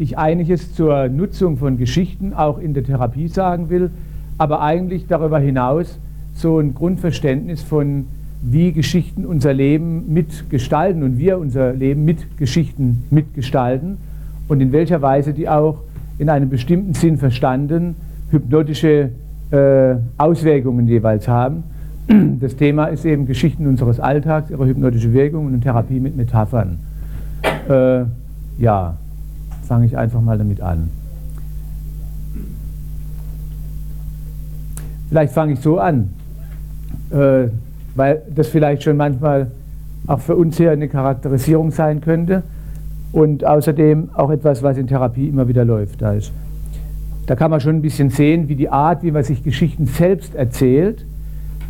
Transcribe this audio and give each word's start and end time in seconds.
ich 0.00 0.16
einiges 0.16 0.74
zur 0.74 1.08
Nutzung 1.08 1.58
von 1.58 1.76
Geschichten 1.76 2.32
auch 2.32 2.58
in 2.58 2.72
der 2.72 2.84
Therapie 2.84 3.28
sagen 3.28 3.68
will, 3.68 3.90
aber 4.38 4.62
eigentlich 4.62 5.06
darüber 5.06 5.38
hinaus 5.38 5.98
so 6.34 6.58
ein 6.58 6.74
Grundverständnis 6.74 7.62
von, 7.62 8.06
wie 8.42 8.72
Geschichten 8.72 9.26
unser 9.26 9.52
Leben 9.52 10.12
mitgestalten 10.12 11.02
und 11.02 11.18
wir 11.18 11.38
unser 11.38 11.74
Leben 11.74 12.06
mit 12.06 12.38
Geschichten 12.38 13.04
mitgestalten 13.10 13.98
und 14.48 14.62
in 14.62 14.72
welcher 14.72 15.02
Weise 15.02 15.34
die 15.34 15.50
auch 15.50 15.82
in 16.18 16.30
einem 16.30 16.48
bestimmten 16.48 16.94
Sinn 16.94 17.18
verstanden 17.18 17.94
hypnotische 18.30 19.10
äh, 19.50 19.96
Auswirkungen 20.16 20.88
jeweils 20.88 21.28
haben. 21.28 21.64
Das 22.40 22.56
Thema 22.56 22.86
ist 22.86 23.04
eben 23.04 23.26
Geschichten 23.26 23.66
unseres 23.66 24.00
Alltags, 24.00 24.50
ihre 24.50 24.66
hypnotische 24.66 25.12
Wirkung 25.12 25.46
und 25.46 25.60
Therapie 25.60 26.00
mit 26.00 26.16
Metaphern. 26.16 26.78
Äh, 27.68 28.04
ja, 28.58 28.96
fange 29.70 29.86
ich 29.86 29.96
einfach 29.96 30.20
mal 30.20 30.36
damit 30.36 30.60
an. 30.60 30.90
Vielleicht 35.08 35.32
fange 35.32 35.52
ich 35.52 35.60
so 35.60 35.78
an, 35.78 36.08
äh, 37.12 37.46
weil 37.94 38.22
das 38.34 38.48
vielleicht 38.48 38.82
schon 38.82 38.96
manchmal 38.96 39.52
auch 40.08 40.18
für 40.18 40.34
uns 40.34 40.56
hier 40.56 40.72
eine 40.72 40.88
Charakterisierung 40.88 41.70
sein 41.70 42.00
könnte 42.00 42.42
und 43.12 43.44
außerdem 43.44 44.10
auch 44.12 44.30
etwas, 44.30 44.60
was 44.64 44.76
in 44.76 44.88
Therapie 44.88 45.28
immer 45.28 45.46
wieder 45.46 45.64
läuft. 45.64 46.02
Da, 46.02 46.14
ist. 46.14 46.32
da 47.26 47.36
kann 47.36 47.52
man 47.52 47.60
schon 47.60 47.76
ein 47.76 47.82
bisschen 47.82 48.10
sehen, 48.10 48.48
wie 48.48 48.56
die 48.56 48.70
Art, 48.70 49.04
wie 49.04 49.12
man 49.12 49.22
sich 49.22 49.44
Geschichten 49.44 49.86
selbst 49.86 50.34
erzählt, 50.34 51.06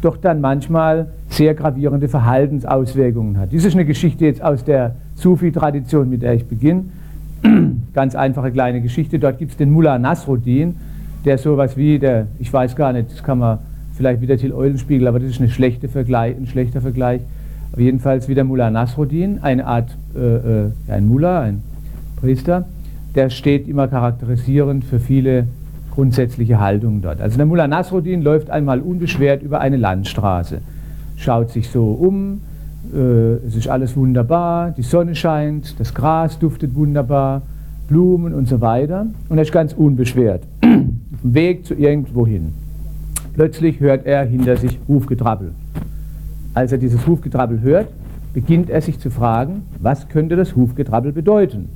doch 0.01 0.17
dann 0.17 0.41
manchmal 0.41 1.09
sehr 1.29 1.53
gravierende 1.53 2.09
Verhaltensauswirkungen 2.09 3.37
hat. 3.37 3.53
Dies 3.53 3.67
ist 3.67 3.75
eine 3.75 3.85
Geschichte 3.85 4.25
jetzt 4.25 4.43
aus 4.43 4.65
der 4.65 4.95
Sufi-Tradition, 5.17 6.09
mit 6.09 6.23
der 6.23 6.33
ich 6.33 6.47
beginne. 6.47 6.85
Ganz 7.95 8.15
einfache 8.15 8.51
kleine 8.51 8.80
Geschichte. 8.80 9.19
Dort 9.19 9.39
gibt 9.39 9.53
es 9.53 9.57
den 9.57 9.71
Mullah 9.71 9.99
Nasruddin, 9.99 10.77
der 11.25 11.39
sowas 11.39 11.77
wie 11.77 11.99
der, 11.99 12.27
ich 12.38 12.52
weiß 12.52 12.77
gar 12.77 12.93
nicht, 12.93 13.13
das 13.13 13.23
kann 13.23 13.38
man 13.38 13.59
vielleicht 13.95 14.21
wieder 14.21 14.37
Till 14.37 14.52
Eulenspiegel, 14.52 15.09
aber 15.09 15.21
das 15.21 15.30
ist 15.30 15.41
eine 15.41 15.51
schlechte 15.51 15.88
Vergleich, 15.88 16.37
ein 16.37 16.46
schlechter 16.46 16.80
Vergleich. 16.80 17.21
Aber 17.73 17.83
jedenfalls 17.83 18.29
wie 18.29 18.35
der 18.35 18.45
Mullah 18.45 18.71
Nasruddin, 18.71 19.38
eine 19.43 19.66
Art, 19.66 19.96
äh, 20.16 20.18
äh, 20.18 20.71
ein 20.88 21.07
Mullah, 21.07 21.43
ein 21.43 21.63
Priester, 22.16 22.66
der 23.15 23.30
steht 23.30 23.68
immer 23.68 23.88
charakterisierend 23.88 24.85
für 24.85 25.01
viele 25.01 25.46
grundsätzliche 25.91 26.61
Haltungen 26.61 27.02
dort. 27.02 27.21
Also 27.21 27.37
der 27.37 27.46
Mullah 27.46 27.68
Nasruddin 27.68 28.23
läuft 28.23 28.51
einmal 28.51 28.80
unbeschwert 28.80 29.43
über 29.43 29.61
eine 29.61 29.77
Landstraße, 29.77 30.61
schaut 31.16 31.51
sich 31.51 31.68
so 31.68 31.93
um, 31.93 32.41
es 32.93 33.57
ist 33.57 33.69
alles 33.69 33.97
wunderbar, 33.97 34.71
die 34.71 34.83
Sonne 34.83 35.15
scheint, 35.15 35.79
das 35.79 35.95
Gras 35.95 36.39
duftet 36.39 36.75
wunderbar, 36.75 37.43
Blumen 37.89 38.35
und 38.35 38.49
so 38.49 38.61
weiter. 38.61 39.07
Und 39.29 39.39
er 39.39 39.43
ist 39.43 39.53
ganz 39.53 39.73
unbeschwert 39.73 40.43
auf 40.63 41.21
dem 41.23 41.35
Weg 41.35 41.67
zu 41.67 41.75
irgendwohin. 41.75 42.53
Plötzlich 43.35 43.81
hört 43.81 44.07
er 44.07 44.25
hinter 44.25 44.57
sich 44.57 44.79
Hufgetrappel. 44.89 45.53
Als 46.55 46.73
er 46.73 46.79
dieses 46.79 47.07
Hufgetrappel 47.07 47.61
hört, 47.61 47.89
beginnt 48.33 48.71
er 48.71 48.81
sich 48.81 48.99
zu 48.99 49.11
fragen, 49.11 49.63
was 49.81 50.09
könnte 50.09 50.37
das 50.37 50.57
Hufgetrappel 50.57 51.13
bedeuten? 51.13 51.69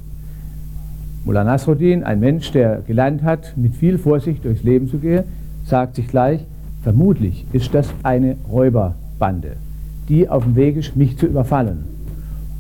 Mullah 1.25 1.45
Nasruddin, 1.45 2.05
ein 2.05 2.21
Mensch, 2.21 2.53
der 2.53 2.83
gelernt 2.87 3.23
hat, 3.23 3.57
mit 3.57 3.75
viel 3.75 3.99
Vorsicht 3.99 4.45
durchs 4.45 4.63
Leben 4.63 4.89
zu 4.89 4.99
gehen, 4.99 5.25
sagt 5.65 5.97
sich 5.97 6.09
gleich, 6.09 6.45
vermutlich 6.83 7.47
ist 7.53 7.75
das 7.75 7.89
eine 8.03 8.37
Räuberbande 8.51 9.57
die 10.09 10.29
auf 10.29 10.45
dem 10.45 10.57
Weg 10.57 10.77
ist, 10.77 10.97
mich 10.97 11.17
zu 11.19 11.27
überfallen. 11.27 11.85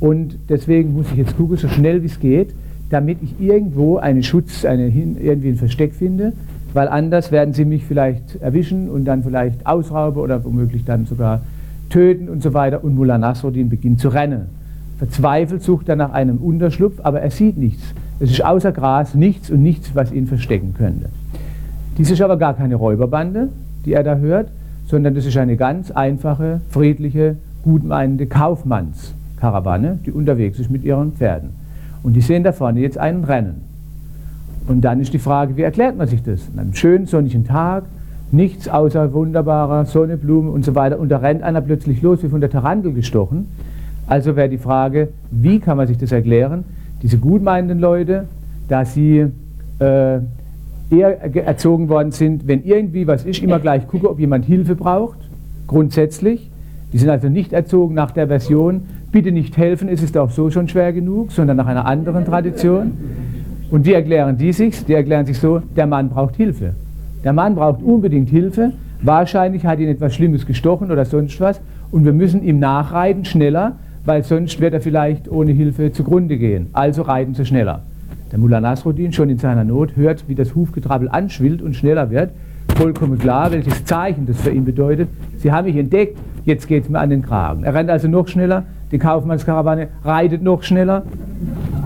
Und 0.00 0.36
deswegen 0.48 0.94
muss 0.94 1.06
ich 1.12 1.18
jetzt 1.18 1.36
gucken, 1.36 1.56
so 1.56 1.68
schnell 1.68 2.02
wie 2.02 2.06
es 2.06 2.20
geht, 2.20 2.54
damit 2.90 3.18
ich 3.22 3.40
irgendwo 3.40 3.96
einen 3.96 4.22
Schutz, 4.22 4.64
eine, 4.64 4.88
irgendwie 4.88 5.48
ein 5.48 5.56
Versteck 5.56 5.94
finde, 5.94 6.32
weil 6.74 6.88
anders 6.88 7.32
werden 7.32 7.54
sie 7.54 7.64
mich 7.64 7.84
vielleicht 7.84 8.40
erwischen 8.40 8.90
und 8.90 9.04
dann 9.04 9.22
vielleicht 9.22 9.66
ausrauben 9.66 10.20
oder 10.20 10.44
womöglich 10.44 10.84
dann 10.84 11.06
sogar 11.06 11.42
töten 11.88 12.28
und 12.28 12.42
so 12.42 12.52
weiter. 12.52 12.84
Und 12.84 12.94
Mullah 12.94 13.18
Nasruddin 13.18 13.68
beginnt 13.68 14.00
zu 14.00 14.08
rennen. 14.08 14.46
Verzweifelt 14.98 15.62
sucht 15.62 15.88
er 15.88 15.96
nach 15.96 16.12
einem 16.12 16.38
Unterschlupf, 16.38 17.00
aber 17.02 17.20
er 17.20 17.30
sieht 17.30 17.56
nichts. 17.56 17.82
Es 18.20 18.30
ist 18.30 18.44
außer 18.44 18.72
Gras 18.72 19.14
nichts 19.14 19.50
und 19.50 19.62
nichts, 19.62 19.94
was 19.94 20.12
ihn 20.12 20.26
verstecken 20.26 20.74
könnte. 20.76 21.08
Dies 21.98 22.10
ist 22.10 22.22
aber 22.22 22.36
gar 22.36 22.54
keine 22.54 22.74
Räuberbande, 22.74 23.48
die 23.84 23.92
er 23.92 24.02
da 24.02 24.16
hört, 24.16 24.48
sondern 24.86 25.14
das 25.14 25.26
ist 25.26 25.36
eine 25.36 25.56
ganz 25.56 25.90
einfache, 25.90 26.60
friedliche, 26.70 27.36
gutmeinende 27.62 28.26
Kaufmannskarawane, 28.26 29.98
die 30.04 30.12
unterwegs 30.12 30.58
ist 30.58 30.70
mit 30.70 30.84
ihren 30.84 31.12
Pferden. 31.12 31.50
Und 32.02 32.14
die 32.14 32.20
sehen 32.20 32.44
da 32.44 32.52
vorne 32.52 32.80
jetzt 32.80 32.98
einen 32.98 33.24
Rennen. 33.24 33.62
Und 34.66 34.82
dann 34.82 35.00
ist 35.00 35.12
die 35.12 35.18
Frage, 35.18 35.56
wie 35.56 35.62
erklärt 35.62 35.96
man 35.96 36.06
sich 36.06 36.22
das? 36.22 36.48
An 36.52 36.58
einem 36.58 36.74
schönen 36.74 37.06
sonnigen 37.06 37.44
Tag, 37.44 37.84
nichts 38.30 38.68
außer 38.68 39.12
wunderbarer 39.12 39.84
Sonne, 39.84 40.16
Blumen 40.16 40.50
und 40.50 40.64
so 40.64 40.74
weiter, 40.74 40.98
und 40.98 41.08
da 41.08 41.18
rennt 41.18 41.42
einer 41.42 41.60
plötzlich 41.60 42.02
los, 42.02 42.22
wie 42.22 42.28
von 42.28 42.40
der 42.40 42.50
Tarantel 42.50 42.92
gestochen. 42.92 43.46
Also 44.06 44.36
wäre 44.36 44.48
die 44.48 44.58
Frage, 44.58 45.08
wie 45.30 45.60
kann 45.60 45.76
man 45.76 45.86
sich 45.86 45.98
das 45.98 46.12
erklären? 46.12 46.64
Diese 47.02 47.18
gutmeinenden 47.18 47.78
Leute, 47.78 48.24
da 48.68 48.84
sie 48.84 49.26
äh, 49.78 50.18
eher 50.90 51.34
erzogen 51.46 51.88
worden 51.88 52.12
sind, 52.12 52.46
wenn 52.46 52.64
irgendwie 52.64 53.06
was 53.06 53.24
ist, 53.24 53.42
immer 53.42 53.58
gleich 53.58 53.86
gucke, 53.86 54.10
ob 54.10 54.20
jemand 54.20 54.44
Hilfe 54.44 54.74
braucht, 54.74 55.18
grundsätzlich. 55.66 56.50
Die 56.92 56.98
sind 56.98 57.10
also 57.10 57.28
nicht 57.28 57.52
erzogen 57.52 57.94
nach 57.94 58.12
der 58.12 58.28
Version, 58.28 58.82
bitte 59.10 59.32
nicht 59.32 59.56
helfen, 59.56 59.88
es 59.88 60.02
ist 60.02 60.16
auch 60.16 60.30
so 60.30 60.50
schon 60.50 60.68
schwer 60.68 60.92
genug, 60.92 61.32
sondern 61.32 61.56
nach 61.56 61.66
einer 61.66 61.86
anderen 61.86 62.24
Tradition. 62.24 62.92
Und 63.70 63.86
wie 63.86 63.92
erklären 63.92 64.38
die 64.38 64.52
sich? 64.52 64.84
Die 64.84 64.92
erklären 64.92 65.26
sich 65.26 65.38
so, 65.38 65.60
der 65.76 65.86
Mann 65.86 66.08
braucht 66.08 66.36
Hilfe. 66.36 66.74
Der 67.24 67.32
Mann 67.32 67.54
braucht 67.54 67.82
unbedingt 67.82 68.28
Hilfe. 68.28 68.72
Wahrscheinlich 69.02 69.64
hat 69.66 69.80
ihn 69.80 69.88
etwas 69.88 70.14
Schlimmes 70.14 70.46
gestochen 70.46 70.90
oder 70.90 71.04
sonst 71.04 71.40
was. 71.40 71.60
Und 71.90 72.04
wir 72.04 72.12
müssen 72.12 72.44
ihm 72.44 72.58
nachreiten, 72.58 73.24
schneller, 73.24 73.76
weil 74.04 74.22
sonst 74.22 74.60
wird 74.60 74.74
er 74.74 74.80
vielleicht 74.80 75.30
ohne 75.30 75.52
Hilfe 75.52 75.92
zugrunde 75.92 76.36
gehen. 76.36 76.68
Also 76.72 77.02
reiten 77.02 77.34
sie 77.34 77.46
schneller. 77.46 77.82
Der 78.34 78.40
Mullah 78.40 78.60
Nasruddin 78.60 79.12
schon 79.12 79.30
in 79.30 79.38
seiner 79.38 79.62
Not 79.62 79.94
hört, 79.94 80.28
wie 80.28 80.34
das 80.34 80.56
Hufgetrappel 80.56 81.08
anschwillt 81.08 81.62
und 81.62 81.76
schneller 81.76 82.10
wird. 82.10 82.30
Vollkommen 82.74 83.16
klar, 83.16 83.52
welches 83.52 83.84
Zeichen 83.84 84.26
das 84.26 84.40
für 84.40 84.50
ihn 84.50 84.64
bedeutet. 84.64 85.08
Sie 85.36 85.52
haben 85.52 85.66
mich 85.66 85.76
entdeckt, 85.76 86.18
jetzt 86.44 86.66
geht 86.66 86.82
es 86.82 86.90
mir 86.90 86.98
an 86.98 87.10
den 87.10 87.22
Kragen. 87.22 87.62
Er 87.62 87.74
rennt 87.74 87.90
also 87.90 88.08
noch 88.08 88.26
schneller, 88.26 88.64
die 88.90 88.98
Kaufmannskarawane 88.98 89.86
reitet 90.04 90.42
noch 90.42 90.64
schneller. 90.64 91.04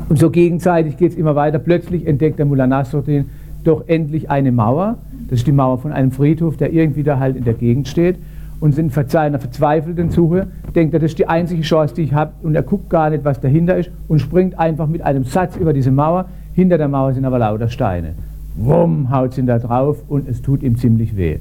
Und 0.09 0.19
so 0.19 0.31
gegenseitig 0.31 0.97
geht 0.97 1.13
es 1.13 1.19
immer 1.19 1.37
weiter. 1.37 1.59
Plötzlich 1.59 2.07
entdeckt 2.07 2.39
der 2.39 2.47
Mullah 2.47 2.67
Nasruddin 2.67 3.27
doch 3.63 3.87
endlich 3.87 4.31
eine 4.31 4.51
Mauer. 4.51 4.97
Das 5.29 5.41
ist 5.41 5.47
die 5.47 5.53
Mauer 5.53 5.77
von 5.77 5.93
einem 5.93 6.13
Friedhof, 6.13 6.57
der 6.57 6.73
irgendwie 6.73 7.03
da 7.03 7.19
halt 7.19 7.37
in 7.37 7.45
der 7.45 7.53
Gegend 7.53 7.89
steht 7.89 8.17
und 8.61 8.77
in 8.77 8.91
einer 8.91 9.39
verzweifelten 9.39 10.11
Suche, 10.11 10.49
denkt 10.75 10.95
er, 10.95 11.01
das 11.01 11.13
ist 11.13 11.19
die 11.19 11.29
einzige 11.29 11.63
Chance, 11.63 11.95
die 11.95 12.03
ich 12.03 12.15
habe 12.15 12.33
und 12.43 12.55
er 12.55 12.63
guckt 12.63 12.91
gar 12.91 13.11
nicht, 13.11 13.25
was 13.25 13.41
dahinter 13.41 13.77
ist 13.77 13.91
und 14.09 14.21
springt 14.21 14.59
einfach 14.59 14.87
mit 14.87 15.03
einem 15.03 15.25
Satz 15.25 15.57
über 15.57 15.73
diese 15.73 15.91
Mauer. 15.91 16.27
Hinter 16.59 16.77
der 16.77 16.89
Mauer 16.89 17.13
sind 17.13 17.25
aber 17.25 17.39
lauter 17.39 17.69
Steine. 17.69 18.15
Wumm, 18.57 19.13
haut 19.13 19.39
ihn 19.39 19.47
da 19.47 19.61
drauf 19.61 20.03
und 20.09 20.29
es 20.29 20.43
tut 20.43 20.65
ihm 20.65 20.77
ziemlich 20.77 21.17
weh. 21.17 21.39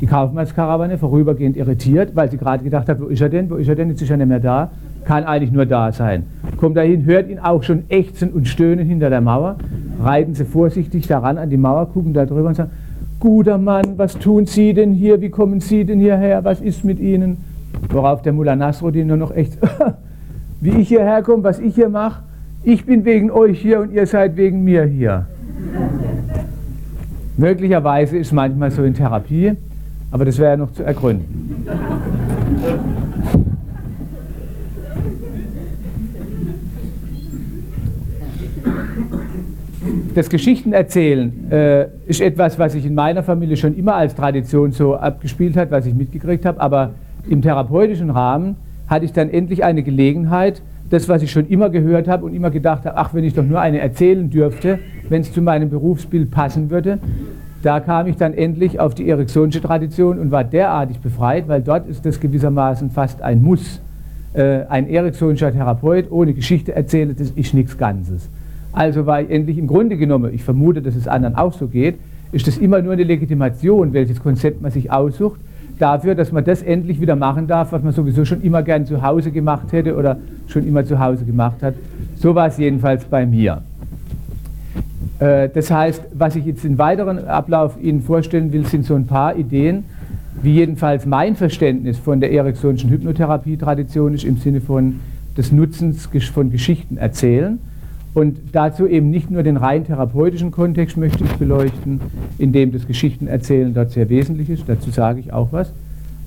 Die 0.00 0.06
Kaufmannskarawane 0.06 0.98
vorübergehend 0.98 1.56
irritiert, 1.56 2.16
weil 2.16 2.28
sie 2.32 2.36
gerade 2.36 2.64
gedacht 2.64 2.88
hat, 2.88 3.00
wo 3.00 3.04
ist 3.04 3.20
er 3.20 3.28
denn, 3.28 3.48
wo 3.48 3.54
ist 3.54 3.68
er 3.68 3.76
denn, 3.76 3.90
jetzt 3.90 4.02
ist 4.02 4.10
er 4.10 4.16
nicht 4.16 4.26
mehr 4.26 4.40
da, 4.40 4.72
kann 5.04 5.22
eigentlich 5.22 5.52
nur 5.52 5.66
da 5.66 5.92
sein. 5.92 6.24
Kommt 6.56 6.76
dahin, 6.76 7.04
hört 7.04 7.28
ihn 7.28 7.38
auch 7.38 7.62
schon 7.62 7.84
ächzen 7.90 8.32
und 8.32 8.48
stöhnen 8.48 8.84
hinter 8.84 9.08
der 9.08 9.20
Mauer, 9.20 9.54
reiten 10.02 10.34
sie 10.34 10.44
vorsichtig 10.44 11.06
daran 11.06 11.38
an 11.38 11.48
die 11.48 11.56
Mauer, 11.56 11.86
gucken 11.86 12.12
da 12.12 12.26
drüber 12.26 12.48
und 12.48 12.56
sagen, 12.56 12.72
guter 13.20 13.58
Mann, 13.58 13.96
was 13.98 14.18
tun 14.18 14.46
Sie 14.46 14.74
denn 14.74 14.92
hier? 14.92 15.20
Wie 15.20 15.30
kommen 15.30 15.60
Sie 15.60 15.84
denn 15.84 16.00
hierher? 16.00 16.42
Was 16.42 16.60
ist 16.60 16.84
mit 16.84 16.98
Ihnen? 16.98 17.36
Worauf 17.88 18.20
der 18.22 18.32
Mullah 18.32 18.56
Nasruddin 18.56 19.06
nur 19.06 19.16
noch 19.16 19.30
echt, 19.30 19.58
wie 20.60 20.70
ich 20.70 20.88
hierher 20.88 21.22
komme, 21.22 21.44
was 21.44 21.60
ich 21.60 21.76
hier 21.76 21.88
mache, 21.88 22.24
ich 22.66 22.84
bin 22.84 23.04
wegen 23.04 23.30
euch 23.30 23.60
hier 23.60 23.80
und 23.80 23.92
ihr 23.92 24.06
seid 24.06 24.36
wegen 24.36 24.64
mir 24.64 24.84
hier. 24.84 25.26
Möglicherweise 27.36 28.18
ist 28.18 28.32
manchmal 28.32 28.72
so 28.72 28.82
in 28.82 28.92
Therapie, 28.92 29.52
aber 30.10 30.24
das 30.24 30.36
wäre 30.38 30.50
ja 30.50 30.56
noch 30.56 30.72
zu 30.72 30.82
ergründen. 30.82 31.64
das 40.14 40.30
Geschichtenerzählen 40.30 41.50
äh, 41.50 41.88
ist 42.06 42.22
etwas, 42.22 42.58
was 42.58 42.72
sich 42.72 42.86
in 42.86 42.94
meiner 42.94 43.22
Familie 43.22 43.58
schon 43.58 43.76
immer 43.76 43.96
als 43.96 44.14
Tradition 44.14 44.72
so 44.72 44.96
abgespielt 44.96 45.58
hat, 45.58 45.70
was 45.70 45.84
ich 45.84 45.94
mitgekriegt 45.94 46.46
habe. 46.46 46.58
Aber 46.58 46.92
im 47.28 47.42
therapeutischen 47.42 48.08
Rahmen 48.08 48.56
hatte 48.88 49.04
ich 49.04 49.12
dann 49.12 49.28
endlich 49.28 49.62
eine 49.62 49.82
Gelegenheit, 49.82 50.62
das, 50.90 51.08
was 51.08 51.22
ich 51.22 51.30
schon 51.30 51.48
immer 51.48 51.70
gehört 51.70 52.08
habe 52.08 52.24
und 52.24 52.34
immer 52.34 52.50
gedacht 52.50 52.84
habe, 52.84 52.96
ach, 52.96 53.14
wenn 53.14 53.24
ich 53.24 53.34
doch 53.34 53.44
nur 53.44 53.60
eine 53.60 53.80
erzählen 53.80 54.30
dürfte, 54.30 54.78
wenn 55.08 55.22
es 55.22 55.32
zu 55.32 55.42
meinem 55.42 55.70
Berufsbild 55.70 56.30
passen 56.30 56.70
würde, 56.70 56.98
da 57.62 57.80
kam 57.80 58.06
ich 58.06 58.16
dann 58.16 58.34
endlich 58.34 58.78
auf 58.78 58.94
die 58.94 59.08
Ericksonische 59.08 59.60
Tradition 59.60 60.18
und 60.18 60.30
war 60.30 60.44
derartig 60.44 61.00
befreit, 61.00 61.48
weil 61.48 61.62
dort 61.62 61.88
ist 61.88 62.06
das 62.06 62.20
gewissermaßen 62.20 62.90
fast 62.90 63.22
ein 63.22 63.42
Muss. 63.42 63.80
Äh, 64.34 64.66
ein 64.68 64.88
Ericksonischer 64.88 65.52
Therapeut 65.52 66.10
ohne 66.10 66.34
Geschichte 66.34 66.74
erzählen, 66.74 67.14
das 67.16 67.30
ist 67.30 67.54
nichts 67.54 67.76
Ganzes. 67.78 68.28
Also 68.72 69.06
war 69.06 69.18
endlich 69.18 69.58
im 69.58 69.66
Grunde 69.66 69.96
genommen, 69.96 70.34
ich 70.34 70.44
vermute, 70.44 70.82
dass 70.82 70.94
es 70.94 71.08
anderen 71.08 71.34
auch 71.34 71.54
so 71.54 71.66
geht, 71.66 71.96
ist 72.32 72.46
das 72.46 72.58
immer 72.58 72.82
nur 72.82 72.92
eine 72.92 73.04
Legitimation, 73.04 73.92
welches 73.94 74.20
Konzept 74.22 74.60
man 74.60 74.70
sich 74.70 74.92
aussucht, 74.92 75.40
dafür, 75.78 76.14
dass 76.14 76.32
man 76.32 76.44
das 76.44 76.62
endlich 76.62 77.00
wieder 77.00 77.16
machen 77.16 77.46
darf, 77.46 77.72
was 77.72 77.82
man 77.82 77.92
sowieso 77.92 78.24
schon 78.24 78.42
immer 78.42 78.62
gern 78.62 78.86
zu 78.86 79.02
Hause 79.02 79.30
gemacht 79.30 79.72
hätte 79.72 79.96
oder 79.96 80.18
schon 80.48 80.66
immer 80.66 80.84
zu 80.84 80.98
Hause 80.98 81.24
gemacht 81.24 81.62
hat. 81.62 81.74
So 82.16 82.34
war 82.34 82.46
es 82.46 82.58
jedenfalls 82.58 83.04
bei 83.04 83.26
mir. 83.26 83.62
Äh, 85.18 85.48
das 85.48 85.70
heißt, 85.70 86.02
was 86.14 86.36
ich 86.36 86.44
jetzt 86.44 86.64
im 86.64 86.78
weiteren 86.78 87.26
Ablauf 87.26 87.80
Ihnen 87.80 88.02
vorstellen 88.02 88.52
will, 88.52 88.66
sind 88.66 88.84
so 88.84 88.94
ein 88.94 89.06
paar 89.06 89.36
Ideen, 89.36 89.84
wie 90.42 90.54
jedenfalls 90.54 91.06
mein 91.06 91.36
Verständnis 91.36 91.98
von 91.98 92.20
der 92.20 92.32
ericksonischen 92.32 92.90
Hypnotherapie-Tradition 92.90 94.14
ist 94.14 94.24
im 94.24 94.36
Sinne 94.36 94.60
von 94.60 95.00
des 95.36 95.52
Nutzens 95.52 96.08
von 96.32 96.50
Geschichten 96.50 96.96
erzählen. 96.96 97.58
Und 98.16 98.38
dazu 98.52 98.86
eben 98.86 99.10
nicht 99.10 99.30
nur 99.30 99.42
den 99.42 99.58
rein 99.58 99.84
therapeutischen 99.84 100.50
Kontext 100.50 100.96
möchte 100.96 101.22
ich 101.22 101.32
beleuchten, 101.32 102.00
in 102.38 102.50
dem 102.50 102.72
das 102.72 102.86
Geschichtenerzählen 102.86 103.74
dort 103.74 103.90
sehr 103.90 104.08
wesentlich 104.08 104.48
ist, 104.48 104.64
dazu 104.66 104.90
sage 104.90 105.20
ich 105.20 105.34
auch 105.34 105.48
was. 105.52 105.70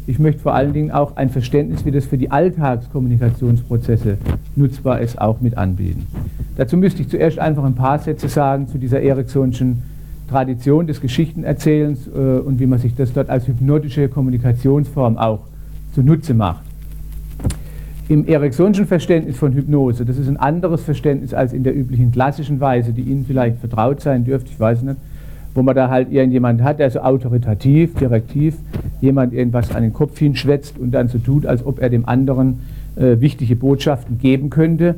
Ich 0.05 0.19
möchte 0.19 0.39
vor 0.39 0.53
allen 0.53 0.71
Dingen 0.71 0.91
auch 0.91 1.17
ein 1.17 1.31
Verständnis, 1.31 1.85
wie 1.85 1.91
das 1.91 2.05
für 2.05 2.19
die 2.19 2.29
Alltagskommunikationsprozesse 2.29 4.19
nutzbar 4.55 5.01
ist, 5.01 5.19
auch 5.19 5.41
mit 5.41 5.57
anbieten. 5.57 6.05
Dazu 6.57 6.77
müsste 6.77 7.01
ich 7.01 7.09
zuerst 7.09 7.39
einfach 7.39 7.63
ein 7.63 7.73
paar 7.73 7.97
Sätze 7.97 8.29
sagen 8.29 8.67
zu 8.67 8.77
dieser 8.77 9.01
Ericksonischen 9.01 9.81
Tradition 10.29 10.85
des 10.85 11.01
Geschichtenerzählens 11.01 12.07
äh, 12.07 12.37
und 12.37 12.59
wie 12.59 12.67
man 12.67 12.77
sich 12.77 12.93
das 12.93 13.13
dort 13.13 13.31
als 13.31 13.47
hypnotische 13.47 14.09
Kommunikationsform 14.09 15.17
auch 15.17 15.39
zunutze 15.95 16.35
macht. 16.35 16.68
Im 18.09 18.25
Ericksonschen 18.27 18.87
Verständnis 18.87 19.37
von 19.37 19.53
Hypnose, 19.53 20.03
das 20.03 20.17
ist 20.17 20.27
ein 20.27 20.37
anderes 20.37 20.81
Verständnis 20.81 21.31
als 21.31 21.53
in 21.53 21.63
der 21.63 21.75
üblichen 21.75 22.11
klassischen 22.11 22.59
Weise, 22.59 22.91
die 22.91 23.03
Ihnen 23.03 23.23
vielleicht 23.23 23.59
vertraut 23.59 24.01
sein 24.01 24.25
dürfte, 24.25 24.49
ich 24.51 24.59
weiß 24.59 24.81
nicht, 24.81 24.97
wo 25.53 25.61
man 25.61 25.75
da 25.75 25.91
halt 25.91 26.11
irgendjemand 26.11 26.63
hat, 26.63 26.79
der 26.79 26.89
so 26.89 27.01
autoritativ, 27.01 27.93
direktiv 27.93 28.55
jemand 28.99 29.31
irgendwas 29.31 29.75
an 29.75 29.83
den 29.83 29.93
Kopf 29.93 30.17
hinschwätzt 30.17 30.79
und 30.79 30.89
dann 30.89 31.07
so 31.07 31.19
tut, 31.19 31.45
als 31.45 31.63
ob 31.63 31.79
er 31.79 31.91
dem 31.91 32.07
anderen 32.07 32.61
äh, 32.95 33.19
wichtige 33.19 33.55
Botschaften 33.55 34.17
geben 34.17 34.49
könnte. 34.49 34.95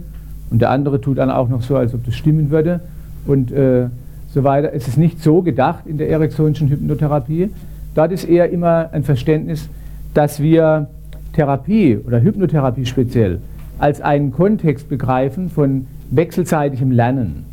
Und 0.50 0.62
der 0.62 0.70
andere 0.70 1.02
tut 1.02 1.18
dann 1.18 1.30
auch 1.30 1.50
noch 1.50 1.64
so, 1.64 1.76
als 1.76 1.94
ob 1.94 2.06
das 2.06 2.16
stimmen 2.16 2.50
würde. 2.50 2.80
Und 3.28 3.52
äh, 3.52 3.88
so 4.34 4.46
weiter. 4.46 4.72
Es 4.74 4.88
ist 4.88 4.98
nicht 4.98 5.22
so 5.22 5.42
gedacht 5.42 5.86
in 5.86 5.98
der 5.98 6.10
ericksonischen 6.10 6.70
Hypnotherapie. 6.70 7.50
Dort 7.94 8.14
ist 8.14 8.24
eher 8.24 8.50
immer 8.50 8.90
ein 8.94 9.04
Verständnis, 9.04 9.68
dass 10.14 10.42
wir 10.42 10.88
Therapie 11.34 11.98
oder 11.98 12.22
Hypnotherapie 12.22 12.86
speziell 12.86 13.40
als 13.78 14.00
einen 14.00 14.32
Kontext 14.32 14.90
begreifen 14.90 15.50
von 15.50 15.88
wechselseitigem 16.12 16.92
Lernen 16.92 17.46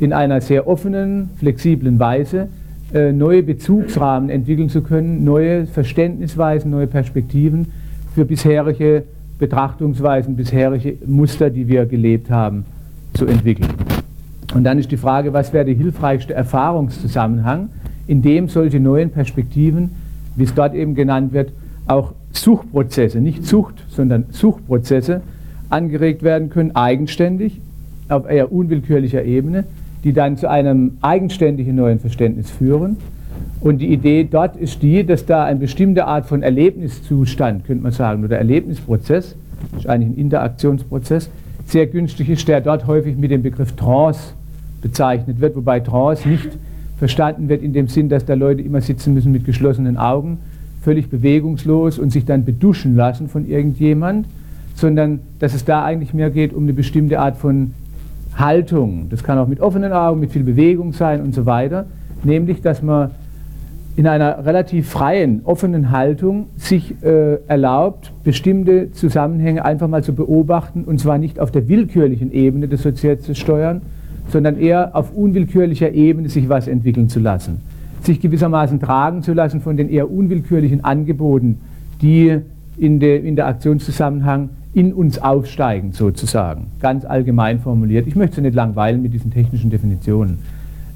in 0.00 0.12
einer 0.12 0.40
sehr 0.40 0.66
offenen, 0.66 1.30
flexiblen 1.36 1.98
Weise 1.98 2.48
äh, 2.92 3.12
neue 3.12 3.42
Bezugsrahmen 3.42 4.30
entwickeln 4.30 4.68
zu 4.70 4.82
können, 4.82 5.24
neue 5.24 5.66
Verständnisweisen, 5.66 6.70
neue 6.70 6.86
Perspektiven 6.86 7.66
für 8.14 8.24
bisherige 8.24 9.04
Betrachtungsweisen, 9.38 10.36
bisherige 10.36 10.96
Muster, 11.06 11.50
die 11.50 11.68
wir 11.68 11.86
gelebt 11.86 12.30
haben, 12.30 12.64
zu 13.14 13.26
entwickeln. 13.26 13.68
Und 14.54 14.64
dann 14.64 14.78
ist 14.78 14.90
die 14.90 14.96
Frage, 14.96 15.32
was 15.32 15.52
wäre 15.52 15.66
der 15.66 15.74
hilfreichste 15.74 16.34
Erfahrungszusammenhang, 16.34 17.68
in 18.06 18.22
dem 18.22 18.48
solche 18.48 18.80
neuen 18.80 19.10
Perspektiven, 19.10 19.90
wie 20.34 20.44
es 20.44 20.54
dort 20.54 20.74
eben 20.74 20.94
genannt 20.94 21.32
wird, 21.32 21.52
auch 21.86 22.14
Suchprozesse, 22.32 23.20
nicht 23.20 23.46
Zucht, 23.46 23.74
sondern 23.88 24.26
Suchprozesse 24.30 25.22
angeregt 25.70 26.22
werden 26.22 26.50
können, 26.50 26.74
eigenständig, 26.74 27.60
auf 28.08 28.28
eher 28.28 28.52
unwillkürlicher 28.52 29.24
Ebene, 29.24 29.64
die 30.04 30.12
dann 30.12 30.36
zu 30.36 30.48
einem 30.48 30.92
eigenständigen 31.02 31.74
neuen 31.74 31.98
Verständnis 31.98 32.50
führen. 32.50 32.96
Und 33.60 33.78
die 33.78 33.92
Idee 33.92 34.26
dort 34.30 34.56
ist 34.56 34.82
die, 34.82 35.04
dass 35.04 35.26
da 35.26 35.44
eine 35.44 35.58
bestimmte 35.58 36.06
Art 36.06 36.26
von 36.26 36.42
Erlebniszustand, 36.42 37.66
könnte 37.66 37.82
man 37.82 37.92
sagen, 37.92 38.24
oder 38.24 38.38
Erlebnisprozess, 38.38 39.34
ist 39.76 39.86
eigentlich 39.88 40.16
ein 40.16 40.20
Interaktionsprozess, 40.20 41.28
sehr 41.66 41.86
günstig 41.86 42.30
ist, 42.30 42.48
der 42.48 42.60
dort 42.60 42.86
häufig 42.86 43.16
mit 43.16 43.30
dem 43.30 43.42
Begriff 43.42 43.72
Trance 43.72 44.32
bezeichnet 44.80 45.40
wird, 45.40 45.56
wobei 45.56 45.80
Trance 45.80 46.28
nicht 46.28 46.48
verstanden 46.98 47.48
wird 47.48 47.62
in 47.62 47.72
dem 47.72 47.88
Sinn, 47.88 48.08
dass 48.08 48.24
da 48.24 48.34
Leute 48.34 48.62
immer 48.62 48.80
sitzen 48.80 49.14
müssen 49.14 49.32
mit 49.32 49.44
geschlossenen 49.44 49.96
Augen, 49.96 50.38
völlig 50.88 51.10
bewegungslos 51.10 51.98
und 51.98 52.10
sich 52.12 52.24
dann 52.24 52.46
beduschen 52.46 52.96
lassen 52.96 53.28
von 53.28 53.46
irgendjemand, 53.46 54.26
sondern 54.74 55.20
dass 55.38 55.52
es 55.52 55.66
da 55.66 55.84
eigentlich 55.84 56.14
mehr 56.14 56.30
geht 56.30 56.54
um 56.54 56.62
eine 56.62 56.72
bestimmte 56.72 57.20
Art 57.20 57.36
von 57.36 57.74
Haltung. 58.34 59.08
Das 59.10 59.22
kann 59.22 59.36
auch 59.36 59.48
mit 59.48 59.60
offenen 59.60 59.92
Augen, 59.92 60.18
mit 60.18 60.32
viel 60.32 60.44
Bewegung 60.44 60.94
sein 60.94 61.20
und 61.20 61.34
so 61.34 61.44
weiter. 61.44 61.84
Nämlich, 62.24 62.62
dass 62.62 62.80
man 62.80 63.10
in 63.96 64.06
einer 64.06 64.46
relativ 64.46 64.88
freien, 64.88 65.42
offenen 65.44 65.90
Haltung 65.90 66.46
sich 66.56 66.94
äh, 67.02 67.34
erlaubt, 67.48 68.10
bestimmte 68.24 68.90
Zusammenhänge 68.92 69.66
einfach 69.66 69.88
mal 69.88 70.02
zu 70.02 70.14
beobachten 70.14 70.84
und 70.84 70.98
zwar 71.00 71.18
nicht 71.18 71.38
auf 71.38 71.50
der 71.50 71.68
willkürlichen 71.68 72.32
Ebene 72.32 72.66
des 72.66 72.82
Sozials 72.82 73.24
zu 73.24 73.34
steuern, 73.34 73.82
sondern 74.30 74.58
eher 74.58 74.96
auf 74.96 75.14
unwillkürlicher 75.14 75.92
Ebene 75.92 76.30
sich 76.30 76.48
was 76.48 76.66
entwickeln 76.66 77.10
zu 77.10 77.20
lassen. 77.20 77.60
Sich 78.08 78.20
gewissermaßen 78.20 78.80
tragen 78.80 79.22
zu 79.22 79.34
lassen 79.34 79.60
von 79.60 79.76
den 79.76 79.90
eher 79.90 80.10
unwillkürlichen 80.10 80.82
Angeboten, 80.82 81.58
die 82.00 82.38
in 82.78 83.00
der 83.00 83.22
Interaktionszusammenhang 83.22 84.48
in 84.72 84.94
uns 84.94 85.18
aufsteigen, 85.18 85.92
sozusagen. 85.92 86.68
Ganz 86.80 87.04
allgemein 87.04 87.60
formuliert. 87.60 88.06
Ich 88.06 88.16
möchte 88.16 88.36
Sie 88.36 88.40
nicht 88.40 88.54
langweilen 88.54 89.02
mit 89.02 89.12
diesen 89.12 89.30
technischen 89.30 89.68
Definitionen. 89.68 90.38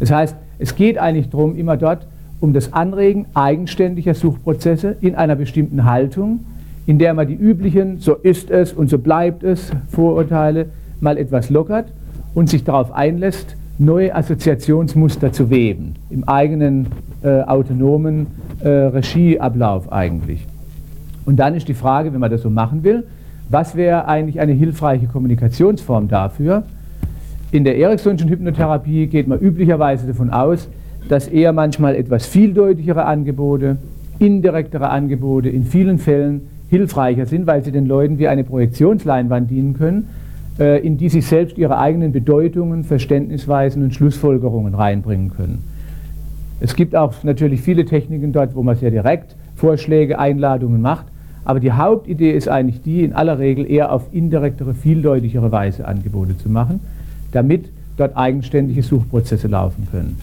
Das 0.00 0.10
heißt, 0.10 0.34
es 0.58 0.74
geht 0.74 0.96
eigentlich 0.96 1.28
darum, 1.28 1.54
immer 1.54 1.76
dort 1.76 2.06
um 2.40 2.54
das 2.54 2.72
Anregen 2.72 3.26
eigenständiger 3.34 4.14
Suchprozesse 4.14 4.96
in 5.02 5.14
einer 5.14 5.36
bestimmten 5.36 5.84
Haltung, 5.84 6.40
in 6.86 6.98
der 6.98 7.12
man 7.12 7.26
die 7.26 7.36
üblichen, 7.36 7.98
so 7.98 8.14
ist 8.14 8.50
es 8.50 8.72
und 8.72 8.88
so 8.88 8.96
bleibt 8.96 9.42
es, 9.42 9.70
Vorurteile 9.88 10.70
mal 11.02 11.18
etwas 11.18 11.50
lockert 11.50 11.92
und 12.32 12.48
sich 12.48 12.64
darauf 12.64 12.90
einlässt, 12.90 13.54
neue 13.78 14.14
Assoziationsmuster 14.14 15.32
zu 15.32 15.50
weben, 15.50 15.94
im 16.10 16.28
eigenen 16.28 16.86
äh, 17.22 17.42
autonomen 17.42 18.26
äh, 18.60 18.68
Regieablauf 18.68 19.92
eigentlich. 19.92 20.46
Und 21.24 21.36
dann 21.36 21.54
ist 21.54 21.68
die 21.68 21.74
Frage, 21.74 22.12
wenn 22.12 22.20
man 22.20 22.30
das 22.30 22.42
so 22.42 22.50
machen 22.50 22.84
will, 22.84 23.04
was 23.48 23.76
wäre 23.76 24.08
eigentlich 24.08 24.40
eine 24.40 24.52
hilfreiche 24.52 25.06
Kommunikationsform 25.06 26.08
dafür? 26.08 26.64
In 27.50 27.64
der 27.64 27.76
Ericksonschen 27.76 28.28
Hypnotherapie 28.28 29.06
geht 29.06 29.28
man 29.28 29.38
üblicherweise 29.38 30.06
davon 30.06 30.30
aus, 30.30 30.68
dass 31.08 31.28
eher 31.28 31.52
manchmal 31.52 31.94
etwas 31.94 32.26
vieldeutigere 32.26 33.04
Angebote, 33.04 33.76
indirektere 34.18 34.88
Angebote 34.88 35.48
in 35.48 35.64
vielen 35.64 35.98
Fällen 35.98 36.42
hilfreicher 36.70 37.26
sind, 37.26 37.46
weil 37.46 37.62
sie 37.62 37.72
den 37.72 37.86
Leuten 37.86 38.18
wie 38.18 38.28
eine 38.28 38.44
Projektionsleinwand 38.44 39.50
dienen 39.50 39.74
können, 39.74 40.08
in 40.58 40.98
die 40.98 41.08
sie 41.08 41.22
selbst 41.22 41.56
ihre 41.56 41.78
eigenen 41.78 42.12
Bedeutungen, 42.12 42.84
Verständnisweisen 42.84 43.82
und 43.82 43.94
Schlussfolgerungen 43.94 44.74
reinbringen 44.74 45.30
können. 45.30 45.64
Es 46.60 46.76
gibt 46.76 46.94
auch 46.94 47.14
natürlich 47.24 47.62
viele 47.62 47.84
Techniken 47.84 48.32
dort, 48.32 48.54
wo 48.54 48.62
man 48.62 48.76
sehr 48.76 48.90
direkt 48.90 49.34
Vorschläge, 49.56 50.18
Einladungen 50.18 50.80
macht, 50.80 51.06
aber 51.44 51.58
die 51.58 51.72
Hauptidee 51.72 52.30
ist 52.32 52.48
eigentlich 52.48 52.82
die, 52.82 53.02
in 53.02 53.12
aller 53.14 53.38
Regel 53.38 53.68
eher 53.68 53.92
auf 53.92 54.02
indirektere, 54.12 54.74
vieldeutigere 54.74 55.50
Weise 55.50 55.86
Angebote 55.86 56.36
zu 56.36 56.48
machen, 56.48 56.80
damit 57.32 57.68
dort 57.96 58.16
eigenständige 58.16 58.82
Suchprozesse 58.82 59.48
laufen 59.48 59.88
können. 59.90 60.16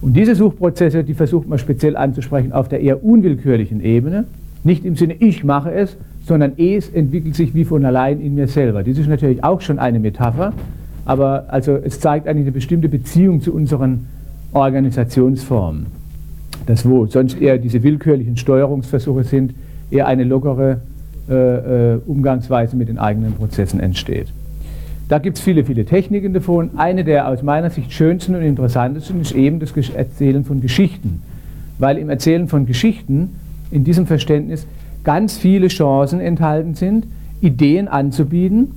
Und 0.00 0.14
diese 0.14 0.34
Suchprozesse, 0.34 1.04
die 1.04 1.14
versucht 1.14 1.48
man 1.48 1.58
speziell 1.58 1.96
anzusprechen 1.96 2.52
auf 2.52 2.68
der 2.68 2.80
eher 2.80 3.02
unwillkürlichen 3.02 3.80
Ebene, 3.82 4.24
nicht 4.64 4.84
im 4.84 4.96
Sinne, 4.96 5.14
ich 5.14 5.44
mache 5.44 5.72
es, 5.72 5.96
sondern 6.28 6.52
es 6.58 6.90
entwickelt 6.90 7.34
sich 7.34 7.54
wie 7.54 7.64
von 7.64 7.84
allein 7.84 8.20
in 8.20 8.34
mir 8.34 8.46
selber. 8.46 8.84
Das 8.84 8.98
ist 8.98 9.08
natürlich 9.08 9.42
auch 9.42 9.62
schon 9.62 9.78
eine 9.78 9.98
Metapher, 9.98 10.52
aber 11.06 11.46
also 11.48 11.76
es 11.76 12.00
zeigt 12.00 12.28
eigentlich 12.28 12.44
eine 12.44 12.52
bestimmte 12.52 12.88
Beziehung 12.90 13.40
zu 13.40 13.54
unseren 13.54 14.06
Organisationsformen. 14.52 15.86
Das, 16.66 16.86
wo 16.86 17.06
sonst 17.06 17.40
eher 17.40 17.56
diese 17.56 17.82
willkürlichen 17.82 18.36
Steuerungsversuche 18.36 19.24
sind, 19.24 19.54
eher 19.90 20.06
eine 20.06 20.24
lockere 20.24 20.82
äh, 21.30 21.94
äh, 21.94 22.00
Umgangsweise 22.06 22.76
mit 22.76 22.88
den 22.88 22.98
eigenen 22.98 23.32
Prozessen 23.32 23.80
entsteht. 23.80 24.28
Da 25.08 25.18
gibt 25.18 25.38
es 25.38 25.42
viele, 25.42 25.64
viele 25.64 25.86
Techniken 25.86 26.34
davon. 26.34 26.72
Eine 26.76 27.04
der 27.04 27.28
aus 27.28 27.42
meiner 27.42 27.70
Sicht 27.70 27.92
schönsten 27.92 28.34
und 28.34 28.42
interessantesten 28.42 29.22
ist 29.22 29.32
eben 29.32 29.60
das 29.60 29.72
Erzählen 29.88 30.44
von 30.44 30.60
Geschichten. 30.60 31.22
Weil 31.78 31.96
im 31.96 32.10
Erzählen 32.10 32.48
von 32.48 32.66
Geschichten 32.66 33.30
in 33.70 33.84
diesem 33.84 34.06
Verständnis 34.06 34.66
ganz 35.08 35.38
viele 35.38 35.68
Chancen 35.68 36.20
enthalten 36.20 36.74
sind, 36.74 37.06
Ideen 37.40 37.88
anzubieten, 37.88 38.72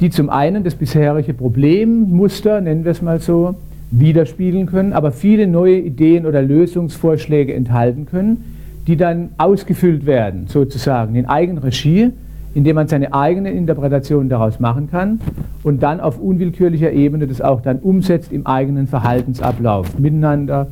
die 0.00 0.10
zum 0.10 0.30
einen 0.30 0.62
das 0.62 0.76
bisherige 0.76 1.34
Problemmuster, 1.34 2.60
nennen 2.60 2.84
wir 2.84 2.92
es 2.92 3.02
mal 3.02 3.18
so, 3.18 3.56
widerspiegeln 3.90 4.66
können, 4.66 4.92
aber 4.92 5.10
viele 5.10 5.48
neue 5.48 5.80
Ideen 5.80 6.24
oder 6.24 6.40
Lösungsvorschläge 6.40 7.52
enthalten 7.52 8.06
können, 8.06 8.44
die 8.86 8.96
dann 8.96 9.30
ausgefüllt 9.38 10.06
werden, 10.06 10.46
sozusagen 10.46 11.16
in 11.16 11.26
Eigenregie, 11.26 12.10
indem 12.54 12.76
man 12.76 12.86
seine 12.86 13.12
eigenen 13.12 13.56
Interpretationen 13.56 14.28
daraus 14.28 14.60
machen 14.60 14.88
kann 14.88 15.18
und 15.64 15.82
dann 15.82 15.98
auf 15.98 16.20
unwillkürlicher 16.20 16.92
Ebene 16.92 17.26
das 17.26 17.40
auch 17.40 17.60
dann 17.60 17.80
umsetzt 17.80 18.30
im 18.30 18.46
eigenen 18.46 18.86
Verhaltensablauf, 18.86 19.98
miteinander, 19.98 20.68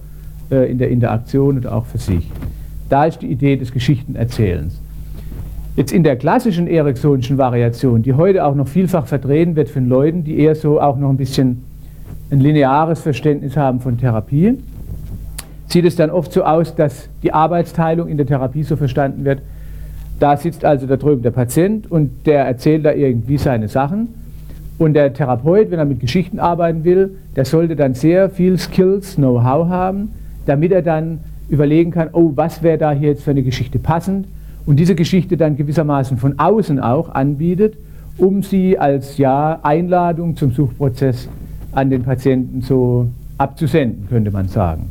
äh, 0.52 0.70
in 0.70 0.78
der 0.78 0.88
Interaktion 0.88 1.58
oder 1.58 1.74
auch 1.74 1.86
für 1.86 1.98
sich. 1.98 2.30
Da 2.88 3.06
ist 3.06 3.22
die 3.22 3.26
Idee 3.26 3.56
des 3.56 3.72
Geschichtenerzählens. 3.72 4.80
Jetzt 5.76 5.92
in 5.92 6.02
der 6.02 6.16
klassischen 6.16 6.66
Ericksonischen 6.66 7.38
Variation, 7.38 8.02
die 8.02 8.14
heute 8.14 8.44
auch 8.44 8.56
noch 8.56 8.66
vielfach 8.66 9.06
vertreten 9.06 9.54
wird 9.54 9.68
von 9.68 9.88
Leuten, 9.88 10.24
die 10.24 10.38
eher 10.38 10.56
so 10.56 10.80
auch 10.80 10.96
noch 10.98 11.08
ein 11.08 11.16
bisschen 11.16 11.62
ein 12.30 12.40
lineares 12.40 13.00
Verständnis 13.00 13.56
haben 13.56 13.80
von 13.80 13.96
Therapie, 13.96 14.58
sieht 15.68 15.84
es 15.84 15.94
dann 15.94 16.10
oft 16.10 16.32
so 16.32 16.42
aus, 16.42 16.74
dass 16.74 17.08
die 17.22 17.32
Arbeitsteilung 17.32 18.08
in 18.08 18.16
der 18.16 18.26
Therapie 18.26 18.64
so 18.64 18.76
verstanden 18.76 19.24
wird, 19.24 19.42
da 20.18 20.36
sitzt 20.36 20.64
also 20.64 20.86
da 20.86 20.96
drüben 20.96 21.22
der 21.22 21.30
Patient 21.30 21.90
und 21.90 22.26
der 22.26 22.44
erzählt 22.44 22.84
da 22.84 22.92
irgendwie 22.92 23.38
seine 23.38 23.68
Sachen. 23.68 24.08
Und 24.76 24.94
der 24.94 25.14
Therapeut, 25.14 25.70
wenn 25.70 25.78
er 25.78 25.84
mit 25.84 26.00
Geschichten 26.00 26.38
arbeiten 26.38 26.84
will, 26.84 27.16
der 27.36 27.44
sollte 27.44 27.76
dann 27.76 27.94
sehr 27.94 28.28
viel 28.28 28.58
Skills, 28.58 29.16
Know-how 29.16 29.68
haben, 29.68 30.10
damit 30.46 30.72
er 30.72 30.82
dann 30.82 31.20
überlegen 31.48 31.90
kann, 31.90 32.08
oh, 32.12 32.32
was 32.34 32.62
wäre 32.62 32.76
da 32.76 32.92
hier 32.92 33.10
jetzt 33.10 33.22
für 33.22 33.30
eine 33.30 33.42
Geschichte 33.42 33.78
passend 33.78 34.26
und 34.66 34.76
diese 34.76 34.94
Geschichte 34.94 35.36
dann 35.36 35.56
gewissermaßen 35.56 36.16
von 36.16 36.38
außen 36.38 36.80
auch 36.80 37.08
anbietet, 37.08 37.76
um 38.18 38.42
sie 38.42 38.78
als 38.78 39.16
ja, 39.18 39.58
Einladung 39.62 40.36
zum 40.36 40.52
Suchprozess 40.52 41.28
an 41.72 41.90
den 41.90 42.02
Patienten 42.02 42.62
so 42.62 43.06
abzusenden, 43.38 44.06
könnte 44.08 44.30
man 44.30 44.48
sagen. 44.48 44.90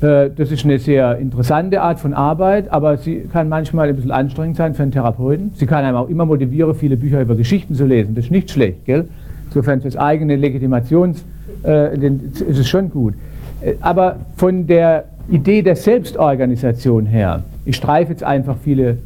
Äh, 0.00 0.30
das 0.36 0.52
ist 0.52 0.64
eine 0.64 0.78
sehr 0.78 1.18
interessante 1.18 1.80
Art 1.80 1.98
von 1.98 2.12
Arbeit, 2.12 2.70
aber 2.70 2.98
sie 2.98 3.20
kann 3.32 3.48
manchmal 3.48 3.88
ein 3.88 3.96
bisschen 3.96 4.10
anstrengend 4.10 4.56
sein 4.56 4.74
für 4.74 4.82
einen 4.82 4.92
Therapeuten. 4.92 5.52
Sie 5.54 5.66
kann 5.66 5.84
einem 5.84 5.96
auch 5.96 6.08
immer 6.08 6.26
motivieren, 6.26 6.74
viele 6.74 6.96
Bücher 6.96 7.20
über 7.20 7.34
Geschichten 7.34 7.74
zu 7.74 7.86
lesen. 7.86 8.14
Das 8.14 8.26
ist 8.26 8.30
nicht 8.30 8.50
schlecht, 8.50 8.84
gell? 8.84 9.08
Insofern 9.46 9.80
für 9.80 9.88
das 9.88 9.96
eigene 9.96 10.36
Legitimations 10.36 11.24
äh, 11.64 11.96
ist 11.96 12.58
es 12.58 12.68
schon 12.68 12.90
gut. 12.90 13.14
Äh, 13.62 13.74
aber 13.80 14.16
von 14.36 14.66
der 14.66 15.04
Idee 15.30 15.62
der 15.62 15.76
Selbstorganisation 15.76 17.06
her, 17.06 17.42
ich 17.66 17.76
streife 17.76 18.12
jetzt 18.12 18.22
einfach 18.24 18.56
viele 18.62 18.98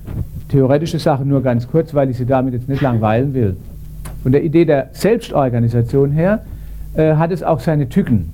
theoretische 0.51 0.99
Sachen 0.99 1.29
nur 1.29 1.43
ganz 1.43 1.67
kurz, 1.67 1.95
weil 1.95 2.11
ich 2.11 2.19
Sie 2.19 2.27
damit 2.27 2.55
jetzt 2.55 2.69
nicht 2.69 2.83
langweilen 2.83 3.35
will. 3.35 3.57
Von 4.23 4.33
der 4.33 4.45
Idee 4.45 4.67
der 4.67 4.91
Selbstorganisation 4.93 6.13
her 6.13 6.43
äh, 6.95 7.15
hat 7.15 7.33
es 7.33 7.43
auch 7.43 7.61
seine 7.61 7.89
Tücken, 7.89 8.31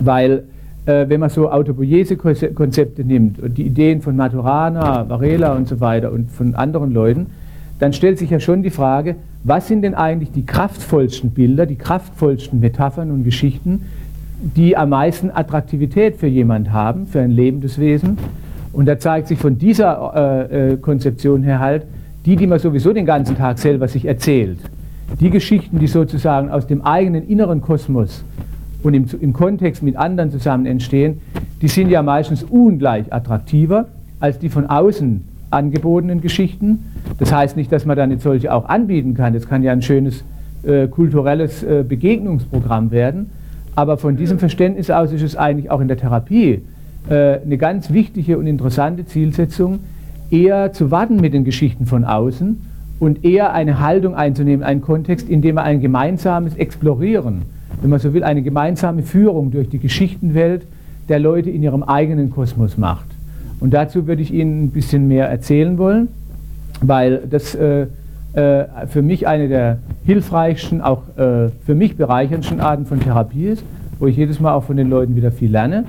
weil 0.00 0.44
äh, 0.86 1.08
wenn 1.08 1.20
man 1.20 1.28
so 1.28 1.50
Autopoiese-Konzepte 1.50 3.04
nimmt 3.04 3.38
und 3.38 3.58
die 3.58 3.64
Ideen 3.66 4.00
von 4.00 4.16
Maturana, 4.16 5.08
Varela 5.08 5.54
und 5.54 5.68
so 5.68 5.80
weiter 5.80 6.10
und 6.12 6.30
von 6.30 6.54
anderen 6.54 6.92
Leuten, 6.92 7.26
dann 7.78 7.92
stellt 7.92 8.18
sich 8.18 8.30
ja 8.30 8.40
schon 8.40 8.62
die 8.62 8.70
Frage, 8.70 9.16
was 9.44 9.68
sind 9.68 9.82
denn 9.82 9.94
eigentlich 9.94 10.32
die 10.32 10.46
kraftvollsten 10.46 11.30
Bilder, 11.30 11.66
die 11.66 11.76
kraftvollsten 11.76 12.60
Metaphern 12.60 13.10
und 13.10 13.24
Geschichten, 13.24 13.82
die 14.40 14.76
am 14.76 14.90
meisten 14.90 15.30
Attraktivität 15.30 16.16
für 16.16 16.26
jemand 16.26 16.72
haben, 16.72 17.06
für 17.06 17.20
ein 17.20 17.30
lebendes 17.30 17.78
Wesen. 17.78 18.18
Und 18.72 18.86
da 18.86 18.98
zeigt 18.98 19.28
sich 19.28 19.38
von 19.38 19.58
dieser 19.58 20.48
äh, 20.50 20.72
äh, 20.72 20.76
Konzeption 20.76 21.42
her 21.42 21.58
halt, 21.58 21.86
die, 22.24 22.36
die 22.36 22.46
man 22.46 22.58
sowieso 22.58 22.92
den 22.92 23.06
ganzen 23.06 23.36
Tag 23.36 23.58
selber 23.58 23.88
sich 23.88 24.04
erzählt, 24.04 24.58
die 25.20 25.30
Geschichten, 25.30 25.78
die 25.78 25.86
sozusagen 25.86 26.50
aus 26.50 26.66
dem 26.66 26.82
eigenen 26.82 27.26
inneren 27.28 27.60
Kosmos 27.60 28.24
und 28.82 28.94
im, 28.94 29.06
im 29.20 29.32
Kontext 29.32 29.82
mit 29.82 29.96
anderen 29.96 30.30
zusammen 30.30 30.66
entstehen, 30.66 31.20
die 31.60 31.68
sind 31.68 31.90
ja 31.90 32.02
meistens 32.02 32.42
ungleich 32.42 33.12
attraktiver 33.12 33.86
als 34.20 34.38
die 34.38 34.48
von 34.48 34.66
außen 34.66 35.22
angebotenen 35.50 36.20
Geschichten. 36.20 36.84
Das 37.18 37.32
heißt 37.32 37.56
nicht, 37.56 37.70
dass 37.70 37.84
man 37.84 37.96
dann 37.96 38.08
nicht 38.08 38.22
solche 38.22 38.52
auch 38.52 38.68
anbieten 38.68 39.14
kann. 39.14 39.34
Das 39.34 39.48
kann 39.48 39.62
ja 39.62 39.72
ein 39.72 39.82
schönes 39.82 40.24
äh, 40.62 40.86
kulturelles 40.88 41.62
äh, 41.62 41.84
Begegnungsprogramm 41.86 42.90
werden. 42.90 43.30
Aber 43.74 43.96
von 43.96 44.16
diesem 44.16 44.38
Verständnis 44.38 44.90
aus 44.90 45.12
ist 45.12 45.22
es 45.22 45.36
eigentlich 45.36 45.70
auch 45.70 45.80
in 45.80 45.88
der 45.88 45.96
Therapie 45.96 46.62
eine 47.08 47.58
ganz 47.58 47.92
wichtige 47.92 48.38
und 48.38 48.46
interessante 48.46 49.04
Zielsetzung, 49.04 49.80
eher 50.30 50.72
zu 50.72 50.90
warten 50.90 51.16
mit 51.20 51.34
den 51.34 51.44
Geschichten 51.44 51.86
von 51.86 52.04
außen 52.04 52.60
und 53.00 53.24
eher 53.24 53.52
eine 53.52 53.80
Haltung 53.80 54.14
einzunehmen, 54.14 54.64
einen 54.64 54.80
Kontext, 54.80 55.28
in 55.28 55.42
dem 55.42 55.56
wir 55.56 55.64
ein 55.64 55.80
gemeinsames 55.80 56.54
Explorieren 56.54 57.42
wenn 57.82 57.90
man 57.90 57.98
so 57.98 58.14
will, 58.14 58.24
eine 58.24 58.42
gemeinsame 58.42 59.02
Führung 59.02 59.50
durch 59.50 59.68
die 59.68 59.78
Geschichtenwelt 59.78 60.62
der 61.08 61.18
Leute 61.18 61.50
in 61.50 61.62
ihrem 61.62 61.82
eigenen 61.82 62.30
Kosmos 62.30 62.78
macht. 62.78 63.06
Und 63.60 63.74
dazu 63.74 64.06
würde 64.06 64.22
ich 64.22 64.32
Ihnen 64.32 64.64
ein 64.64 64.70
bisschen 64.70 65.08
mehr 65.08 65.28
erzählen 65.28 65.78
wollen, 65.78 66.08
weil 66.80 67.22
das 67.28 67.54
äh, 67.54 67.86
äh, 68.34 68.64
für 68.88 69.02
mich 69.02 69.26
eine 69.26 69.48
der 69.48 69.78
hilfreichsten, 70.04 70.80
auch 70.80 71.02
äh, 71.16 71.48
für 71.66 71.74
mich 71.74 71.96
bereicherndsten 71.96 72.60
Arten 72.60 72.86
von 72.86 73.00
Therapie 73.00 73.46
ist, 73.46 73.64
wo 73.98 74.06
ich 74.06 74.16
jedes 74.16 74.40
Mal 74.40 74.54
auch 74.54 74.64
von 74.64 74.76
den 74.76 74.88
Leuten 74.88 75.16
wieder 75.16 75.32
viel 75.32 75.50
lerne. 75.50 75.84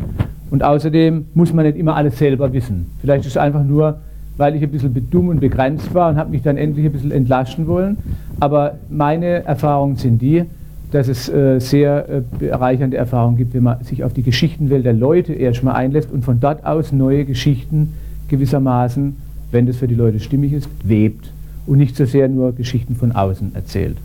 Und 0.53 0.63
außerdem 0.63 1.25
muss 1.33 1.51
man 1.51 1.65
nicht 1.65 1.79
immer 1.79 1.95
alles 1.95 2.19
selber 2.19 2.53
wissen. 2.53 2.85
Vielleicht 3.01 3.21
ist 3.25 3.31
es 3.31 3.37
einfach 3.37 3.63
nur, 3.63 4.01
weil 4.37 4.55
ich 4.55 4.61
ein 4.61 4.69
bisschen 4.69 5.09
dumm 5.09 5.29
und 5.29 5.39
begrenzt 5.39 5.95
war 5.95 6.11
und 6.11 6.17
habe 6.17 6.29
mich 6.29 6.43
dann 6.43 6.57
endlich 6.57 6.85
ein 6.85 6.91
bisschen 6.91 7.09
entlasten 7.09 7.65
wollen. 7.65 7.97
Aber 8.39 8.75
meine 8.87 9.45
Erfahrungen 9.45 9.95
sind 9.95 10.21
die, 10.21 10.43
dass 10.91 11.07
es 11.07 11.27
äh, 11.27 11.57
sehr 11.57 12.07
äh, 12.07 12.21
bereichernde 12.37 12.97
Erfahrungen 12.97 13.35
gibt, 13.35 13.55
wenn 13.55 13.63
man 13.63 13.83
sich 13.83 14.03
auf 14.03 14.13
die 14.13 14.21
Geschichtenwelt 14.21 14.85
der 14.85 14.93
Leute 14.93 15.33
erstmal 15.33 15.73
einlässt 15.73 16.11
und 16.11 16.23
von 16.23 16.39
dort 16.39 16.63
aus 16.67 16.91
neue 16.91 17.25
Geschichten 17.25 17.95
gewissermaßen, 18.27 19.15
wenn 19.49 19.65
das 19.65 19.77
für 19.77 19.87
die 19.87 19.95
Leute 19.95 20.19
stimmig 20.19 20.53
ist, 20.53 20.69
webt 20.83 21.31
und 21.65 21.79
nicht 21.79 21.95
so 21.95 22.05
sehr 22.05 22.29
nur 22.29 22.51
Geschichten 22.51 22.95
von 22.95 23.11
außen 23.11 23.55
erzählt. 23.55 23.97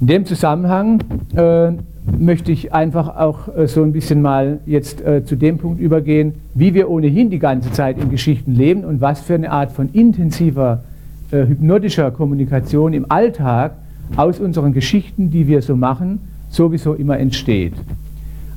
In 0.00 0.06
dem 0.06 0.26
Zusammenhang 0.26 1.02
äh, 1.34 1.72
möchte 2.04 2.50
ich 2.50 2.72
einfach 2.72 3.16
auch 3.16 3.56
äh, 3.56 3.66
so 3.68 3.82
ein 3.82 3.92
bisschen 3.92 4.22
mal 4.22 4.58
jetzt 4.66 5.00
äh, 5.04 5.24
zu 5.24 5.36
dem 5.36 5.58
Punkt 5.58 5.80
übergehen, 5.80 6.34
wie 6.54 6.74
wir 6.74 6.90
ohnehin 6.90 7.30
die 7.30 7.38
ganze 7.38 7.70
Zeit 7.72 7.98
in 7.98 8.10
Geschichten 8.10 8.54
leben 8.54 8.84
und 8.84 9.00
was 9.00 9.20
für 9.20 9.34
eine 9.34 9.50
Art 9.50 9.72
von 9.72 9.88
intensiver 9.92 10.82
äh, 11.30 11.46
hypnotischer 11.46 12.10
Kommunikation 12.10 12.92
im 12.92 13.10
Alltag 13.10 13.72
aus 14.16 14.40
unseren 14.40 14.72
Geschichten, 14.72 15.30
die 15.30 15.46
wir 15.46 15.62
so 15.62 15.76
machen, 15.76 16.20
sowieso 16.50 16.94
immer 16.94 17.18
entsteht. 17.18 17.74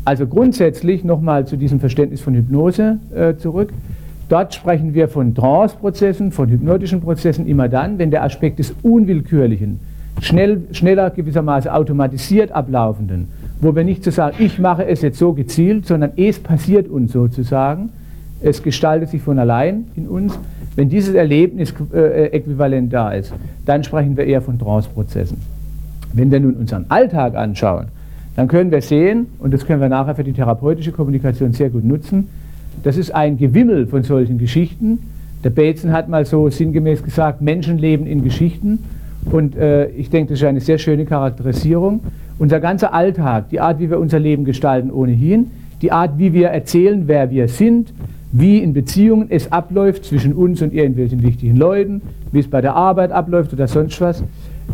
Also 0.03 0.27
grundsätzlich 0.27 1.03
nochmal 1.03 1.47
zu 1.47 1.55
diesem 1.55 1.79
Verständnis 1.79 2.21
von 2.21 2.35
Hypnose 2.35 2.99
zurück. 3.39 3.73
Dort 4.29 4.53
sprechen 4.53 4.93
wir 4.93 5.07
von 5.07 5.33
Trance-Prozessen, 5.33 6.31
von 6.31 6.49
hypnotischen 6.49 7.01
Prozessen 7.01 7.47
immer 7.47 7.69
dann, 7.69 7.97
wenn 7.97 8.11
der 8.11 8.23
Aspekt 8.23 8.59
des 8.59 8.75
Unwillkürlichen, 8.83 9.79
schnell, 10.21 10.63
schneller 10.71 11.09
gewissermaßen 11.09 11.69
automatisiert 11.71 12.51
ablaufenden, 12.51 13.27
wo 13.61 13.75
wir 13.75 13.83
nicht 13.83 14.03
zu 14.03 14.11
so 14.11 14.15
sagen, 14.15 14.37
ich 14.39 14.59
mache 14.59 14.85
es 14.85 15.01
jetzt 15.01 15.19
so 15.19 15.33
gezielt, 15.33 15.85
sondern 15.85 16.11
es 16.15 16.39
passiert 16.39 16.87
uns 16.87 17.11
sozusagen, 17.11 17.89
es 18.41 18.63
gestaltet 18.63 19.09
sich 19.09 19.21
von 19.21 19.39
allein 19.39 19.85
in 19.95 20.07
uns, 20.07 20.37
wenn 20.75 20.89
dieses 20.89 21.15
Erlebnis 21.15 21.73
äh, 21.93 22.27
äquivalent 22.27 22.91
da 22.91 23.11
ist, 23.11 23.33
dann 23.65 23.83
sprechen 23.83 24.17
wir 24.17 24.25
eher 24.25 24.41
von 24.41 24.59
Trance-Prozessen. 24.59 25.37
Wenn 26.13 26.31
wir 26.31 26.39
nun 26.39 26.55
unseren 26.55 26.85
Alltag 26.89 27.35
anschauen, 27.35 27.87
dann 28.35 28.47
können 28.47 28.71
wir 28.71 28.81
sehen, 28.81 29.27
und 29.39 29.53
das 29.53 29.65
können 29.65 29.81
wir 29.81 29.89
nachher 29.89 30.15
für 30.15 30.23
die 30.23 30.33
therapeutische 30.33 30.91
Kommunikation 30.91 31.53
sehr 31.53 31.69
gut 31.69 31.85
nutzen, 31.85 32.27
das 32.83 32.97
ist 32.97 33.15
ein 33.15 33.37
Gewimmel 33.37 33.87
von 33.87 34.03
solchen 34.03 34.37
Geschichten. 34.37 34.99
Der 35.43 35.49
Bateson 35.49 35.91
hat 35.91 36.09
mal 36.09 36.25
so 36.25 36.49
sinngemäß 36.49 37.03
gesagt, 37.03 37.41
Menschen 37.41 37.77
leben 37.77 38.05
in 38.05 38.23
Geschichten. 38.23 38.79
Und 39.31 39.55
äh, 39.55 39.87
ich 39.89 40.09
denke, 40.09 40.33
das 40.33 40.39
ist 40.39 40.47
eine 40.47 40.61
sehr 40.61 40.77
schöne 40.77 41.05
Charakterisierung. 41.05 42.01
Unser 42.37 42.59
ganzer 42.59 42.93
Alltag, 42.93 43.49
die 43.49 43.59
Art, 43.59 43.79
wie 43.79 43.89
wir 43.89 43.99
unser 43.99 44.19
Leben 44.19 44.45
gestalten 44.45 44.91
ohnehin, 44.91 45.51
die 45.81 45.91
Art, 45.91 46.17
wie 46.17 46.33
wir 46.33 46.49
erzählen, 46.49 47.03
wer 47.07 47.31
wir 47.31 47.47
sind, 47.47 47.93
wie 48.31 48.59
in 48.59 48.73
Beziehungen 48.73 49.27
es 49.29 49.51
abläuft 49.51 50.05
zwischen 50.05 50.33
uns 50.33 50.61
und 50.61 50.73
irgendwelchen 50.73 51.23
wichtigen 51.23 51.55
Leuten, 51.55 52.01
wie 52.31 52.39
es 52.39 52.49
bei 52.49 52.61
der 52.61 52.75
Arbeit 52.75 53.11
abläuft 53.11 53.53
oder 53.53 53.67
sonst 53.67 53.99
was, 54.01 54.23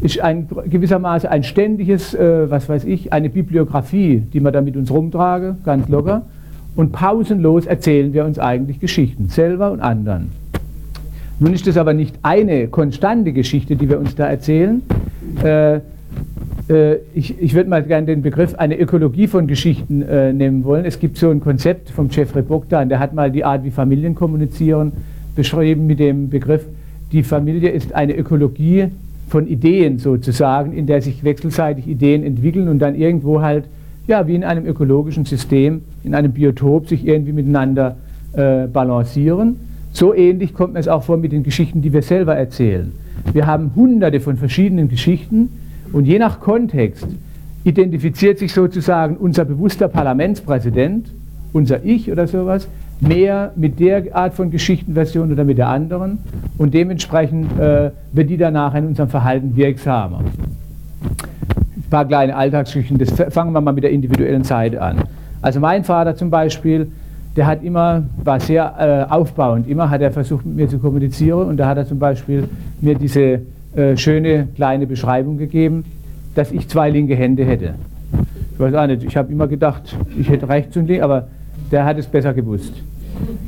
ist 0.01 0.19
ein, 0.21 0.47
gewissermaßen 0.69 1.29
ein 1.29 1.43
ständiges, 1.43 2.13
äh, 2.13 2.49
was 2.49 2.67
weiß 2.69 2.85
ich, 2.85 3.13
eine 3.13 3.29
Bibliografie, 3.29 4.23
die 4.33 4.39
wir 4.39 4.51
da 4.51 4.61
mit 4.61 4.75
uns 4.77 4.89
rumtragen, 4.89 5.57
ganz 5.63 5.87
locker. 5.89 6.23
Und 6.75 6.91
pausenlos 6.91 7.65
erzählen 7.65 8.13
wir 8.13 8.25
uns 8.25 8.39
eigentlich 8.39 8.79
Geschichten, 8.79 9.27
selber 9.27 9.71
und 9.71 9.81
anderen. 9.81 10.29
Nun 11.41 11.53
ist 11.53 11.65
das 11.65 11.75
aber 11.75 11.95
nicht 11.95 12.19
eine 12.21 12.67
konstante 12.67 13.33
Geschichte, 13.33 13.75
die 13.75 13.89
wir 13.89 13.99
uns 13.99 14.13
da 14.13 14.27
erzählen, 14.27 14.83
äh, 15.43 15.77
äh, 16.69 16.97
ich, 17.15 17.41
ich 17.41 17.55
würde 17.55 17.67
mal 17.67 17.81
gerne 17.81 18.05
den 18.05 18.21
Begriff 18.21 18.53
eine 18.53 18.79
Ökologie 18.79 19.25
von 19.25 19.47
Geschichten 19.47 20.03
äh, 20.03 20.33
nehmen 20.33 20.63
wollen. 20.63 20.85
Es 20.85 20.99
gibt 20.99 21.17
so 21.17 21.31
ein 21.31 21.39
Konzept 21.39 21.89
vom 21.89 22.09
Jeffrey 22.11 22.43
Bogdan, 22.43 22.89
der 22.89 22.99
hat 22.99 23.15
mal 23.15 23.31
die 23.31 23.43
Art, 23.43 23.63
wie 23.63 23.71
Familien 23.71 24.13
kommunizieren, 24.13 24.91
beschrieben 25.35 25.87
mit 25.87 25.97
dem 25.97 26.29
Begriff, 26.29 26.63
die 27.11 27.23
Familie 27.23 27.71
ist 27.71 27.91
eine 27.95 28.15
Ökologie 28.15 28.89
von 29.27 29.47
Ideen 29.47 29.97
sozusagen, 29.97 30.73
in 30.73 30.85
der 30.85 31.01
sich 31.01 31.23
wechselseitig 31.23 31.87
Ideen 31.87 32.23
entwickeln 32.23 32.67
und 32.67 32.77
dann 32.77 32.93
irgendwo 32.93 33.41
halt, 33.41 33.63
ja, 34.05 34.27
wie 34.27 34.35
in 34.35 34.43
einem 34.43 34.67
ökologischen 34.67 35.25
System, 35.25 35.81
in 36.03 36.13
einem 36.13 36.33
Biotop 36.33 36.87
sich 36.87 37.07
irgendwie 37.07 37.33
miteinander 37.33 37.95
äh, 38.33 38.67
balancieren. 38.67 39.70
So 39.93 40.13
ähnlich 40.13 40.53
kommt 40.53 40.73
mir 40.73 40.79
es 40.79 40.87
auch 40.87 41.03
vor 41.03 41.17
mit 41.17 41.31
den 41.31 41.43
Geschichten, 41.43 41.81
die 41.81 41.91
wir 41.91 42.01
selber 42.01 42.35
erzählen. 42.35 42.91
Wir 43.33 43.45
haben 43.45 43.71
hunderte 43.75 44.19
von 44.19 44.37
verschiedenen 44.37 44.89
Geschichten 44.89 45.49
und 45.91 46.05
je 46.05 46.17
nach 46.17 46.39
Kontext 46.39 47.07
identifiziert 47.63 48.39
sich 48.39 48.53
sozusagen 48.53 49.17
unser 49.17 49.45
bewusster 49.45 49.87
Parlamentspräsident, 49.87 51.11
unser 51.53 51.83
Ich 51.83 52.11
oder 52.11 52.27
sowas, 52.27 52.67
mehr 53.01 53.51
mit 53.55 53.79
der 53.79 54.15
Art 54.15 54.33
von 54.33 54.51
Geschichtenversion 54.51 55.31
oder 55.31 55.43
mit 55.43 55.57
der 55.57 55.67
anderen 55.67 56.19
und 56.57 56.73
dementsprechend 56.73 57.59
äh, 57.59 57.91
wird 58.13 58.29
die 58.29 58.37
danach 58.37 58.73
in 58.75 58.85
unserem 58.85 59.09
Verhalten 59.09 59.55
wirksamer. 59.55 60.19
Ein 60.19 61.89
paar 61.89 62.05
kleine 62.05 62.35
Alltagsgeschichten, 62.35 62.97
das 62.97 63.11
fangen 63.33 63.53
wir 63.53 63.61
mal 63.61 63.73
mit 63.73 63.83
der 63.83 63.91
individuellen 63.91 64.43
Seite 64.43 64.81
an. 64.81 65.03
Also 65.41 65.59
mein 65.59 65.83
Vater 65.83 66.15
zum 66.15 66.29
Beispiel, 66.29 66.91
der 67.35 67.47
hat 67.47 67.63
immer, 67.63 68.03
war 68.23 68.39
sehr 68.39 69.07
äh, 69.09 69.11
aufbauend, 69.11 69.67
immer 69.67 69.89
hat 69.89 70.01
er 70.01 70.11
versucht 70.11 70.45
mit 70.45 70.55
mir 70.55 70.67
zu 70.67 70.79
kommunizieren 70.79 71.47
und 71.47 71.57
da 71.57 71.67
hat 71.67 71.77
er 71.77 71.85
zum 71.85 71.99
Beispiel 71.99 72.43
mir 72.81 72.95
diese 72.95 73.41
äh, 73.75 73.95
schöne 73.95 74.47
kleine 74.55 74.85
Beschreibung 74.85 75.37
gegeben, 75.37 75.85
dass 76.35 76.51
ich 76.51 76.67
zwei 76.67 76.89
linke 76.89 77.15
Hände 77.15 77.45
hätte. 77.45 77.75
Ich 78.53 78.59
weiß 78.59 78.73
auch 78.75 78.87
nicht, 78.87 79.03
ich 79.03 79.15
habe 79.15 79.31
immer 79.31 79.47
gedacht, 79.47 79.95
ich 80.19 80.29
hätte 80.29 80.49
rechts 80.49 80.75
und 80.75 80.87
links, 80.87 81.03
aber 81.03 81.27
der 81.71 81.85
hat 81.85 81.97
es 81.97 82.05
besser 82.05 82.33
gewusst. 82.33 82.73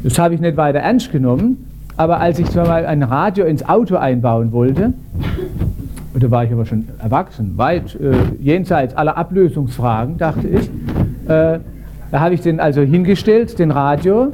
Das 0.03 0.17
habe 0.17 0.33
ich 0.33 0.41
nicht 0.41 0.55
weiter 0.55 0.79
ernst 0.79 1.11
genommen, 1.11 1.57
aber 1.97 2.19
als 2.19 2.39
ich 2.39 2.49
zwar 2.49 2.67
mal 2.67 2.85
ein 2.85 3.03
Radio 3.03 3.45
ins 3.45 3.67
Auto 3.67 3.95
einbauen 3.97 4.51
wollte, 4.51 4.93
da 6.13 6.31
war 6.31 6.45
ich 6.45 6.51
aber 6.51 6.65
schon 6.65 6.87
erwachsen, 6.99 7.57
weit 7.57 7.95
äh, 7.95 8.13
jenseits 8.39 8.95
aller 8.95 9.17
Ablösungsfragen, 9.17 10.17
dachte 10.17 10.47
ich, 10.47 10.69
äh, 11.29 11.59
da 12.13 12.19
habe 12.19 12.35
ich 12.35 12.41
den 12.41 12.59
also 12.59 12.81
hingestellt, 12.81 13.57
den 13.57 13.71
Radio, 13.71 14.31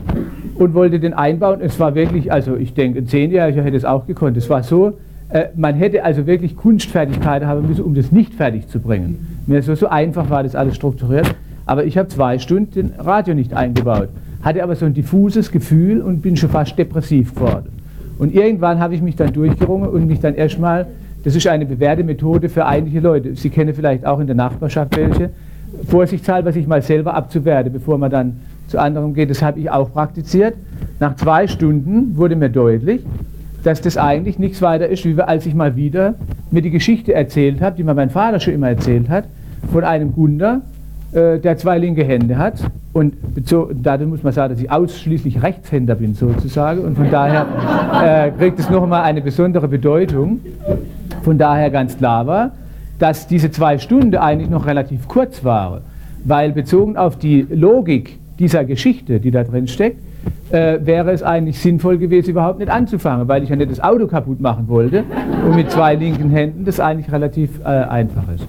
und 0.56 0.74
wollte 0.74 1.00
den 1.00 1.14
einbauen. 1.14 1.62
Es 1.62 1.80
war 1.80 1.96
wirklich, 1.96 2.30
also 2.30 2.58
ich 2.58 2.74
denke, 2.74 3.00
ein 3.00 3.08
Zehnjähriger 3.08 3.64
hätte 3.64 3.78
es 3.78 3.86
auch 3.86 4.06
gekonnt. 4.06 4.36
Es 4.36 4.50
war 4.50 4.64
so, 4.64 4.98
äh, 5.30 5.46
man 5.56 5.76
hätte 5.76 6.04
also 6.04 6.28
wirklich 6.28 6.58
Kunstfertigkeit 6.58 7.46
haben 7.46 7.70
müssen, 7.70 7.86
um 7.86 7.96
das 7.96 8.12
nicht 8.12 8.34
fertig 8.34 8.68
zu 8.68 8.82
bringen. 8.82 9.40
Mir 9.48 9.62
so, 9.62 9.76
so 9.76 9.88
einfach 9.88 10.30
war 10.30 10.44
das 10.44 10.56
alles 10.56 10.76
strukturiert. 10.76 11.34
Aber 11.66 11.86
ich 11.86 11.98
habe 11.98 12.10
zwei 12.10 12.38
Stunden 12.38 12.72
den 12.72 12.92
Radio 13.00 13.34
nicht 13.34 13.54
eingebaut, 13.54 14.10
hatte 14.42 14.62
aber 14.62 14.76
so 14.76 14.86
ein 14.86 14.94
diffuses 14.94 15.50
Gefühl 15.50 16.02
und 16.02 16.22
bin 16.22 16.36
schon 16.36 16.50
fast 16.50 16.78
depressiv 16.78 17.34
geworden. 17.34 17.70
Und 18.18 18.36
irgendwann 18.36 18.80
habe 18.80 18.94
ich 18.94 19.02
mich 19.02 19.16
dann 19.16 19.32
durchgerungen 19.32 19.88
und 19.88 20.06
mich 20.06 20.20
dann 20.20 20.36
erstmal, 20.36 20.86
das 21.24 21.34
ist 21.34 21.48
eine 21.48 21.66
bewährte 21.66 22.04
Methode 22.04 22.50
für 22.50 22.66
einige 22.66 23.00
Leute, 23.00 23.36
Sie 23.36 23.50
kennen 23.50 23.74
vielleicht 23.74 24.06
auch 24.06 24.20
in 24.20 24.28
der 24.28 24.36
Nachbarschaft 24.36 24.98
welche, 24.98 25.30
vorsichtshalber 25.88 26.52
sich 26.52 26.68
mal 26.68 26.82
selber 26.82 27.14
abzuwerten, 27.14 27.72
bevor 27.72 27.98
man 27.98 28.12
dann 28.12 28.42
zu 28.68 28.80
anderen 28.80 29.14
geht. 29.14 29.30
Das 29.30 29.42
habe 29.42 29.60
ich 29.60 29.70
auch 29.70 29.92
praktiziert. 29.92 30.56
Nach 31.00 31.16
zwei 31.16 31.48
Stunden 31.48 32.16
wurde 32.18 32.36
mir 32.36 32.50
deutlich, 32.50 33.02
dass 33.64 33.82
das 33.82 33.98
eigentlich 33.98 34.40
nichts 34.40 34.62
weiter 34.62 34.88
ist, 34.88 35.06
wie 35.06 35.20
als 35.22 35.46
ich 35.46 35.54
mal 35.54 35.76
wieder 35.76 36.16
mir 36.52 36.62
die 36.62 36.70
Geschichte 36.70 37.14
erzählt 37.14 37.62
habe, 37.62 37.76
die 37.76 37.84
mir 37.84 37.94
mein 37.94 38.10
Vater 38.10 38.40
schon 38.40 38.54
immer 38.54 38.70
erzählt 38.70 39.10
hat, 39.10 39.26
von 39.72 39.84
einem 39.84 40.14
Gunder, 40.14 40.62
äh, 41.12 41.40
der 41.40 41.58
zwei 41.58 41.78
linke 41.78 42.04
Hände 42.04 42.38
hat. 42.38 42.56
Und 42.94 43.16
dadurch 43.84 44.10
muss 44.10 44.24
man 44.24 44.34
sagen, 44.34 44.54
dass 44.54 44.62
ich 44.62 44.72
ausschließlich 44.72 45.42
Rechtshänder 45.44 45.96
bin 45.96 46.16
sozusagen. 46.16 46.82
Und 46.82 46.96
von 46.96 47.10
daher 47.12 47.46
äh, 48.04 48.32
kriegt 48.32 48.60
es 48.60 48.70
noch 48.70 48.84
einmal 48.84 49.04
eine 49.04 49.22
besondere 49.22 49.68
Bedeutung. 49.68 50.40
Von 51.24 51.38
daher 51.38 51.70
ganz 51.70 51.98
klar 51.98 52.26
war, 52.26 52.52
dass 53.00 53.28
diese 53.28 53.50
zwei 53.52 53.78
Stunden 53.78 54.16
eigentlich 54.16 54.50
noch 54.50 54.66
relativ 54.66 55.08
kurz 55.08 55.44
waren. 55.44 55.82
Weil 56.26 56.52
bezogen 56.52 56.98
auf 56.98 57.18
die 57.18 57.48
Logik 57.50 58.20
dieser 58.38 58.66
Geschichte, 58.66 59.20
die 59.20 59.32
da 59.32 59.44
drin 59.44 59.68
steckt, 59.68 59.98
äh, 60.52 60.80
wäre 60.84 61.12
es 61.12 61.24
eigentlich 61.24 61.60
sinnvoll 61.60 61.98
gewesen, 61.98 62.32
überhaupt 62.32 62.60
nicht 62.60 62.70
anzufangen, 62.70 63.28
weil 63.28 63.44
ich 63.44 63.50
ja 63.50 63.56
nicht 63.56 63.72
das 63.72 63.80
Auto 63.80 64.08
kaputt 64.08 64.42
machen 64.42 64.68
wollte 64.68 65.04
und 65.46 65.56
mit 65.56 65.72
zwei 65.72 65.96
linken 65.96 66.30
Händen 66.30 66.66
das 66.66 66.80
eigentlich 66.80 67.12
relativ 67.12 67.60
äh, 67.62 67.68
einfach 67.68 68.24
ist. 68.34 68.46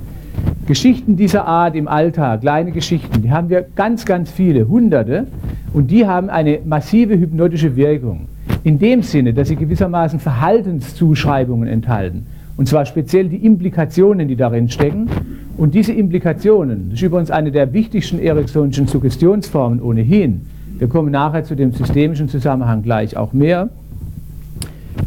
Geschichten 0.66 1.16
dieser 1.16 1.46
Art 1.46 1.74
im 1.74 1.88
Alltag, 1.88 2.42
kleine 2.42 2.72
Geschichten, 2.72 3.22
die 3.22 3.30
haben 3.30 3.50
wir 3.50 3.66
ganz, 3.74 4.04
ganz 4.04 4.30
viele, 4.30 4.68
hunderte, 4.68 5.26
und 5.72 5.90
die 5.90 6.06
haben 6.06 6.30
eine 6.30 6.60
massive 6.64 7.18
hypnotische 7.18 7.76
Wirkung. 7.76 8.26
In 8.64 8.78
dem 8.78 9.02
Sinne, 9.02 9.32
dass 9.32 9.48
sie 9.48 9.56
gewissermaßen 9.56 10.18
Verhaltenszuschreibungen 10.18 11.68
enthalten. 11.68 12.26
Und 12.60 12.66
zwar 12.66 12.84
speziell 12.84 13.26
die 13.30 13.38
Implikationen, 13.38 14.28
die 14.28 14.36
darin 14.36 14.68
stecken. 14.68 15.08
Und 15.56 15.72
diese 15.72 15.94
Implikationen, 15.94 16.90
das 16.90 16.98
ist 16.98 17.06
übrigens 17.06 17.30
eine 17.30 17.50
der 17.50 17.72
wichtigsten 17.72 18.18
Ericksonschen 18.18 18.86
Suggestionsformen 18.86 19.80
ohnehin. 19.80 20.42
Wir 20.78 20.86
kommen 20.86 21.10
nachher 21.10 21.42
zu 21.42 21.56
dem 21.56 21.72
systemischen 21.72 22.28
Zusammenhang 22.28 22.82
gleich 22.82 23.16
auch 23.16 23.32
mehr. 23.32 23.70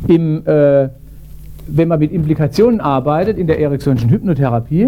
Im, 0.08 0.42
äh, 0.48 0.90
wenn 1.68 1.88
man 1.88 2.00
mit 2.00 2.12
Implikationen 2.12 2.82
arbeitet 2.82 3.38
in 3.38 3.46
der 3.46 3.60
Ericksonschen 3.60 4.10
Hypnotherapie, 4.10 4.88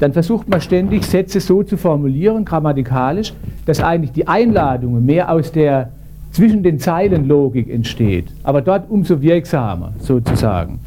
dann 0.00 0.12
versucht 0.12 0.48
man 0.48 0.60
ständig 0.60 1.06
Sätze 1.06 1.38
so 1.38 1.62
zu 1.62 1.76
formulieren, 1.76 2.44
grammatikalisch, 2.44 3.34
dass 3.66 3.80
eigentlich 3.80 4.10
die 4.10 4.26
Einladung 4.26 5.04
mehr 5.06 5.30
aus 5.30 5.52
der 5.52 5.90
zwischen 6.32 6.64
den 6.64 6.80
Zeilen 6.80 7.28
Logik 7.28 7.70
entsteht, 7.70 8.32
aber 8.42 8.62
dort 8.62 8.90
umso 8.90 9.22
wirksamer 9.22 9.92
sozusagen. 10.00 10.80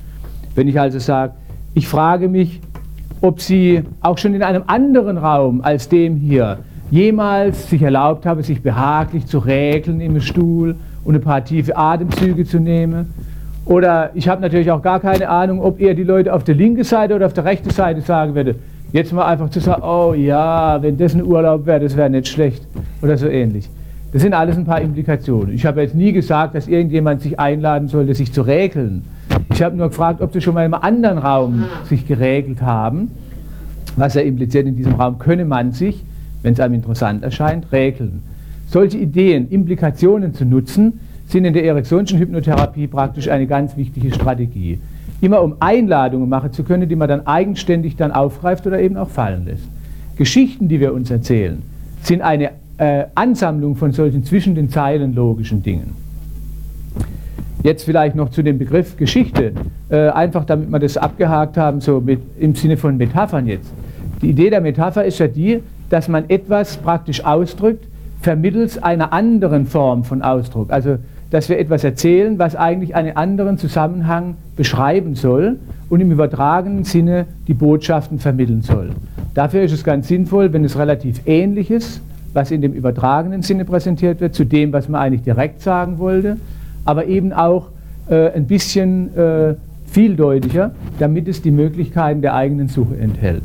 Wenn 0.58 0.68
ich 0.68 0.80
also 0.80 0.98
sage, 0.98 1.34
ich 1.76 1.88
frage 1.88 2.28
mich, 2.28 2.60
ob 3.22 3.42
Sie 3.42 3.84
auch 4.02 4.18
schon 4.18 4.34
in 4.34 4.42
einem 4.42 4.64
anderen 4.66 5.20
Raum 5.20 5.62
als 5.62 5.88
dem 5.88 6.16
hier 6.16 6.58
jemals 6.90 7.70
sich 7.70 7.84
erlaubt 7.84 8.26
haben, 8.26 8.42
sich 8.42 8.64
behaglich 8.64 9.28
zu 9.28 9.38
räkeln 9.38 10.02
im 10.02 10.20
Stuhl 10.20 10.76
und 11.06 11.14
ein 11.14 11.22
paar 11.22 11.46
tiefe 11.46 11.78
Atemzüge 11.78 12.44
zu 12.44 12.60
nehmen. 12.60 13.14
Oder 13.66 14.10
ich 14.16 14.28
habe 14.28 14.42
natürlich 14.42 14.72
auch 14.72 14.82
gar 14.82 15.00
keine 15.00 15.30
Ahnung, 15.30 15.62
ob 15.62 15.80
eher 15.80 15.94
die 15.94 16.04
Leute 16.04 16.34
auf 16.34 16.44
der 16.44 16.56
linken 16.56 16.84
Seite 16.84 17.14
oder 17.14 17.28
auf 17.28 17.34
der 17.34 17.46
rechten 17.46 17.70
Seite 17.70 18.02
sagen 18.02 18.34
würde, 18.34 18.56
Jetzt 18.94 19.12
mal 19.12 19.26
einfach 19.26 19.50
zu 19.50 19.60
sagen, 19.60 19.84
oh 19.84 20.14
ja, 20.14 20.82
wenn 20.82 20.98
das 20.98 21.14
ein 21.14 21.22
Urlaub 21.22 21.66
wäre, 21.66 21.82
das 21.82 21.98
wäre 21.98 22.10
nicht 22.10 22.30
schlecht 22.30 22.66
oder 23.02 23.18
so 23.18 23.28
ähnlich. 23.28 23.70
Das 24.12 24.22
sind 24.22 24.34
alles 24.34 24.58
ein 24.58 24.66
paar 24.66 24.82
Implikationen. 24.82 25.54
Ich 25.54 25.66
habe 25.66 25.82
jetzt 25.82 25.96
nie 25.96 26.14
gesagt, 26.14 26.56
dass 26.56 26.68
irgendjemand 26.68 27.22
sich 27.22 27.40
einladen 27.40 27.88
sollte, 27.88 28.16
sich 28.16 28.32
zu 28.32 28.42
räkeln. 28.42 29.04
Ich 29.52 29.62
habe 29.62 29.76
nur 29.76 29.90
gefragt, 29.90 30.22
ob 30.22 30.34
sie 30.34 30.42
schon 30.42 30.54
mal 30.54 30.66
im 30.66 30.74
anderen 30.74 31.18
Raum 31.18 31.66
sich 31.86 32.08
geregelt 32.08 32.62
haben. 32.62 33.12
Was 33.96 34.14
ja 34.14 34.22
impliziert, 34.22 34.68
in 34.68 34.76
diesem 34.76 34.94
Raum 34.94 35.20
könne 35.20 35.46
man 35.46 35.72
sich, 35.72 36.04
wenn 36.42 36.54
es 36.54 36.60
einem 36.60 36.76
interessant 36.76 37.24
erscheint, 37.24 37.72
räkeln. 37.72 38.22
Solche 38.68 38.98
Ideen, 38.98 39.50
Implikationen 39.50 40.34
zu 40.34 40.46
nutzen, 40.46 41.00
sind 41.28 41.46
in 41.46 41.54
der 41.54 41.66
Ericksonschen 41.66 42.20
Hypnotherapie 42.20 42.88
praktisch 42.88 43.30
eine 43.30 43.48
ganz 43.48 43.76
wichtige 43.76 44.14
Strategie 44.14 44.80
immer 45.22 45.42
um 45.42 45.56
Einladungen 45.60 46.30
machen 46.30 46.54
zu 46.54 46.64
können, 46.64 46.88
die 46.88 46.96
man 46.96 47.10
dann 47.10 47.26
eigenständig 47.26 47.96
dann 47.96 48.12
aufgreift 48.12 48.68
oder 48.68 48.80
eben 48.80 48.98
auch 48.98 49.10
fallen 49.10 49.46
lässt. 49.46 49.68
Geschichten, 50.16 50.68
die 50.68 50.80
wir 50.80 50.94
uns 50.94 51.12
erzählen, 51.12 51.62
sind 52.02 52.22
eine 52.22 52.52
äh, 52.78 53.06
Ansammlung 53.16 53.76
von 53.76 53.92
solchen 53.92 54.24
zwischen 54.24 54.56
den 54.56 54.70
Zeilen 54.70 55.16
logischen 55.16 55.64
Dingen. 55.64 55.96
Jetzt 57.64 57.84
vielleicht 57.84 58.16
noch 58.16 58.30
zu 58.30 58.44
dem 58.44 58.60
Begriff 58.60 58.98
Geschichte, 58.98 59.54
äh, 59.90 60.10
einfach 60.10 60.46
damit 60.46 60.72
wir 60.72 60.80
das 60.80 60.96
abgehakt 60.98 61.58
haben, 61.58 61.82
so 61.82 62.00
mit, 62.00 62.22
im 62.40 62.56
Sinne 62.56 62.78
von 62.78 62.98
Metaphern 62.98 63.48
jetzt. 63.48 63.72
Die 64.22 64.30
Idee 64.30 64.50
der 64.50 64.62
Metapher 64.62 65.06
ist 65.06 65.20
ja 65.20 65.28
die, 65.28 65.62
dass 65.90 66.08
man 66.08 66.30
etwas 66.30 66.78
praktisch 66.78 67.24
ausdrückt 67.26 67.86
vermittels 68.22 68.82
einer 68.82 69.14
anderen 69.14 69.66
Form 69.66 70.04
von 70.04 70.22
Ausdruck. 70.22 70.72
Also 70.72 70.98
dass 71.30 71.50
wir 71.50 71.60
etwas 71.60 71.84
erzählen, 71.84 72.40
was 72.40 72.56
eigentlich 72.56 72.96
einen 72.96 73.18
anderen 73.18 73.58
Zusammenhang 73.58 74.36
beschreiben 74.56 75.16
soll 75.16 75.60
und 75.90 76.00
im 76.00 76.12
übertragenen 76.12 76.84
Sinne 76.84 77.26
die 77.48 77.54
Botschaften 77.54 78.20
vermitteln 78.20 78.62
soll. 78.62 78.92
Dafür 79.34 79.64
ist 79.64 79.74
es 79.74 79.84
ganz 79.84 80.08
sinnvoll, 80.08 80.54
wenn 80.54 80.64
es 80.64 80.78
relativ 80.78 81.22
ähnlich 81.26 81.70
ist, 81.70 82.02
was 82.38 82.52
in 82.52 82.62
dem 82.62 82.74
übertragenen 82.74 83.42
Sinne 83.42 83.66
präsentiert 83.66 84.22
wird, 84.22 84.36
zu 84.36 84.46
dem, 84.46 84.72
was 84.72 84.88
man 84.88 85.02
eigentlich 85.02 85.24
direkt 85.24 85.62
sagen 85.62 85.98
wollte, 85.98 86.38
aber 86.86 87.08
eben 87.08 87.34
auch 87.34 87.70
äh, 88.10 88.32
ein 88.32 88.46
bisschen 88.46 89.18
äh, 89.18 89.56
vieldeutiger, 89.88 90.72
damit 91.00 91.28
es 91.28 91.42
die 91.42 91.50
Möglichkeiten 91.50 92.22
der 92.22 92.36
eigenen 92.36 92.68
Suche 92.68 92.96
enthält. 92.98 93.42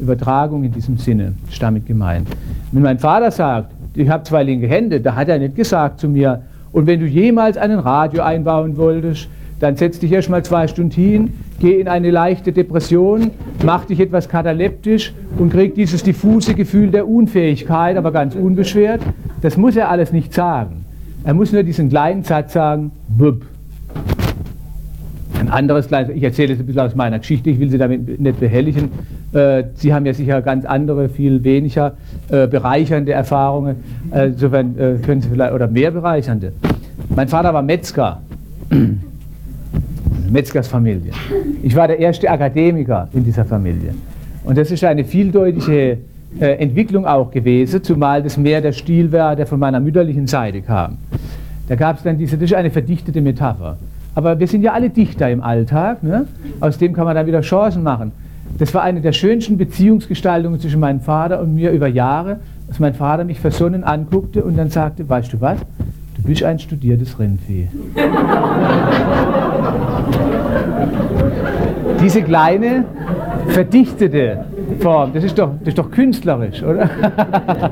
Übertragung 0.00 0.64
in 0.64 0.72
diesem 0.72 0.98
Sinne 0.98 1.34
ist 1.48 1.62
damit 1.62 1.86
gemeint. 1.86 2.26
Wenn 2.72 2.82
mein 2.82 2.98
Vater 2.98 3.30
sagt, 3.30 3.70
ich 3.94 4.08
habe 4.08 4.24
zwei 4.24 4.42
linke 4.42 4.66
Hände, 4.66 5.00
da 5.00 5.14
hat 5.14 5.28
er 5.28 5.38
nicht 5.38 5.54
gesagt 5.54 6.00
zu 6.00 6.08
mir, 6.08 6.42
und 6.72 6.86
wenn 6.86 6.98
du 6.98 7.06
jemals 7.06 7.56
einen 7.56 7.78
Radio 7.78 8.22
einbauen 8.22 8.76
wolltest, 8.76 9.28
dann 9.60 9.76
setz 9.76 10.00
dich 10.00 10.10
erst 10.10 10.30
mal 10.30 10.42
zwei 10.42 10.66
Stunden 10.66 10.90
hin, 10.90 11.34
geh 11.62 11.80
in 11.80 11.86
eine 11.86 12.10
leichte 12.10 12.50
Depression, 12.50 13.30
mach 13.64 13.84
dich 13.84 14.00
etwas 14.00 14.28
kataleptisch 14.28 15.14
und 15.38 15.52
krieg 15.52 15.76
dieses 15.76 16.02
diffuse 16.02 16.54
Gefühl 16.54 16.90
der 16.90 17.06
Unfähigkeit, 17.06 17.96
aber 17.96 18.10
ganz 18.10 18.34
unbeschwert. 18.34 19.00
Das 19.42 19.56
muss 19.56 19.76
er 19.76 19.88
alles 19.88 20.12
nicht 20.12 20.34
sagen. 20.34 20.84
Er 21.22 21.34
muss 21.34 21.52
nur 21.52 21.62
diesen 21.62 21.88
kleinen 21.88 22.24
Satz 22.24 22.54
sagen, 22.54 22.90
Bub. 23.08 23.42
Ein 25.38 25.48
anderes 25.50 25.86
kleines, 25.86 26.16
ich 26.16 26.22
erzähle 26.24 26.54
es 26.54 26.58
ein 26.58 26.66
bisschen 26.66 26.82
aus 26.82 26.96
meiner 26.96 27.20
Geschichte, 27.20 27.50
ich 27.50 27.60
will 27.60 27.70
Sie 27.70 27.78
damit 27.78 28.18
nicht 28.18 28.40
behelligen. 28.40 28.90
Äh, 29.32 29.64
Sie 29.74 29.94
haben 29.94 30.04
ja 30.04 30.14
sicher 30.14 30.42
ganz 30.42 30.64
andere, 30.64 31.08
viel 31.08 31.44
weniger 31.44 31.94
äh, 32.28 32.48
bereichernde 32.48 33.12
Erfahrungen. 33.12 33.76
Insofern 34.12 34.76
äh, 34.76 34.94
können 34.96 35.20
Sie 35.20 35.28
vielleicht, 35.28 35.54
oder 35.54 35.68
mehr 35.68 35.92
bereichernde. 35.92 36.52
Mein 37.14 37.28
Vater 37.28 37.54
war 37.54 37.62
Metzger. 37.62 38.20
Metzgersfamilie. 40.32 41.12
Ich 41.62 41.76
war 41.76 41.86
der 41.86 41.98
erste 41.98 42.28
Akademiker 42.30 43.08
in 43.12 43.24
dieser 43.24 43.44
Familie. 43.44 43.94
Und 44.44 44.58
das 44.58 44.70
ist 44.70 44.82
eine 44.82 45.04
vieldeutige 45.04 45.98
äh, 46.40 46.56
Entwicklung 46.56 47.06
auch 47.06 47.30
gewesen, 47.30 47.82
zumal 47.82 48.22
das 48.22 48.36
mehr 48.36 48.60
der 48.60 48.72
Stil 48.72 49.12
war, 49.12 49.36
der 49.36 49.46
von 49.46 49.60
meiner 49.60 49.78
mütterlichen 49.78 50.26
Seite 50.26 50.62
kam. 50.62 50.98
Da 51.68 51.76
gab 51.76 51.98
es 51.98 52.02
dann 52.02 52.18
diese, 52.18 52.36
das 52.36 52.50
ist 52.50 52.56
eine 52.56 52.70
verdichtete 52.70 53.20
Metapher. 53.20 53.76
Aber 54.14 54.38
wir 54.38 54.46
sind 54.46 54.62
ja 54.62 54.72
alle 54.72 54.90
Dichter 54.90 55.30
im 55.30 55.42
Alltag, 55.42 56.02
ne? 56.02 56.26
aus 56.60 56.78
dem 56.78 56.92
kann 56.92 57.04
man 57.04 57.14
dann 57.14 57.26
wieder 57.26 57.40
Chancen 57.40 57.82
machen. 57.82 58.12
Das 58.58 58.74
war 58.74 58.82
eine 58.82 59.00
der 59.00 59.12
schönsten 59.12 59.56
Beziehungsgestaltungen 59.56 60.60
zwischen 60.60 60.80
meinem 60.80 61.00
Vater 61.00 61.40
und 61.40 61.54
mir 61.54 61.70
über 61.70 61.86
Jahre, 61.86 62.40
dass 62.68 62.78
mein 62.78 62.94
Vater 62.94 63.24
mich 63.24 63.40
versonnen 63.40 63.84
anguckte 63.84 64.44
und 64.44 64.56
dann 64.56 64.70
sagte, 64.70 65.08
weißt 65.08 65.32
du 65.32 65.40
was, 65.40 65.58
bist 66.22 66.42
ein 66.42 66.58
studiertes 66.58 67.18
Rindvieh. 67.18 67.68
Diese 72.00 72.22
kleine, 72.22 72.84
verdichtete 73.48 74.44
Form, 74.80 75.12
das 75.12 75.24
ist 75.24 75.38
doch, 75.38 75.50
das 75.60 75.68
ist 75.68 75.78
doch 75.78 75.90
künstlerisch, 75.90 76.62
oder? 76.62 76.88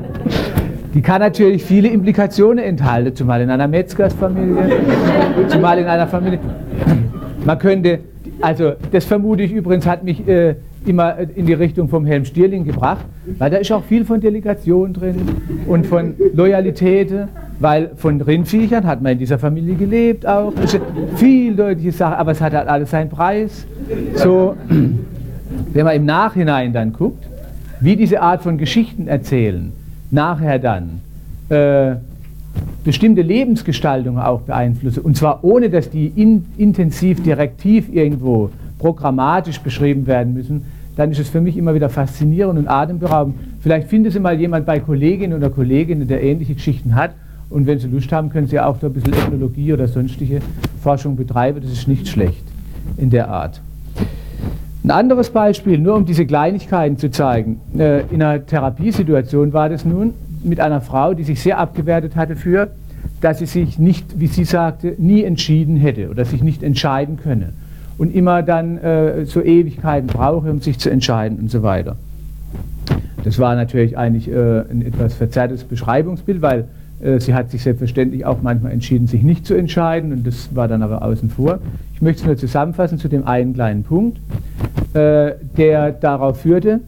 Die 0.93 1.01
kann 1.01 1.21
natürlich 1.21 1.63
viele 1.63 1.87
Implikationen 1.87 2.63
enthalten, 2.63 3.15
zumal 3.15 3.41
in 3.41 3.49
einer 3.49 3.67
Metzgersfamilie, 3.67 4.81
zumal 5.47 5.79
in 5.79 5.85
einer 5.85 6.07
Familie. 6.07 6.39
Man 7.45 7.59
könnte, 7.59 7.99
also 8.41 8.73
das 8.91 9.05
vermute 9.05 9.43
ich 9.43 9.53
übrigens, 9.53 9.87
hat 9.87 10.03
mich 10.03 10.27
äh, 10.27 10.55
immer 10.85 11.17
in 11.35 11.45
die 11.45 11.53
Richtung 11.53 11.87
vom 11.87 12.05
Helm 12.05 12.25
Stierling 12.25 12.65
gebracht, 12.65 13.05
weil 13.37 13.49
da 13.49 13.57
ist 13.57 13.71
auch 13.71 13.83
viel 13.85 14.03
von 14.03 14.19
Delegation 14.19 14.93
drin 14.93 15.15
und 15.67 15.85
von 15.85 16.15
Loyalität, 16.33 17.13
weil 17.61 17.91
von 17.95 18.19
Rindviechern 18.19 18.85
hat 18.85 19.01
man 19.01 19.13
in 19.13 19.19
dieser 19.19 19.37
Familie 19.37 19.75
gelebt 19.75 20.25
auch. 20.25 20.51
Eine 20.55 20.81
vieldeutige 21.15 21.91
Sache, 21.91 22.17
aber 22.17 22.31
es 22.31 22.41
hat 22.41 22.53
halt 22.53 22.67
alles 22.67 22.89
seinen 22.89 23.09
Preis. 23.09 23.67
So, 24.15 24.55
wenn 25.73 25.85
man 25.85 25.95
im 25.95 26.05
Nachhinein 26.05 26.73
dann 26.73 26.91
guckt, 26.91 27.23
wie 27.79 27.95
diese 27.95 28.21
Art 28.21 28.41
von 28.41 28.57
Geschichten 28.57 29.07
erzählen, 29.07 29.71
nachher 30.09 30.59
dann 30.59 31.01
äh, 31.49 31.95
bestimmte 32.83 33.21
Lebensgestaltungen 33.21 34.21
auch 34.21 34.41
beeinflussen, 34.41 35.01
und 35.01 35.15
zwar 35.15 35.43
ohne, 35.43 35.69
dass 35.69 35.89
die 35.89 36.07
in, 36.07 36.45
intensiv, 36.57 37.21
direktiv 37.21 37.93
irgendwo 37.93 38.49
programmatisch 38.79 39.59
beschrieben 39.59 40.07
werden 40.07 40.33
müssen, 40.33 40.65
dann 40.95 41.11
ist 41.11 41.19
es 41.19 41.29
für 41.29 41.41
mich 41.41 41.57
immer 41.57 41.73
wieder 41.73 41.89
faszinierend 41.89 42.59
und 42.59 42.67
atemberaubend. 42.67 43.35
Vielleicht 43.61 43.87
findet 43.87 44.13
Sie 44.13 44.19
mal 44.19 44.39
jemand 44.39 44.65
bei 44.65 44.79
Kolleginnen 44.79 45.37
oder 45.37 45.49
Kollegen, 45.49 46.07
der 46.07 46.23
ähnliche 46.23 46.55
Geschichten 46.55 46.95
hat. 46.95 47.11
Und 47.51 47.67
wenn 47.67 47.79
Sie 47.79 47.87
Lust 47.87 48.11
haben, 48.11 48.29
können 48.29 48.47
Sie 48.47 48.59
auch 48.59 48.77
da 48.77 48.87
ein 48.87 48.93
bisschen 48.93 49.13
Ethnologie 49.13 49.73
oder 49.73 49.87
sonstige 49.87 50.39
Forschung 50.81 51.17
betreiben. 51.17 51.59
Das 51.61 51.71
ist 51.71 51.87
nicht 51.87 52.07
schlecht 52.07 52.43
in 52.97 53.09
der 53.09 53.29
Art. 53.29 53.61
Ein 54.83 54.91
anderes 54.91 55.29
Beispiel, 55.29 55.77
nur 55.77 55.95
um 55.95 56.05
diese 56.05 56.25
Kleinigkeiten 56.25 56.97
zu 56.97 57.11
zeigen. 57.11 57.59
Äh, 57.77 58.01
in 58.09 58.23
einer 58.23 58.43
Therapiesituation 58.43 59.53
war 59.53 59.69
das 59.69 59.85
nun 59.85 60.13
mit 60.43 60.59
einer 60.59 60.81
Frau, 60.81 61.13
die 61.13 61.23
sich 61.23 61.41
sehr 61.41 61.59
abgewertet 61.59 62.15
hatte 62.15 62.35
für, 62.35 62.69
dass 63.19 63.39
sie 63.39 63.45
sich 63.45 63.77
nicht, 63.77 64.19
wie 64.19 64.27
sie 64.27 64.45
sagte, 64.45 64.95
nie 64.97 65.23
entschieden 65.23 65.77
hätte 65.77 66.09
oder 66.09 66.25
sich 66.25 66.41
nicht 66.41 66.63
entscheiden 66.63 67.17
könne 67.17 67.49
und 67.97 68.15
immer 68.15 68.41
dann 68.41 68.77
äh, 68.79 69.25
so 69.25 69.41
Ewigkeiten 69.41 70.07
brauche, 70.07 70.49
um 70.49 70.61
sich 70.61 70.79
zu 70.79 70.89
entscheiden 70.89 71.37
und 71.37 71.51
so 71.51 71.61
weiter. 71.61 71.97
Das 73.23 73.37
war 73.37 73.55
natürlich 73.55 73.97
eigentlich 73.97 74.27
äh, 74.31 74.61
ein 74.61 74.83
etwas 74.83 75.13
verzerrtes 75.13 75.63
Beschreibungsbild, 75.63 76.41
weil 76.41 76.67
sie 77.19 77.33
hat 77.33 77.51
sich 77.51 77.63
selbstverständlich 77.63 78.25
auch 78.25 78.41
manchmal 78.41 78.71
entschieden, 78.71 79.07
sich 79.07 79.23
nicht 79.23 79.45
zu 79.45 79.55
entscheiden 79.55 80.11
und 80.11 80.25
das 80.25 80.55
war 80.55 80.67
dann 80.67 80.83
aber 80.83 81.03
außen 81.03 81.29
vor. 81.29 81.59
Ich 81.93 82.01
möchte 82.01 82.21
es 82.21 82.27
nur 82.27 82.37
zusammenfassen 82.37 82.97
zu 82.97 83.07
dem 83.07 83.25
einen 83.25 83.53
kleinen 83.53 83.83
Punkt, 83.83 84.19
äh, 84.93 85.33
der 85.57 85.91
darauf 85.91 86.41
führte, 86.41 86.81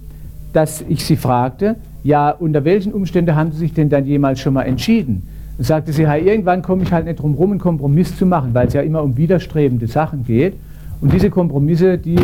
dass 0.54 0.84
ich 0.88 1.04
sie 1.06 1.16
fragte, 1.16 1.76
ja, 2.04 2.30
unter 2.32 2.66
welchen 2.66 2.94
Umständen 2.94 3.36
haben 3.36 3.52
Sie 3.52 3.60
sich 3.60 3.74
denn 3.74 3.90
dann 3.90 4.06
jemals 4.06 4.40
schon 4.40 4.54
mal 4.54 4.64
entschieden? 4.64 5.24
Und 5.58 5.66
sagte 5.66 5.94
sie, 5.94 6.04
ja, 6.04 6.16
irgendwann 6.16 6.62
komme 6.62 6.84
ich 6.84 6.92
halt 6.92 7.06
nicht 7.06 7.20
drum 7.20 7.36
rum, 7.36 7.52
einen 7.52 7.60
Kompromiss 7.60 8.18
zu 8.18 8.26
machen, 8.26 8.54
weil 8.54 8.68
es 8.68 8.74
ja 8.74 8.82
immer 8.82 9.04
um 9.04 9.18
widerstrebende 9.18 9.88
Sachen 9.88 10.26
geht. 10.26 10.56
Und 11.00 11.14
diese 11.14 11.30
Kompromisse, 11.30 11.98
die 11.98 12.18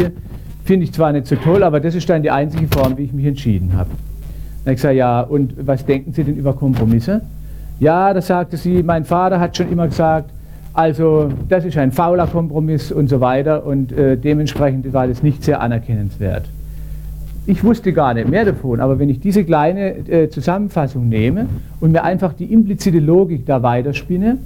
finde 0.66 0.84
ich 0.84 0.94
zwar 0.94 1.12
nicht 1.12 1.28
so 1.28 1.36
toll, 1.36 1.64
aber 1.64 1.80
das 1.80 1.96
ist 1.96 2.10
dann 2.10 2.24
die 2.24 2.32
einzige 2.32 2.68
Form, 2.68 2.98
wie 2.98 3.04
ich 3.04 3.14
mich 3.14 3.26
entschieden 3.26 3.74
habe. 3.74 3.90
Dann 4.66 4.74
ich 4.74 4.78
gesagt, 4.78 4.96
ja, 4.96 5.22
und 5.22 5.54
was 5.66 5.86
denken 5.86 6.12
Sie 6.14 6.24
denn 6.24 6.36
über 6.36 6.54
Kompromisse? 6.54 7.22
Ja, 7.80 8.14
da 8.14 8.22
sagte 8.22 8.58
sie, 8.58 8.84
mein 8.84 9.06
Vater 9.06 9.40
hat 9.40 9.56
schon 9.56 9.72
immer 9.72 9.88
gesagt, 9.88 10.32
also 10.74 11.30
das 11.48 11.64
ist 11.64 11.78
ein 11.78 11.94
fauler 11.94 12.28
Kompromiss 12.28 12.92
und 12.92 13.10
so 13.10 13.22
weiter 13.22 13.66
und 13.66 13.92
äh, 13.94 14.18
dementsprechend 14.18 14.92
war 14.92 15.08
das 15.08 15.24
nicht 15.24 15.44
sehr 15.44 15.62
anerkennenswert. 15.62 16.44
Ich 17.46 17.64
wusste 17.64 17.94
gar 17.94 18.14
nicht 18.14 18.30
mehr 18.30 18.46
davon, 18.46 18.82
aber 18.82 19.00
wenn 19.00 19.10
ich 19.10 19.22
diese 19.22 19.46
kleine 19.46 20.08
äh, 20.10 20.30
Zusammenfassung 20.30 21.08
nehme 21.08 21.48
und 21.80 21.94
mir 21.94 22.04
einfach 22.04 22.34
die 22.34 22.52
implizite 22.52 23.00
Logik 23.00 23.46
da 23.46 23.64
weiterspinne, 23.64 24.38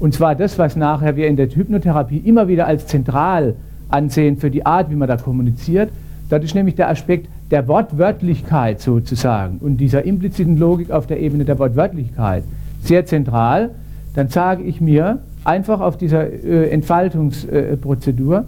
und 0.00 0.12
zwar 0.12 0.34
das, 0.34 0.58
was 0.58 0.74
nachher 0.74 1.14
wir 1.14 1.28
in 1.28 1.36
der 1.36 1.48
Hypnotherapie 1.48 2.18
immer 2.18 2.48
wieder 2.48 2.66
als 2.66 2.86
zentral 2.86 3.54
ansehen 3.88 4.36
für 4.36 4.50
die 4.50 4.66
Art, 4.66 4.90
wie 4.90 4.96
man 4.96 5.08
da 5.08 5.16
kommuniziert, 5.16 5.90
das 6.28 6.42
ist 6.42 6.54
nämlich 6.54 6.74
der 6.74 6.88
Aspekt 6.88 7.28
der 7.50 7.68
Wortwörtlichkeit 7.68 8.80
sozusagen 8.80 9.58
und 9.58 9.76
dieser 9.76 10.04
impliziten 10.04 10.56
Logik 10.56 10.90
auf 10.90 11.06
der 11.06 11.20
Ebene 11.20 11.44
der 11.44 11.58
Wortwörtlichkeit 11.58 12.44
sehr 12.82 13.06
zentral, 13.06 13.70
dann 14.14 14.28
sage 14.28 14.62
ich 14.62 14.80
mir 14.80 15.20
einfach 15.44 15.80
auf 15.80 15.96
dieser 15.96 16.30
äh, 16.30 16.70
Entfaltungsprozedur, 16.70 18.44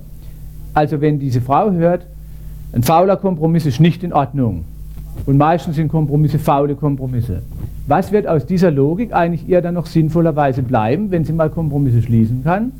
also 0.74 1.00
wenn 1.00 1.18
diese 1.18 1.40
Frau 1.40 1.70
hört, 1.72 2.06
ein 2.72 2.82
fauler 2.82 3.16
Kompromiss 3.16 3.66
ist 3.66 3.80
nicht 3.80 4.02
in 4.02 4.12
Ordnung 4.12 4.64
und 5.26 5.36
meistens 5.36 5.76
sind 5.76 5.88
Kompromisse 5.88 6.38
faule 6.38 6.74
Kompromisse. 6.74 7.42
Was 7.86 8.12
wird 8.12 8.26
aus 8.26 8.46
dieser 8.46 8.70
Logik 8.70 9.12
eigentlich 9.12 9.48
ihr 9.48 9.60
dann 9.60 9.74
noch 9.74 9.86
sinnvollerweise 9.86 10.62
bleiben, 10.62 11.10
wenn 11.10 11.24
sie 11.24 11.32
mal 11.32 11.50
Kompromisse 11.50 12.00
schließen 12.00 12.42
kann? 12.44 12.72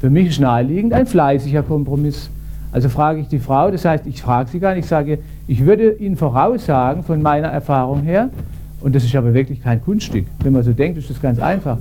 Für 0.00 0.10
mich 0.10 0.28
ist 0.28 0.40
naheliegend 0.40 0.92
ein 0.92 1.06
fleißiger 1.06 1.62
Kompromiss. 1.62 2.30
Also 2.72 2.88
frage 2.88 3.20
ich 3.20 3.28
die 3.28 3.38
Frau, 3.38 3.70
das 3.70 3.84
heißt, 3.84 4.06
ich 4.06 4.22
frage 4.22 4.48
sie 4.48 4.60
gar 4.60 4.74
nicht, 4.74 4.84
ich 4.84 4.88
sage, 4.88 5.18
ich 5.46 5.66
würde 5.66 5.92
Ihnen 5.92 6.16
voraussagen, 6.16 7.02
von 7.02 7.20
meiner 7.20 7.48
Erfahrung 7.48 8.02
her, 8.02 8.30
und 8.80 8.94
das 8.94 9.04
ist 9.04 9.14
aber 9.14 9.34
wirklich 9.34 9.62
kein 9.62 9.82
Kunststück. 9.82 10.26
Wenn 10.42 10.52
man 10.52 10.62
so 10.62 10.72
denkt, 10.72 10.98
ist 10.98 11.10
das 11.10 11.20
ganz 11.20 11.38
einfach. 11.38 11.78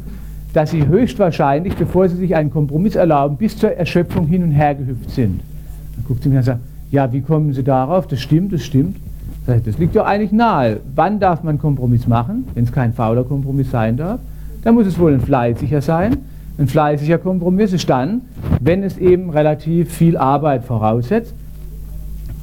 Dass 0.54 0.72
sie 0.72 0.88
höchstwahrscheinlich, 0.88 1.76
bevor 1.76 2.10
sie 2.10 2.18
sich 2.18 2.36
einen 2.36 2.52
Kompromiss 2.52 2.96
erlauben, 2.96 3.38
bis 3.38 3.58
zur 3.58 3.72
Erschöpfung 3.72 4.28
hin 4.28 4.44
und 4.44 4.52
her 4.52 4.76
gehüpft 4.76 5.12
sind. 5.12 5.42
Dann 5.96 6.06
guckt 6.06 6.24
sie 6.24 6.30
mir 6.30 6.38
und 6.38 6.44
sagt, 6.44 6.60
ja, 6.92 7.12
wie 7.14 7.22
kommen 7.22 7.54
Sie 7.54 7.64
darauf? 7.64 8.08
Das 8.08 8.20
stimmt, 8.20 8.52
das 8.52 8.64
stimmt. 8.64 8.98
Das 9.46 9.78
liegt 9.78 9.96
doch 9.96 10.06
eigentlich 10.06 10.32
nahe. 10.32 10.80
Wann 10.96 11.20
darf 11.20 11.44
man 11.44 11.60
Kompromiss 11.60 12.08
machen, 12.08 12.48
wenn 12.54 12.64
es 12.66 12.72
kein 12.72 12.94
fauler 12.94 13.24
Kompromiss 13.24 13.72
sein 13.72 13.98
darf? 13.98 14.20
Dann 14.64 14.76
muss 14.76 14.88
es 14.88 15.00
wohl 15.00 15.14
ein 15.14 15.22
fleißiger 15.22 15.82
sein. 15.82 16.18
Ein 16.58 16.68
fleißiger 16.68 17.18
Kompromiss 17.20 17.74
ist 17.74 17.90
dann, 17.90 18.22
wenn 18.60 18.84
es 18.84 18.98
eben 18.98 19.30
relativ 19.30 19.92
viel 19.94 20.18
Arbeit 20.18 20.66
voraussetzt. 20.66 21.34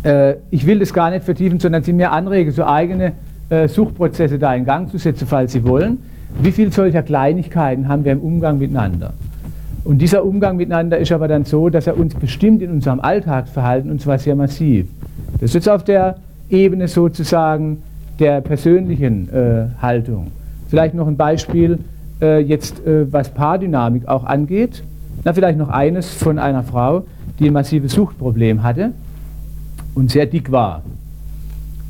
Äh, 0.05 0.37
ich 0.51 0.67
will 0.67 0.79
das 0.79 0.95
gar 0.95 1.11
nicht 1.11 1.25
vertiefen, 1.25 1.61
sondern 1.61 1.83
Sie 1.83 1.93
mir 1.93 2.13
anregen, 2.13 2.51
so 2.51 2.65
eigene 2.65 3.13
Suchprozesse 3.69 4.39
da 4.39 4.55
in 4.55 4.65
Gang 4.65 4.91
zu 4.91 4.99
setzen, 4.99 5.27
falls 5.27 5.53
Sie 5.53 5.65
wollen. 5.65 5.99
Wie 6.41 6.53
viele 6.53 6.73
solcher 6.73 7.03
Kleinigkeiten 7.03 7.89
haben 7.89 8.05
wir 8.05 8.13
im 8.13 8.21
Umgang 8.21 8.59
miteinander? 8.59 9.13
Und 9.85 9.99
dieser 9.99 10.25
Umgang 10.25 10.57
miteinander 10.57 10.99
ist 10.99 11.13
aber 11.13 11.29
dann 11.29 11.45
so, 11.45 11.69
dass 11.69 11.87
er 11.87 11.97
uns 11.97 12.15
bestimmt 12.15 12.61
in 12.61 12.73
unserem 12.73 12.99
Alltagsverhalten 12.99 13.91
und 13.91 14.01
zwar 14.01 14.19
sehr 14.19 14.35
massiv. 14.35 14.87
Das 15.35 15.51
ist 15.51 15.55
jetzt 15.55 15.69
auf 15.69 15.85
der 15.85 16.17
Ebene 16.51 16.89
sozusagen 16.89 17.83
der 18.19 18.41
persönlichen 18.41 19.29
äh, 19.33 19.67
Haltung. 19.81 20.33
Vielleicht 20.69 20.95
noch 20.95 21.07
ein 21.07 21.17
Beispiel 21.17 21.79
äh, 22.21 22.41
jetzt, 22.41 22.85
äh, 22.85 23.11
was 23.13 23.29
Paardynamik 23.29 24.09
auch 24.09 24.25
angeht. 24.25 24.83
Na, 25.25 25.33
vielleicht 25.33 25.59
noch 25.59 25.69
eines 25.69 26.13
von 26.13 26.41
einer 26.41 26.65
Frau, 26.65 27.05
die 27.39 27.47
ein 27.47 27.53
massives 27.53 27.93
Suchtproblem 27.93 28.65
hatte 28.65 28.91
und 29.95 30.11
sehr 30.11 30.27
dick 30.27 30.51
war 30.51 30.83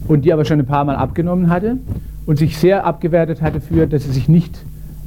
und 0.08 0.24
die 0.24 0.32
aber 0.32 0.44
schon 0.44 0.58
ein 0.58 0.66
paar 0.66 0.84
Mal 0.84 0.96
abgenommen 0.96 1.48
hatte 1.50 1.78
und 2.26 2.38
sich 2.38 2.58
sehr 2.58 2.84
abgewertet 2.84 3.42
hatte 3.42 3.60
für, 3.60 3.86
dass 3.86 4.04
sie 4.04 4.12
sich 4.12 4.28
nicht, 4.28 4.58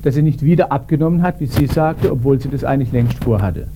dass 0.04 0.16
sie 0.16 0.22
nicht 0.22 0.44
wieder 0.44 0.72
abgenommen 0.72 1.22
hat, 1.22 1.40
wie 1.40 1.46
sie 1.46 1.68
sagte, 1.68 2.12
obwohl 2.12 2.40
sie 2.40 2.50
das 2.50 2.64
eigentlich 2.64 2.92
längst 2.92 3.24
vorhatte. 3.24 3.68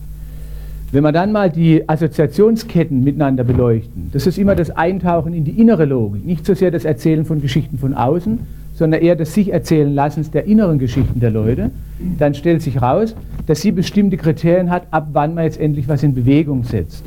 Wenn 0.91 1.01
man 1.01 1.13
dann 1.13 1.31
mal 1.31 1.49
die 1.49 1.89
Assoziationsketten 1.89 3.03
miteinander 3.03 3.43
beleuchten, 3.43 4.11
das 4.13 4.27
ist 4.27 4.37
immer 4.37 4.53
das 4.53 4.69
Eintauchen 4.69 5.33
in 5.33 5.43
die 5.43 5.59
innere 5.59 5.85
Logik, 5.85 6.23
nicht 6.23 6.45
so 6.45 6.53
sehr 6.53 6.69
das 6.69 6.85
Erzählen 6.85 7.25
von 7.25 7.41
Geschichten 7.41 7.79
von 7.79 7.95
außen, 7.95 8.39
sondern 8.75 9.01
eher 9.01 9.15
das 9.15 9.33
sich 9.33 9.51
erzählen 9.51 9.93
lassens 9.93 10.29
der 10.31 10.45
inneren 10.45 10.79
Geschichten 10.79 11.19
der 11.19 11.31
Leute, 11.31 11.71
dann 12.19 12.33
stellt 12.33 12.61
sich 12.61 12.81
raus, 12.81 13.15
dass 13.47 13.61
sie 13.61 13.71
bestimmte 13.71 14.17
Kriterien 14.17 14.69
hat, 14.69 14.83
ab 14.91 15.09
wann 15.13 15.33
man 15.33 15.45
jetzt 15.45 15.59
endlich 15.59 15.87
was 15.87 16.03
in 16.03 16.13
Bewegung 16.13 16.63
setzt. 16.63 17.03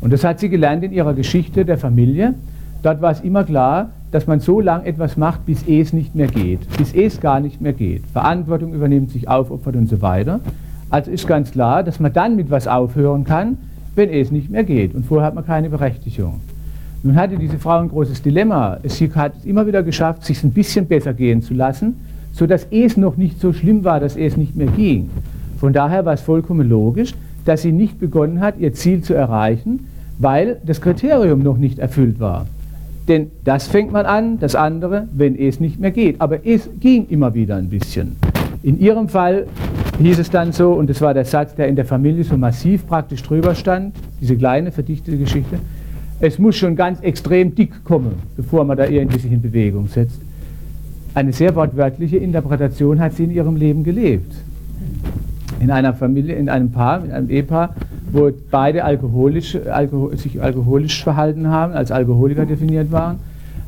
Und 0.00 0.12
das 0.12 0.24
hat 0.24 0.40
sie 0.40 0.48
gelernt 0.48 0.82
in 0.82 0.92
ihrer 0.92 1.14
Geschichte 1.14 1.64
der 1.64 1.78
Familie. 1.78 2.34
Dort 2.82 3.02
war 3.02 3.10
es 3.10 3.20
immer 3.20 3.44
klar, 3.44 3.90
dass 4.10 4.26
man 4.26 4.40
so 4.40 4.60
lange 4.60 4.86
etwas 4.86 5.16
macht, 5.16 5.46
bis 5.46 5.64
es 5.68 5.92
nicht 5.92 6.14
mehr 6.14 6.26
geht, 6.26 6.60
bis 6.78 6.94
es 6.94 7.20
gar 7.20 7.40
nicht 7.40 7.60
mehr 7.60 7.72
geht. 7.72 8.06
Verantwortung 8.06 8.72
übernimmt, 8.72 9.10
sich 9.10 9.28
aufopfert 9.28 9.76
und 9.76 9.88
so 9.88 10.00
weiter. 10.02 10.40
Also 10.88 11.10
ist 11.10 11.26
ganz 11.26 11.52
klar, 11.52 11.84
dass 11.84 12.00
man 12.00 12.12
dann 12.12 12.36
mit 12.36 12.50
was 12.50 12.66
aufhören 12.66 13.24
kann, 13.24 13.58
wenn 13.94 14.08
es 14.08 14.30
nicht 14.30 14.50
mehr 14.50 14.64
geht. 14.64 14.94
Und 14.94 15.06
vorher 15.06 15.26
hat 15.26 15.34
man 15.34 15.46
keine 15.46 15.68
Berechtigung. 15.68 16.40
Nun 17.02 17.16
hatte 17.16 17.36
diese 17.36 17.58
Frau 17.58 17.78
ein 17.78 17.88
großes 17.88 18.22
Dilemma. 18.22 18.78
Sie 18.84 19.10
hat 19.14 19.34
es 19.38 19.44
immer 19.44 19.66
wieder 19.66 19.82
geschafft, 19.82 20.24
sich 20.24 20.42
ein 20.42 20.52
bisschen 20.52 20.86
besser 20.86 21.14
gehen 21.14 21.42
zu 21.42 21.54
lassen, 21.54 21.96
sodass 22.32 22.66
es 22.70 22.96
noch 22.96 23.16
nicht 23.16 23.40
so 23.40 23.52
schlimm 23.52 23.84
war, 23.84 24.00
dass 24.00 24.16
es 24.16 24.36
nicht 24.36 24.56
mehr 24.56 24.66
ging. 24.66 25.10
Von 25.58 25.72
daher 25.72 26.04
war 26.04 26.14
es 26.14 26.20
vollkommen 26.20 26.68
logisch, 26.68 27.14
dass 27.44 27.62
sie 27.62 27.72
nicht 27.72 27.98
begonnen 27.98 28.40
hat, 28.40 28.58
ihr 28.58 28.72
Ziel 28.72 29.02
zu 29.02 29.14
erreichen, 29.14 29.86
weil 30.18 30.58
das 30.64 30.80
Kriterium 30.80 31.42
noch 31.42 31.56
nicht 31.56 31.78
erfüllt 31.78 32.20
war. 32.20 32.46
Denn 33.08 33.30
das 33.44 33.66
fängt 33.66 33.92
man 33.92 34.06
an, 34.06 34.38
das 34.38 34.54
andere, 34.54 35.08
wenn 35.12 35.36
es 35.36 35.60
nicht 35.60 35.80
mehr 35.80 35.90
geht. 35.90 36.20
Aber 36.20 36.46
es 36.46 36.68
ging 36.80 37.06
immer 37.08 37.34
wieder 37.34 37.56
ein 37.56 37.68
bisschen. 37.68 38.16
In 38.62 38.78
ihrem 38.78 39.08
Fall 39.08 39.46
hieß 40.00 40.18
es 40.18 40.30
dann 40.30 40.52
so, 40.52 40.72
und 40.72 40.90
das 40.90 41.00
war 41.00 41.14
der 41.14 41.24
Satz, 41.24 41.54
der 41.54 41.68
in 41.68 41.76
der 41.76 41.84
Familie 41.84 42.24
so 42.24 42.36
massiv 42.36 42.86
praktisch 42.86 43.22
drüber 43.22 43.54
stand, 43.54 43.94
diese 44.20 44.36
kleine 44.36 44.70
verdichtete 44.70 45.16
Geschichte, 45.16 45.58
es 46.20 46.38
muss 46.38 46.56
schon 46.56 46.76
ganz 46.76 47.00
extrem 47.00 47.54
dick 47.54 47.82
kommen, 47.84 48.16
bevor 48.36 48.64
man 48.64 48.76
da 48.76 48.86
irgendwie 48.86 49.18
sich 49.18 49.32
in 49.32 49.40
Bewegung 49.40 49.88
setzt. 49.88 50.20
Eine 51.14 51.32
sehr 51.32 51.54
wortwörtliche 51.56 52.18
Interpretation 52.18 53.00
hat 53.00 53.14
sie 53.14 53.24
in 53.24 53.30
ihrem 53.30 53.56
Leben 53.56 53.82
gelebt. 53.82 54.32
In 55.58 55.70
einer 55.70 55.94
Familie, 55.94 56.36
in 56.36 56.48
einem 56.48 56.70
Paar, 56.70 57.04
in 57.04 57.10
einem 57.10 57.30
Ehepaar, 57.30 57.74
wo 58.12 58.30
beide 58.50 58.84
alkoholisch, 58.84 59.56
alkohol, 59.70 60.16
sich 60.16 60.42
alkoholisch 60.42 61.02
verhalten 61.02 61.48
haben, 61.48 61.72
als 61.72 61.90
Alkoholiker 61.90 62.46
definiert 62.46 62.90
waren, 62.92 63.18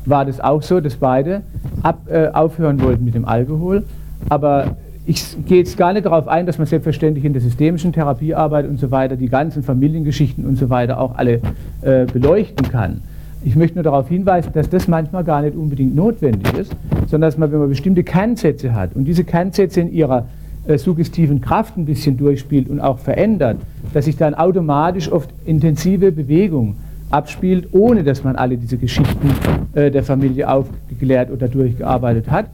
war 0.05 0.25
das 0.25 0.39
auch 0.39 0.61
so, 0.61 0.79
dass 0.81 0.95
beide 0.95 1.41
ab, 1.81 2.01
äh, 2.09 2.27
aufhören 2.27 2.81
wollten 2.81 3.05
mit 3.05 3.15
dem 3.15 3.25
Alkohol, 3.25 3.83
aber 4.29 4.75
ich 5.05 5.35
gehe 5.45 5.57
jetzt 5.57 5.77
gar 5.77 5.91
nicht 5.91 6.05
darauf 6.05 6.27
ein, 6.27 6.45
dass 6.45 6.57
man 6.57 6.67
selbstverständlich 6.67 7.25
in 7.25 7.33
der 7.33 7.41
systemischen 7.41 7.91
Therapiearbeit 7.91 8.67
und 8.67 8.79
so 8.79 8.89
weiter 8.89 9.17
die 9.17 9.27
ganzen 9.27 9.61
Familiengeschichten 9.63 10.45
und 10.45 10.57
so 10.57 10.69
weiter 10.69 10.99
auch 10.99 11.15
alle 11.15 11.41
äh, 11.81 12.05
beleuchten 12.05 12.69
kann. 12.69 13.01
Ich 13.43 13.57
möchte 13.57 13.75
nur 13.75 13.83
darauf 13.83 14.07
hinweisen, 14.07 14.51
dass 14.53 14.69
das 14.69 14.87
manchmal 14.87 15.25
gar 15.25 15.41
nicht 15.41 15.57
unbedingt 15.57 15.93
notwendig 15.93 16.53
ist, 16.57 16.73
sondern 17.07 17.27
dass 17.27 17.37
man, 17.37 17.51
wenn 17.51 17.59
man 17.59 17.69
bestimmte 17.69 18.03
Kernsätze 18.03 18.73
hat 18.73 18.95
und 18.95 19.03
diese 19.03 19.25
Kernsätze 19.25 19.81
in 19.81 19.91
ihrer 19.91 20.25
äh, 20.67 20.77
suggestiven 20.77 21.41
Kraft 21.41 21.77
ein 21.77 21.85
bisschen 21.85 22.17
durchspielt 22.17 22.69
und 22.69 22.79
auch 22.79 22.99
verändert, 22.99 23.57
dass 23.93 24.05
sich 24.05 24.17
dann 24.17 24.33
automatisch 24.33 25.11
oft 25.11 25.29
intensive 25.45 26.11
Bewegung 26.11 26.77
abspielt, 27.09 27.69
ohne 27.71 28.03
dass 28.03 28.23
man 28.23 28.35
alle 28.35 28.57
diese 28.57 28.77
Geschichten 28.77 29.29
äh, 29.73 29.91
der 29.91 30.03
Familie 30.03 30.49
aufgeklärt 30.49 31.31
oder 31.31 31.47
durchgearbeitet 31.47 32.29
hat 32.29 32.45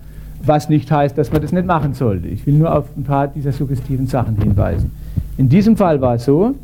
was 0.45 0.69
nicht 0.69 0.91
heißt, 0.91 1.17
dass 1.17 1.31
man 1.31 1.41
das 1.41 1.51
nicht 1.51 1.65
machen 1.65 1.93
sollte. 1.93 2.27
Ich 2.27 2.45
will 2.45 2.55
nur 2.55 2.75
auf 2.75 2.85
ein 2.97 3.03
paar 3.03 3.27
dieser 3.27 3.51
suggestiven 3.51 4.07
Sachen 4.07 4.37
hinweisen. 4.37 4.91
In 5.37 5.49
diesem 5.49 5.77
Fall 5.77 6.01
war 6.01 6.15
es 6.15 6.25
so, 6.25 6.55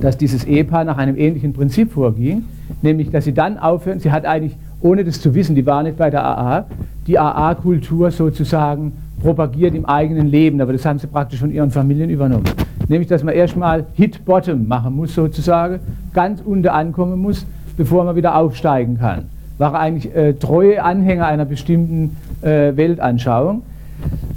dass 0.00 0.16
dieses 0.16 0.44
Ehepaar 0.44 0.84
nach 0.84 0.98
einem 0.98 1.16
ähnlichen 1.16 1.52
Prinzip 1.52 1.92
vorging, 1.92 2.44
nämlich 2.82 3.10
dass 3.10 3.24
sie 3.24 3.32
dann 3.32 3.58
aufhören, 3.58 4.00
sie 4.00 4.12
hat 4.12 4.24
eigentlich, 4.24 4.56
ohne 4.80 5.04
das 5.04 5.20
zu 5.20 5.34
wissen, 5.34 5.56
die 5.56 5.66
war 5.66 5.82
nicht 5.82 5.96
bei 5.96 6.10
der 6.10 6.24
AA, 6.24 6.66
die 7.06 7.18
AA-Kultur 7.18 8.10
sozusagen 8.10 8.92
propagiert 9.20 9.74
im 9.74 9.86
eigenen 9.86 10.28
Leben, 10.28 10.60
aber 10.60 10.72
das 10.72 10.84
haben 10.84 10.98
sie 10.98 11.06
praktisch 11.06 11.40
von 11.40 11.50
ihren 11.50 11.70
Familien 11.70 12.10
übernommen. 12.10 12.44
Nämlich, 12.88 13.08
dass 13.08 13.22
man 13.22 13.34
erstmal 13.34 13.86
Hit-Bottom 13.94 14.66
machen 14.66 14.94
muss 14.94 15.14
sozusagen, 15.14 15.80
ganz 16.14 16.40
unten 16.40 16.68
ankommen 16.68 17.20
muss, 17.20 17.46
bevor 17.76 18.04
man 18.04 18.16
wieder 18.16 18.36
aufsteigen 18.36 18.98
kann 18.98 19.24
war 19.58 19.74
eigentlich 19.74 20.14
äh, 20.14 20.34
treue 20.34 20.82
Anhänger 20.82 21.26
einer 21.26 21.44
bestimmten 21.44 22.16
äh, 22.42 22.76
Weltanschauung. 22.76 23.62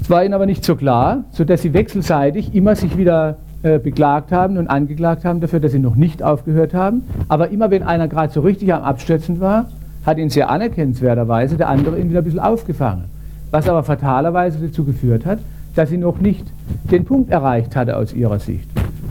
Es 0.01 0.09
war 0.09 0.25
ihnen 0.25 0.33
aber 0.33 0.47
nicht 0.47 0.65
so 0.65 0.75
klar, 0.75 1.23
sodass 1.31 1.61
sie 1.61 1.73
wechselseitig 1.73 2.55
immer 2.55 2.75
sich 2.75 2.97
wieder 2.97 3.37
äh, 3.61 3.77
beklagt 3.77 4.31
haben 4.31 4.57
und 4.57 4.67
angeklagt 4.67 5.23
haben 5.23 5.39
dafür, 5.39 5.59
dass 5.59 5.71
sie 5.71 5.79
noch 5.79 5.95
nicht 5.95 6.23
aufgehört 6.23 6.73
haben. 6.73 7.03
Aber 7.27 7.49
immer 7.49 7.69
wenn 7.69 7.83
einer 7.83 8.07
gerade 8.07 8.33
so 8.33 8.41
richtig 8.41 8.73
am 8.73 8.81
Abstürzen 8.81 9.39
war, 9.39 9.67
hat 10.05 10.17
ihn 10.17 10.31
sehr 10.31 10.49
anerkennenswerterweise 10.49 11.57
der 11.57 11.69
andere 11.69 11.99
ihn 11.99 12.09
wieder 12.09 12.21
ein 12.21 12.23
bisschen 12.23 12.39
aufgefangen. 12.39 13.03
Was 13.51 13.69
aber 13.69 13.83
fatalerweise 13.83 14.57
dazu 14.59 14.83
geführt 14.83 15.25
hat, 15.25 15.39
dass 15.75 15.89
sie 15.89 15.97
noch 15.97 16.19
nicht 16.19 16.45
den 16.89 17.05
Punkt 17.05 17.31
erreicht 17.31 17.75
hatte 17.75 17.95
aus 17.95 18.13
ihrer 18.13 18.39
Sicht. 18.39 18.67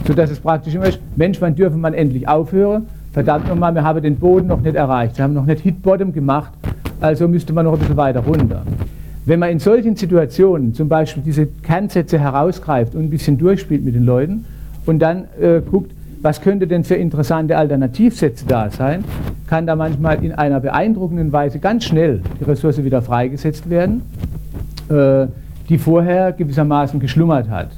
Sodass 0.07 0.31
es 0.31 0.41
praktisch 0.41 0.75
immer 0.75 0.87
ist, 0.87 0.99
Mensch, 1.17 1.41
wann 1.41 1.55
dürfen 1.55 1.81
man 1.81 1.95
endlich 1.95 2.27
aufhören? 2.27 2.87
verdammt 3.13 3.49
nochmal, 3.49 3.75
wir 3.75 3.83
haben 3.83 4.03
den 4.03 4.17
Boden 4.17 4.47
noch 4.47 4.61
nicht 4.61 4.77
erreicht, 4.77 5.17
wir 5.19 5.25
haben 5.25 5.35
noch 5.35 5.47
nicht 5.47 5.61
Hit-Bottom 5.63 6.13
gemacht, 6.13 6.53
also 7.01 7.27
müsste 7.29 7.53
man 7.53 7.65
noch 7.65 7.73
ein 7.73 7.79
bisschen 7.81 7.97
weiter 7.97 8.21
runter. 8.21 8.63
Wenn 9.27 9.41
man 9.41 9.51
in 9.51 9.59
solchen 9.59 9.97
Situationen 9.97 10.75
zum 10.75 10.89
Beispiel 10.89 11.23
diese 11.23 11.47
Kernsätze 11.47 12.19
herausgreift 12.19 12.95
und 12.95 13.05
ein 13.05 13.11
bisschen 13.11 13.39
durchspielt 13.39 13.85
mit 13.85 13.95
den 13.95 14.05
Leuten 14.05 14.45
und 14.87 15.01
dann 15.01 15.25
äh, 15.41 15.61
guckt, 15.61 15.93
was 16.23 16.41
könnte 16.41 16.67
denn 16.67 16.85
für 16.85 16.97
interessante 16.97 17.57
Alternativsätze 17.57 18.45
da 18.47 18.71
sein, 18.71 19.05
kann 19.47 19.67
da 19.67 19.75
manchmal 19.75 20.23
in 20.25 20.33
einer 20.33 20.61
beeindruckenden 20.61 21.33
Weise 21.33 21.59
ganz 21.59 21.85
schnell 21.85 22.23
die 22.39 22.45
Ressource 22.45 22.83
wieder 22.85 23.03
freigesetzt 23.03 23.69
werden, 23.71 24.03
äh, 24.89 25.27
die 25.69 25.79
vorher 25.79 26.33
gewissermaßen 26.33 27.01
geschlummert 27.01 27.49
hat. 27.49 27.71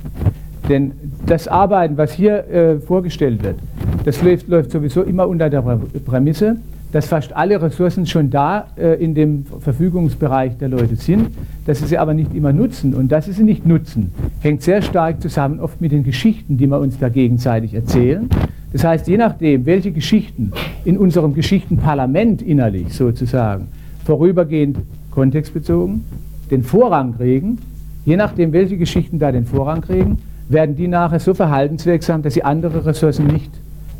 Denn 0.68 0.92
das 1.26 1.48
Arbeiten, 1.48 1.96
was 1.96 2.12
hier 2.12 2.48
äh, 2.48 2.78
vorgestellt 2.78 3.42
wird, 3.42 3.56
das 4.04 4.22
läuft, 4.22 4.48
läuft, 4.48 4.70
sowieso 4.70 5.02
immer 5.02 5.28
unter 5.28 5.48
der 5.48 5.62
Prämisse, 6.04 6.56
dass 6.92 7.06
fast 7.06 7.34
alle 7.34 7.60
Ressourcen 7.60 8.06
schon 8.06 8.30
da 8.30 8.66
äh, 8.76 9.02
in 9.02 9.14
dem 9.14 9.44
Verfügungsbereich 9.44 10.58
der 10.58 10.68
Leute 10.68 10.96
sind, 10.96 11.30
dass 11.64 11.78
sie 11.78 11.86
sie 11.86 11.98
aber 11.98 12.12
nicht 12.12 12.34
immer 12.34 12.52
nutzen. 12.52 12.94
Und 12.94 13.10
dass 13.10 13.24
sie 13.24 13.32
sie 13.32 13.44
nicht 13.44 13.66
nutzen, 13.66 14.12
hängt 14.40 14.62
sehr 14.62 14.82
stark 14.82 15.20
zusammen 15.22 15.58
oft 15.58 15.80
mit 15.80 15.90
den 15.90 16.04
Geschichten, 16.04 16.58
die 16.58 16.66
wir 16.66 16.78
uns 16.78 16.98
da 16.98 17.08
gegenseitig 17.08 17.74
erzählen. 17.74 18.28
Das 18.72 18.84
heißt, 18.84 19.08
je 19.08 19.16
nachdem, 19.16 19.66
welche 19.66 19.90
Geschichten 19.90 20.52
in 20.84 20.98
unserem 20.98 21.34
Geschichtenparlament 21.34 22.42
innerlich 22.42 22.94
sozusagen 22.94 23.68
vorübergehend 24.04 24.78
kontextbezogen 25.10 26.04
den 26.50 26.62
Vorrang 26.62 27.16
kriegen, 27.16 27.58
je 28.04 28.16
nachdem, 28.16 28.52
welche 28.52 28.76
Geschichten 28.76 29.18
da 29.18 29.32
den 29.32 29.46
Vorrang 29.46 29.80
kriegen, 29.80 30.18
werden 30.48 30.76
die 30.76 30.88
nachher 30.88 31.20
so 31.20 31.32
verhaltenswirksam, 31.32 32.22
dass 32.22 32.34
sie 32.34 32.44
andere 32.44 32.84
Ressourcen 32.84 33.26
nicht 33.26 33.50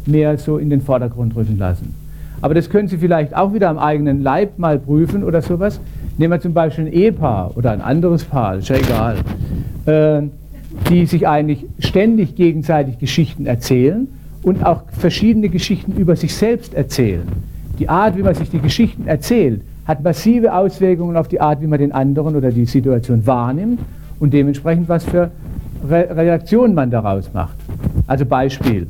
mehr 0.04 0.36
so 0.36 0.58
in 0.58 0.68
den 0.68 0.82
Vordergrund 0.82 1.34
rücken 1.36 1.56
lassen. 1.58 2.01
Aber 2.42 2.54
das 2.54 2.68
können 2.68 2.88
Sie 2.88 2.98
vielleicht 2.98 3.34
auch 3.34 3.54
wieder 3.54 3.70
am 3.70 3.78
eigenen 3.78 4.20
Leib 4.20 4.58
mal 4.58 4.78
prüfen 4.78 5.24
oder 5.24 5.40
sowas. 5.40 5.80
Nehmen 6.18 6.32
wir 6.32 6.40
zum 6.40 6.52
Beispiel 6.52 6.86
ein 6.86 6.92
Ehepaar 6.92 7.56
oder 7.56 7.70
ein 7.70 7.80
anderes 7.80 8.24
Paar, 8.24 8.56
ist 8.56 8.68
ja 8.68 8.76
egal, 8.76 9.16
äh, 9.86 10.28
die 10.90 11.06
sich 11.06 11.26
eigentlich 11.26 11.64
ständig 11.78 12.34
gegenseitig 12.34 12.98
Geschichten 12.98 13.46
erzählen 13.46 14.08
und 14.42 14.66
auch 14.66 14.82
verschiedene 14.90 15.48
Geschichten 15.48 15.92
über 15.92 16.16
sich 16.16 16.34
selbst 16.34 16.74
erzählen. 16.74 17.22
Die 17.78 17.88
Art, 17.88 18.16
wie 18.16 18.22
man 18.22 18.34
sich 18.34 18.50
die 18.50 18.58
Geschichten 18.58 19.06
erzählt, 19.06 19.62
hat 19.86 20.02
massive 20.02 20.52
Auswirkungen 20.52 21.16
auf 21.16 21.28
die 21.28 21.40
Art, 21.40 21.60
wie 21.60 21.66
man 21.66 21.78
den 21.78 21.92
anderen 21.92 22.36
oder 22.36 22.50
die 22.50 22.66
Situation 22.66 23.26
wahrnimmt 23.26 23.80
und 24.20 24.32
dementsprechend 24.32 24.88
was 24.88 25.04
für 25.04 25.30
Re 25.88 26.08
Reaktionen 26.10 26.74
man 26.74 26.90
daraus 26.90 27.32
macht. 27.32 27.56
Also 28.06 28.24
Beispiel. 28.24 28.86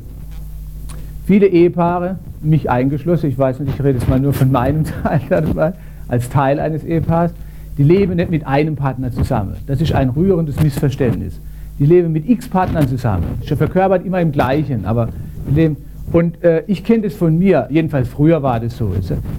Viele 1.25 1.47
Ehepaare, 1.47 2.17
mich 2.43 2.69
eingeschlossen, 2.69 3.29
ich 3.29 3.37
weiß 3.37 3.59
nicht, 3.59 3.73
ich 3.73 3.79
rede 3.83 3.97
jetzt 3.99 4.09
mal 4.09 4.19
nur 4.19 4.33
von 4.33 4.51
meinem 4.51 4.83
Teil, 5.03 5.73
als 6.07 6.29
Teil 6.29 6.59
eines 6.59 6.83
Ehepaars, 6.83 7.33
die 7.77 7.83
leben 7.83 8.15
nicht 8.15 8.29
mit 8.29 8.45
einem 8.45 8.75
Partner 8.75 9.11
zusammen. 9.11 9.55
Das 9.67 9.81
ist 9.81 9.93
ein 9.93 10.09
rührendes 10.09 10.61
Missverständnis. 10.61 11.39
Die 11.79 11.85
leben 11.85 12.11
mit 12.11 12.29
x 12.29 12.47
Partnern 12.47 12.87
zusammen. 12.87 13.25
Sie 13.41 13.55
verkörpert 13.55 14.05
immer 14.05 14.21
im 14.21 14.31
Gleichen, 14.31 14.85
aber 14.85 15.09
leben. 15.51 15.77
Und 16.11 16.43
äh, 16.43 16.63
ich 16.67 16.83
kenne 16.83 17.03
das 17.03 17.15
von 17.15 17.37
mir, 17.37 17.67
jedenfalls 17.71 18.09
früher 18.09 18.43
war 18.43 18.59
das 18.59 18.77
so. 18.77 18.91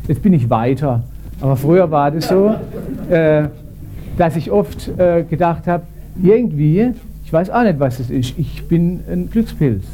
Jetzt 0.09 0.23
bin 0.23 0.33
ich 0.33 0.51
weiter, 0.51 1.05
aber 1.41 1.57
früher 1.57 1.91
war 1.91 2.11
das 2.11 2.29
so, 2.29 2.55
äh, 3.09 3.45
dass 4.17 4.35
ich 4.35 4.51
oft 4.51 4.89
äh, 4.99 5.23
gedacht 5.23 5.67
habe, 5.69 5.85
irgendwie 6.21 6.93
ich 7.25 7.33
weiß 7.33 7.51
auch 7.51 7.63
nicht, 7.63 7.81
was 7.81 8.01
es 8.01 8.11
ist. 8.11 8.39
Ich 8.39 8.69
bin 8.69 9.01
ein 9.11 9.31
Glückspilz. 9.31 9.85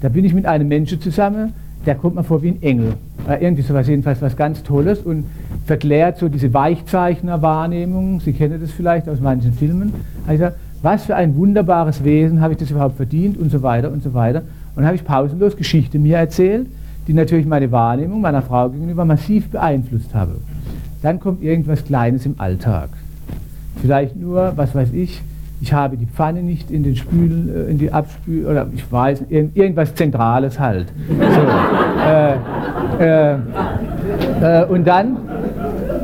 Da 0.00 0.08
bin 0.08 0.24
ich 0.24 0.32
mit 0.32 0.46
einem 0.46 0.66
Menschen 0.66 1.00
zusammen, 1.00 1.52
der 1.86 1.94
kommt 1.94 2.16
mir 2.16 2.24
vor 2.24 2.42
wie 2.42 2.48
ein 2.48 2.62
Engel. 2.62 2.94
Äh, 3.28 3.42
irgendwie 3.42 3.62
sowas, 3.62 3.88
jedenfalls 3.88 4.20
was 4.20 4.36
ganz 4.36 4.62
Tolles 4.62 5.00
und 5.00 5.24
verklärt 5.64 6.18
so 6.18 6.28
diese 6.28 6.52
Weichzeichner-Wahrnehmung. 6.52 8.20
Sie 8.20 8.32
kennen 8.32 8.60
das 8.60 8.70
vielleicht 8.70 9.08
aus 9.08 9.20
manchen 9.20 9.52
Filmen. 9.52 9.92
Also, 10.26 10.48
was 10.82 11.04
für 11.04 11.16
ein 11.16 11.36
wunderbares 11.36 12.04
Wesen 12.04 12.40
habe 12.40 12.54
ich 12.54 12.58
das 12.58 12.70
überhaupt 12.70 12.96
verdient 12.96 13.36
und 13.38 13.50
so 13.50 13.62
weiter 13.62 13.90
und 13.92 14.02
so 14.02 14.14
weiter. 14.14 14.42
Und 14.76 14.84
habe 14.84 14.96
ich 14.96 15.04
pausenlos 15.04 15.56
Geschichte 15.56 15.98
mir 15.98 16.16
erzählt, 16.16 16.66
die 17.06 17.12
natürlich 17.12 17.46
meine 17.46 17.70
Wahrnehmung 17.70 18.20
meiner 18.20 18.42
Frau 18.42 18.68
gegenüber 18.68 19.04
massiv 19.04 19.50
beeinflusst 19.50 20.14
habe. 20.14 20.36
Dann 21.02 21.20
kommt 21.20 21.42
irgendwas 21.42 21.84
Kleines 21.84 22.26
im 22.26 22.34
Alltag. 22.38 22.90
Vielleicht 23.80 24.16
nur, 24.16 24.52
was 24.56 24.74
weiß 24.74 24.92
ich, 24.92 25.22
ich 25.60 25.72
habe 25.72 25.96
die 25.96 26.06
Pfanne 26.06 26.42
nicht 26.42 26.70
in 26.70 26.82
den 26.82 26.96
Spül, 26.96 27.66
äh, 27.68 27.70
in 27.70 27.78
die 27.78 27.92
Abspül, 27.92 28.46
oder 28.46 28.66
ich 28.74 28.90
weiß, 28.90 29.24
irgendwas 29.28 29.94
Zentrales 29.94 30.58
halt. 30.58 30.86
So, 31.08 31.40
äh, 32.06 32.34
äh, 33.00 33.38
äh, 34.40 34.64
und 34.66 34.86
dann 34.86 35.16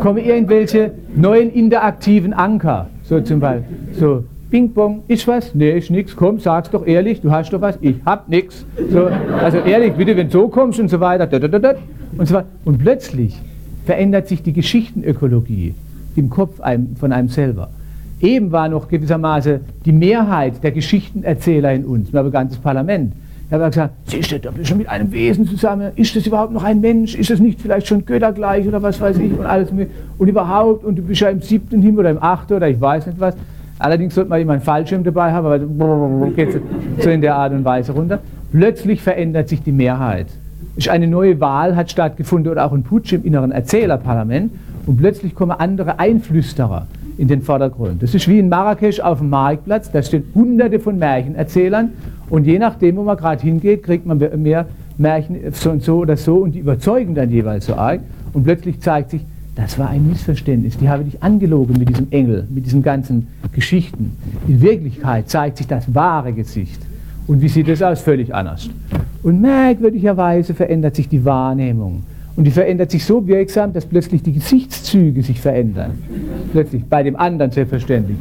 kommen 0.00 0.18
irgendwelche 0.18 0.92
neuen 1.14 1.50
interaktiven 1.52 2.32
Anker, 2.32 2.88
so 3.02 3.20
zum 3.20 3.40
Beispiel, 3.40 3.76
so 3.92 4.24
Bing 4.50 4.72
bong, 4.72 5.02
ist 5.08 5.26
was? 5.26 5.54
Nee, 5.54 5.76
ist 5.76 5.90
nix. 5.90 6.14
Komm, 6.14 6.38
sag's 6.38 6.70
doch 6.70 6.86
ehrlich, 6.86 7.20
du 7.20 7.32
hast 7.32 7.52
doch 7.52 7.60
was. 7.60 7.76
Ich 7.80 7.96
hab 8.06 8.28
nix. 8.28 8.64
So, 8.90 9.06
also 9.40 9.58
ehrlich, 9.58 9.94
bitte, 9.94 10.16
wenn 10.16 10.28
du 10.28 10.32
so 10.32 10.48
kommst 10.48 10.78
und 10.78 10.88
so 10.88 11.00
weiter. 11.00 11.24
Und, 11.24 12.28
so 12.28 12.34
weiter. 12.34 12.46
und 12.64 12.78
plötzlich 12.78 13.36
verändert 13.86 14.28
sich 14.28 14.42
die 14.42 14.52
Geschichtenökologie 14.52 15.74
im 16.14 16.30
Kopf 16.30 16.60
einem, 16.60 16.94
von 16.96 17.12
einem 17.12 17.28
selber. 17.28 17.70
Eben 18.20 18.50
war 18.50 18.68
noch 18.68 18.88
gewissermaßen 18.88 19.60
die 19.84 19.92
Mehrheit 19.92 20.62
der 20.62 20.72
Geschichtenerzähler 20.72 21.72
in 21.74 21.84
uns. 21.84 22.12
Wir 22.12 22.20
haben 22.20 22.26
ein 22.26 22.32
ganzes 22.32 22.58
Parlament. 22.58 23.12
Er 23.50 23.60
hat 23.60 23.72
gesagt, 23.72 23.94
siehst 24.06 24.32
du, 24.32 24.40
da 24.40 24.50
bist 24.50 24.70
du 24.70 24.74
mit 24.74 24.88
einem 24.88 25.12
Wesen 25.12 25.46
zusammen. 25.46 25.92
Ist 25.96 26.16
das 26.16 26.26
überhaupt 26.26 26.52
noch 26.52 26.64
ein 26.64 26.80
Mensch? 26.80 27.14
Ist 27.14 27.30
das 27.30 27.38
nicht 27.38 27.60
vielleicht 27.60 27.86
schon 27.86 28.04
göttergleich 28.04 28.66
oder 28.66 28.82
was 28.82 29.00
weiß 29.00 29.18
ich 29.18 29.38
und 29.38 29.44
alles 29.44 29.70
und 29.70 30.28
überhaupt 30.28 30.84
und 30.84 30.96
du 30.96 31.02
bist 31.02 31.20
ja 31.20 31.28
im 31.28 31.42
siebten 31.42 31.82
Himmel 31.82 32.00
oder 32.00 32.10
im 32.10 32.22
achten 32.22 32.54
oder 32.54 32.68
ich 32.68 32.80
weiß 32.80 33.06
nicht 33.06 33.20
was. 33.20 33.36
Allerdings 33.78 34.14
sollte 34.14 34.30
man 34.30 34.40
immer 34.40 34.54
einen 34.54 34.62
Fallschirm 34.62 35.04
dabei 35.04 35.32
haben, 35.32 35.46
weil 35.46 36.30
geht 36.32 36.60
so 36.98 37.10
in 37.10 37.20
der 37.20 37.36
Art 37.36 37.52
und 37.52 37.64
Weise 37.64 37.92
runter. 37.92 38.20
Plötzlich 38.50 39.02
verändert 39.02 39.50
sich 39.50 39.62
die 39.62 39.72
Mehrheit. 39.72 40.26
Eine 40.88 41.06
neue 41.06 41.38
Wahl 41.38 41.76
hat 41.76 41.90
stattgefunden 41.90 42.50
oder 42.50 42.64
auch 42.64 42.72
ein 42.72 42.82
Putsch 42.82 43.12
im 43.12 43.24
inneren 43.24 43.52
Erzählerparlament 43.52 44.52
und 44.86 44.96
plötzlich 44.96 45.34
kommen 45.34 45.52
andere 45.52 45.98
Einflüsterer 45.98 46.86
in 47.18 47.28
den 47.28 47.42
Vordergrund. 47.42 48.02
Das 48.02 48.14
ist 48.14 48.28
wie 48.28 48.38
in 48.38 48.48
Marrakesch 48.48 49.00
auf 49.00 49.18
dem 49.18 49.30
Marktplatz, 49.30 49.90
da 49.90 50.02
stehen 50.02 50.24
hunderte 50.34 50.80
von 50.80 50.98
Märchenerzählern 50.98 51.90
und 52.28 52.46
je 52.46 52.58
nachdem, 52.58 52.96
wo 52.96 53.02
man 53.02 53.16
gerade 53.16 53.42
hingeht, 53.42 53.82
kriegt 53.82 54.06
man 54.06 54.18
mehr 54.18 54.66
Märchen 54.98 55.36
so 55.52 55.70
und 55.70 55.82
so 55.82 55.98
oder 55.98 56.16
so 56.16 56.36
und 56.36 56.52
die 56.52 56.60
überzeugen 56.60 57.14
dann 57.14 57.30
jeweils 57.30 57.66
so 57.66 57.74
arg 57.74 58.00
und 58.32 58.44
plötzlich 58.44 58.80
zeigt 58.80 59.10
sich, 59.10 59.22
das 59.54 59.78
war 59.78 59.88
ein 59.88 60.06
Missverständnis. 60.06 60.76
Die 60.76 60.88
habe 60.88 61.04
dich 61.04 61.22
angelogen 61.22 61.78
mit 61.78 61.88
diesem 61.88 62.08
Engel, 62.10 62.46
mit 62.50 62.66
diesen 62.66 62.82
ganzen 62.82 63.28
Geschichten. 63.52 64.12
In 64.46 64.60
Wirklichkeit 64.60 65.30
zeigt 65.30 65.56
sich 65.56 65.66
das 65.66 65.94
wahre 65.94 66.34
Gesicht. 66.34 66.80
Und 67.26 67.40
wie 67.40 67.48
sieht 67.48 67.66
es 67.68 67.82
aus? 67.82 68.02
Völlig 68.02 68.34
anders. 68.34 68.68
Und 69.22 69.40
merkwürdigerweise 69.40 70.52
verändert 70.52 70.94
sich 70.94 71.08
die 71.08 71.24
Wahrnehmung. 71.24 72.04
Und 72.36 72.44
die 72.44 72.50
verändert 72.50 72.90
sich 72.90 73.04
so 73.04 73.26
wirksam, 73.26 73.72
dass 73.72 73.86
plötzlich 73.86 74.22
die 74.22 74.34
Gesichtszüge 74.34 75.22
sich 75.22 75.40
verändern. 75.40 75.92
Plötzlich, 76.52 76.84
bei 76.84 77.02
dem 77.02 77.16
anderen 77.16 77.50
selbstverständlich. 77.50 78.18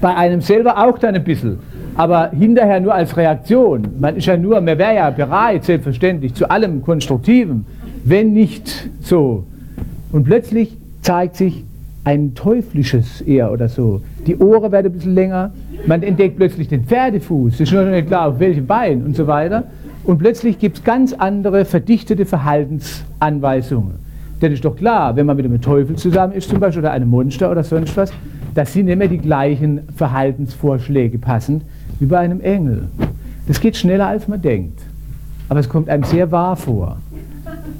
bei 0.00 0.16
einem 0.16 0.40
selber 0.40 0.78
auch 0.78 0.98
dann 0.98 1.14
ein 1.14 1.24
bisschen. 1.24 1.58
Aber 1.94 2.30
hinterher 2.30 2.80
nur 2.80 2.94
als 2.94 3.14
Reaktion. 3.18 3.86
Man 4.00 4.16
ist 4.16 4.26
ja 4.26 4.38
nur, 4.38 4.60
man 4.62 4.78
wäre 4.78 4.94
ja 4.94 5.10
bereit, 5.10 5.64
selbstverständlich, 5.64 6.32
zu 6.32 6.50
allem 6.50 6.82
Konstruktiven, 6.82 7.66
wenn 8.04 8.32
nicht 8.32 8.88
so. 9.02 9.44
Und 10.10 10.24
plötzlich 10.24 10.74
zeigt 11.02 11.36
sich 11.36 11.64
ein 12.04 12.34
teuflisches 12.34 13.20
eher 13.20 13.52
oder 13.52 13.68
so. 13.68 14.00
Die 14.26 14.36
Ohren 14.36 14.72
werden 14.72 14.86
ein 14.86 14.92
bisschen 14.92 15.14
länger. 15.14 15.52
Man 15.86 16.02
entdeckt 16.02 16.36
plötzlich 16.36 16.68
den 16.68 16.84
Pferdefuß. 16.84 17.54
Es 17.54 17.60
ist 17.60 17.72
noch 17.72 17.84
nicht 17.84 18.08
klar, 18.08 18.28
auf 18.28 18.40
welchem 18.40 18.66
Bein 18.66 19.04
und 19.04 19.14
so 19.14 19.26
weiter. 19.26 19.64
Und 20.04 20.18
plötzlich 20.18 20.58
gibt 20.58 20.78
es 20.78 20.84
ganz 20.84 21.12
andere 21.12 21.64
verdichtete 21.64 22.26
Verhaltensanweisungen. 22.26 23.94
Denn 24.40 24.52
ist 24.52 24.64
doch 24.64 24.74
klar, 24.74 25.14
wenn 25.14 25.26
man 25.26 25.36
mit 25.36 25.46
einem 25.46 25.60
Teufel 25.60 25.94
zusammen 25.94 26.32
ist 26.32 26.48
zum 26.48 26.58
Beispiel 26.58 26.80
oder 26.80 26.90
einem 26.90 27.08
Monster 27.08 27.50
oder 27.50 27.62
sonst 27.62 27.96
was, 27.96 28.12
das 28.54 28.72
sind 28.72 28.88
immer 28.88 29.06
die 29.06 29.18
gleichen 29.18 29.82
Verhaltensvorschläge 29.96 31.18
passend 31.18 31.62
wie 32.00 32.06
bei 32.06 32.18
einem 32.18 32.40
Engel. 32.40 32.88
Das 33.46 33.60
geht 33.60 33.76
schneller 33.76 34.08
als 34.08 34.26
man 34.26 34.42
denkt. 34.42 34.80
Aber 35.48 35.60
es 35.60 35.68
kommt 35.68 35.88
einem 35.88 36.04
sehr 36.04 36.32
wahr 36.32 36.56
vor. 36.56 36.98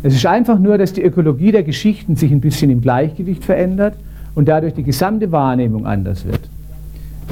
Es 0.02 0.14
ist 0.14 0.26
einfach 0.26 0.58
nur, 0.58 0.78
dass 0.78 0.92
die 0.92 1.02
Ökologie 1.02 1.52
der 1.52 1.62
Geschichten 1.62 2.16
sich 2.16 2.30
ein 2.30 2.40
bisschen 2.40 2.70
im 2.70 2.80
Gleichgewicht 2.80 3.44
verändert 3.44 3.94
und 4.34 4.48
dadurch 4.48 4.74
die 4.74 4.82
gesamte 4.82 5.32
Wahrnehmung 5.32 5.86
anders 5.86 6.24
wird. 6.24 6.40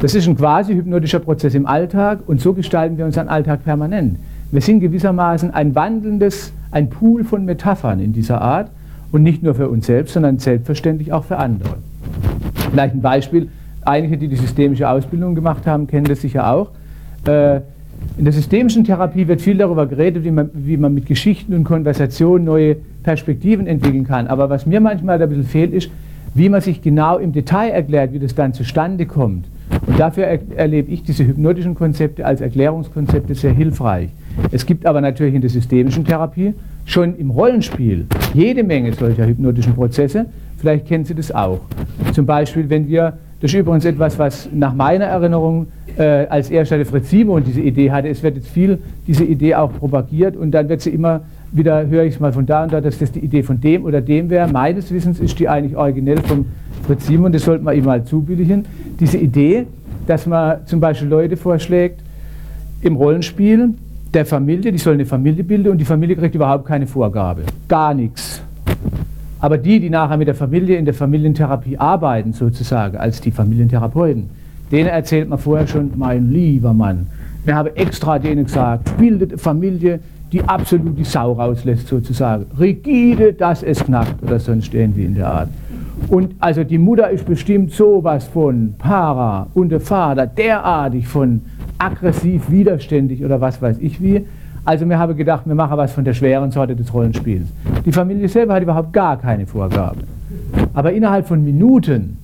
Das 0.01 0.15
ist 0.15 0.27
ein 0.27 0.37
quasi 0.37 0.75
hypnotischer 0.75 1.19
Prozess 1.21 1.55
im 1.55 1.67
Alltag 1.67 2.21
und 2.27 2.41
so 2.41 2.53
gestalten 2.55 2.97
wir 2.99 3.05
unseren 3.05 3.29
Alltag 3.29 3.65
permanent. 3.65 4.19
Wir 4.53 4.61
sind 4.61 4.81
gewissermaßen 4.81 5.53
ein 5.53 5.77
wandelndes, 5.77 6.53
ein 6.73 6.91
Pool 6.91 7.23
von 7.23 7.45
Metaphern 7.45 8.01
in 8.01 8.13
dieser 8.13 8.41
Art 8.41 8.71
und 9.13 9.23
nicht 9.23 9.45
nur 9.45 9.55
für 9.55 9.69
uns 9.69 9.87
selbst, 9.87 10.15
sondern 10.15 10.41
selbstverständlich 10.41 11.13
auch 11.13 11.25
für 11.25 11.37
andere. 11.37 11.77
Vielleicht 12.73 12.95
ein 12.95 13.01
Beispiel, 13.01 13.49
einige, 13.85 14.19
die 14.19 14.27
die 14.27 14.37
systemische 14.37 14.89
Ausbildung 14.89 15.37
gemacht 15.37 15.67
haben, 15.67 15.87
kennen 15.87 16.07
das 16.07 16.21
sicher 16.21 16.53
auch. 16.53 16.71
Äh, 17.27 17.61
in 18.17 18.25
der 18.25 18.33
systemischen 18.33 18.83
Therapie 18.83 19.29
wird 19.29 19.41
viel 19.41 19.57
darüber 19.57 19.87
geredet, 19.87 20.25
wie 20.25 20.31
man, 20.33 20.51
wie 20.53 20.77
man 20.77 20.95
mit 20.95 21.07
Geschichten 21.07 21.55
und 21.55 21.65
Konversationen 21.65 22.45
neue 22.45 22.77
Perspektiven 23.03 23.67
entwickeln 23.69 24.05
kann. 24.05 24.27
Aber 24.27 24.51
was 24.51 24.67
mir 24.67 24.81
manchmal 24.81 25.23
ein 25.23 25.29
bisschen 25.29 25.45
fehlt, 25.45 25.73
ist, 25.73 25.91
wie 26.35 26.49
man 26.49 26.61
sich 26.61 26.83
genau 26.83 27.19
im 27.19 27.33
Detail 27.33 27.71
erklärt, 27.71 28.13
wie 28.13 28.19
das 28.19 28.35
dann 28.35 28.53
zustande 28.53 29.07
kommt. 29.07 29.47
Und 29.87 29.99
dafür 29.99 30.25
er, 30.25 30.41
erlebe 30.57 30.91
ich 30.91 31.03
diese 31.03 31.27
hypnotischen 31.27 31.75
Konzepte 31.75 32.25
als 32.25 32.41
Erklärungskonzepte 32.41 33.35
sehr 33.35 33.53
hilfreich. 33.53 34.11
Es 34.51 34.67
gibt 34.67 34.87
aber 34.87 35.01
natürlich 35.01 35.35
in 35.35 35.41
der 35.41 35.51
systemischen 35.51 36.05
Therapie 36.05 36.55
schon 36.85 37.17
im 37.17 37.31
Rollenspiel 37.31 38.07
jede 38.35 38.63
Menge 38.63 38.93
solcher 38.93 39.27
hypnotischen 39.27 39.75
Prozesse. 39.75 40.27
Vielleicht 40.59 40.87
kennen 40.87 41.05
Sie 41.05 41.15
das 41.15 41.33
auch. 41.33 41.61
Zum 42.13 42.27
Beispiel, 42.27 42.69
wenn 42.69 42.89
wir, 42.89 43.15
das 43.41 43.53
ist 43.53 43.59
übrigens 43.59 43.85
etwas, 43.85 44.19
was 44.19 44.49
nach 44.53 44.75
meiner 44.75 45.07
Erinnerung 45.07 45.69
äh, 45.97 46.27
als 46.27 46.51
erster 46.51 46.77
der 46.77 46.87
Fritz 46.87 47.11
Simon 47.11 47.45
diese 47.45 47.61
Idee 47.61 47.91
hatte. 47.91 48.09
Es 48.09 48.23
wird 48.23 48.37
jetzt 48.37 48.49
viel 48.49 48.79
diese 49.07 49.25
Idee 49.25 49.55
auch 49.55 49.73
propagiert 49.73 50.37
und 50.37 50.51
dann 50.51 50.69
wird 50.69 50.81
sie 50.81 50.91
immer 50.91 51.23
wieder, 51.53 51.87
höre 51.89 52.05
ich 52.05 52.15
es 52.15 52.21
mal 52.21 52.33
von 52.33 52.47
da 52.47 52.63
und 52.63 52.73
da, 52.73 52.81
dass 52.81 52.99
das 52.99 53.13
die 53.13 53.21
Idee 53.21 53.43
von 53.43 53.61
dem 53.61 53.85
oder 53.85 54.01
dem 54.01 54.31
wäre. 54.31 54.51
Meines 54.51 54.93
Wissens 54.93 55.21
ist 55.21 55.39
die 55.39 55.49
eigentlich 55.49 55.77
originell 55.77 56.19
vom 56.19 56.47
Fritz 56.87 57.07
Simon, 57.07 57.33
das 57.33 57.45
sollte 57.45 57.65
man 57.65 57.77
ihm 57.77 57.85
mal 57.85 58.05
zubilligen. 58.05 58.65
Diese 58.99 59.19
Idee, 59.19 59.67
dass 60.07 60.27
man 60.27 60.67
zum 60.67 60.81
Beispiel 60.81 61.09
Leute 61.09 61.37
vorschlägt, 61.37 62.01
im 62.83 62.97
Rollenspiel 62.97 63.75
der 64.13 64.27
Familie, 64.27 64.73
die 64.73 64.79
sollen 64.79 64.97
eine 64.97 65.07
Familie 65.07 65.45
bilden 65.45 65.71
und 65.71 65.79
die 65.79 65.85
Familie 65.85 66.17
kriegt 66.17 66.35
überhaupt 66.35 66.67
keine 66.67 66.87
Vorgabe. 66.87 67.43
Gar 67.69 67.95
nichts. 67.95 68.43
Aber 69.39 69.57
die, 69.57 69.81
die 69.81 69.91
nachher 69.91 70.17
mit 70.17 70.29
der 70.29 70.35
Familie 70.35 70.77
in 70.77 70.85
der 70.85 70.95
Familientherapie 70.95 71.79
arbeiten, 71.79 72.33
sozusagen, 72.33 72.97
als 72.97 73.21
die 73.21 73.31
Familientherapeuten, 73.31 74.29
denen 74.71 74.89
erzählt 74.89 75.29
man 75.29 75.39
vorher 75.39 75.67
schon, 75.67 75.93
mein 75.97 76.31
lieber 76.31 76.75
Mann, 76.75 77.07
wir 77.45 77.55
haben 77.55 77.71
extra 77.75 78.19
denen 78.19 78.45
gesagt, 78.45 78.97
bildet 78.99 79.41
Familie, 79.41 80.01
die 80.33 80.43
absolut 80.43 80.99
die 80.99 81.05
Sau 81.05 81.33
rauslässt, 81.33 81.89
sozusagen. 81.89 82.47
Rigide, 82.59 83.33
dass 83.33 83.63
es 83.63 83.85
knackt 83.85 84.23
oder 84.23 84.39
sonst 84.39 84.73
irgendwie 84.75 85.05
in 85.05 85.15
der 85.15 85.29
Art. 85.29 85.49
Und 86.09 86.35
also 86.41 86.65
die 86.65 86.79
Mutter 86.79 87.11
ist 87.11 87.27
bestimmt 87.27 87.73
sowas 87.73 88.27
von 88.27 88.75
para 88.79 89.47
und 89.55 89.71
der 89.71 89.81
Vater 89.81 90.27
derartig 90.27 91.07
von 91.07 91.43
aggressiv, 91.79 92.51
widerständig 92.51 93.25
oder 93.25 93.41
was 93.41 93.61
weiß 93.61 93.79
ich 93.81 94.01
wie. 94.01 94.25
Also 94.65 94.89
wir 94.89 94.99
haben 94.99 95.17
gedacht, 95.17 95.47
wir 95.47 95.55
machen 95.55 95.77
was 95.77 95.93
von 95.93 96.05
der 96.05 96.15
schweren 96.15 96.51
Sorte 96.51 96.77
des 96.77 96.93
Rollenspiels. 96.93 97.49
Die 97.85 97.93
Familie 97.93 98.29
selber 98.29 98.55
hat 98.55 98.63
überhaupt 98.63 98.93
gar 98.93 99.19
keine 99.19 99.47
Vorgabe. 99.47 100.01
Aber 100.75 100.93
innerhalb 100.93 101.27
von 101.27 101.43
Minuten 101.43 102.19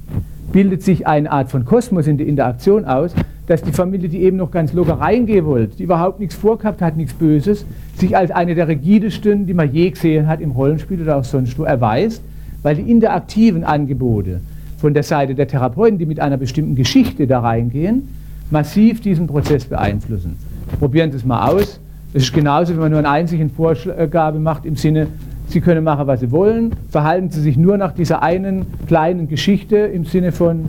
bildet 0.53 0.83
sich 0.83 1.07
eine 1.07 1.31
Art 1.31 1.51
von 1.51 1.65
Kosmos 1.65 2.07
in 2.07 2.19
der 2.19 2.27
Interaktion 2.27 2.85
aus, 2.85 3.15
dass 3.47 3.63
die 3.63 3.73
Familie, 3.73 4.09
die 4.09 4.23
eben 4.23 4.37
noch 4.37 4.51
ganz 4.51 4.73
locker 4.73 4.95
reingehen 4.95 5.47
wollte, 5.47 5.77
die 5.77 5.85
überhaupt 5.85 6.19
nichts 6.19 6.35
vorgehabt 6.35 6.83
hat, 6.83 6.97
nichts 6.97 7.15
Böses, 7.15 7.65
sich 7.97 8.17
als 8.17 8.31
eine 8.31 8.55
der 8.55 8.69
rigidesten, 8.69 9.47
die 9.47 9.55
man 9.55 9.73
je 9.73 9.91
gesehen 9.91 10.27
hat 10.27 10.41
im 10.41 10.51
Rollenspiel 10.51 11.03
oder 11.03 11.17
auch 11.17 11.25
sonst 11.25 11.59
wo, 11.59 11.65
erweist, 11.65 12.23
weil 12.63 12.77
die 12.77 12.91
interaktiven 12.91 13.65
Angebote 13.65 14.41
von 14.79 14.95
der 14.95 15.03
Seite 15.03 15.35
der 15.35 15.49
Therapeuten, 15.49 15.99
die 15.99 16.07
mit 16.07 16.21
einer 16.21 16.37
bestimmten 16.37 16.75
Geschichte 16.75 17.27
da 17.27 17.41
reingehen, 17.41 18.09
massiv 18.51 19.01
diesen 19.01 19.27
Prozess 19.27 19.65
beeinflussen. 19.65 20.37
Probieren 20.79 21.11
Sie 21.11 21.17
es 21.19 21.25
mal 21.25 21.49
aus. 21.49 21.81
Es 22.13 22.25
ist 22.25 22.33
genauso, 22.33 22.73
wenn 22.73 22.81
man 22.81 22.91
nur 22.91 22.99
eine 22.99 23.11
einzige 23.11 23.49
Vorgabe 23.49 24.39
macht 24.39 24.67
im 24.67 24.77
Sinne, 24.77 25.09
Sie 25.49 25.61
können 25.61 25.85
machen, 25.85 26.09
was 26.09 26.21
Sie 26.21 26.33
wollen, 26.33 26.73
verhalten 26.91 27.31
Sie 27.31 27.41
sich 27.41 27.57
nur 27.57 27.77
nach 27.79 27.93
dieser 27.93 28.23
einen 28.23 28.67
kleinen 28.89 29.29
Geschichte 29.29 29.77
im 29.77 30.05
Sinne 30.05 30.33
von, 30.33 30.69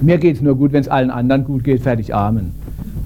mir 0.00 0.18
geht 0.18 0.36
es 0.36 0.42
nur 0.42 0.56
gut, 0.56 0.72
wenn 0.72 0.80
es 0.80 0.88
allen 0.88 1.10
anderen 1.10 1.44
gut 1.44 1.64
geht, 1.64 1.82
fertig 1.82 2.14
Amen. 2.14 2.52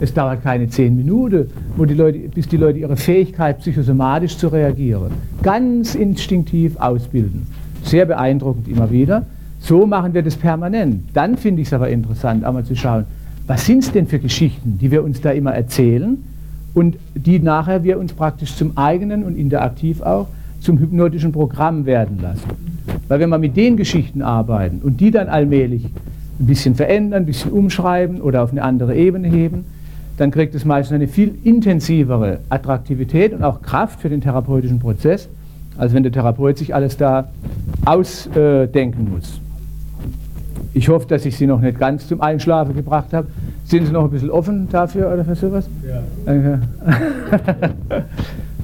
Es 0.00 0.12
dauert 0.12 0.42
keine 0.42 0.68
zehn 0.68 0.96
Minuten, 0.96 1.48
die 1.78 1.94
Leute, 1.94 2.18
bis 2.18 2.48
die 2.48 2.56
Leute 2.56 2.80
ihre 2.80 2.96
Fähigkeit, 2.96 3.60
psychosomatisch 3.60 4.36
zu 4.36 4.48
reagieren, 4.48 5.12
ganz 5.42 5.94
instinktiv 5.94 6.76
ausbilden. 6.76 7.46
Sehr 7.84 8.06
beeindruckend 8.06 8.66
immer 8.68 8.90
wieder. 8.90 9.26
So 9.60 9.86
machen 9.86 10.12
wir 10.12 10.22
das 10.22 10.36
permanent. 10.36 11.04
Dann 11.14 11.36
finde 11.36 11.62
ich 11.62 11.68
es 11.68 11.72
aber 11.72 11.88
interessant, 11.88 12.42
einmal 12.44 12.64
zu 12.64 12.74
schauen, 12.74 13.04
was 13.46 13.64
sind 13.64 13.84
es 13.84 13.92
denn 13.92 14.08
für 14.08 14.18
Geschichten, 14.18 14.78
die 14.80 14.90
wir 14.90 15.04
uns 15.04 15.20
da 15.20 15.30
immer 15.30 15.52
erzählen 15.52 16.18
und 16.74 16.96
die 17.14 17.38
nachher 17.38 17.84
wir 17.84 17.98
uns 17.98 18.12
praktisch 18.12 18.56
zum 18.56 18.76
eigenen 18.76 19.22
und 19.22 19.36
interaktiv 19.36 20.00
auch 20.00 20.26
zum 20.60 20.78
hypnotischen 20.78 21.32
Programm 21.32 21.86
werden 21.86 22.18
lassen. 22.20 22.50
Weil 23.08 23.20
wenn 23.20 23.30
wir 23.30 23.38
mit 23.38 23.56
den 23.56 23.76
Geschichten 23.76 24.22
arbeiten 24.22 24.80
und 24.82 25.00
die 25.00 25.10
dann 25.10 25.28
allmählich 25.28 25.86
ein 26.42 26.46
bisschen 26.46 26.74
verändern, 26.74 27.22
ein 27.22 27.26
bisschen 27.26 27.52
umschreiben 27.52 28.20
oder 28.20 28.42
auf 28.42 28.50
eine 28.50 28.62
andere 28.62 28.96
Ebene 28.96 29.28
heben, 29.28 29.64
dann 30.16 30.30
kriegt 30.30 30.54
es 30.54 30.64
meistens 30.64 30.94
eine 30.94 31.08
viel 31.08 31.34
intensivere 31.44 32.40
Attraktivität 32.48 33.32
und 33.32 33.44
auch 33.44 33.62
Kraft 33.62 34.00
für 34.00 34.08
den 34.08 34.20
therapeutischen 34.20 34.80
Prozess, 34.80 35.28
als 35.78 35.94
wenn 35.94 36.02
der 36.02 36.12
Therapeut 36.12 36.58
sich 36.58 36.74
alles 36.74 36.96
da 36.96 37.28
ausdenken 37.84 39.10
muss. 39.14 39.40
Ich 40.74 40.88
hoffe, 40.88 41.06
dass 41.06 41.24
ich 41.24 41.36
Sie 41.36 41.46
noch 41.46 41.60
nicht 41.60 41.78
ganz 41.78 42.08
zum 42.08 42.20
Einschlafen 42.20 42.74
gebracht 42.74 43.12
habe. 43.12 43.28
Sind 43.64 43.86
Sie 43.86 43.92
noch 43.92 44.04
ein 44.04 44.10
bisschen 44.10 44.30
offen 44.30 44.68
dafür 44.70 45.12
oder 45.12 45.24
für 45.24 45.34
sowas? 45.34 45.68
Ja. 45.86 46.02
Danke. 46.24 46.62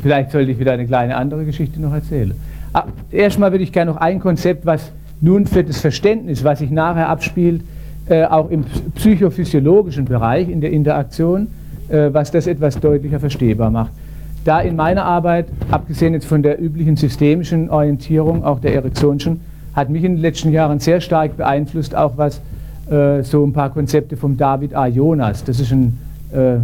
Vielleicht 0.02 0.30
sollte 0.32 0.50
ich 0.50 0.58
wieder 0.58 0.72
eine 0.72 0.86
kleine 0.86 1.16
andere 1.16 1.44
Geschichte 1.44 1.80
noch 1.80 1.92
erzählen. 1.92 2.34
Ah, 2.72 2.84
erstmal 3.10 3.52
würde 3.52 3.64
ich 3.64 3.72
gerne 3.72 3.90
noch 3.90 3.98
ein 3.98 4.20
Konzept, 4.20 4.64
was 4.64 4.90
nun 5.20 5.46
für 5.46 5.64
das 5.64 5.80
Verständnis, 5.80 6.44
was 6.44 6.60
sich 6.60 6.70
nachher 6.70 7.08
abspielt, 7.08 7.62
äh, 8.08 8.24
auch 8.24 8.50
im 8.50 8.64
psychophysiologischen 8.94 10.04
Bereich, 10.04 10.48
in 10.48 10.60
der 10.60 10.70
Interaktion, 10.70 11.48
äh, 11.88 12.08
was 12.12 12.30
das 12.30 12.46
etwas 12.46 12.78
deutlicher 12.80 13.20
verstehbar 13.20 13.70
macht. 13.70 13.90
Da 14.44 14.60
in 14.60 14.76
meiner 14.76 15.04
Arbeit, 15.04 15.46
abgesehen 15.70 16.14
jetzt 16.14 16.26
von 16.26 16.42
der 16.42 16.60
üblichen 16.60 16.96
systemischen 16.96 17.68
Orientierung, 17.70 18.44
auch 18.44 18.60
der 18.60 18.74
Ericksonschen, 18.74 19.40
hat 19.74 19.90
mich 19.90 20.04
in 20.04 20.14
den 20.14 20.22
letzten 20.22 20.52
Jahren 20.52 20.78
sehr 20.78 21.00
stark 21.00 21.36
beeinflusst, 21.36 21.94
auch 21.94 22.16
was 22.16 22.40
äh, 22.90 23.22
so 23.22 23.44
ein 23.44 23.52
paar 23.52 23.70
Konzepte 23.70 24.16
vom 24.16 24.36
David 24.36 24.74
A. 24.74 24.86
Jonas, 24.86 25.44
das 25.44 25.60
ist 25.60 25.72
ein 25.72 25.98
äh, 26.32 26.58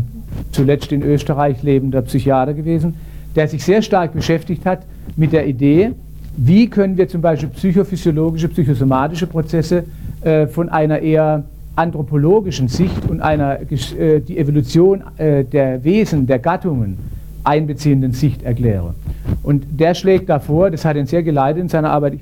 zuletzt 0.52 0.92
in 0.92 1.02
Österreich 1.02 1.62
lebender 1.62 2.02
Psychiater 2.02 2.54
gewesen, 2.54 2.94
der 3.36 3.48
sich 3.48 3.64
sehr 3.64 3.82
stark 3.82 4.12
beschäftigt 4.12 4.64
hat 4.64 4.80
mit 5.16 5.32
der 5.32 5.46
Idee, 5.46 5.92
wie 6.36 6.68
können 6.68 6.96
wir 6.96 7.08
zum 7.08 7.20
Beispiel 7.20 7.48
psychophysiologische, 7.50 8.48
psychosomatische 8.48 9.26
Prozesse 9.26 9.84
äh, 10.22 10.46
von 10.46 10.68
einer 10.68 10.98
eher 10.98 11.44
anthropologischen 11.76 12.68
Sicht 12.68 13.08
und 13.08 13.20
einer 13.20 13.60
äh, 13.60 14.20
die 14.20 14.38
Evolution 14.38 15.02
äh, 15.16 15.44
der 15.44 15.82
Wesen, 15.84 16.26
der 16.26 16.38
Gattungen 16.38 16.98
einbeziehenden 17.44 18.12
Sicht 18.12 18.42
erklären. 18.42 18.94
Und 19.42 19.64
der 19.78 19.94
schlägt 19.94 20.28
davor, 20.28 20.70
das 20.70 20.84
hat 20.84 20.96
ihn 20.96 21.06
sehr 21.06 21.22
geleitet 21.22 21.62
in 21.62 21.68
seiner 21.68 21.90
Arbeit, 21.90 22.18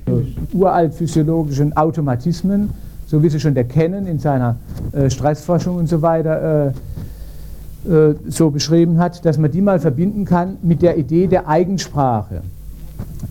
uralt 0.53 0.95
physiologischen 0.95 1.77
Automatismen, 1.77 2.71
so 3.07 3.23
wie 3.23 3.29
sie 3.29 3.39
schon 3.39 3.55
der 3.55 3.65
Kennen 3.65 4.07
in 4.07 4.19
seiner 4.19 4.57
äh, 4.93 5.09
Stressforschung 5.09 5.77
und 5.77 5.89
so 5.89 6.03
weiter 6.03 6.73
äh, 7.87 7.91
äh, 7.91 8.15
so 8.29 8.51
beschrieben 8.51 8.99
hat, 8.99 9.25
dass 9.25 9.39
man 9.39 9.51
die 9.51 9.61
mal 9.61 9.79
verbinden 9.79 10.25
kann 10.25 10.57
mit 10.63 10.83
der 10.83 10.97
Idee 10.99 11.27
der 11.27 11.49
Eigensprache. 11.49 12.43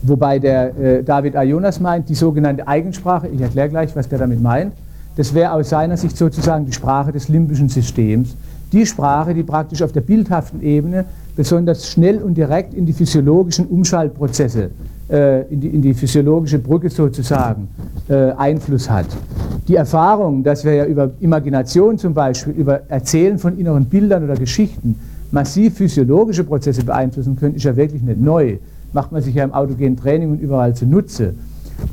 Wobei 0.04 0.40
der 0.40 0.78
äh, 0.78 1.04
David 1.04 1.36
A. 1.36 1.44
Jonas 1.44 1.80
meint, 1.80 2.10
die 2.10 2.16
sogenannte 2.16 2.68
Eigensprache, 2.68 3.28
ich 3.28 3.42
erkläre 3.42 3.70
gleich, 3.70 3.96
was 3.96 4.08
der 4.08 4.20
damit 4.20 4.42
meint, 4.42 4.74
das 5.16 5.34
wäre 5.34 5.52
aus 5.52 5.70
seiner 5.70 5.98
Sicht 5.98 6.18
sozusagen 6.18 6.66
die 6.66 6.72
Sprache 6.72 7.12
des 7.12 7.28
limbischen 7.28 7.70
Systems. 7.70 8.36
Die 8.72 8.86
Sprache, 8.86 9.34
die 9.34 9.44
praktisch 9.44 9.82
auf 9.82 9.92
der 9.92 10.02
bildhaften 10.02 10.62
Ebene 10.62 11.06
besonders 11.36 11.90
schnell 11.90 12.20
und 12.20 12.36
direkt 12.36 12.74
in 12.74 12.86
die 12.86 12.94
physiologischen 12.94 13.68
Umschaltprozesse, 13.68 14.70
äh, 15.10 15.42
in, 15.54 15.60
die, 15.60 15.68
in, 15.68 15.82
die, 15.82 15.94
physiologische 15.94 16.60
Brücke 16.60 16.90
sozusagen 16.90 17.68
äh, 18.08 18.32
Einfluss 18.32 18.90
hat. 18.90 19.08
Die 19.68 19.76
Erfahrung, 19.76 20.44
dass 20.44 20.64
wir 20.64 20.74
ja 20.74 20.86
über 20.86 21.12
Imagination 21.20 21.98
zum 21.98 22.14
Beispiel, 22.14 22.54
über 22.54 22.82
Erzählen 22.90 23.38
von 23.38 23.58
inneren 23.58 23.86
Bildern 23.86 24.24
oder 24.24 24.36
Geschichten 24.36 24.96
massiv 25.32 25.76
physiologische 25.76 26.46
Prozesse 26.46 26.84
beeinflussen 26.84 27.36
können, 27.36 27.56
ist 27.56 27.64
ja 27.64 27.76
wirklich 27.76 28.02
nicht 28.02 28.22
neu. 28.22 28.58
Macht 28.94 29.12
man 29.12 29.22
sich 29.22 29.36
ja 29.36 29.44
im 29.44 29.54
autogenen 29.54 29.98
Training 29.98 30.32
und 30.32 30.42
überall 30.42 30.76
zunutze. 30.76 31.34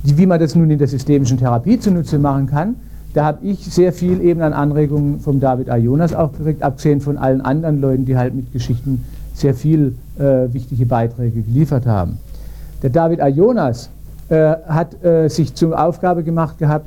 Wie 0.02 0.26
man 0.26 0.40
das 0.40 0.54
nun 0.54 0.70
in 0.70 0.78
der 0.78 0.88
systemischen 0.88 1.38
Therapie 1.38 1.78
zunutze 1.78 2.18
machen 2.18 2.46
kann, 2.46 2.76
da 3.14 3.24
habe 3.24 3.46
ich 3.46 3.64
sehr 3.64 3.92
viel 3.92 4.20
eben 4.20 4.42
an 4.42 4.52
Anregungen 4.52 5.20
vom 5.20 5.40
David 5.40 5.70
A. 5.70 5.76
Jonas 5.76 6.14
auch 6.14 6.32
gekriegt, 6.32 6.62
abgesehen 6.62 7.00
von 7.00 7.16
allen 7.16 7.40
anderen 7.40 7.80
Leuten, 7.80 8.04
die 8.04 8.16
halt 8.16 8.34
mit 8.34 8.52
Geschichten 8.52 9.04
sehr 9.34 9.54
viel 9.54 9.94
äh, 10.18 10.52
wichtige 10.52 10.84
Beiträge 10.84 11.42
geliefert 11.42 11.86
haben. 11.86 12.18
Der 12.82 12.90
David 12.90 13.20
A. 13.20 13.28
Jonas 13.28 13.90
äh, 14.28 14.54
hat 14.66 15.02
äh, 15.02 15.28
sich 15.28 15.54
zur 15.54 15.80
Aufgabe 15.82 16.22
gemacht 16.22 16.58
gehabt, 16.58 16.86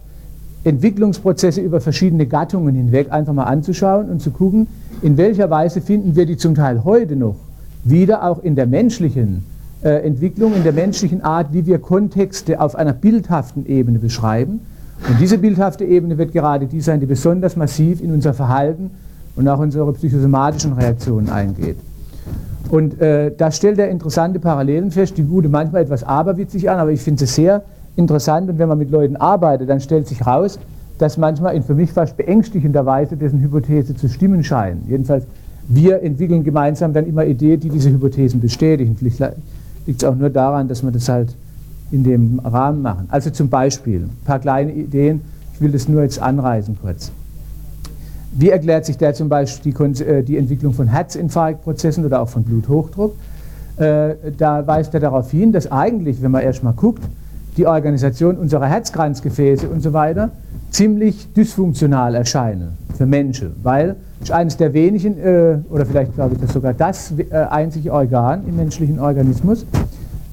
Entwicklungsprozesse 0.63 1.59
über 1.59 1.81
verschiedene 1.81 2.27
Gattungen 2.27 2.75
hinweg 2.75 3.11
einfach 3.11 3.33
mal 3.33 3.45
anzuschauen 3.45 4.09
und 4.09 4.21
zu 4.21 4.29
gucken, 4.29 4.67
in 5.01 5.17
welcher 5.17 5.49
Weise 5.49 5.81
finden 5.81 6.15
wir 6.15 6.27
die 6.27 6.37
zum 6.37 6.53
Teil 6.53 6.83
heute 6.83 7.15
noch 7.15 7.35
wieder 7.83 8.23
auch 8.23 8.43
in 8.43 8.55
der 8.55 8.67
menschlichen 8.67 9.43
Entwicklung, 9.89 10.53
in 10.55 10.63
der 10.63 10.73
menschlichen 10.73 11.23
Art, 11.23 11.53
wie 11.53 11.65
wir 11.65 11.79
Kontexte 11.79 12.59
auf 12.59 12.75
einer 12.75 12.93
bildhaften 12.93 13.65
Ebene 13.65 13.99
beschreiben. 13.99 14.61
Und 15.07 15.19
diese 15.19 15.37
bildhafte 15.39 15.83
Ebene 15.83 16.17
wird 16.17 16.31
gerade 16.31 16.67
die 16.67 16.81
sein, 16.81 16.99
die 16.99 17.07
besonders 17.07 17.55
massiv 17.55 18.01
in 18.01 18.11
unser 18.11 18.33
Verhalten 18.33 18.91
und 19.35 19.47
auch 19.47 19.59
unsere 19.59 19.91
psychosomatischen 19.93 20.73
Reaktionen 20.73 21.29
eingeht. 21.29 21.77
Und 22.69 23.01
äh, 23.01 23.31
da 23.35 23.51
stellt 23.51 23.79
er 23.79 23.89
interessante 23.89 24.39
Parallelen 24.39 24.91
fest, 24.91 25.17
die 25.17 25.23
gute 25.23 25.49
manchmal 25.49 25.81
etwas 25.81 26.03
aberwitzig 26.03 26.69
an, 26.69 26.79
aber 26.79 26.91
ich 26.91 27.01
finde 27.01 27.25
sie 27.25 27.25
sehr 27.25 27.63
interessant. 27.95 28.49
Und 28.49 28.59
wenn 28.59 28.69
man 28.69 28.77
mit 28.77 28.91
Leuten 28.91 29.15
arbeitet, 29.15 29.69
dann 29.69 29.81
stellt 29.81 30.07
sich 30.07 30.25
raus, 30.25 30.59
dass 30.97 31.17
manchmal 31.17 31.55
in 31.55 31.63
für 31.63 31.73
mich 31.73 31.91
fast 31.91 32.15
beängstigender 32.15 32.85
Weise 32.85 33.17
dessen 33.17 33.41
Hypothese 33.41 33.95
zu 33.95 34.07
stimmen 34.07 34.43
scheinen. 34.43 34.83
Jedenfalls, 34.87 35.25
wir 35.67 36.03
entwickeln 36.03 36.43
gemeinsam 36.43 36.93
dann 36.93 37.07
immer 37.07 37.25
Ideen, 37.25 37.59
die 37.59 37.69
diese 37.69 37.89
Hypothesen 37.89 38.39
bestätigen. 38.39 38.95
Vielleicht 38.95 39.21
liegt 39.85 40.03
es 40.03 40.09
auch 40.09 40.15
nur 40.15 40.29
daran, 40.29 40.67
dass 40.67 40.83
wir 40.83 40.91
das 40.91 41.09
halt 41.09 41.35
in 41.91 42.03
dem 42.03 42.39
Rahmen 42.39 42.81
machen. 42.81 43.07
Also 43.09 43.29
zum 43.29 43.49
Beispiel, 43.49 44.01
ein 44.01 44.25
paar 44.25 44.39
kleine 44.39 44.71
Ideen, 44.71 45.21
ich 45.53 45.61
will 45.61 45.71
das 45.71 45.87
nur 45.87 46.03
jetzt 46.03 46.21
anreißen 46.21 46.77
kurz. 46.81 47.11
Wie 48.33 48.49
erklärt 48.49 48.85
sich 48.85 48.97
der 48.97 49.13
zum 49.13 49.27
Beispiel 49.27 49.73
die, 49.73 50.03
äh, 50.03 50.23
die 50.23 50.37
Entwicklung 50.37 50.73
von 50.73 50.87
Herzinfarktprozessen 50.87 52.05
oder 52.05 52.21
auch 52.21 52.29
von 52.29 52.43
Bluthochdruck? 52.43 53.13
Äh, 53.77 54.15
da 54.37 54.65
weist 54.65 54.93
er 54.93 55.01
darauf 55.01 55.31
hin, 55.31 55.51
dass 55.51 55.69
eigentlich, 55.71 56.21
wenn 56.21 56.31
man 56.31 56.41
erstmal 56.41 56.73
guckt, 56.73 57.03
die 57.57 57.67
Organisation 57.67 58.37
unserer 58.37 58.67
Herzkranzgefäße 58.67 59.67
und 59.67 59.81
so 59.81 59.91
weiter 59.91 60.29
ziemlich 60.71 61.31
dysfunktional 61.33 62.15
erscheinen 62.15 62.77
für 62.97 63.05
Menschen, 63.05 63.55
weil 63.61 63.95
es 64.23 64.31
eines 64.31 64.57
der 64.57 64.73
wenigen, 64.73 65.17
äh, 65.17 65.57
oder 65.69 65.85
vielleicht 65.85 66.15
glaube 66.15 66.35
ich 66.35 66.41
das 66.41 66.53
sogar 66.53 66.73
das 66.73 67.13
einzige 67.49 67.93
Organ 67.93 68.43
im 68.47 68.55
menschlichen 68.55 68.99
Organismus, 68.99 69.65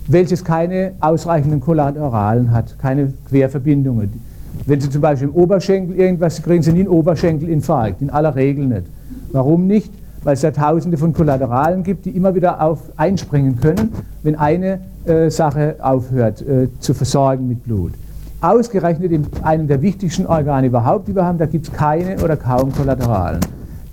welches 0.07 0.45
keine 0.45 0.93
ausreichenden 1.01 1.61
Kollateralen 1.61 2.51
hat, 2.51 2.79
keine 2.79 3.13
Querverbindungen. 3.29 4.21
Wenn 4.67 4.81
Sie 4.81 4.91
zum 4.91 5.01
Beispiel 5.01 5.29
im 5.29 5.35
Oberschenkel 5.35 5.97
irgendwas 5.97 6.43
kriegen, 6.43 6.63
Sie 6.63 6.73
nie 6.73 6.81
einen 6.81 6.89
Oberschenkelinfarkt, 6.89 8.03
in 8.03 8.11
aller 8.11 8.35
Regel 8.35 8.67
nicht. 8.67 8.85
Warum 9.33 9.67
nicht? 9.67 9.91
Weil 10.25 10.35
es 10.35 10.41
da 10.41 10.51
tausende 10.51 10.97
von 10.97 11.13
Kollateralen 11.13 11.85
gibt, 11.85 12.07
die 12.07 12.11
immer 12.11 12.35
wieder 12.35 12.61
auf, 12.61 12.81
einspringen 12.97 13.61
können, 13.61 13.93
wenn 14.23 14.35
eine 14.35 14.81
äh, 15.07 15.31
Sache 15.31 15.77
aufhört 15.81 16.43
äh, 16.43 16.69
zu 16.81 16.93
versorgen 16.93 17.47
mit 17.47 17.65
Blut. 17.65 17.93
Ausgerechnet 18.41 19.11
in 19.11 19.27
einem 19.43 19.67
der 19.67 19.83
wichtigsten 19.83 20.25
Organe 20.25 20.69
überhaupt, 20.69 21.09
die 21.09 21.15
wir 21.15 21.25
haben, 21.25 21.39
da 21.39 21.47
gibt 21.47 21.67
es 21.67 21.73
keine 21.73 22.23
oder 22.23 22.37
kaum 22.37 22.73
Kollateralen. 22.73 23.41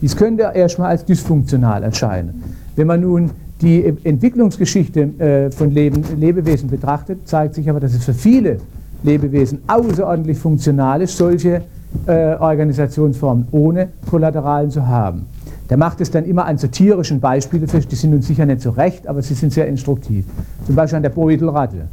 Dies 0.01 0.15
könnte 0.15 0.51
erstmal 0.53 0.89
als 0.89 1.03
dysfunktional 1.03 1.81
erscheinen. 1.81 2.43
Wenn 2.75 2.85
man 2.85 3.01
nun 3.01 3.31
die 3.61 3.83
Entwicklungsgeschichte 4.03 5.01
äh, 5.01 5.51
von 5.51 5.71
Leben, 5.71 6.03
Lebewesen 6.19 6.69
betrachtet, 6.69 7.27
zeigt 7.27 7.55
sich 7.55 7.67
aber, 7.69 7.79
dass 7.79 7.95
es 7.95 8.03
für 8.03 8.13
viele 8.13 8.57
Lebewesen 9.01 9.63
außerordentlich 9.65 10.37
funktional 10.37 11.01
ist, 11.01 11.17
solche 11.17 11.63
äh, 12.05 12.35
Organisationsformen 12.35 13.47
ohne 13.51 13.89
Kollateralen 14.09 14.69
zu 14.69 14.85
haben. 14.85 15.25
Der 15.71 15.77
macht 15.77 16.01
es 16.01 16.11
dann 16.11 16.25
immer 16.25 16.45
an 16.45 16.59
so 16.59 16.67
tierischen 16.67 17.19
Beispielen 17.19 17.67
fest, 17.67 17.91
die 17.91 17.95
sind 17.95 18.13
uns 18.13 18.27
sicher 18.27 18.45
nicht 18.45 18.61
so 18.61 18.69
recht, 18.69 19.07
aber 19.07 19.23
sie 19.23 19.33
sind 19.33 19.53
sehr 19.53 19.67
instruktiv. 19.67 20.25
Zum 20.67 20.75
Beispiel 20.75 20.97
an 20.97 21.03
der 21.03 21.09
Beutelratte. 21.09 21.87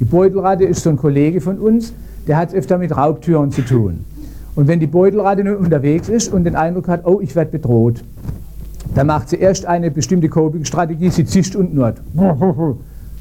Die 0.00 0.04
Beutelratte 0.04 0.64
ist 0.64 0.82
so 0.82 0.90
ein 0.90 0.96
Kollege 0.96 1.40
von 1.40 1.58
uns, 1.58 1.92
der 2.26 2.36
hat 2.36 2.48
es 2.48 2.54
öfter 2.54 2.78
mit 2.78 2.96
Raubtüren 2.96 3.52
zu 3.52 3.62
tun. 3.62 4.04
Und 4.56 4.66
wenn 4.66 4.80
die 4.80 4.86
Beutelratte 4.86 5.44
nun 5.44 5.56
unterwegs 5.56 6.08
ist 6.08 6.32
und 6.32 6.44
den 6.44 6.56
Eindruck 6.56 6.88
hat, 6.88 7.06
oh, 7.06 7.20
ich 7.20 7.36
werde 7.36 7.52
bedroht, 7.52 8.02
dann 8.94 9.06
macht 9.06 9.28
sie 9.28 9.36
erst 9.36 9.66
eine 9.66 9.90
bestimmte 9.90 10.28
Coping-Strategie, 10.28 11.10
sie 11.10 11.24
zischt 11.24 11.54
und 11.54 11.70
knurrt. 11.70 11.98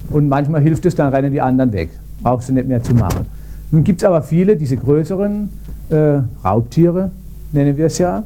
Und 0.10 0.28
manchmal 0.28 0.62
hilft 0.62 0.86
es, 0.88 0.96
dann 0.96 1.14
rennen 1.14 1.32
die 1.32 1.42
anderen 1.42 1.72
weg 1.72 1.90
brauchst 2.22 2.50
du 2.50 2.54
nicht 2.54 2.68
mehr 2.68 2.84
zu 2.84 2.94
machen. 2.94 3.26
Nun 3.72 3.84
gibt 3.84 4.02
es 4.02 4.08
aber 4.08 4.22
viele, 4.22 4.56
diese 4.56 4.78
größeren 4.78 5.50
äh, 5.90 5.96
Raubtiere, 6.44 7.12
nennen 7.52 7.78
wir 7.78 7.86
es 7.86 7.98
ja, 7.98 8.24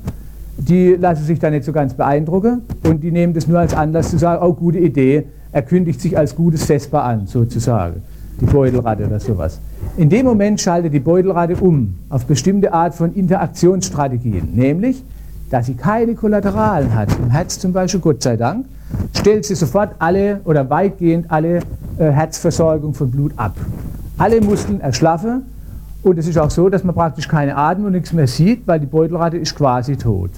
die 0.58 0.94
lassen 0.94 1.26
sich 1.26 1.40
da 1.40 1.50
nicht 1.50 1.66
so 1.66 1.72
ganz 1.72 1.94
beeindrucken 1.94 2.62
und 2.84 3.04
die 3.04 3.12
nehmen 3.12 3.34
das 3.34 3.48
nur 3.48 3.60
als 3.60 3.74
Anlass 3.74 4.10
zu 4.10 4.18
sagen, 4.18 4.42
oh, 4.44 4.54
gute 4.54 4.80
Idee, 4.80 5.26
er 5.52 5.62
kündigt 5.62 6.00
sich 6.02 6.18
als 6.18 6.36
gutes 6.36 6.66
Vesper 6.66 7.04
an, 7.04 7.28
sozusagen, 7.28 8.02
die 8.40 8.46
Beutelratte 8.46 9.06
oder 9.06 9.20
sowas. 9.20 9.60
In 9.98 10.10
dem 10.10 10.26
Moment 10.26 10.60
schaltet 10.60 10.94
die 10.94 11.00
Beutelratte 11.00 11.56
um 11.56 11.96
auf 12.10 12.26
bestimmte 12.26 12.74
Art 12.74 12.96
von 12.96 13.14
Interaktionsstrategien, 13.14 14.50
nämlich, 14.54 15.04
dass 15.50 15.68
sie 15.68 15.76
keine 15.76 16.16
Kollateralen 16.16 16.94
hat, 16.96 17.10
im 17.20 17.30
Herz 17.30 17.60
zum 17.60 17.74
Beispiel, 17.74 18.00
Gott 18.00 18.24
sei 18.24 18.38
Dank, 18.38 18.66
stellt 19.18 19.46
sie 19.46 19.56
sofort 19.56 19.96
alle 20.00 20.42
oder 20.46 20.70
weitgehend 20.70 21.30
alle 21.30 21.60
äh, 21.98 22.10
Herzversorgung 22.12 22.94
von 22.94 23.12
Blut 23.12 23.34
ab. 23.38 23.56
Alle 24.18 24.42
Muskeln 24.42 24.82
erschlaffen 24.82 25.44
und 26.04 26.18
es 26.18 26.28
ist 26.28 26.38
auch 26.38 26.52
so, 26.52 26.70
dass 26.70 26.84
man 26.84 26.94
praktisch 26.94 27.28
keine 27.28 27.56
Atem 27.56 27.86
und 27.86 27.94
nichts 27.94 28.14
mehr 28.14 28.28
sieht, 28.28 28.68
weil 28.68 28.80
die 28.80 28.86
Beutelratte 28.86 29.38
ist 29.38 29.56
quasi 29.56 29.96
tot. 29.96 30.32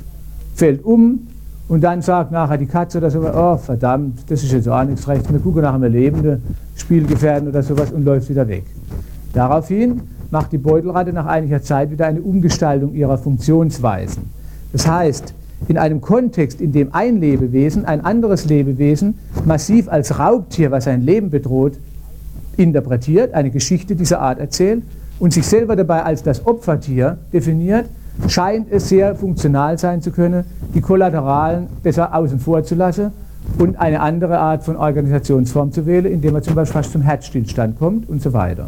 Fällt 0.53 0.85
um 0.85 1.27
und 1.68 1.84
dann 1.84 2.01
sagt 2.01 2.32
nachher 2.32 2.57
die 2.57 2.68
Katze 2.68 2.99
oder 2.99 3.09
so, 3.09 3.22
oh 3.22 3.57
verdammt, 3.57 4.20
das 4.30 4.43
ist 4.43 4.51
jetzt 4.51 4.70
auch 4.70 4.84
nichts 4.84 5.07
recht, 5.07 5.32
wir 5.32 5.39
gucken 5.39 5.63
nach 5.63 5.74
einem 5.74 5.91
lebenden 5.91 6.41
Spielgefährten 6.76 7.47
oder 7.47 7.63
sowas 7.63 7.91
und 7.91 8.05
läuft 8.05 8.30
wieder 8.30 8.47
weg. 8.47 8.66
Daraufhin 9.34 10.01
macht 10.30 10.51
die 10.51 10.57
Beutelratte 10.57 11.11
nach 11.11 11.26
einiger 11.26 11.61
Zeit 11.61 11.91
wieder 11.91 12.05
eine 12.05 12.22
Umgestaltung 12.22 12.93
ihrer 12.93 13.18
Funktionsweisen. 13.18 14.24
Das 14.72 14.88
heißt, 14.88 15.34
in 15.68 15.78
einem 15.78 16.01
Kontext, 16.01 16.61
in 16.61 16.72
dem 16.72 16.93
ein 16.93 17.20
Lebewesen 17.20 17.86
ein 17.86 18.03
anderes 18.03 18.45
Lebewesen 18.45 19.16
massiv 19.45 19.89
als 19.89 20.20
Raubtier, 20.20 20.72
was 20.72 20.84
sein 20.84 21.01
Leben 21.01 21.30
bedroht, 21.30 21.74
interpretiert, 22.57 23.34
eine 23.34 23.49
Geschichte 23.49 23.95
dieser 23.95 24.22
Art 24.22 24.39
erzählt 24.39 24.84
und 25.20 25.34
sich 25.34 25.45
selber 25.47 25.76
dabei 25.76 26.03
als 26.03 26.24
das 26.24 26.45
Opfertier 26.45 27.18
definiert, 27.34 27.86
scheint 28.28 28.72
es 28.72 28.89
sehr 28.89 29.16
funktional 29.16 29.78
sein 29.78 30.01
zu 30.01 30.11
können, 30.11 30.45
die 30.74 30.82
Kollateralen 30.82 31.68
besser 31.84 32.13
außen 32.13 32.39
vor 32.39 32.63
zu 32.63 32.76
lassen 32.76 33.11
und 33.59 33.80
eine 33.80 33.99
andere 33.99 34.39
Art 34.39 34.63
von 34.63 34.76
Organisationsform 34.76 35.72
zu 35.72 35.86
wählen, 35.86 36.05
indem 36.05 36.34
man 36.34 36.43
zum 36.43 36.55
Beispiel 36.55 36.74
fast 36.74 36.91
zum 36.91 37.01
Herzstillstand 37.01 37.78
kommt 37.78 38.09
und 38.09 38.22
so 38.22 38.34
weiter. 38.34 38.68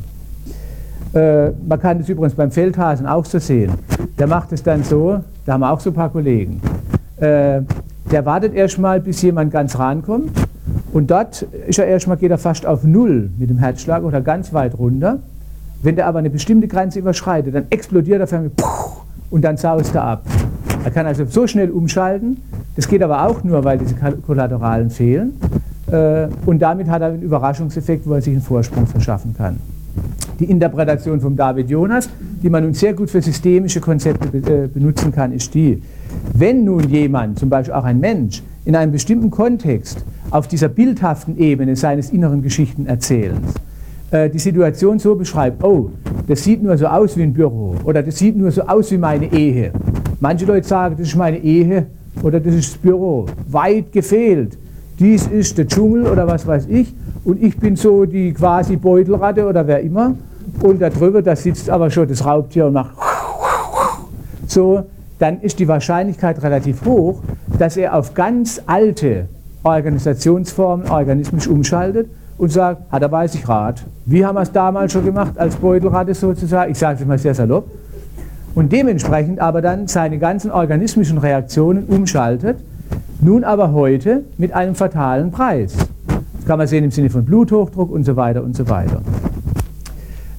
Äh, 1.14 1.52
man 1.68 1.80
kann 1.80 2.00
das 2.00 2.10
übrigens 2.10 2.36
beim 2.36 2.52
Feldhasen 2.52 3.08
auch 3.08 3.26
so 3.26 3.39
sehen. 3.39 3.74
Der 4.20 4.28
macht 4.28 4.52
es 4.52 4.64
dann 4.64 4.84
so, 4.84 5.20
da 5.45 5.54
haben 5.54 5.62
wir 5.62 5.72
auch 5.72 5.80
so 5.80 5.89
ein 5.89 5.93
paar 5.93 6.10
Kollegen. 6.10 6.62
Äh, 7.18 7.62
der 8.12 8.26
wartet 8.26 8.54
erstmal, 8.54 9.02
bis 9.02 9.22
jemand 9.22 9.52
ganz 9.52 9.78
rankommt 9.78 10.32
und 10.93 11.12
dort 11.12 11.41
ist 11.68 11.80
er 11.80 11.88
erstmal, 11.88 12.18
geht 12.18 12.32
er 12.32 12.38
fast 12.38 12.66
auf 12.66 12.84
Null 12.84 13.30
mit 13.38 13.50
dem 13.50 13.58
Herzschlag 13.58 14.04
oder 14.04 14.22
ganz 14.22 14.54
weit 14.54 14.78
runter. 14.78 15.20
Wenn 15.84 15.95
der 15.95 16.08
aber 16.08 16.20
eine 16.20 16.30
bestimmte 16.30 16.68
Grenze 16.68 17.00
überschreitet, 17.00 17.54
dann 17.54 17.66
explodiert 17.70 18.20
er 18.20 18.28
förmlich 18.28 18.54
und 19.30 19.43
dann 19.43 19.57
saust 19.57 19.95
er 19.95 20.03
ab. 20.03 20.23
Er 20.84 20.91
kann 20.91 21.05
also 21.05 21.25
so 21.25 21.47
schnell 21.47 21.69
umschalten. 21.69 22.38
Das 22.75 22.88
geht 22.88 23.03
aber 23.03 23.28
auch 23.28 23.43
nur, 23.43 23.63
weil 23.63 23.78
diese 23.78 23.95
Kollateralen 23.95 24.89
fehlen. 24.89 25.34
Äh, 25.91 26.28
und 26.45 26.59
damit 26.59 26.88
hat 26.88 27.01
er 27.01 27.09
einen 27.09 27.21
Überraschungseffekt, 27.21 28.07
wo 28.07 28.13
er 28.13 28.21
sich 28.21 28.34
einen 28.34 28.41
Vorsprung 28.41 28.88
verschaffen 28.88 29.36
kann. 29.36 29.57
Die 30.39 30.45
Interpretation 30.45 31.19
von 31.19 31.36
David 31.36 31.69
Jonas, 31.69 32.09
die 32.43 32.49
man 32.49 32.63
nun 32.63 32.73
sehr 32.73 32.93
gut 32.93 33.09
für 33.09 33.21
systemische 33.21 33.82
Konzepte 33.82 34.28
äh, 34.38 34.67
benutzen 34.67 35.11
kann, 35.11 35.32
ist 35.32 35.53
die, 35.53 35.82
wenn 36.34 36.63
nun 36.63 36.88
jemand, 36.89 37.39
zum 37.39 37.49
Beispiel 37.49 37.73
auch 37.73 37.84
ein 37.84 37.99
Mensch, 37.99 38.43
in 38.65 38.75
einem 38.75 38.91
bestimmten 38.91 39.32
Kontext 39.32 40.05
auf 40.30 40.47
dieser 40.47 40.67
bildhaften 40.67 41.38
Ebene 41.38 41.75
seines 41.75 42.11
inneren 42.11 42.41
Geschichtenerzählens 42.41 43.55
äh, 43.55 43.66
die 44.12 44.39
Situation 44.39 44.99
so 44.99 45.16
beschreibt, 45.16 45.64
oh, 45.64 45.91
das 46.28 46.43
sieht 46.43 46.64
nur 46.64 46.78
so 46.78 46.88
aus 46.88 47.18
wie 47.18 47.24
ein 47.24 47.34
Büro 47.34 47.76
oder 47.84 48.01
das 48.01 48.18
sieht 48.18 48.38
nur 48.38 48.51
so 48.51 48.62
aus 48.62 48.91
wie 48.91 48.97
meine 48.97 49.32
Ehe. 49.32 49.72
Manche 50.20 50.45
Leute 50.45 50.68
sagen, 50.68 50.95
das 50.97 51.08
ist 51.08 51.16
meine 51.16 51.38
Ehe 51.38 51.88
oder 52.24 52.39
das 52.39 52.55
ist 52.55 52.74
das 52.74 52.78
Büro. 52.78 53.26
Weit 53.49 53.91
gefehlt. 53.91 54.58
Dies 54.97 55.28
ist 55.28 55.58
der 55.58 55.68
Dschungel 55.68 56.08
oder 56.08 56.26
was 56.26 56.47
weiß 56.47 56.68
ich 56.70 56.93
und 57.26 57.43
ich 57.43 57.58
bin 57.58 57.76
so 57.76 58.05
die 58.05 58.34
quasi 58.34 58.78
Beutelratte 58.78 59.45
oder 59.45 59.68
wer 59.68 59.82
immer 59.82 60.16
und 60.62 60.82
da 60.82 60.89
drüber, 60.89 61.22
da 61.22 61.36
sitzt 61.36 61.70
aber 61.70 61.89
schon 61.89 62.08
das 62.08 62.26
Raubtier 62.26 62.68
und 62.68 62.74
macht 62.74 62.91
so, 64.47 64.84
dann 65.20 65.41
ist 65.41 65.60
die 65.60 65.68
Wahrscheinlichkeit 65.68 66.41
relativ 66.41 66.86
hoch, 66.86 67.20
dass 67.60 67.76
er 67.76 67.95
auf 67.95 68.14
ganz 68.14 68.62
alte 68.66 69.28
Organisationsformen 69.64 70.89
organismisch 70.89 71.47
umschaltet 71.47 72.10
und 72.38 72.51
sagt, 72.51 72.83
ah, 72.91 72.99
da 72.99 73.11
weiß 73.11 73.35
ich 73.35 73.47
Rat. 73.47 73.83
Wie 74.05 74.25
haben 74.25 74.35
wir 74.35 74.41
es 74.41 74.51
damals 74.51 74.93
schon 74.93 75.05
gemacht, 75.05 75.38
als 75.38 75.55
Beutelratte 75.55 76.13
sozusagen? 76.13 76.71
Ich 76.71 76.77
sage 76.77 76.99
es 77.01 77.07
mal 77.07 77.17
sehr 77.17 77.33
salopp. 77.33 77.69
Und 78.55 78.71
dementsprechend 78.71 79.39
aber 79.39 79.61
dann 79.61 79.88
seine 79.88 80.17
ganzen 80.17 80.51
organismischen 80.51 81.17
Reaktionen 81.17 81.85
umschaltet, 81.85 82.57
nun 83.21 83.43
aber 83.43 83.71
heute 83.71 84.23
mit 84.38 84.53
einem 84.53 84.75
fatalen 84.75 85.31
Preis. 85.31 85.75
Das 86.07 86.45
kann 86.45 86.57
man 86.57 86.67
sehen 86.67 86.83
im 86.83 86.91
Sinne 86.91 87.09
von 87.09 87.25
Bluthochdruck 87.25 87.91
und 87.91 88.03
so 88.03 88.15
weiter 88.15 88.43
und 88.43 88.55
so 88.55 88.69
weiter. 88.69 89.01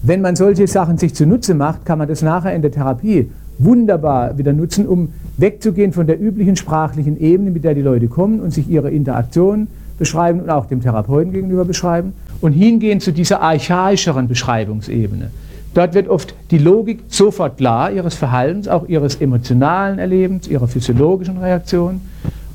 Wenn 0.02 0.20
man 0.20 0.36
solche 0.36 0.66
Sachen 0.66 0.96
sich 0.96 1.14
zunutze 1.14 1.54
macht, 1.54 1.84
kann 1.84 1.98
man 1.98 2.08
das 2.08 2.22
nachher 2.22 2.54
in 2.54 2.62
der 2.62 2.70
Therapie 2.70 3.30
wunderbar 3.58 4.38
wieder 4.38 4.52
nutzen, 4.52 4.86
um 4.86 5.10
wegzugehen 5.36 5.92
von 5.92 6.06
der 6.06 6.20
üblichen 6.20 6.56
sprachlichen 6.56 7.20
Ebene, 7.20 7.50
mit 7.50 7.64
der 7.64 7.74
die 7.74 7.82
Leute 7.82 8.08
kommen 8.08 8.40
und 8.40 8.52
sich 8.52 8.68
ihre 8.68 8.90
Interaktion 8.90 9.66
beschreiben 9.98 10.40
und 10.40 10.50
auch 10.50 10.66
dem 10.66 10.80
Therapeuten 10.80 11.32
gegenüber 11.32 11.64
beschreiben 11.64 12.14
und 12.40 12.52
hingehen 12.52 13.00
zu 13.00 13.12
dieser 13.12 13.40
archaischeren 13.40 14.28
Beschreibungsebene. 14.28 15.30
Dort 15.74 15.94
wird 15.94 16.08
oft 16.08 16.34
die 16.50 16.58
Logik 16.58 17.00
sofort 17.08 17.58
klar 17.58 17.92
ihres 17.92 18.14
Verhaltens, 18.14 18.68
auch 18.68 18.88
ihres 18.88 19.16
emotionalen 19.16 19.98
Erlebens, 19.98 20.48
ihrer 20.48 20.66
physiologischen 20.66 21.38
Reaktion 21.38 22.00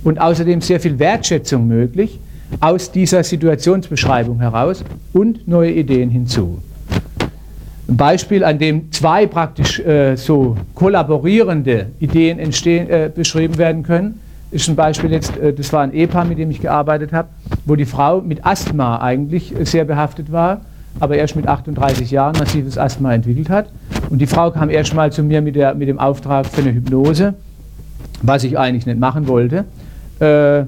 und 0.04 0.20
außerdem 0.20 0.62
sehr 0.62 0.80
viel 0.80 1.00
Wertschätzung 1.00 1.68
möglich 1.68 2.20
aus 2.60 2.92
dieser 2.92 3.24
Situationsbeschreibung 3.24 4.40
heraus 4.40 4.84
und 5.14 5.48
neue 5.48 5.72
Ideen 5.72 6.10
hinzu. 6.10 6.60
Ein 7.88 7.98
Beispiel, 7.98 8.44
an 8.44 8.60
dem 8.60 8.92
zwei 8.92 9.26
praktisch 9.28 9.80
äh, 9.80 10.16
so 10.16 10.56
kollaborierende 10.74 11.88
Ideen 12.00 12.40
entstehen, 12.40 12.90
äh, 12.90 13.12
beschrieben 13.14 13.58
werden 13.58 13.84
können, 13.84 14.20
ist 14.54 14.68
ein 14.70 14.76
Beispiel 14.76 15.12
jetzt, 15.12 15.38
äh, 15.38 15.54
das 15.54 15.74
war 15.74 15.82
ein 15.82 15.94
Ehepaar, 15.94 16.26
mit 16.26 16.38
dem 16.38 16.52
ich 16.52 16.62
gearbeitet 16.62 17.12
habe, 17.12 17.30
wo 17.66 17.76
die 17.76 17.86
Frau 17.86 18.22
mit 18.22 18.46
Asthma 18.46 19.00
eigentlich 19.00 19.58
äh, 19.60 19.66
sehr 19.66 19.84
behaftet 19.84 20.32
war, 20.32 20.62
aber 21.00 21.16
erst 21.16 21.36
mit 21.36 21.48
38 21.48 22.12
Jahren 22.12 22.38
massives 22.38 22.78
Asthma 22.78 23.14
entwickelt 23.14 23.50
hat. 23.50 23.70
Und 24.10 24.20
die 24.20 24.28
Frau 24.28 24.52
kam 24.52 24.70
erst 24.70 24.94
mal 24.94 25.12
zu 25.12 25.24
mir 25.24 25.42
mit, 25.42 25.56
der, 25.56 25.74
mit 25.74 25.88
dem 25.88 26.00
Auftrag 26.00 26.46
für 26.46 26.62
eine 26.62 26.74
Hypnose, 26.74 27.34
was 28.22 28.44
ich 28.44 28.58
eigentlich 28.58 28.86
nicht 28.86 29.00
machen 29.00 29.28
wollte. 29.28 29.66
Äh, 30.20 30.66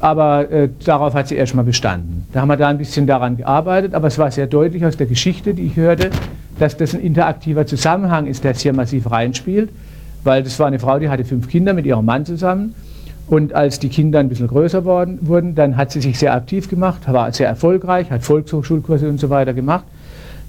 aber 0.00 0.46
darauf 0.84 1.14
hat 1.14 1.26
sie 1.26 1.34
erstmal 1.34 1.64
bestanden. 1.64 2.24
Da 2.32 2.40
haben 2.40 2.46
wir 2.46 2.56
da 2.56 2.68
ein 2.68 2.78
bisschen 2.78 3.08
daran 3.08 3.36
gearbeitet, 3.36 3.94
aber 3.94 4.06
es 4.06 4.16
war 4.16 4.30
sehr 4.30 4.46
deutlich 4.46 4.86
aus 4.86 4.96
der 4.96 5.08
Geschichte, 5.08 5.54
die 5.54 5.64
ich 5.64 5.74
hörte, 5.74 6.10
dass 6.60 6.76
das 6.76 6.94
ein 6.94 7.00
interaktiver 7.00 7.66
Zusammenhang 7.66 8.28
ist, 8.28 8.44
der 8.44 8.54
hier 8.54 8.72
massiv 8.72 9.10
reinspielt, 9.10 9.70
weil 10.22 10.44
das 10.44 10.56
war 10.60 10.68
eine 10.68 10.78
Frau, 10.78 11.00
die 11.00 11.08
hatte 11.08 11.24
fünf 11.24 11.48
Kinder 11.48 11.72
mit 11.72 11.84
ihrem 11.84 12.04
Mann 12.04 12.24
zusammen 12.24 12.76
und 13.28 13.54
als 13.54 13.78
die 13.78 13.88
Kinder 13.88 14.20
ein 14.20 14.28
bisschen 14.28 14.48
größer 14.48 14.84
worden, 14.84 15.18
wurden, 15.22 15.54
dann 15.54 15.76
hat 15.76 15.92
sie 15.92 16.00
sich 16.00 16.18
sehr 16.18 16.34
aktiv 16.34 16.68
gemacht, 16.68 17.12
war 17.12 17.30
sehr 17.32 17.48
erfolgreich, 17.48 18.10
hat 18.10 18.22
Volkshochschulkurse 18.22 19.08
und 19.08 19.20
so 19.20 19.28
weiter 19.28 19.52
gemacht. 19.52 19.84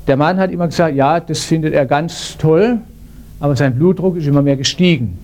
Der 0.07 0.17
Mann 0.17 0.37
hat 0.37 0.51
immer 0.51 0.67
gesagt, 0.67 0.95
ja, 0.95 1.19
das 1.19 1.43
findet 1.43 1.73
er 1.73 1.85
ganz 1.85 2.37
toll, 2.37 2.77
aber 3.39 3.55
sein 3.55 3.75
Blutdruck 3.75 4.17
ist 4.17 4.27
immer 4.27 4.41
mehr 4.41 4.55
gestiegen. 4.55 5.17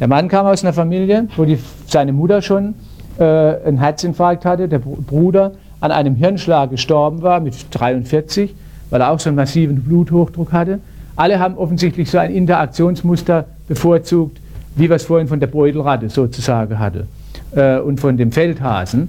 Der 0.00 0.06
Mann 0.06 0.28
kam 0.28 0.46
aus 0.46 0.62
einer 0.62 0.72
Familie, 0.72 1.26
wo 1.36 1.44
die, 1.44 1.58
seine 1.86 2.12
Mutter 2.12 2.42
schon 2.42 2.74
äh, 3.18 3.24
einen 3.24 3.78
Herzinfarkt 3.78 4.44
hatte, 4.44 4.68
der 4.68 4.78
Bruder 4.78 5.52
an 5.80 5.90
einem 5.90 6.14
Hirnschlag 6.14 6.70
gestorben 6.70 7.22
war 7.22 7.40
mit 7.40 7.54
43, 7.70 8.54
weil 8.90 9.00
er 9.00 9.10
auch 9.10 9.18
so 9.18 9.30
einen 9.30 9.36
massiven 9.36 9.82
Bluthochdruck 9.82 10.52
hatte. 10.52 10.80
Alle 11.16 11.40
haben 11.40 11.56
offensichtlich 11.56 12.10
so 12.10 12.18
ein 12.18 12.32
Interaktionsmuster 12.32 13.46
bevorzugt, 13.66 14.38
wie 14.78 14.88
wir 14.88 14.96
es 14.96 15.04
vorhin 15.04 15.28
von 15.28 15.40
der 15.40 15.48
Beutelratte 15.48 16.08
sozusagen 16.08 16.78
hatte 16.78 17.06
äh, 17.52 17.78
und 17.78 18.00
von 18.00 18.16
dem 18.16 18.32
Feldhasen 18.32 19.08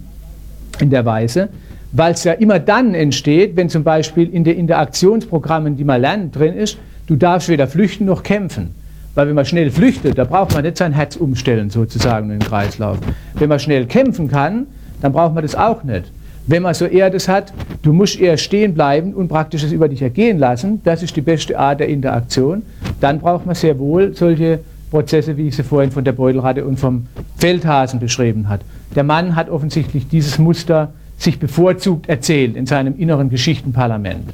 in 0.80 0.90
der 0.90 1.06
Weise, 1.06 1.50
weil 1.92 2.14
es 2.14 2.24
ja 2.24 2.34
immer 2.34 2.60
dann 2.60 2.94
entsteht, 2.94 3.56
wenn 3.56 3.70
zum 3.70 3.84
Beispiel 3.84 4.30
in 4.30 4.44
den 4.44 4.58
Interaktionsprogrammen, 4.58 5.78
die 5.78 5.84
man 5.84 6.02
lernt, 6.02 6.36
drin 6.36 6.56
ist, 6.56 6.78
du 7.08 7.16
darfst 7.16 7.50
weder 7.50 7.68
flüchten 7.68 8.06
noch 8.06 8.24
kämpfen. 8.24 8.76
Weil 9.16 9.28
wenn 9.28 9.36
man 9.36 9.46
schnell 9.46 9.72
flüchtet, 9.72 10.18
da 10.18 10.24
braucht 10.24 10.54
man 10.54 10.64
nicht 10.64 10.78
sein 10.78 10.94
Herz 10.94 11.16
umstellen, 11.16 11.70
sozusagen 11.70 12.30
in 12.32 12.40
den 12.40 12.48
Kreislauf. 12.48 12.98
Wenn 13.36 13.50
man 13.50 13.60
schnell 13.60 13.86
kämpfen 13.86 14.28
kann, 14.28 14.68
dann 15.02 15.12
braucht 15.12 15.34
man 15.34 15.44
das 15.44 15.56
auch 15.56 15.84
nicht. 15.84 16.12
Wenn 16.48 16.64
man 16.64 16.74
so 16.74 16.86
eher 16.86 17.10
das 17.10 17.28
hat, 17.28 17.54
du 17.82 17.94
musst 17.94 18.20
eher 18.20 18.38
stehen 18.38 18.74
bleiben 18.74 19.14
und 19.14 19.28
praktisch 19.28 19.64
es 19.64 19.72
über 19.72 19.88
dich 19.88 20.02
ergehen 20.02 20.40
lassen, 20.40 20.82
das 20.84 21.04
ist 21.04 21.16
die 21.16 21.22
beste 21.22 21.58
Art 21.58 21.80
der 21.80 21.90
Interaktion, 21.90 22.64
dann 23.02 23.20
braucht 23.20 23.46
man 23.46 23.56
sehr 23.56 23.78
wohl 23.78 24.16
solche 24.16 24.60
Prozesse, 24.90 25.38
wie 25.38 25.48
ich 25.48 25.56
sie 25.56 25.64
vorhin 25.64 25.92
von 25.92 26.04
der 26.04 26.14
Beutelratte 26.14 26.66
und 26.66 26.80
vom 26.80 27.08
Feldhasen 27.38 28.00
beschrieben 28.00 28.50
hat. 28.50 28.62
Der 28.96 29.04
Mann 29.04 29.36
hat 29.36 29.50
offensichtlich 29.50 30.08
dieses 30.08 30.40
Muster 30.40 30.94
sich 31.18 31.40
bevorzugt 31.40 32.08
erzählt 32.08 32.56
in 32.56 32.66
seinem 32.66 32.98
inneren 32.98 33.30
Geschichtenparlament. 33.30 34.34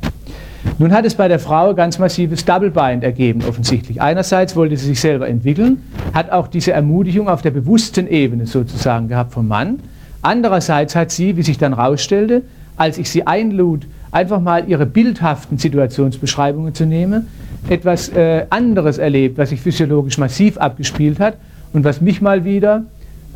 Nun 0.78 0.92
hat 0.92 1.06
es 1.06 1.16
bei 1.16 1.28
der 1.28 1.40
Frau 1.40 1.74
ganz 1.74 2.00
massives 2.00 2.44
Double-Bind 2.46 3.04
ergeben, 3.04 3.44
offensichtlich. 3.48 4.02
Einerseits 4.02 4.56
wollte 4.56 4.76
sie 4.78 4.88
sich 4.88 5.00
selber 5.00 5.28
entwickeln, 5.28 5.82
hat 6.14 6.32
auch 6.32 6.48
diese 6.48 6.74
Ermutigung 6.74 7.30
auf 7.30 7.42
der 7.42 7.52
bewussten 7.52 8.08
Ebene 8.08 8.46
sozusagen 8.46 9.08
gehabt 9.08 9.34
vom 9.34 9.48
Mann. 9.48 9.80
Andererseits 10.22 10.96
hat 10.96 11.12
sie, 11.12 11.38
wie 11.38 11.44
sich 11.44 11.58
dann 11.58 11.76
herausstellte, 11.76 12.44
als 12.78 12.98
ich 12.98 13.10
sie 13.10 13.26
einlud, 13.26 13.86
einfach 14.16 14.40
mal 14.40 14.70
ihre 14.70 14.86
bildhaften 14.86 15.58
Situationsbeschreibungen 15.58 16.74
zu 16.74 16.86
nehmen, 16.86 17.28
etwas 17.70 18.08
äh, 18.10 18.46
anderes 18.50 18.98
erlebt, 18.98 19.38
was 19.38 19.50
sich 19.50 19.60
physiologisch 19.60 20.18
massiv 20.18 20.58
abgespielt 20.58 21.20
hat 21.20 21.36
und 21.74 21.84
was 21.84 22.00
mich 22.00 22.22
mal 22.22 22.46
wieder 22.46 22.86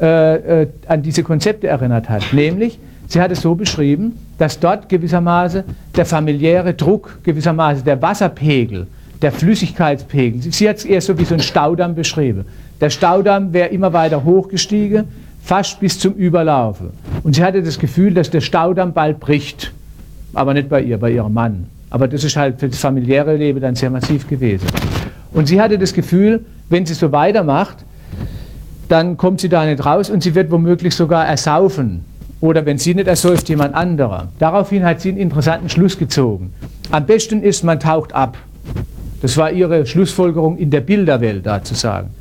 äh, 0.02 0.62
äh, 0.62 0.68
an 0.88 1.02
diese 1.02 1.24
Konzepte 1.24 1.68
erinnert 1.68 2.08
hat. 2.08 2.24
Nämlich, 2.32 2.80
sie 3.08 3.20
hat 3.20 3.30
es 3.32 3.42
so 3.42 3.56
beschrieben, 3.56 4.18
dass 4.38 4.62
dort 4.62 4.88
gewissermaßen 4.88 5.64
der 5.98 6.06
familiäre 6.06 6.74
Druck, 6.74 7.20
gewissermaßen 7.24 7.84
der 7.84 8.02
Wasserpegel, 8.02 8.88
der 9.22 9.34
Flüssigkeitspegel, 9.34 10.42
sie 10.42 10.70
hat 10.70 10.78
es 10.78 10.86
eher 10.86 11.02
so 11.02 11.20
wie 11.20 11.26
so 11.26 11.34
ein 11.34 11.42
Staudamm 11.42 11.94
beschrieben. 11.94 12.46
Der 12.80 12.90
Staudamm 12.90 13.52
wäre 13.52 13.68
immer 13.68 13.92
weiter 13.92 14.24
hochgestiegen, 14.24 15.10
fast 15.44 15.82
bis 15.82 16.00
zum 16.00 16.14
Überlaufen. 16.14 16.92
Und 17.24 17.36
sie 17.36 17.44
hatte 17.44 17.62
das 17.62 17.80
Gefühl, 17.80 18.14
dass 18.14 18.30
der 18.30 18.40
Staudamm 18.40 18.94
bald 18.94 19.20
bricht. 19.20 19.74
Aber 20.34 20.54
nicht 20.54 20.70
bei 20.70 20.82
ihr, 20.82 20.98
bei 20.98 21.12
ihrem 21.12 21.34
Mann. 21.34 21.66
Aber 21.90 22.08
das 22.08 22.24
ist 22.24 22.36
halt 22.36 22.60
für 22.60 22.70
das 22.70 22.80
familiäre 22.80 23.36
Leben 23.36 23.60
dann 23.62 23.76
sehr 23.76 23.90
massiv 23.90 24.28
gewesen. 24.28 24.68
Und 25.32 25.48
sie 25.48 25.60
hatte 25.60 25.78
das 25.78 25.94
Gefühl, 25.94 26.46
wenn 26.70 26.86
sie 26.86 26.94
so 26.94 27.12
weitermacht, 27.12 27.78
dann 28.88 29.18
kommt 29.18 29.42
sie 29.42 29.50
da 29.50 29.66
nicht 29.66 29.86
raus 29.86 30.10
und 30.10 30.24
sie 30.24 30.36
wird 30.36 30.52
womöglich 30.52 30.96
sogar 30.96 31.28
ersaufen. 31.28 32.04
Oder 32.42 32.66
wenn 32.66 32.78
sie 32.78 32.96
nicht 32.96 33.08
ersäuft, 33.08 33.50
jemand 33.50 33.76
anderer. 33.76 34.30
Daraufhin 34.40 34.84
hat 34.86 35.02
sie 35.02 35.10
einen 35.10 35.18
interessanten 35.18 35.70
Schluss 35.70 35.98
gezogen. 35.98 36.54
Am 36.90 37.06
besten 37.06 37.44
ist, 37.44 37.64
man 37.64 37.80
taucht 37.80 38.14
ab. 38.14 38.38
Das 39.22 39.36
war 39.36 39.52
ihre 39.52 39.86
Schlussfolgerung 39.86 40.58
in 40.58 40.70
der 40.70 40.82
Bilderwelt 40.82 41.46
da 41.46 41.62
zu 41.62 41.76
sagen. 41.76 42.12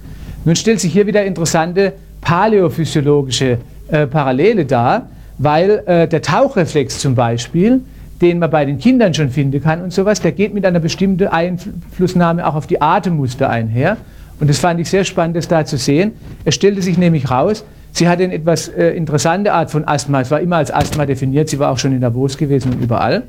Nun 0.45 0.57
stellt 0.57 0.81
sich 0.81 0.93
hier 0.93 1.07
wieder 1.07 1.25
interessante 1.25 1.93
paläophysiologische 2.21 3.59
äh, 3.89 4.07
Parallele 4.07 4.65
dar, 4.65 5.09
weil 5.39 5.83
äh, 5.87 6.09
der 6.09 6.21
Tauchreflex 6.21 6.99
zum 6.99 7.15
Beispiel, 7.15 7.81
den 8.21 8.39
man 8.39 8.51
bei 8.51 8.65
den 8.65 8.79
Kindern 8.79 9.15
schon 9.15 9.31
finden 9.31 9.63
kann 9.63 9.83
und 9.83 9.93
sowas, 9.93 10.21
der 10.21 10.33
geht 10.33 10.53
mit 10.53 10.67
einer 10.67 10.81
bestimmten 10.81 11.29
Einflussnahme 11.29 12.47
auch 12.47 12.55
auf 12.55 12.67
die 12.67 12.81
Atemmuster 12.83 13.49
einher. 13.49 13.97
Und 14.41 14.51
das 14.51 14.59
fand 14.59 14.81
ich 14.81 14.89
sehr 14.89 15.05
spannend, 15.05 15.37
das 15.37 15.49
da 15.49 15.65
zu 15.65 15.77
sehen. 15.77 16.13
Es 16.45 16.55
stellte 16.55 16.83
sich 16.83 16.99
nämlich 16.99 17.31
raus, 17.31 17.65
sie 17.93 18.09
hatte 18.09 18.25
eine 18.25 18.35
etwas 18.35 18.69
äh, 18.69 18.91
interessante 18.91 19.53
Art 19.53 19.71
von 19.71 19.87
Asthma. 19.87 20.21
Es 20.21 20.31
war 20.31 20.41
immer 20.41 20.57
als 20.57 20.73
Asthma 20.73 21.07
definiert, 21.07 21.49
sie 21.49 21.59
war 21.59 21.71
auch 21.71 21.79
schon 21.79 21.93
in 21.93 22.01
Davos 22.01 22.37
gewesen 22.37 22.73
und 22.73 22.81
überall. 22.81 23.25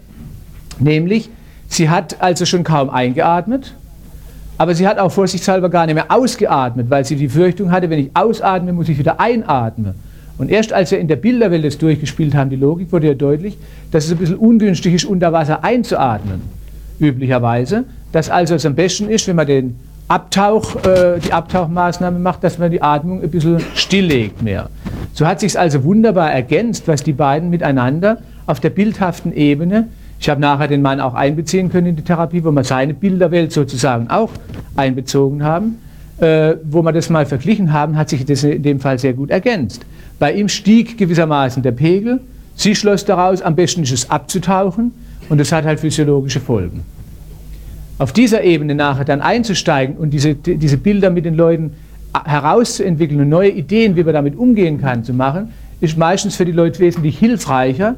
Nämlich, 0.80 1.30
sie 1.68 1.90
hat 1.90 2.22
also 2.22 2.46
schon 2.46 2.64
kaum 2.64 2.90
eingeatmet, 2.90 3.76
aber 4.58 4.76
sie 4.76 4.88
hat 4.88 5.00
auch 5.00 5.12
vorsichtshalber 5.12 5.70
gar 5.70 5.86
nicht 5.86 5.96
mehr 5.96 6.12
ausgeatmet, 6.12 6.90
weil 6.90 7.06
sie 7.06 7.16
die 7.16 7.30
Fürchtung 7.30 7.72
hatte, 7.72 7.90
wenn 7.90 8.00
ich 8.00 8.12
ausatme, 8.14 8.74
muss 8.74 8.90
ich 8.90 8.98
wieder 8.98 9.20
einatmen. 9.20 9.96
Und 10.40 10.50
erst 10.50 10.72
als 10.72 10.90
wir 10.90 11.00
in 11.00 11.10
der 11.10 11.18
Bilderwelt 11.18 11.66
das 11.66 11.78
durchgespielt 11.78 12.34
haben, 12.34 12.50
die 12.50 12.56
Logik, 12.56 12.92
wurde 12.92 13.08
ja 13.08 13.14
deutlich, 13.14 13.58
dass 13.92 14.06
es 14.06 14.12
ein 14.12 14.18
bisschen 14.18 14.38
ungünstig 14.38 14.94
ist, 14.94 15.06
unter 15.06 15.34
Wasser 15.34 15.64
einzuatmen, 15.66 16.42
üblicherweise. 17.00 17.84
Dass 18.14 18.30
also 18.30 18.56
es 18.56 18.66
am 18.66 18.74
besten 18.74 19.10
ist, 19.10 19.28
wenn 19.28 19.36
man 19.36 19.46
den 19.46 19.76
Abtauch, 20.08 20.78
äh, 20.86 21.20
die 21.20 21.34
Abtauchmaßnahme 21.34 22.18
macht, 22.18 22.44
dass 22.44 22.58
man 22.58 22.72
die 22.72 22.82
Atmung 22.82 23.22
ein 23.22 23.30
bisschen 23.30 23.60
stilllegt 23.76 24.42
mehr. 24.42 24.70
So 25.14 25.28
hat 25.28 25.42
sich 25.42 25.60
also 25.60 25.84
wunderbar 25.84 26.32
ergänzt, 26.32 26.88
was 26.88 27.04
die 27.04 27.14
beiden 27.14 27.50
miteinander 27.50 28.20
auf 28.48 28.62
der 28.62 28.70
bildhaften 28.70 29.34
Ebene, 29.34 29.90
ich 30.22 30.30
habe 30.30 30.42
nachher 30.42 30.68
den 30.68 30.82
Mann 30.82 31.00
auch 31.00 31.14
einbeziehen 31.14 31.70
können 31.70 31.88
in 31.88 31.96
die 31.96 32.02
Therapie, 32.02 32.44
wo 32.44 32.52
wir 32.52 32.64
seine 32.64 32.94
Bilderwelt 32.94 33.52
sozusagen 33.52 34.10
auch 34.10 34.32
einbezogen 34.76 35.44
haben, 35.44 35.78
äh, 36.20 36.56
wo 36.64 36.82
wir 36.82 36.92
das 36.92 37.10
mal 37.10 37.26
verglichen 37.26 37.72
haben, 37.72 37.98
hat 37.98 38.10
sich 38.10 38.26
das 38.26 38.44
in 38.44 38.64
dem 38.64 38.80
Fall 38.80 39.00
sehr 39.00 39.14
gut 39.14 39.30
ergänzt. 39.30 39.86
Bei 40.20 40.34
ihm 40.34 40.50
stieg 40.50 40.98
gewissermaßen 40.98 41.64
der 41.64 41.72
Pegel, 41.72 42.20
sie 42.56 42.76
schloss 42.76 43.06
daraus, 43.06 43.42
am 43.42 43.56
besten 43.56 43.84
ist 43.84 43.92
es 43.92 44.10
abzutauchen 44.10 44.92
und 45.30 45.40
das 45.40 45.52
hat 45.52 45.66
halt 45.66 45.80
physiologische 45.80 46.40
Folgen 46.40 46.84
auf 48.00 48.14
dieser 48.14 48.44
Ebene 48.44 48.74
nachher 48.74 49.06
dann 49.06 49.22
einzusteigen 49.22 49.98
und 49.98 50.12
diese, 50.12 50.34
diese 50.34 50.78
Bilder 50.78 51.12
mit 51.12 51.26
den 51.26 51.36
Leuten 51.36 51.74
herauszuentwickeln 52.14 53.20
und 53.22 53.30
neue 53.30 53.50
Ideen, 53.50 53.96
wie 53.96 54.04
man 54.04 54.14
damit 54.14 54.36
umgehen 54.36 54.82
kann, 54.82 55.04
zu 55.04 55.14
machen, 55.14 55.54
ist 55.82 55.98
meistens 55.98 56.36
für 56.36 56.46
die 56.46 56.54
Leute 56.54 56.80
wesentlich 56.80 57.20
hilfreicher. 57.20 57.96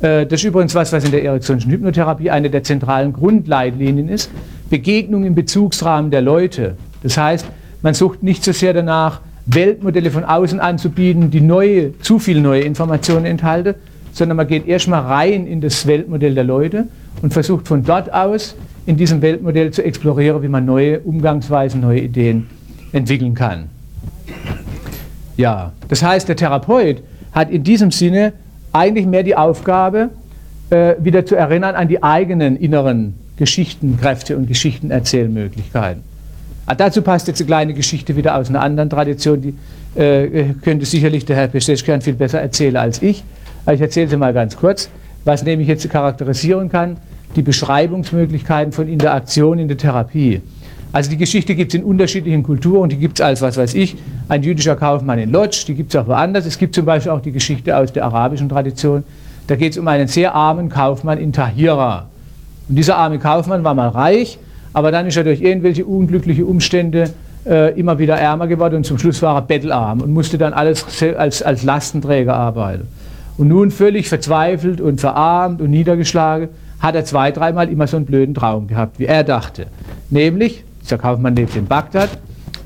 Äh, 0.00 0.26
das 0.26 0.40
ist 0.40 0.44
übrigens 0.44 0.74
was, 0.74 0.92
was 0.92 1.04
in 1.04 1.10
der 1.10 1.24
Ericksonschen 1.24 1.70
Hypnotherapie 1.70 2.30
eine 2.30 2.50
der 2.50 2.62
zentralen 2.62 3.12
Grundleitlinien 3.12 4.08
ist. 4.08 4.30
Begegnung 4.70 5.24
im 5.24 5.34
Bezugsrahmen 5.34 6.10
der 6.10 6.20
Leute. 6.20 6.76
Das 7.02 7.16
heißt, 7.16 7.46
man 7.82 7.94
sucht 7.94 8.22
nicht 8.22 8.44
so 8.44 8.52
sehr 8.52 8.74
danach, 8.74 9.22
Weltmodelle 9.48 10.10
von 10.10 10.24
außen 10.24 10.60
anzubieten, 10.60 11.30
die 11.30 11.40
neue, 11.40 11.98
zu 12.00 12.18
viel 12.18 12.40
neue 12.40 12.62
Informationen 12.62 13.24
enthalten, 13.24 13.74
sondern 14.12 14.36
man 14.36 14.46
geht 14.46 14.66
erstmal 14.66 15.00
rein 15.00 15.46
in 15.46 15.60
das 15.60 15.86
Weltmodell 15.86 16.34
der 16.34 16.44
Leute 16.44 16.86
und 17.22 17.32
versucht 17.32 17.66
von 17.66 17.82
dort 17.82 18.12
aus 18.12 18.54
in 18.84 18.96
diesem 18.96 19.22
Weltmodell 19.22 19.70
zu 19.70 19.82
explorieren, 19.82 20.42
wie 20.42 20.48
man 20.48 20.64
neue 20.64 21.00
Umgangsweisen, 21.00 21.80
neue 21.80 22.00
Ideen 22.00 22.46
entwickeln 22.92 23.34
kann. 23.34 23.68
Ja, 25.36 25.72
das 25.88 26.02
heißt, 26.02 26.28
der 26.28 26.36
Therapeut 26.36 27.02
hat 27.32 27.50
in 27.50 27.62
diesem 27.62 27.90
Sinne 27.90 28.34
eigentlich 28.72 29.06
mehr 29.06 29.22
die 29.22 29.36
Aufgabe, 29.36 30.10
äh, 30.70 30.94
wieder 30.98 31.24
zu 31.24 31.36
erinnern 31.36 31.74
an 31.74 31.88
die 31.88 32.02
eigenen 32.02 32.56
inneren 32.56 33.14
Geschichtenkräfte 33.36 34.36
und 34.36 34.46
Geschichtenerzählmöglichkeiten. 34.46 36.02
Ah, 36.70 36.74
dazu 36.74 37.00
passt 37.00 37.26
jetzt 37.28 37.40
eine 37.40 37.46
kleine 37.46 37.72
Geschichte 37.72 38.14
wieder 38.14 38.36
aus 38.36 38.50
einer 38.50 38.60
anderen 38.60 38.90
Tradition, 38.90 39.40
die 39.40 39.54
äh, 39.98 40.52
könnte 40.60 40.84
sicherlich 40.84 41.24
der 41.24 41.36
Herr 41.36 41.48
Pescheschkan 41.48 42.02
viel 42.02 42.12
besser 42.12 42.42
erzählen 42.42 42.76
als 42.76 43.00
ich. 43.00 43.24
Aber 43.64 43.72
ich 43.72 43.80
erzähle 43.80 44.08
sie 44.08 44.18
mal 44.18 44.34
ganz 44.34 44.54
kurz, 44.54 44.90
was 45.24 45.42
nämlich 45.44 45.66
jetzt 45.66 45.88
charakterisieren 45.88 46.68
kann 46.68 46.98
die 47.36 47.40
Beschreibungsmöglichkeiten 47.40 48.72
von 48.72 48.86
Interaktion 48.86 49.58
in 49.58 49.68
der 49.68 49.78
Therapie. 49.78 50.42
Also 50.92 51.08
die 51.08 51.16
Geschichte 51.16 51.54
gibt 51.54 51.72
es 51.72 51.80
in 51.80 51.86
unterschiedlichen 51.86 52.42
Kulturen, 52.42 52.90
die 52.90 52.96
gibt 52.96 53.18
es 53.18 53.24
als, 53.24 53.40
was 53.40 53.56
weiß 53.56 53.72
ich, 53.72 53.96
ein 54.28 54.42
jüdischer 54.42 54.76
Kaufmann 54.76 55.18
in 55.18 55.32
Lodz, 55.32 55.64
die 55.64 55.74
gibt 55.74 55.94
es 55.94 56.00
auch 56.00 56.06
woanders. 56.06 56.44
Es 56.44 56.58
gibt 56.58 56.74
zum 56.74 56.84
Beispiel 56.84 57.12
auch 57.12 57.22
die 57.22 57.32
Geschichte 57.32 57.74
aus 57.74 57.94
der 57.94 58.04
arabischen 58.04 58.50
Tradition. 58.50 59.04
Da 59.46 59.56
geht 59.56 59.72
es 59.72 59.78
um 59.78 59.88
einen 59.88 60.06
sehr 60.06 60.34
armen 60.34 60.68
Kaufmann 60.68 61.16
in 61.16 61.32
Tahira. 61.32 62.08
Und 62.68 62.76
dieser 62.76 62.96
arme 62.96 63.18
Kaufmann 63.18 63.64
war 63.64 63.72
mal 63.72 63.88
reich, 63.88 64.38
aber 64.72 64.92
dann 64.92 65.06
ist 65.06 65.16
er 65.16 65.24
durch 65.24 65.40
irgendwelche 65.40 65.84
unglückliche 65.84 66.44
Umstände 66.44 67.10
äh, 67.46 67.78
immer 67.78 67.98
wieder 67.98 68.16
ärmer 68.16 68.46
geworden 68.46 68.76
und 68.76 68.84
zum 68.84 68.98
Schluss 68.98 69.22
war 69.22 69.36
er 69.36 69.42
bettelarm 69.42 70.00
und 70.00 70.12
musste 70.12 70.38
dann 70.38 70.52
alles 70.52 70.84
als, 71.16 71.42
als 71.42 71.62
Lastenträger 71.62 72.34
arbeiten. 72.34 72.86
Und 73.36 73.48
nun 73.48 73.70
völlig 73.70 74.08
verzweifelt 74.08 74.80
und 74.80 75.00
verarmt 75.00 75.60
und 75.60 75.70
niedergeschlagen 75.70 76.48
hat 76.80 76.94
er 76.94 77.04
zwei, 77.04 77.30
dreimal 77.30 77.68
immer 77.68 77.86
so 77.86 77.96
einen 77.96 78.06
blöden 78.06 78.34
Traum 78.34 78.66
gehabt, 78.66 78.98
wie 78.98 79.06
er 79.06 79.24
dachte. 79.24 79.66
Nämlich, 80.10 80.64
dieser 80.82 80.98
Kaufmann 80.98 81.36
lebt 81.36 81.56
in 81.56 81.66
Bagdad, 81.66 82.10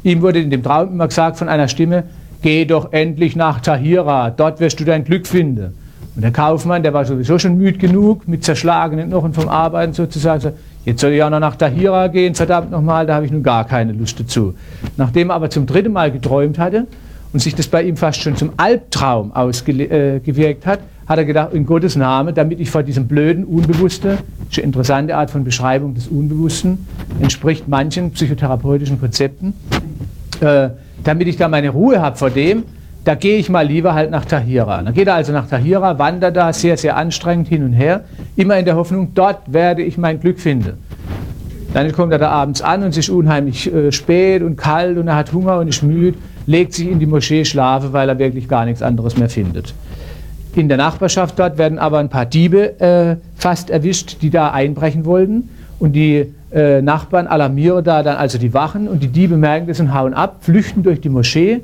ihm 0.02 0.22
wurde 0.22 0.40
in 0.40 0.50
dem 0.50 0.62
Traum 0.62 0.88
immer 0.88 1.08
gesagt 1.08 1.36
von 1.36 1.48
einer 1.48 1.68
Stimme, 1.68 2.04
geh 2.42 2.64
doch 2.64 2.92
endlich 2.92 3.36
nach 3.36 3.60
Tahira, 3.60 4.30
dort 4.30 4.60
wirst 4.60 4.80
du 4.80 4.84
dein 4.84 5.04
Glück 5.04 5.26
finden. 5.26 5.74
Und 6.14 6.22
der 6.22 6.32
Kaufmann, 6.32 6.82
der 6.82 6.92
war 6.92 7.04
sowieso 7.04 7.38
schon 7.38 7.56
müde 7.56 7.78
genug, 7.78 8.28
mit 8.28 8.44
zerschlagenen 8.44 9.08
Knochen 9.08 9.32
vom 9.32 9.48
Arbeiten 9.48 9.94
sozusagen, 9.94 10.40
so, 10.40 10.52
jetzt 10.84 11.00
soll 11.00 11.12
ich 11.12 11.22
auch 11.22 11.30
noch 11.30 11.40
nach 11.40 11.56
Tahira 11.56 12.08
gehen, 12.08 12.34
verdammt 12.34 12.70
nochmal, 12.70 13.06
da 13.06 13.14
habe 13.14 13.26
ich 13.26 13.32
nun 13.32 13.42
gar 13.42 13.66
keine 13.66 13.92
Lust 13.92 14.18
dazu. 14.18 14.54
Nachdem 14.96 15.30
er 15.30 15.34
aber 15.34 15.50
zum 15.50 15.66
dritten 15.66 15.92
Mal 15.92 16.10
geträumt 16.10 16.58
hatte 16.58 16.86
und 17.32 17.40
sich 17.40 17.54
das 17.54 17.68
bei 17.68 17.82
ihm 17.82 17.96
fast 17.96 18.20
schon 18.20 18.36
zum 18.36 18.52
Albtraum 18.56 19.32
ausgewirkt 19.32 20.64
äh, 20.64 20.68
hat, 20.68 20.80
hat 21.06 21.18
er 21.18 21.24
gedacht, 21.24 21.52
in 21.52 21.66
Gottes 21.66 21.96
Name, 21.96 22.32
damit 22.32 22.60
ich 22.60 22.70
vor 22.70 22.82
diesem 22.82 23.06
blöden 23.06 23.44
Unbewussten, 23.44 24.18
ist 24.50 24.58
eine 24.58 24.66
interessante 24.66 25.16
Art 25.16 25.30
von 25.30 25.44
Beschreibung 25.44 25.94
des 25.94 26.08
Unbewussten, 26.08 26.86
entspricht 27.20 27.68
manchen 27.68 28.12
psychotherapeutischen 28.12 29.00
Konzepten, 29.00 29.54
äh, 30.40 30.70
damit 31.04 31.28
ich 31.28 31.36
da 31.36 31.48
meine 31.48 31.70
Ruhe 31.70 32.00
habe 32.00 32.16
vor 32.16 32.30
dem, 32.30 32.64
da 33.04 33.14
gehe 33.14 33.38
ich 33.38 33.48
mal 33.48 33.66
lieber 33.66 33.94
halt 33.94 34.10
nach 34.10 34.24
Tahira. 34.24 34.82
Dann 34.82 34.94
geht 34.94 35.08
er 35.08 35.14
also 35.14 35.32
nach 35.32 35.48
Tahira, 35.48 35.98
wandert 35.98 36.36
da 36.36 36.52
sehr, 36.52 36.76
sehr 36.76 36.96
anstrengend 36.96 37.48
hin 37.48 37.64
und 37.64 37.72
her, 37.72 38.04
immer 38.36 38.58
in 38.58 38.64
der 38.64 38.76
Hoffnung, 38.76 39.12
dort 39.14 39.52
werde 39.52 39.82
ich 39.82 39.98
mein 39.98 40.20
Glück 40.20 40.38
finden. 40.38 40.74
Dann 41.74 41.90
kommt 41.92 42.12
er 42.12 42.18
da 42.18 42.28
abends 42.30 42.60
an 42.60 42.82
und 42.82 42.90
es 42.90 42.98
ist 42.98 43.08
unheimlich 43.08 43.72
äh, 43.72 43.90
spät 43.92 44.42
und 44.42 44.56
kalt 44.56 44.98
und 44.98 45.08
er 45.08 45.16
hat 45.16 45.32
Hunger 45.32 45.58
und 45.58 45.68
ist 45.68 45.82
müde, 45.82 46.18
legt 46.46 46.74
sich 46.74 46.88
in 46.88 47.00
die 47.00 47.06
Moschee 47.06 47.44
schlafen, 47.44 47.92
weil 47.92 48.08
er 48.08 48.18
wirklich 48.18 48.48
gar 48.48 48.66
nichts 48.66 48.82
anderes 48.82 49.16
mehr 49.16 49.30
findet. 49.30 49.74
In 50.54 50.68
der 50.68 50.76
Nachbarschaft 50.76 51.38
dort 51.38 51.56
werden 51.56 51.78
aber 51.78 51.98
ein 51.98 52.10
paar 52.10 52.26
Diebe 52.26 52.78
äh, 52.78 53.16
fast 53.36 53.70
erwischt, 53.70 54.18
die 54.20 54.28
da 54.28 54.50
einbrechen 54.50 55.06
wollten. 55.06 55.48
Und 55.78 55.94
die 55.94 56.26
äh, 56.52 56.82
Nachbarn 56.82 57.26
alarmieren 57.26 57.82
da 57.82 58.02
dann 58.02 58.16
also 58.16 58.36
die 58.36 58.52
Wachen 58.52 58.86
und 58.86 59.02
die 59.02 59.08
Diebe 59.08 59.38
merken 59.38 59.66
das 59.66 59.80
und 59.80 59.94
hauen 59.94 60.12
ab, 60.12 60.36
flüchten 60.40 60.82
durch 60.82 61.00
die 61.00 61.08
Moschee. 61.08 61.62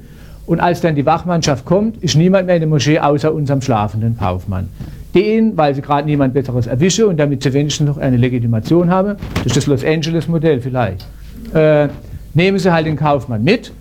Und 0.49 0.61
als 0.61 0.81
dann 0.81 0.95
die 0.95 1.05
Wachmannschaft 1.05 1.67
kommt, 1.67 2.03
ist 2.03 2.17
niemand 2.17 2.47
mehr 2.47 2.57
in 2.57 2.63
der 2.63 2.71
Moschee 2.71 2.99
außer 2.99 3.35
unserem 3.35 3.61
schlafenden 3.61 4.17
Kaufmann. 4.17 4.71
Den, 5.15 5.59
weil 5.59 5.75
sie 5.75 5.83
gerade 5.83 6.09
niemand 6.09 6.33
Besseres 6.33 6.67
erwischen 6.67 7.05
und 7.05 7.19
damit 7.19 7.43
sie 7.43 7.53
wenigstens 7.53 7.87
noch 7.87 7.99
eine 7.99 8.17
Legitimation 8.17 8.89
haben, 8.89 9.17
das 9.35 9.45
ist 9.45 9.57
das 9.59 9.67
Los 9.67 9.85
Angeles-Modell 9.85 10.63
vielleicht, 10.63 11.07
äh, 11.53 11.89
nehmen 12.33 12.59
sie 12.59 12.73
halt 12.73 12.87
den 12.87 12.97
Kaufmann 12.97 13.45
mit 13.45 13.73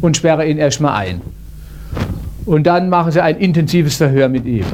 und 0.00 0.16
sperren 0.16 0.48
ihn 0.48 0.56
erstmal 0.56 0.94
ein. 0.94 1.20
Und 2.46 2.66
dann 2.66 2.88
machen 2.88 3.12
sie 3.12 3.22
ein 3.22 3.36
intensives 3.36 3.96
Verhör 3.96 4.30
mit 4.30 4.46
ihm. 4.46 4.64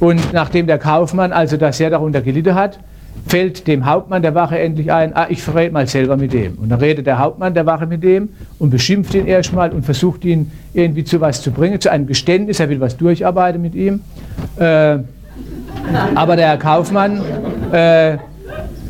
Und 0.00 0.34
nachdem 0.34 0.66
der 0.66 0.76
Kaufmann 0.76 1.32
also 1.32 1.56
da 1.56 1.72
sehr 1.72 1.88
darunter 1.88 2.20
gelitten 2.20 2.54
hat, 2.54 2.78
fällt 3.26 3.66
dem 3.66 3.86
Hauptmann 3.86 4.22
der 4.22 4.34
Wache 4.34 4.58
endlich 4.58 4.92
ein, 4.92 5.14
ah, 5.16 5.26
ich 5.28 5.42
verrät 5.42 5.72
mal 5.72 5.86
selber 5.86 6.16
mit 6.16 6.32
dem. 6.32 6.54
Und 6.58 6.68
dann 6.68 6.80
redet 6.80 7.06
der 7.06 7.18
Hauptmann 7.18 7.54
der 7.54 7.66
Wache 7.66 7.86
mit 7.86 8.02
dem 8.02 8.28
und 8.58 8.70
beschimpft 8.70 9.14
ihn 9.14 9.26
erstmal 9.26 9.70
und 9.72 9.84
versucht 9.84 10.24
ihn 10.24 10.52
irgendwie 10.72 11.04
zu 11.04 11.20
was 11.20 11.42
zu 11.42 11.50
bringen, 11.50 11.80
zu 11.80 11.90
einem 11.90 12.06
Geständnis, 12.06 12.60
er 12.60 12.68
will 12.68 12.80
was 12.80 12.96
durcharbeiten 12.96 13.62
mit 13.62 13.74
ihm. 13.74 14.00
Äh, 14.56 14.98
aber 16.14 16.36
der 16.36 16.48
Herr 16.48 16.58
Kaufmann, 16.58 17.22
äh, 17.72 18.18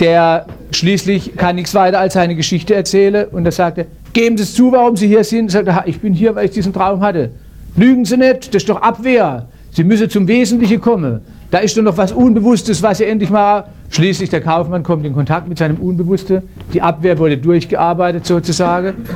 der 0.00 0.46
schließlich 0.72 1.36
kann 1.36 1.56
nichts 1.56 1.74
weiter 1.74 2.00
als 2.00 2.14
seine 2.14 2.34
Geschichte 2.34 2.74
erzählen 2.74 3.26
und 3.30 3.46
er 3.46 3.52
sagte, 3.52 3.86
geben 4.12 4.36
Sie 4.36 4.42
es 4.42 4.54
zu, 4.54 4.72
warum 4.72 4.96
Sie 4.96 5.06
hier 5.06 5.24
sind. 5.24 5.54
Er 5.54 5.64
sagte, 5.64 5.88
ich 5.88 6.00
bin 6.00 6.12
hier, 6.12 6.34
weil 6.34 6.46
ich 6.46 6.50
diesen 6.50 6.72
Traum 6.72 7.00
hatte. 7.00 7.30
Lügen 7.76 8.04
Sie 8.04 8.16
nicht, 8.16 8.48
das 8.48 8.62
ist 8.62 8.68
doch 8.68 8.82
Abwehr. 8.82 9.46
Sie 9.70 9.84
müssen 9.84 10.08
zum 10.08 10.28
Wesentlichen 10.28 10.80
kommen. 10.80 11.20
Da 11.54 11.60
ist 11.60 11.76
doch 11.76 11.82
noch 11.82 11.96
was 11.96 12.10
Unbewusstes, 12.10 12.82
was 12.82 12.98
er 12.98 13.08
endlich 13.08 13.30
mal. 13.30 13.66
Schließlich 13.88 14.28
der 14.28 14.40
Kaufmann 14.40 14.82
kommt 14.82 15.06
in 15.06 15.14
Kontakt 15.14 15.46
mit 15.48 15.56
seinem 15.56 15.76
Unbewussten. 15.76 16.42
Die 16.72 16.82
Abwehr 16.82 17.16
wurde 17.16 17.38
durchgearbeitet 17.38 18.26
sozusagen. 18.26 19.06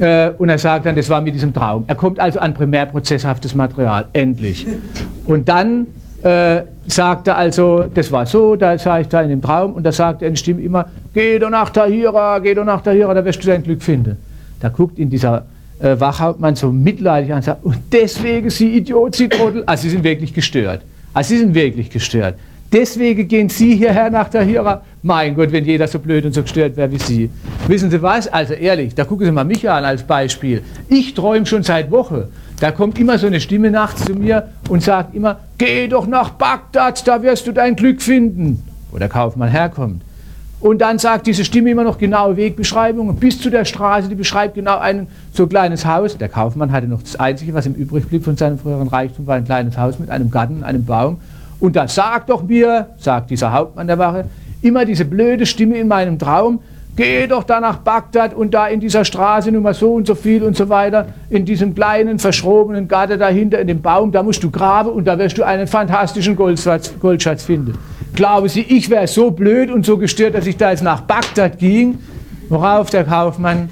Äh, 0.00 0.30
und 0.30 0.48
er 0.48 0.58
sagt 0.58 0.86
dann, 0.86 0.96
das 0.96 1.08
war 1.08 1.20
mit 1.20 1.36
diesem 1.36 1.54
Traum. 1.54 1.84
Er 1.86 1.94
kommt 1.94 2.18
also 2.18 2.40
an 2.40 2.52
primärprozesshaftes 2.52 3.54
Material, 3.54 4.06
endlich. 4.12 4.66
Und 5.26 5.48
dann 5.48 5.86
äh, 6.24 6.62
sagt 6.88 7.28
er 7.28 7.36
also, 7.36 7.84
das 7.94 8.10
war 8.10 8.26
so, 8.26 8.56
da 8.56 8.76
sah 8.76 8.98
ich 8.98 9.06
da 9.06 9.22
in 9.22 9.28
dem 9.28 9.40
Traum 9.40 9.74
und 9.74 9.84
da 9.84 9.92
sagt 9.92 10.22
er 10.22 10.26
in 10.26 10.36
Stimme 10.36 10.62
immer, 10.62 10.86
geh 11.14 11.38
doch 11.38 11.50
nach 11.50 11.70
Tahira, 11.70 12.40
geh 12.40 12.54
doch 12.54 12.64
nach 12.64 12.82
Tahira, 12.82 13.14
da 13.14 13.24
wirst 13.24 13.40
du 13.44 13.46
dein 13.46 13.62
Glück 13.62 13.84
finden. 13.84 14.16
Da 14.58 14.68
guckt 14.68 14.98
ihn 14.98 15.10
dieser 15.10 15.44
äh, 15.78 15.94
Wachhauptmann 15.96 16.56
so 16.56 16.72
mitleidig 16.72 17.30
an 17.30 17.36
und 17.36 17.44
sagt, 17.44 17.64
und 17.64 17.76
deswegen 17.92 18.50
Sie 18.50 18.78
Idiot, 18.78 19.14
Sie 19.14 19.28
Trottel, 19.28 19.62
also 19.64 19.84
Sie 19.84 19.90
sind 19.90 20.02
wirklich 20.02 20.34
gestört. 20.34 20.80
Also 21.14 21.28
Sie 21.30 21.38
sind 21.38 21.54
wirklich 21.54 21.88
gestört. 21.88 22.34
Deswegen 22.72 23.28
gehen 23.28 23.48
Sie 23.48 23.76
hierher 23.76 24.10
nach 24.10 24.28
Tahira. 24.28 24.82
Mein 25.00 25.36
Gott, 25.36 25.52
wenn 25.52 25.64
jeder 25.64 25.86
so 25.86 26.00
blöd 26.00 26.24
und 26.24 26.32
so 26.32 26.42
gestört 26.42 26.76
wäre 26.76 26.90
wie 26.90 26.98
Sie. 26.98 27.30
Wissen 27.68 27.88
Sie 27.88 28.02
was? 28.02 28.26
Also 28.26 28.54
ehrlich, 28.54 28.96
da 28.96 29.04
gucken 29.04 29.26
Sie 29.26 29.32
mal 29.32 29.44
mich 29.44 29.70
an 29.70 29.84
als 29.84 30.02
Beispiel. 30.02 30.62
Ich 30.88 31.14
träume 31.14 31.46
schon 31.46 31.62
seit 31.62 31.92
Wochen. 31.92 32.24
Da 32.58 32.72
kommt 32.72 32.98
immer 32.98 33.16
so 33.16 33.28
eine 33.28 33.40
Stimme 33.40 33.70
nachts 33.70 34.04
zu 34.04 34.14
mir 34.14 34.48
und 34.68 34.82
sagt 34.82 35.14
immer, 35.14 35.38
geh 35.56 35.86
doch 35.86 36.08
nach 36.08 36.30
Bagdad, 36.30 37.06
da 37.06 37.22
wirst 37.22 37.46
du 37.46 37.52
dein 37.52 37.76
Glück 37.76 38.02
finden. 38.02 38.64
Wo 38.90 38.98
der 38.98 39.08
Kaufmann 39.08 39.50
herkommt. 39.50 40.02
Und 40.64 40.78
dann 40.78 40.98
sagt 40.98 41.26
diese 41.26 41.44
Stimme 41.44 41.72
immer 41.72 41.84
noch 41.84 41.98
genaue 41.98 42.38
Wegbeschreibungen 42.38 43.16
bis 43.16 43.38
zu 43.38 43.50
der 43.50 43.66
Straße, 43.66 44.08
die 44.08 44.14
beschreibt 44.14 44.54
genau 44.54 44.78
ein 44.78 45.08
so 45.30 45.46
kleines 45.46 45.84
Haus. 45.84 46.16
Der 46.16 46.30
Kaufmann 46.30 46.72
hatte 46.72 46.86
noch 46.86 47.02
das 47.02 47.16
Einzige, 47.16 47.52
was 47.52 47.66
ihm 47.66 47.74
übrig 47.74 48.08
blieb 48.08 48.24
von 48.24 48.34
seinem 48.38 48.58
früheren 48.58 48.88
Reichtum, 48.88 49.26
war 49.26 49.36
ein 49.36 49.44
kleines 49.44 49.76
Haus 49.76 49.98
mit 49.98 50.08
einem 50.08 50.30
Garten, 50.30 50.64
einem 50.64 50.86
Baum. 50.86 51.20
Und 51.60 51.76
da 51.76 51.86
sagt 51.86 52.30
doch 52.30 52.42
mir, 52.42 52.86
sagt 52.96 53.28
dieser 53.28 53.52
Hauptmann 53.52 53.88
der 53.88 53.98
Wache, 53.98 54.24
immer 54.62 54.86
diese 54.86 55.04
blöde 55.04 55.44
Stimme 55.44 55.76
in 55.76 55.86
meinem 55.86 56.18
Traum, 56.18 56.60
Geh 56.96 57.26
doch 57.26 57.42
da 57.42 57.58
nach 57.58 57.78
Bagdad 57.78 58.34
und 58.34 58.54
da 58.54 58.68
in 58.68 58.78
dieser 58.78 59.04
Straße 59.04 59.50
Nummer 59.50 59.74
so 59.74 59.94
und 59.94 60.06
so 60.06 60.14
viel 60.14 60.44
und 60.44 60.56
so 60.56 60.68
weiter, 60.68 61.08
in 61.28 61.44
diesem 61.44 61.74
kleinen, 61.74 62.20
verschrobenen 62.20 62.86
Garten 62.86 63.18
dahinter, 63.18 63.58
in 63.58 63.66
dem 63.66 63.82
Baum, 63.82 64.12
da 64.12 64.22
musst 64.22 64.44
du 64.44 64.50
graben 64.50 64.90
und 64.90 65.04
da 65.04 65.18
wirst 65.18 65.36
du 65.36 65.42
einen 65.42 65.66
fantastischen 65.66 66.36
Goldschatz, 66.36 66.94
Goldschatz 67.00 67.42
finden. 67.42 67.76
Glauben 68.14 68.48
Sie, 68.48 68.60
ich 68.60 68.90
wäre 68.90 69.08
so 69.08 69.32
blöd 69.32 69.72
und 69.72 69.84
so 69.84 69.98
gestört, 69.98 70.36
dass 70.36 70.46
ich 70.46 70.56
da 70.56 70.70
jetzt 70.70 70.84
nach 70.84 71.00
Bagdad 71.00 71.58
ging, 71.58 71.98
worauf 72.48 72.90
der 72.90 73.02
Kaufmann 73.02 73.70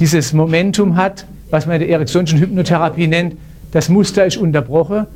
dieses 0.00 0.32
Momentum 0.32 0.96
hat, 0.96 1.26
was 1.50 1.66
man 1.66 1.76
in 1.76 1.82
der 1.82 1.90
Ericksonschen 1.90 2.40
Hypnotherapie 2.40 3.06
nennt, 3.06 3.36
das 3.70 3.88
Muster 3.88 4.26
ist 4.26 4.36
unterbrochen, 4.36 5.06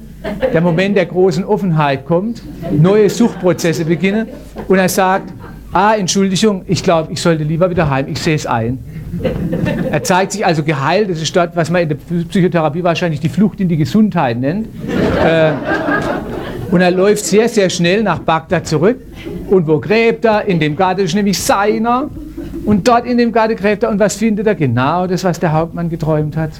der 0.52 0.60
Moment 0.60 0.96
der 0.96 1.06
großen 1.06 1.44
Offenheit 1.44 2.06
kommt, 2.06 2.40
neue 2.70 3.10
Suchtprozesse 3.10 3.84
beginnen 3.84 4.28
und 4.68 4.78
er 4.78 4.88
sagt, 4.88 5.32
Ah, 5.78 5.94
Entschuldigung, 5.94 6.62
ich 6.66 6.82
glaube, 6.82 7.12
ich 7.12 7.20
sollte 7.20 7.44
lieber 7.44 7.68
wieder 7.68 7.90
heim, 7.90 8.06
ich 8.08 8.18
sehe 8.18 8.34
es 8.34 8.46
ein. 8.46 8.78
Er 9.90 10.02
zeigt 10.02 10.32
sich 10.32 10.46
also 10.46 10.62
geheilt, 10.62 11.10
das 11.10 11.20
ist 11.20 11.36
dort, 11.36 11.54
was 11.54 11.68
man 11.68 11.82
in 11.82 11.90
der 11.90 11.96
Psychotherapie 12.30 12.82
wahrscheinlich 12.82 13.20
die 13.20 13.28
Flucht 13.28 13.60
in 13.60 13.68
die 13.68 13.76
Gesundheit 13.76 14.38
nennt. 14.38 14.68
Äh, 15.22 15.52
und 16.70 16.80
er 16.80 16.90
läuft 16.90 17.26
sehr, 17.26 17.50
sehr 17.50 17.68
schnell 17.68 18.02
nach 18.02 18.20
Bagdad 18.20 18.66
zurück. 18.66 18.96
Und 19.50 19.66
wo 19.66 19.78
gräbt 19.78 20.24
er? 20.24 20.46
In 20.46 20.60
dem 20.60 20.76
Garten 20.76 21.02
ist 21.02 21.14
nämlich 21.14 21.38
seiner. 21.38 22.08
Und 22.64 22.88
dort 22.88 23.04
in 23.04 23.18
dem 23.18 23.30
Garten 23.30 23.54
gräbt 23.54 23.82
er. 23.82 23.90
Und 23.90 23.98
was 23.98 24.16
findet 24.16 24.46
er? 24.46 24.54
Genau 24.54 25.06
das, 25.06 25.24
was 25.24 25.38
der 25.38 25.52
Hauptmann 25.52 25.90
geträumt 25.90 26.38
hat. 26.38 26.52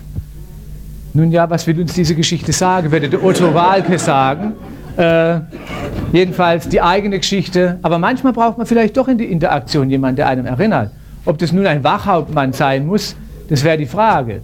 Nun 1.15 1.33
ja, 1.33 1.49
was 1.49 1.67
will 1.67 1.81
uns 1.81 1.95
diese 1.95 2.15
Geschichte 2.15 2.53
sagen? 2.53 2.93
Würde 2.93 3.09
der 3.09 3.25
Otto 3.25 3.55
Walke 3.55 3.99
sagen. 3.99 4.53
Äh, 4.99 5.41
jedenfalls 6.13 6.69
die 6.69 6.81
eigene 6.81 7.19
Geschichte. 7.19 7.79
Aber 7.83 7.99
manchmal 7.99 8.33
braucht 8.33 8.59
man 8.59 8.67
vielleicht 8.67 8.97
doch 8.97 9.09
in 9.09 9.19
die 9.19 9.25
Interaktion 9.25 9.91
jemanden, 9.91 10.17
der 10.17 10.29
einem 10.29 10.47
erinnert. 10.47 10.91
Ob 11.25 11.39
das 11.39 11.53
nun 11.53 11.67
ein 11.67 11.83
Wachhauptmann 11.83 12.53
sein 12.53 12.87
muss, 12.87 13.17
das 13.49 13.65
wäre 13.65 13.79
die 13.79 13.87
Frage. 13.87 14.41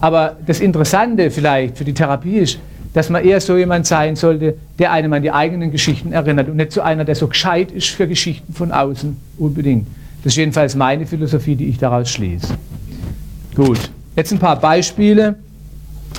Aber 0.00 0.36
das 0.46 0.60
Interessante 0.60 1.30
vielleicht 1.30 1.78
für 1.78 1.84
die 1.84 1.94
Therapie 1.94 2.38
ist, 2.38 2.58
dass 2.92 3.10
man 3.10 3.24
eher 3.24 3.40
so 3.40 3.56
jemand 3.56 3.86
sein 3.86 4.14
sollte, 4.16 4.54
der 4.78 4.92
einem 4.92 5.12
an 5.12 5.22
die 5.22 5.32
eigenen 5.32 5.72
Geschichten 5.72 6.12
erinnert 6.12 6.48
und 6.48 6.56
nicht 6.56 6.72
so 6.72 6.80
einer, 6.80 7.04
der 7.04 7.16
so 7.16 7.26
gescheit 7.26 7.72
ist 7.72 7.88
für 7.88 8.06
Geschichten 8.06 8.52
von 8.52 8.70
außen 8.70 9.16
unbedingt. 9.38 9.86
Das 10.22 10.32
ist 10.32 10.36
jedenfalls 10.36 10.76
meine 10.76 11.06
Philosophie, 11.06 11.56
die 11.56 11.66
ich 11.66 11.78
daraus 11.78 12.08
schließe. 12.10 12.54
Gut, 13.56 13.78
jetzt 14.16 14.32
ein 14.32 14.38
paar 14.38 14.58
Beispiele 14.58 15.36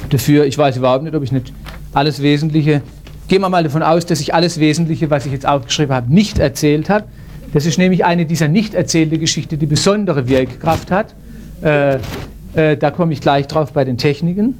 dafür. 0.10 0.46
Ich 0.46 0.58
weiß 0.58 0.78
überhaupt 0.78 1.04
nicht, 1.04 1.16
ob 1.16 1.24
ich 1.24 1.32
nicht 1.32 1.54
alles 1.94 2.22
Wesentliche 2.22 2.82
Gehen 3.28 3.42
wir 3.42 3.50
mal 3.50 3.64
davon 3.64 3.82
aus, 3.82 4.06
dass 4.06 4.20
ich 4.20 4.34
alles 4.34 4.60
Wesentliche, 4.60 5.10
was 5.10 5.26
ich 5.26 5.32
jetzt 5.32 5.48
aufgeschrieben 5.48 5.96
habe, 5.96 6.14
nicht 6.14 6.38
erzählt 6.38 6.90
habe. 6.90 7.06
Das 7.54 7.66
ist 7.66 7.78
nämlich 7.78 8.06
eine 8.06 8.26
dieser 8.26 8.48
nicht 8.48 8.74
erzählten 8.76 9.20
Geschichten, 9.20 9.58
die 9.58 9.66
besondere 9.66 10.28
Wirkkraft 10.28 10.92
hat. 10.92 11.16
Äh, 11.62 11.96
äh, 12.54 12.78
da 12.78 12.92
komme 12.92 13.14
ich 13.14 13.22
gleich 13.22 13.48
drauf 13.48 13.72
bei 13.74 13.84
den 13.84 13.98
Techniken. 13.98 14.58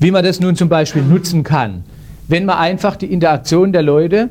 Wie 0.00 0.10
man 0.10 0.24
das 0.24 0.38
nun 0.40 0.54
zum 0.54 0.68
Beispiel 0.68 1.02
nutzen 1.02 1.44
kann, 1.44 1.82
wenn 2.28 2.44
man 2.44 2.58
einfach 2.58 2.96
die 2.96 3.06
Interaktion 3.06 3.72
der 3.72 3.82
Leute 3.82 4.28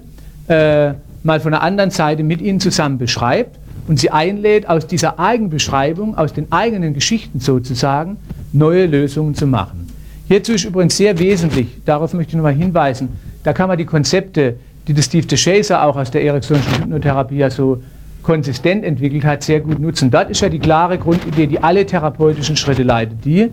äh, 0.48 0.94
mal 1.24 1.40
von 1.40 1.52
der 1.52 1.64
anderen 1.64 1.90
Seite 1.90 2.24
mit 2.24 2.42
ihnen 2.42 2.60
zusammen 2.60 2.98
beschreibt 2.98 3.58
und 3.88 4.00
sie 4.00 4.12
einlädt, 4.12 4.70
aus 4.70 4.86
dieser 4.86 5.20
Eigenbeschreibung, 5.20 6.18
aus 6.18 6.34
den 6.34 6.52
eigenen 6.52 6.94
Geschichten 6.94 7.40
sozusagen, 7.40 8.18
neue 8.54 8.86
Lösungen 8.86 9.34
zu 9.34 9.48
machen. 9.48 9.88
Hierzu 10.28 10.54
ist 10.54 10.66
übrigens 10.66 10.98
sehr 10.98 11.18
wesentlich, 11.20 11.68
darauf 11.86 12.14
möchte 12.14 12.32
ich 12.32 12.36
nochmal 12.36 12.54
hinweisen, 12.54 13.10
da 13.44 13.54
kann 13.54 13.70
man 13.70 13.78
die 13.78 13.86
Konzepte, 13.86 14.56
die 14.88 14.94
der 14.94 15.02
Steve 15.02 15.26
DeShazer 15.26 15.84
auch 15.84 15.96
aus 15.96 16.12
der 16.12 16.24
Ericksonischen 16.24 16.74
Hypnotherapie 16.80 17.38
ja 17.38 17.50
so 17.50 17.82
konsistent 18.24 18.84
entwickelt 18.84 19.24
hat, 19.24 19.44
sehr 19.44 19.62
gut 19.62 19.80
nutzen. 19.80 20.12
Dort 20.12 20.30
ist 20.30 20.42
ja 20.42 20.50
die 20.50 20.60
klare 20.60 20.98
Grundidee, 20.98 21.48
die 21.48 21.64
alle 21.64 21.86
therapeutischen 21.86 22.58
Schritte 22.58 22.84
leitet, 22.84 23.24
die, 23.24 23.52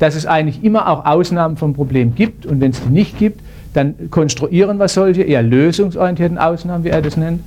dass 0.00 0.16
es 0.16 0.26
eigentlich 0.26 0.64
immer 0.64 0.88
auch 0.88 1.06
Ausnahmen 1.06 1.56
vom 1.56 1.74
Problem 1.74 2.14
gibt 2.16 2.44
und 2.44 2.60
wenn 2.60 2.72
es 2.72 2.82
die 2.82 2.90
nicht 2.90 3.18
gibt, 3.18 3.40
dann 3.72 4.10
konstruieren 4.10 4.78
wir 4.78 4.88
solche 4.88 5.22
eher 5.22 5.42
lösungsorientierten 5.42 6.38
Ausnahmen, 6.38 6.82
wie 6.82 6.88
er 6.88 7.02
das 7.02 7.16
nennt, 7.16 7.40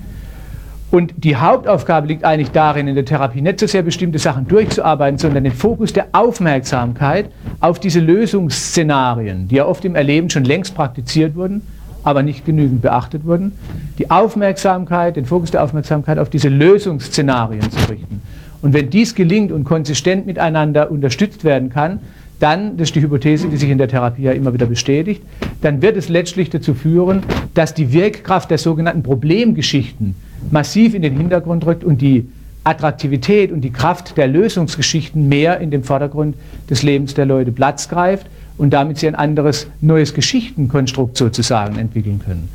und 0.92 1.14
die 1.18 1.36
Hauptaufgabe 1.36 2.08
liegt 2.08 2.24
eigentlich 2.24 2.52
darin, 2.52 2.88
in 2.88 2.96
der 2.96 3.06
Therapie 3.06 3.42
nicht 3.42 3.60
so 3.60 3.68
sehr 3.68 3.84
bestimmte 3.84 4.18
Sachen 4.18 4.48
durchzuarbeiten, 4.48 5.20
sondern 5.20 5.44
den 5.44 5.54
Fokus 5.54 5.94
der 5.94 6.08
Aufmerksamkeit 6.14 7.30
auf 7.60 7.80
diese 7.80 8.00
Lösungsszenarien, 8.00 9.48
die 9.48 9.56
ja 9.56 9.66
oft 9.66 9.86
im 9.86 9.96
Erleben 9.96 10.32
schon 10.32 10.46
längst 10.46 10.74
praktiziert 10.74 11.36
wurden, 11.36 11.62
aber 12.04 12.24
nicht 12.24 12.44
genügend 12.46 12.82
beachtet 12.82 13.24
wurden, 13.26 13.52
die 14.00 14.10
Aufmerksamkeit, 14.10 15.16
den 15.16 15.26
Fokus 15.26 15.52
der 15.52 15.64
Aufmerksamkeit 15.64 16.18
auf 16.18 16.30
diese 16.30 16.50
Lösungsszenarien 16.50 17.70
zu 17.70 17.90
richten. 17.90 18.22
Und 18.62 18.74
wenn 18.74 18.90
dies 18.90 19.14
gelingt 19.14 19.52
und 19.52 19.66
konsistent 19.66 20.26
miteinander 20.26 20.90
unterstützt 20.90 21.44
werden 21.44 21.70
kann, 21.70 22.00
dann, 22.40 22.78
das 22.78 22.88
ist 22.88 22.96
die 22.96 23.02
Hypothese, 23.02 23.50
die 23.50 23.58
sich 23.58 23.70
in 23.70 23.78
der 23.78 23.90
Therapie 23.90 24.24
ja 24.24 24.32
immer 24.32 24.54
wieder 24.54 24.66
bestätigt, 24.66 25.22
dann 25.62 25.82
wird 25.82 25.98
es 25.98 26.10
letztlich 26.10 26.50
dazu 26.50 26.74
führen, 26.74 27.22
dass 27.54 27.74
die 27.74 27.92
Wirkkraft 27.92 28.50
der 28.50 28.58
sogenannten 28.58 29.04
Problemgeschichten 29.04 30.16
massiv 30.52 30.94
in 30.94 31.02
den 31.02 31.18
Hintergrund 31.18 31.66
rückt 31.66 31.84
und 31.84 32.02
die 32.02 32.28
Attraktivität 32.64 33.52
und 33.52 33.62
die 33.62 33.72
Kraft 33.72 34.18
der 34.18 34.28
Lösungsgeschichten 34.28 35.28
mehr 35.28 35.60
in 35.60 35.72
dem 35.72 35.84
Vordergrund 35.84 36.36
des 36.70 36.84
Lebens 36.84 37.14
der 37.14 37.26
Leute 37.26 37.52
Platz 37.52 37.90
greift 37.90 38.28
und 38.58 38.72
damit 38.72 38.98
sie 38.98 39.08
ein 39.08 39.16
anderes, 39.16 39.68
neues 39.82 40.14
Geschichtenkonstrukt 40.14 41.18
sozusagen 41.18 41.78
entwickeln 41.78 42.20
können. 42.24 42.50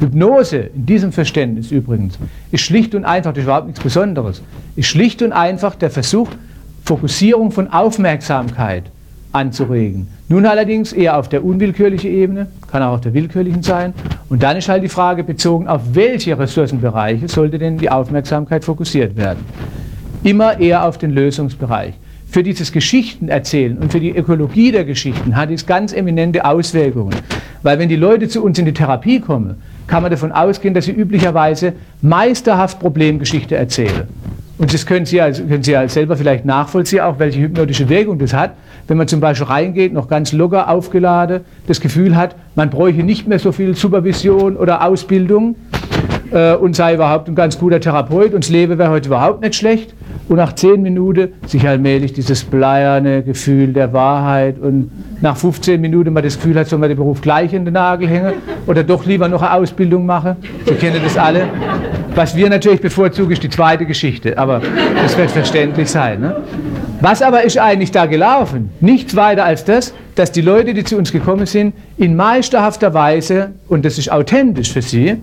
Hypnose 0.00 0.56
in 0.56 0.86
diesem 0.86 1.12
Verständnis 1.12 1.70
übrigens 1.70 2.18
ist 2.50 2.62
schlicht 2.62 2.94
und 2.94 3.04
einfach, 3.04 3.32
das 3.32 3.38
ist 3.38 3.44
überhaupt 3.44 3.66
nichts 3.66 3.82
Besonderes, 3.82 4.42
ist 4.74 4.86
schlicht 4.86 5.22
und 5.22 5.32
einfach 5.32 5.76
der 5.76 5.90
Versuch, 5.90 6.28
Fokussierung 6.84 7.52
von 7.52 7.68
Aufmerksamkeit 7.68 8.84
anzuregen. 9.34 10.08
Nun 10.28 10.46
allerdings 10.46 10.92
eher 10.92 11.18
auf 11.18 11.28
der 11.28 11.44
unwillkürlichen 11.44 12.10
Ebene, 12.10 12.46
kann 12.70 12.82
auch 12.82 12.94
auf 12.94 13.00
der 13.00 13.14
willkürlichen 13.14 13.62
sein. 13.62 13.92
Und 14.28 14.42
dann 14.42 14.56
ist 14.56 14.68
halt 14.68 14.82
die 14.82 14.88
Frage 14.88 15.24
bezogen, 15.24 15.68
auf 15.68 15.82
welche 15.92 16.38
Ressourcenbereiche 16.38 17.28
sollte 17.28 17.58
denn 17.58 17.78
die 17.78 17.90
Aufmerksamkeit 17.90 18.64
fokussiert 18.64 19.16
werden. 19.16 19.44
Immer 20.22 20.58
eher 20.60 20.86
auf 20.86 20.98
den 20.98 21.10
Lösungsbereich. 21.10 21.94
Für 22.30 22.42
dieses 22.42 22.72
Geschichtenerzählen 22.72 23.78
und 23.78 23.92
für 23.92 24.00
die 24.00 24.10
Ökologie 24.10 24.72
der 24.72 24.84
Geschichten 24.84 25.36
hat 25.36 25.50
es 25.50 25.66
ganz 25.66 25.92
eminente 25.92 26.44
Auswirkungen. 26.44 27.14
Weil 27.62 27.78
wenn 27.78 27.88
die 27.88 27.96
Leute 27.96 28.28
zu 28.28 28.42
uns 28.42 28.58
in 28.58 28.64
die 28.64 28.72
Therapie 28.72 29.20
kommen, 29.20 29.56
kann 29.86 30.02
man 30.02 30.10
davon 30.10 30.32
ausgehen, 30.32 30.74
dass 30.74 30.86
sie 30.86 30.92
üblicherweise 30.92 31.74
meisterhaft 32.02 32.80
Problemgeschichte 32.80 33.56
erzählen. 33.56 34.08
Und 34.58 34.72
das 34.72 34.86
können 34.86 35.04
Sie, 35.04 35.16
ja, 35.16 35.30
können 35.30 35.62
Sie 35.62 35.72
ja 35.72 35.88
selber 35.88 36.16
vielleicht 36.16 36.44
nachvollziehen, 36.44 37.00
auch 37.00 37.18
welche 37.18 37.40
hypnotische 37.40 37.88
Wirkung 37.88 38.18
das 38.18 38.32
hat, 38.32 38.52
wenn 38.88 38.96
man 38.96 39.08
zum 39.08 39.20
Beispiel 39.20 39.46
reingeht, 39.46 39.92
noch 39.92 40.08
ganz 40.08 40.32
locker 40.32 40.68
aufgeladen, 40.68 41.40
das 41.66 41.80
Gefühl 41.80 42.16
hat, 42.16 42.36
man 42.54 42.70
bräuchte 42.70 43.02
nicht 43.02 43.26
mehr 43.26 43.38
so 43.38 43.52
viel 43.52 43.74
Supervision 43.74 44.56
oder 44.56 44.84
Ausbildung 44.86 45.56
äh, 46.30 46.54
und 46.54 46.76
sei 46.76 46.94
überhaupt 46.94 47.28
ein 47.28 47.34
ganz 47.34 47.58
guter 47.58 47.80
Therapeut 47.80 48.34
und 48.34 48.44
das 48.44 48.50
Leben 48.50 48.78
wäre 48.78 48.90
heute 48.90 49.08
überhaupt 49.08 49.42
nicht 49.42 49.54
schlecht. 49.54 49.94
Und 50.26 50.36
nach 50.36 50.54
zehn 50.54 50.80
Minuten 50.80 51.34
sich 51.46 51.68
allmählich 51.68 52.14
dieses 52.14 52.44
bleierne 52.44 53.22
Gefühl 53.22 53.74
der 53.74 53.92
Wahrheit 53.92 54.58
und 54.58 54.90
nach 55.20 55.36
15 55.36 55.78
Minuten 55.80 56.14
man 56.14 56.22
das 56.22 56.36
Gefühl 56.36 56.58
hat, 56.58 56.66
soll 56.66 56.78
man 56.78 56.88
den 56.88 56.96
Beruf 56.96 57.20
gleich 57.20 57.52
in 57.52 57.66
den 57.66 57.74
Nagel 57.74 58.08
hängen 58.08 58.32
oder 58.66 58.82
doch 58.82 59.04
lieber 59.04 59.28
noch 59.28 59.42
eine 59.42 59.52
Ausbildung 59.52 60.06
machen. 60.06 60.36
Sie 60.64 60.74
kennen 60.74 61.00
das 61.04 61.18
alle. 61.18 61.48
Was 62.14 62.36
wir 62.36 62.48
natürlich 62.48 62.80
bevorzugen, 62.80 63.32
ist 63.32 63.42
die 63.42 63.48
zweite 63.50 63.86
Geschichte, 63.86 64.38
aber 64.38 64.62
das 65.02 65.18
wird 65.18 65.32
verständlich 65.32 65.90
sein. 65.90 66.20
Ne? 66.20 66.36
Was 67.00 67.22
aber 67.22 67.42
ist 67.42 67.58
eigentlich 67.58 67.90
da 67.90 68.06
gelaufen? 68.06 68.70
Nichts 68.80 69.16
weiter 69.16 69.44
als 69.44 69.64
das, 69.64 69.92
dass 70.14 70.30
die 70.30 70.40
Leute, 70.40 70.74
die 70.74 70.84
zu 70.84 70.96
uns 70.96 71.10
gekommen 71.10 71.46
sind, 71.46 71.74
in 71.96 72.14
meisterhafter 72.14 72.94
Weise, 72.94 73.50
und 73.68 73.84
das 73.84 73.98
ist 73.98 74.12
authentisch 74.12 74.72
für 74.72 74.82
sie, 74.82 75.16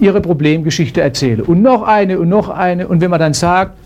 ihre 0.00 0.20
Problemgeschichte 0.20 1.00
erzählen. 1.00 1.42
Und 1.42 1.62
noch 1.62 1.82
eine 1.82 2.18
und 2.18 2.28
noch 2.28 2.48
eine. 2.48 2.88
Und 2.88 3.00
wenn 3.00 3.10
man 3.10 3.20
dann 3.20 3.34
sagt, 3.34 3.78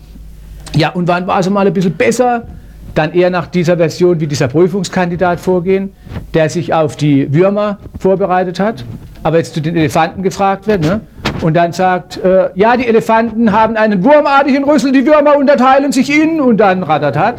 ja, 0.75 0.89
und 0.89 1.07
wann 1.07 1.27
war 1.27 1.39
es 1.39 1.49
mal 1.49 1.67
ein 1.67 1.73
bisschen 1.73 1.93
besser, 1.93 2.47
dann 2.95 3.13
eher 3.13 3.29
nach 3.29 3.45
dieser 3.45 3.77
Version 3.77 4.19
wie 4.19 4.25
dieser 4.25 4.47
Prüfungskandidat 4.47 5.39
vorgehen, 5.39 5.91
der 6.33 6.49
sich 6.49 6.73
auf 6.73 6.95
die 6.95 7.31
Würmer 7.31 7.77
vorbereitet 7.99 8.59
hat, 8.59 8.83
aber 9.21 9.37
jetzt 9.37 9.53
zu 9.53 9.61
den 9.61 9.75
Elefanten 9.75 10.23
gefragt 10.23 10.65
wird. 10.65 10.81
Ne? 10.81 11.01
Und 11.41 11.53
dann 11.55 11.71
sagt, 11.71 12.17
äh, 12.23 12.49
ja, 12.55 12.75
die 12.77 12.87
Elefanten 12.87 13.51
haben 13.51 13.75
einen 13.75 14.03
wurmartigen 14.03 14.63
Rüssel, 14.63 14.91
die 14.91 15.05
Würmer 15.05 15.37
unterteilen 15.37 15.91
sich 15.91 16.09
in 16.09 16.41
und 16.41 16.57
dann 16.57 16.83
rattert 16.83 17.17
hat. 17.17 17.35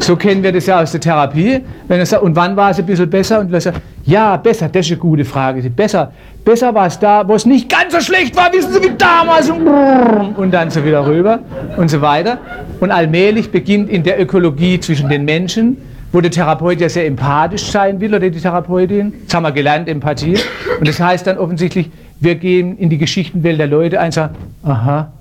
So 0.00 0.16
kennen 0.16 0.42
wir 0.42 0.52
das 0.52 0.66
ja 0.66 0.80
aus 0.80 0.92
der 0.92 1.00
Therapie. 1.00 1.60
Wenn 1.88 1.98
er 1.98 2.06
sagt, 2.06 2.22
und 2.22 2.36
wann 2.36 2.56
war 2.56 2.70
es 2.70 2.78
ein 2.78 2.86
bisschen 2.86 3.10
besser? 3.10 3.40
Und 3.40 3.52
er 3.52 3.60
sagt, 3.60 3.80
ja, 4.04 4.36
besser, 4.36 4.68
das 4.68 4.86
ist 4.86 4.92
eine 4.92 5.00
gute 5.00 5.24
Frage. 5.24 5.68
Besser, 5.70 6.12
besser 6.44 6.74
war 6.74 6.86
es 6.86 6.98
da, 6.98 7.26
wo 7.26 7.34
es 7.34 7.46
nicht 7.46 7.68
ganz 7.68 7.92
so 7.92 8.00
schlecht 8.00 8.36
war, 8.36 8.52
wissen 8.52 8.72
Sie, 8.72 8.82
wie 8.82 8.94
damals. 8.96 9.50
Und 9.50 10.50
dann 10.50 10.70
so 10.70 10.84
wieder 10.84 11.06
rüber 11.06 11.40
und 11.76 11.90
so 11.90 12.00
weiter. 12.00 12.38
Und 12.80 12.90
allmählich 12.90 13.50
beginnt 13.50 13.90
in 13.90 14.02
der 14.02 14.20
Ökologie 14.20 14.78
zwischen 14.80 15.08
den 15.08 15.24
Menschen 15.24 15.78
wo 16.12 16.20
der 16.20 16.30
Therapeut 16.30 16.80
ja 16.80 16.88
sehr 16.88 17.06
empathisch 17.06 17.64
sein 17.64 18.00
will 18.00 18.14
oder 18.14 18.30
die 18.30 18.40
Therapeutin. 18.40 19.12
Das 19.26 19.34
haben 19.34 19.42
wir 19.42 19.52
gelernt, 19.52 19.88
Empathie. 19.88 20.38
Und 20.78 20.88
das 20.88 21.00
heißt 21.00 21.26
dann 21.26 21.38
offensichtlich, 21.38 21.90
wir 22.20 22.34
gehen 22.34 22.76
in 22.78 22.90
die 22.90 22.98
Geschichtenwelt 22.98 23.58
der 23.58 23.66
Leute 23.66 24.00
ein 24.00 24.06
und 24.06 24.12
sagen, 24.12 24.34
aha, 24.62 25.12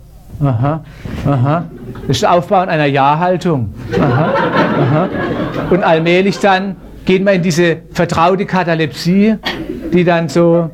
aha, 0.42 0.84
aha. 1.26 1.66
Das 2.08 2.18
ist 2.18 2.24
das 2.24 2.32
Aufbauen 2.32 2.70
einer 2.70 2.86
Ja-Haltung. 2.86 3.74
Aha, 4.00 4.34
aha. 4.82 5.10
Und 5.70 5.84
allmählich 5.84 6.40
dann 6.40 6.76
geht 7.06 7.24
man 7.24 7.36
in 7.36 7.42
diese 7.42 7.78
vertraute 7.92 8.46
Katalepsie, 8.46 9.36
die 9.94 10.04
dann 10.04 10.30
so, 10.30 10.70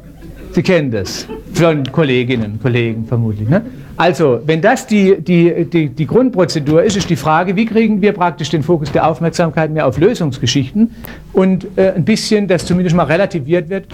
Sie 0.52 0.64
kennen 0.64 0.92
das, 0.92 1.28
von 1.54 1.84
Kolleginnen 1.92 2.54
und 2.54 2.62
Kollegen 2.62 3.06
vermutlich. 3.06 3.48
Ne? 3.48 3.62
Also, 3.96 4.40
wenn 4.46 4.62
das 4.62 4.88
die, 4.88 5.22
die, 5.22 5.66
die, 5.66 5.90
die 5.90 6.08
Grundprozedur 6.08 6.84
ist, 6.84 6.98
ist 6.98 7.10
die 7.10 7.16
Frage, 7.16 7.56
wie 7.56 7.66
kriegen 7.66 8.02
wir 8.02 8.12
praktisch 8.14 8.50
den 8.50 8.64
Fokus 8.64 8.92
der 8.92 9.08
Aufmerksamkeit 9.08 9.72
mehr 9.72 9.88
auf 9.88 10.00
Lösungsgeschichten 10.00 10.92
und 11.32 11.68
äh, 11.76 11.92
ein 11.92 12.04
bisschen, 12.04 12.48
dass 12.48 12.66
zumindest 12.66 12.96
mal 12.96 13.04
relativiert 13.04 13.70
wird, 13.70 13.88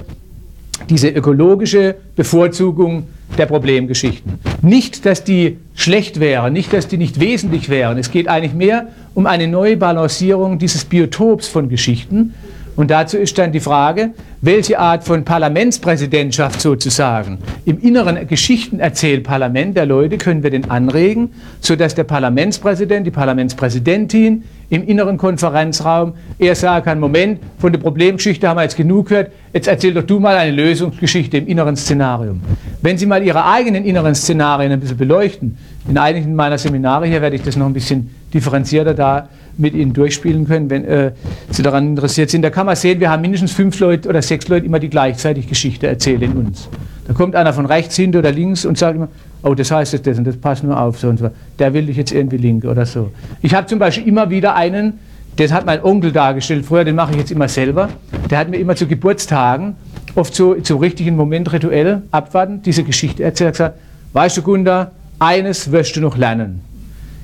diese 0.90 1.10
ökologische 1.10 1.96
Bevorzugung 2.16 3.08
der 3.38 3.46
Problemgeschichten. 3.46 4.34
Nicht, 4.62 5.06
dass 5.06 5.24
die 5.24 5.58
schlecht 5.76 6.20
wären, 6.20 6.54
nicht, 6.54 6.74
dass 6.74 6.88
die 6.88 6.98
nicht 6.98 7.20
wesentlich 7.20 7.70
wären. 7.70 7.98
Es 7.98 8.12
geht 8.12 8.28
eigentlich 8.28 8.54
mehr 8.54 8.88
um 9.14 9.26
eine 9.26 9.48
neue 9.48 9.78
Balancierung 9.78 10.60
dieses 10.60 10.86
Biotops 10.86 11.48
von 11.48 11.70
Geschichten. 11.70 12.34
Und 12.76 12.92
dazu 12.92 13.18
ist 13.18 13.38
dann 13.38 13.52
die 13.52 13.60
Frage, 13.60 14.12
welche 14.42 14.80
Art 14.80 15.04
von 15.04 15.26
Parlamentspräsidentschaft 15.26 16.62
sozusagen 16.62 17.40
im 17.66 17.80
inneren 17.82 18.26
Geschichtenerzählparlament 18.26 19.76
der 19.76 19.86
Leute 19.86 20.18
können 20.18 20.44
wir 20.44 20.50
denn 20.50 20.70
anregen, 20.70 21.32
sodass 21.60 21.94
der 21.96 22.06
Parlamentspräsident, 22.06 23.06
die 23.06 23.12
Parlamentspräsidentin 23.12 24.44
im 24.70 24.88
inneren 24.88 25.18
Konferenzraum 25.18 26.14
eher 26.38 26.56
sagen 26.56 26.86
kann, 26.86 27.00
Moment, 27.00 27.40
von 27.58 27.74
der 27.74 27.80
Problemgeschichte 27.80 28.48
haben 28.48 28.58
wir 28.58 28.64
jetzt 28.64 28.78
genug 28.78 29.10
gehört, 29.10 29.32
jetzt 29.52 29.68
erzähl 29.68 29.94
doch 29.94 30.04
du 30.04 30.20
mal 30.20 30.38
eine 30.38 30.52
Lösungsgeschichte 30.52 31.38
im 31.38 31.48
inneren 31.48 31.76
Szenarium. 31.76 32.40
Wenn 32.82 32.98
Sie 32.98 33.08
mal 33.08 33.24
Ihre 33.24 33.46
eigenen 33.46 33.84
inneren 33.84 34.16
Szenarien 34.16 34.72
ein 34.72 34.80
bisschen 34.80 34.98
beleuchten, 34.98 35.58
in 35.88 35.98
einigen 35.98 36.36
meiner 36.36 36.58
Seminare 36.58 37.08
hier 37.08 37.22
werde 37.22 37.36
ich 37.36 37.42
das 37.42 37.56
noch 37.56 37.66
ein 37.66 37.74
bisschen 37.74 38.16
differenzierter 38.34 38.94
da 38.94 39.28
mit 39.60 39.74
Ihnen 39.74 39.94
durchspielen 39.94 40.48
können, 40.48 40.70
wenn 40.70 40.86
äh, 40.86 41.12
Sie 41.50 41.62
daran 41.62 41.88
interessiert 41.90 42.30
sind. 42.30 42.42
Da 42.42 42.50
kann 42.50 42.66
man 42.66 42.76
sehen, 42.76 43.00
wir 43.00 43.10
haben 43.10 43.22
mindestens 43.22 43.52
fünf 43.52 43.80
Leute 43.80 44.10
oder 44.10 44.22
sechs 44.22 44.48
Leute 44.48 44.66
immer, 44.66 44.80
die 44.80 44.90
gleichzeitig 44.90 45.48
Geschichte 45.48 45.88
erzählen 45.88 46.22
in 46.22 46.32
uns. 46.34 46.70
Da 47.08 47.14
kommt 47.14 47.36
einer 47.36 47.54
von 47.54 47.66
rechts 47.66 47.96
hinter 47.96 48.20
oder 48.20 48.32
links 48.32 48.66
und 48.66 48.78
sagt 48.78 48.96
immer, 48.96 49.08
oh, 49.44 49.56
das 49.56 49.72
heißt 49.72 49.94
jetzt 49.94 50.06
das 50.06 50.18
und 50.18 50.26
das, 50.26 50.38
passt 50.38 50.64
nur 50.64 50.80
auf, 50.80 51.00
so 51.00 51.10
und 51.10 51.18
so. 51.18 51.32
Der 51.58 51.74
will 51.74 51.88
dich 51.88 51.98
jetzt 51.98 52.12
irgendwie 52.12 52.38
link 52.38 52.66
oder 52.66 52.86
so. 52.86 53.12
Ich 53.42 53.54
habe 53.54 53.68
zum 53.68 53.80
Beispiel 53.80 54.08
immer 54.08 54.30
wieder 54.30 54.56
einen, 54.56 55.00
das 55.36 55.52
hat 55.52 55.66
mein 55.66 55.84
Onkel 55.84 56.12
dargestellt, 56.12 56.66
früher, 56.66 56.84
den 56.84 56.96
mache 56.96 57.12
ich 57.14 57.18
jetzt 57.18 57.32
immer 57.32 57.48
selber, 57.48 57.90
der 58.30 58.38
hat 58.38 58.50
mir 58.50 58.58
immer 58.58 58.76
zu 58.76 58.86
Geburtstagen, 58.86 59.76
oft 60.16 60.36
so 60.36 60.54
zum 60.56 60.80
richtigen 60.80 61.16
Moment 61.16 61.52
rituell 61.52 62.04
abwarten, 62.12 62.62
diese 62.62 62.84
Geschichte 62.84 63.24
erzählt, 63.24 63.54
gesagt, 63.54 63.80
weißt 64.14 64.38
du, 64.38 64.42
Gunda, 64.42 64.92
eines 65.18 65.72
wirst 65.72 65.96
du 65.96 66.02
noch 66.02 66.16
lernen. 66.16 66.62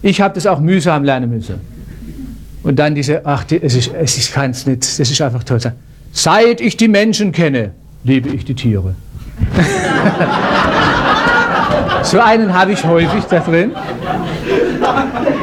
Ich 0.01 0.21
habe 0.21 0.33
das 0.33 0.47
auch 0.47 0.59
mühsam 0.59 1.03
lernen 1.03 1.29
müssen. 1.29 1.74
Und 2.65 2.79
dann 2.79 2.95
diese, 2.95 3.21
ach, 3.25 3.45
es 3.49 3.75
ist, 3.75 3.91
es 3.93 4.17
ist 4.17 4.33
keins 4.33 4.65
nicht, 4.65 4.81
das 4.81 5.11
ist 5.11 5.21
einfach 5.21 5.43
toll. 5.43 5.59
Seit 6.11 6.61
ich 6.61 6.75
die 6.75 6.87
Menschen 6.87 7.31
kenne, 7.31 7.71
liebe 8.03 8.29
ich 8.29 8.43
die 8.43 8.55
Tiere. 8.55 8.95
so 12.01 12.19
einen 12.19 12.57
habe 12.57 12.71
ich 12.71 12.83
häufig 12.83 13.23
da 13.25 13.41
drin. 13.41 13.71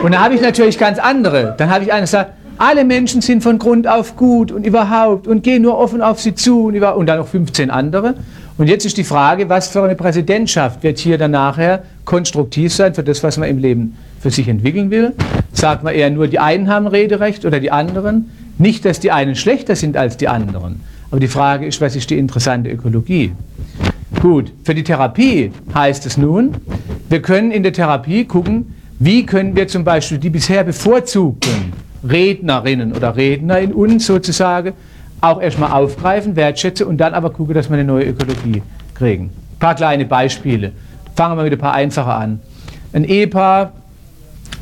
Und 0.03 0.13
dann 0.13 0.21
habe 0.21 0.35
ich 0.35 0.41
natürlich 0.41 0.79
ganz 0.79 0.99
andere. 0.99 1.55
Dann 1.59 1.71
habe 1.71 1.85
ich 1.85 1.93
einen, 1.93 2.09
der 2.11 2.31
alle 2.59 2.85
Menschen 2.85 3.21
sind 3.21 3.45
von 3.45 3.61
Grund 3.61 3.87
auf 3.87 4.17
gut 4.17 4.51
und 4.51 4.67
überhaupt 4.67 5.29
und 5.29 5.45
gehen 5.45 5.63
nur 5.63 5.79
offen 5.79 6.03
auf 6.03 6.21
sie 6.21 6.35
zu 6.35 6.67
und, 6.67 6.83
und 6.83 7.07
dann 7.07 7.19
noch 7.19 7.29
15 7.29 7.71
andere. 7.71 8.17
Und 8.59 8.67
jetzt 8.67 8.85
ist 8.85 8.97
die 8.97 9.05
Frage, 9.05 9.49
was 9.49 9.69
für 9.69 9.85
eine 9.85 9.95
Präsidentschaft 9.95 10.83
wird 10.83 10.99
hier 10.99 11.19
dann 11.19 11.31
nachher 11.31 11.85
konstruktiv 12.05 12.75
sein 12.75 12.95
für 12.95 13.05
das, 13.05 13.23
was 13.23 13.37
man 13.37 13.49
im 13.49 13.59
Leben 13.59 13.97
für 14.23 14.31
sich 14.31 14.49
entwickeln 14.49 14.91
will? 14.91 15.13
Sagt 15.53 15.83
man 15.83 15.95
eher 15.95 16.09
nur, 16.11 16.29
die 16.29 16.39
einen 16.39 16.69
haben 16.69 16.87
Rederecht 16.87 17.45
oder 17.45 17.59
die 17.59 17.73
anderen? 17.73 18.31
Nicht, 18.57 18.85
dass 18.85 19.01
die 19.01 19.11
einen 19.11 19.35
schlechter 19.35 19.75
sind 19.75 19.97
als 19.97 20.17
die 20.17 20.29
anderen. 20.29 20.81
Aber 21.11 21.21
die 21.21 21.29
Frage 21.29 21.67
ist, 21.67 21.81
was 21.81 21.97
ist 21.97 22.09
die 22.09 22.19
interessante 22.19 22.71
Ökologie? 22.71 23.33
Gut, 24.21 24.53
für 24.63 24.75
die 24.75 24.85
Therapie 24.85 25.51
heißt 25.75 26.07
es 26.07 26.17
nun, 26.17 26.55
wir 27.09 27.21
können 27.21 27.51
in 27.51 27.65
der 27.65 27.73
Therapie 27.73 28.25
gucken, 28.25 28.75
wie 28.99 29.27
können 29.27 29.57
wir 29.57 29.67
zum 29.67 29.83
Beispiel 29.83 30.19
die 30.19 30.31
bisher 30.31 30.63
bevorzugten 30.63 31.73
Rednerinnen 32.09 32.93
oder 32.93 33.17
Redner 33.17 33.59
in 33.59 33.73
uns 33.73 34.07
sozusagen 34.07 34.75
auch 35.21 35.41
erstmal 35.41 35.73
aufgreifen, 35.73 36.37
wertschätzen 36.37 36.87
und 36.87 36.99
dann 36.99 37.15
aber 37.15 37.31
gucken, 37.31 37.55
dass 37.55 37.69
wir 37.69 37.75
eine 37.75 37.85
neue 37.85 38.07
Ökologie 38.07 38.63
kriegen. 38.95 39.25
Ein 39.25 39.59
paar 39.59 39.75
kleine 39.75 40.05
Beispiele. 40.05 40.73
Fangen 41.17 41.37
wir 41.37 41.45
mit 41.45 41.53
ein 41.53 41.59
paar 41.59 41.75
einfacher 41.75 42.17
an. 42.17 42.41
Ein 42.93 43.05
Ehepaar, 43.05 43.73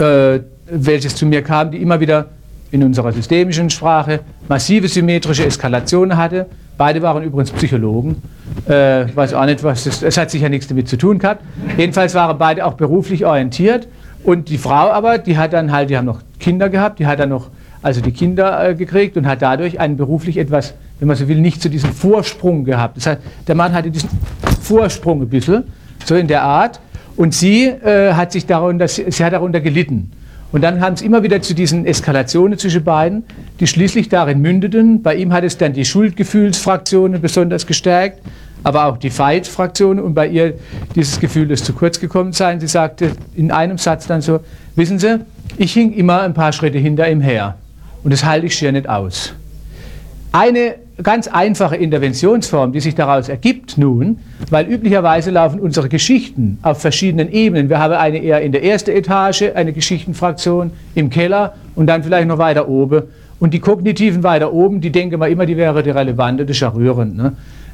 äh, 0.01 0.41
welches 0.67 1.15
zu 1.15 1.27
mir 1.27 1.43
kam, 1.43 1.71
die 1.71 1.79
immer 1.79 2.01
wieder 2.01 2.27
in 2.71 2.83
unserer 2.83 3.13
systemischen 3.13 3.71
Sprache 3.71 4.21
massive 4.49 4.89
symmetrische 4.89 5.45
Eskalationen 5.45 6.17
hatte. 6.17 6.47
Beide 6.77 7.03
waren 7.03 7.23
übrigens 7.23 7.51
Psychologen. 7.51 8.23
Äh, 8.69 9.07
ich 9.07 9.17
weiß 9.17 9.35
auch 9.35 9.45
nicht, 9.45 9.63
was 9.63 9.85
das, 9.85 10.03
es 10.03 10.17
hat 10.17 10.31
sicher 10.31 10.49
nichts 10.49 10.69
damit 10.69 10.89
zu 10.89 10.97
tun 10.97 11.19
gehabt. 11.19 11.43
Jedenfalls 11.77 12.15
waren 12.15 12.39
beide 12.39 12.65
auch 12.65 12.75
beruflich 12.75 13.27
orientiert. 13.27 13.89
Und 14.23 14.49
die 14.49 14.59
Frau 14.59 14.91
aber, 14.91 15.19
die 15.19 15.39
hat 15.39 15.53
dann 15.53 15.73
halt, 15.73 15.91
die 15.91 15.97
haben 15.97 16.05
noch 16.05 16.21
Kinder 16.39 16.69
gehabt, 16.69 16.99
die 16.99 17.07
hat 17.07 17.19
dann 17.19 17.31
noch 17.31 17.51
also 17.83 18.01
die 18.01 18.13
Kinder 18.13 18.69
äh, 18.69 18.75
gekriegt 18.75 19.17
und 19.17 19.27
hat 19.27 19.43
dadurch 19.43 19.81
einen 19.81 19.97
beruflich 19.97 20.37
etwas, 20.37 20.75
wenn 20.99 21.09
man 21.09 21.17
so 21.17 21.29
will, 21.29 21.41
nicht 21.41 21.63
zu 21.63 21.71
diesem 21.71 21.93
Vorsprung 21.93 22.65
gehabt. 22.65 22.99
Das 22.99 23.07
heißt, 23.07 23.21
der 23.47 23.55
Mann 23.55 23.73
hatte 23.73 23.91
diesen 23.91 24.11
Vorsprung 24.61 25.23
ein 25.23 25.29
bisschen, 25.29 25.65
so 26.05 26.15
in 26.15 26.27
der 26.27 26.43
Art. 26.43 26.81
Und 27.21 27.35
sie 27.35 27.67
äh, 27.67 28.15
hat 28.15 28.33
sich 28.33 28.47
darunter, 28.47 28.89
sie 28.89 29.23
hat 29.23 29.35
darunter 29.35 29.61
gelitten. 29.61 30.11
Und 30.53 30.63
dann 30.63 30.81
haben 30.81 30.95
es 30.95 31.03
immer 31.03 31.23
wieder 31.23 31.43
zu 31.43 31.53
diesen 31.53 31.85
Eskalationen 31.85 32.59
zwischen 32.59 32.83
beiden, 32.83 33.25
die 33.61 33.67
schließlich 33.67 34.09
darin 34.09 34.41
mündeten. 34.41 35.03
Bei 35.03 35.17
ihm 35.17 35.31
hat 35.31 35.45
es 35.45 35.59
dann 35.59 35.75
die 35.75 35.85
Schuldgefühlsfraktionen 35.85 37.21
besonders 37.21 37.67
gestärkt, 37.67 38.23
aber 38.63 38.87
auch 38.87 38.97
die 38.97 39.11
Fight-Fraktion 39.11 40.01
und 40.01 40.15
bei 40.15 40.29
ihr 40.29 40.55
dieses 40.95 41.21
Gefühl 41.21 41.47
des 41.47 41.63
zu 41.63 41.75
kurz 41.75 42.01
gekommen 42.01 42.33
sein. 42.33 42.59
Sie 42.59 42.69
sagte 42.69 43.13
in 43.37 43.51
einem 43.51 43.77
Satz 43.77 44.07
dann 44.07 44.23
so, 44.23 44.41
wissen 44.75 44.99
Sie, 44.99 45.21
ich 45.59 45.75
hing 45.75 45.93
immer 45.93 46.23
ein 46.23 46.33
paar 46.33 46.55
Schritte 46.55 46.79
hinter 46.79 47.07
ihm 47.11 47.21
her. 47.21 47.59
Und 48.03 48.15
das 48.15 48.25
halte 48.25 48.47
ich 48.47 48.55
schier 48.55 48.73
nicht 48.73 48.89
aus. 48.89 49.35
Eine 50.33 50.77
ganz 51.03 51.29
einfache 51.29 51.77
Interventionsform, 51.77 52.73
die 52.73 52.81
sich 52.81 52.95
daraus 52.95 53.29
ergibt 53.29 53.79
nun, 53.79 54.19
weil 54.51 54.67
üblicherweise 54.67 55.31
laufen 55.31 55.61
unsere 55.61 55.89
Geschichten 55.89 56.59
auf 56.63 56.81
verschiedenen 56.81 57.31
Ebenen. 57.33 57.69
Wir 57.69 57.79
haben 57.79 57.95
eine 57.95 58.19
eher 58.19 58.41
in 58.41 58.53
der 58.53 58.65
ersten 58.65 58.91
Etage, 58.91 59.45
eine 59.55 59.73
Geschichtenfraktion 59.73 60.73
im 60.95 61.11
Keller 61.11 61.55
und 61.75 61.87
dann 61.87 62.03
vielleicht 62.03 62.29
noch 62.29 62.39
weiter 62.39 62.69
oben. 62.69 63.03
Und 63.39 63.55
die 63.55 63.61
kognitiven 63.61 64.23
weiter 64.23 64.53
oben, 64.53 64.81
die 64.81 64.91
denken 64.91 65.21
wir 65.21 65.29
immer, 65.29 65.47
die 65.47 65.57
wäre 65.57 65.83
die 65.83 65.91
relevante, 65.91 66.45
das 66.45 66.57
ist 66.57 66.61
ja 66.61 66.69
rührend. 66.69 67.17
Ne? 67.17 67.33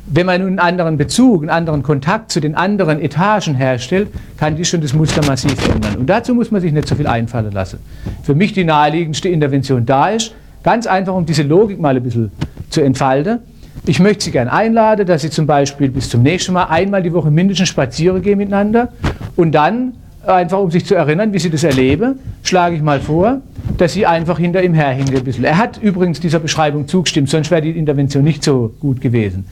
Wenn 0.08 0.26
man 0.26 0.40
nun 0.40 0.50
einen 0.50 0.60
anderen 0.60 0.96
Bezug, 0.96 1.42
einen 1.42 1.50
anderen 1.50 1.82
Kontakt 1.82 2.30
zu 2.30 2.38
den 2.38 2.54
anderen 2.54 3.00
Etagen 3.00 3.56
herstellt, 3.56 4.08
kann 4.36 4.54
die 4.54 4.64
schon 4.64 4.80
das 4.80 4.94
Muster 4.94 5.26
massiv 5.26 5.56
ändern. 5.68 5.96
Und 5.96 6.06
dazu 6.06 6.32
muss 6.32 6.52
man 6.52 6.60
sich 6.60 6.72
nicht 6.72 6.86
so 6.86 6.94
viel 6.94 7.08
einfallen 7.08 7.50
lassen. 7.50 7.80
Für 8.22 8.36
mich 8.36 8.52
die 8.52 8.62
naheliegendste 8.62 9.28
Intervention 9.28 9.84
da 9.84 10.10
ist, 10.10 10.32
ganz 10.66 10.88
einfach, 10.88 11.14
um 11.14 11.24
diese 11.24 11.44
Logik 11.44 11.78
mal 11.78 11.96
ein 11.96 12.02
bisschen 12.02 12.32
zu 12.70 12.80
entfalten. 12.80 13.38
Ich 13.86 14.00
möchte 14.00 14.24
Sie 14.24 14.32
gerne 14.32 14.52
einladen, 14.52 15.06
dass 15.06 15.22
Sie 15.22 15.30
zum 15.30 15.46
Beispiel 15.46 15.88
bis 15.88 16.10
zum 16.10 16.24
nächsten 16.24 16.52
Mal 16.52 16.64
einmal 16.64 17.04
die 17.04 17.12
Woche 17.12 17.30
mindestens 17.30 17.68
spazieren 17.68 18.20
gehen 18.20 18.36
miteinander 18.36 18.88
und 19.36 19.52
dann 19.52 19.92
einfach 20.26 20.58
um 20.58 20.72
sich 20.72 20.84
zu 20.84 20.96
erinnern, 20.96 21.32
wie 21.32 21.38
sie 21.38 21.50
das 21.50 21.62
erleben, 21.62 22.18
schlage 22.42 22.74
ich 22.74 22.82
mal 22.82 22.98
vor, 22.98 23.42
dass 23.78 23.92
sie 23.92 24.06
einfach 24.06 24.40
hinter 24.40 24.60
ihm 24.60 24.74
herhängen 24.74 25.14
ein 25.14 25.22
bisschen. 25.22 25.44
Er 25.44 25.56
hat 25.56 25.78
übrigens 25.80 26.18
dieser 26.18 26.40
Beschreibung 26.40 26.88
zugestimmt, 26.88 27.30
sonst 27.30 27.52
wäre 27.52 27.62
die 27.62 27.70
Intervention 27.70 28.24
nicht 28.24 28.42
so 28.42 28.74
gut 28.80 29.00
gewesen. 29.00 29.46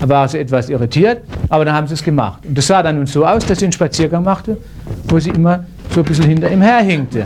Da 0.00 0.08
war 0.08 0.26
sie 0.26 0.40
etwas 0.40 0.68
irritiert, 0.68 1.22
aber 1.48 1.64
dann 1.64 1.76
haben 1.76 1.86
sie 1.86 1.94
es 1.94 2.02
gemacht. 2.02 2.44
Und 2.44 2.58
das 2.58 2.66
sah 2.66 2.82
dann 2.82 2.96
nun 2.96 3.06
so 3.06 3.24
aus, 3.24 3.46
dass 3.46 3.60
sie 3.60 3.66
einen 3.66 3.72
Spaziergang 3.72 4.24
machte, 4.24 4.56
wo 5.06 5.20
sie 5.20 5.30
immer 5.30 5.64
so 5.90 6.00
ein 6.00 6.06
bisschen 6.06 6.24
hinter 6.24 6.50
ihm 6.50 6.60
herhängte. 6.60 7.22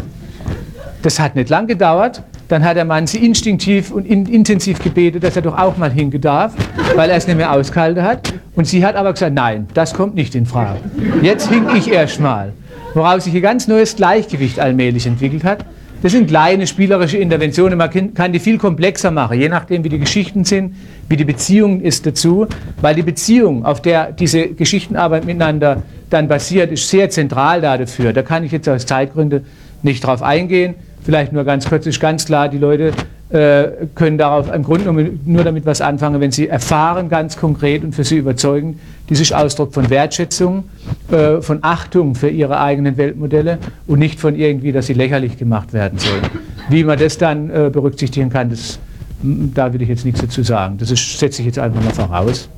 Das 1.00 1.18
hat 1.18 1.36
nicht 1.36 1.48
lang 1.48 1.66
gedauert. 1.66 2.22
Dann 2.50 2.64
hat 2.64 2.76
der 2.76 2.84
Mann 2.84 3.06
sie 3.06 3.24
instinktiv 3.24 3.92
und 3.92 4.04
in, 4.04 4.26
intensiv 4.26 4.82
gebetet, 4.82 5.22
dass 5.22 5.36
er 5.36 5.42
doch 5.42 5.56
auch 5.56 5.76
mal 5.76 5.92
hinge 5.92 6.18
darf, 6.18 6.52
weil 6.96 7.08
er 7.08 7.16
es 7.16 7.28
nicht 7.28 7.36
mehr 7.36 7.52
ausgehalten 7.52 8.02
hat. 8.02 8.32
Und 8.56 8.66
sie 8.66 8.84
hat 8.84 8.96
aber 8.96 9.12
gesagt, 9.12 9.34
nein, 9.34 9.68
das 9.72 9.94
kommt 9.94 10.16
nicht 10.16 10.34
in 10.34 10.46
Frage. 10.46 10.80
Jetzt 11.22 11.48
hing 11.48 11.64
ich 11.76 11.92
erst 11.92 12.18
mal. 12.18 12.52
Woraus 12.94 13.22
sich 13.22 13.36
ein 13.36 13.40
ganz 13.42 13.68
neues 13.68 13.94
Gleichgewicht 13.94 14.58
allmählich 14.58 15.06
entwickelt 15.06 15.44
hat. 15.44 15.64
Das 16.02 16.10
sind 16.10 16.26
kleine 16.26 16.66
spielerische 16.66 17.18
Interventionen, 17.18 17.78
man 17.78 18.14
kann 18.14 18.32
die 18.32 18.40
viel 18.40 18.58
komplexer 18.58 19.12
machen, 19.12 19.38
je 19.38 19.48
nachdem, 19.48 19.84
wie 19.84 19.88
die 19.88 19.98
Geschichten 19.98 20.44
sind, 20.44 20.74
wie 21.08 21.16
die 21.16 21.26
Beziehung 21.26 21.82
ist 21.82 22.04
dazu, 22.04 22.48
weil 22.80 22.96
die 22.96 23.02
Beziehung, 23.02 23.64
auf 23.64 23.80
der 23.80 24.10
diese 24.10 24.48
Geschichtenarbeit 24.48 25.24
miteinander 25.24 25.82
dann 26.08 26.26
basiert, 26.26 26.72
ist 26.72 26.88
sehr 26.88 27.10
zentral 27.10 27.60
da 27.60 27.78
dafür. 27.78 28.12
Da 28.12 28.22
kann 28.22 28.42
ich 28.42 28.50
jetzt 28.50 28.68
aus 28.68 28.86
Zeitgründen 28.86 29.44
nicht 29.82 30.04
drauf 30.04 30.22
eingehen. 30.22 30.74
Vielleicht 31.02 31.32
nur 31.32 31.44
ganz 31.44 31.68
kurz, 31.68 31.86
ist 31.86 32.00
ganz 32.00 32.26
klar, 32.26 32.48
die 32.48 32.58
Leute 32.58 32.92
äh, 33.30 33.86
können 33.94 34.18
darauf 34.18 34.52
im 34.52 34.62
Grunde 34.62 35.12
nur 35.24 35.44
damit 35.44 35.64
was 35.64 35.80
anfangen, 35.80 36.20
wenn 36.20 36.32
sie 36.32 36.48
erfahren, 36.48 37.08
ganz 37.08 37.36
konkret 37.36 37.84
und 37.84 37.94
für 37.94 38.04
sie 38.04 38.18
überzeugend, 38.18 38.78
dies 39.08 39.20
ist 39.20 39.32
Ausdruck 39.32 39.72
von 39.72 39.88
Wertschätzung, 39.88 40.64
äh, 41.10 41.40
von 41.40 41.60
Achtung 41.62 42.14
für 42.14 42.28
ihre 42.28 42.60
eigenen 42.60 42.96
Weltmodelle 42.96 43.58
und 43.86 43.98
nicht 43.98 44.20
von 44.20 44.34
irgendwie, 44.36 44.72
dass 44.72 44.86
sie 44.86 44.94
lächerlich 44.94 45.38
gemacht 45.38 45.72
werden 45.72 45.98
sollen. 45.98 46.22
Wie 46.68 46.84
man 46.84 46.98
das 46.98 47.18
dann 47.18 47.50
äh, 47.50 47.70
berücksichtigen 47.72 48.30
kann, 48.30 48.50
das, 48.50 48.78
da 49.22 49.72
will 49.72 49.82
ich 49.82 49.88
jetzt 49.88 50.04
nichts 50.04 50.20
dazu 50.20 50.42
sagen. 50.42 50.76
Das 50.78 50.90
ist, 50.90 51.18
setze 51.18 51.42
ich 51.42 51.46
jetzt 51.46 51.58
einfach 51.58 51.82
mal 51.82 51.94
voraus. 51.94 52.48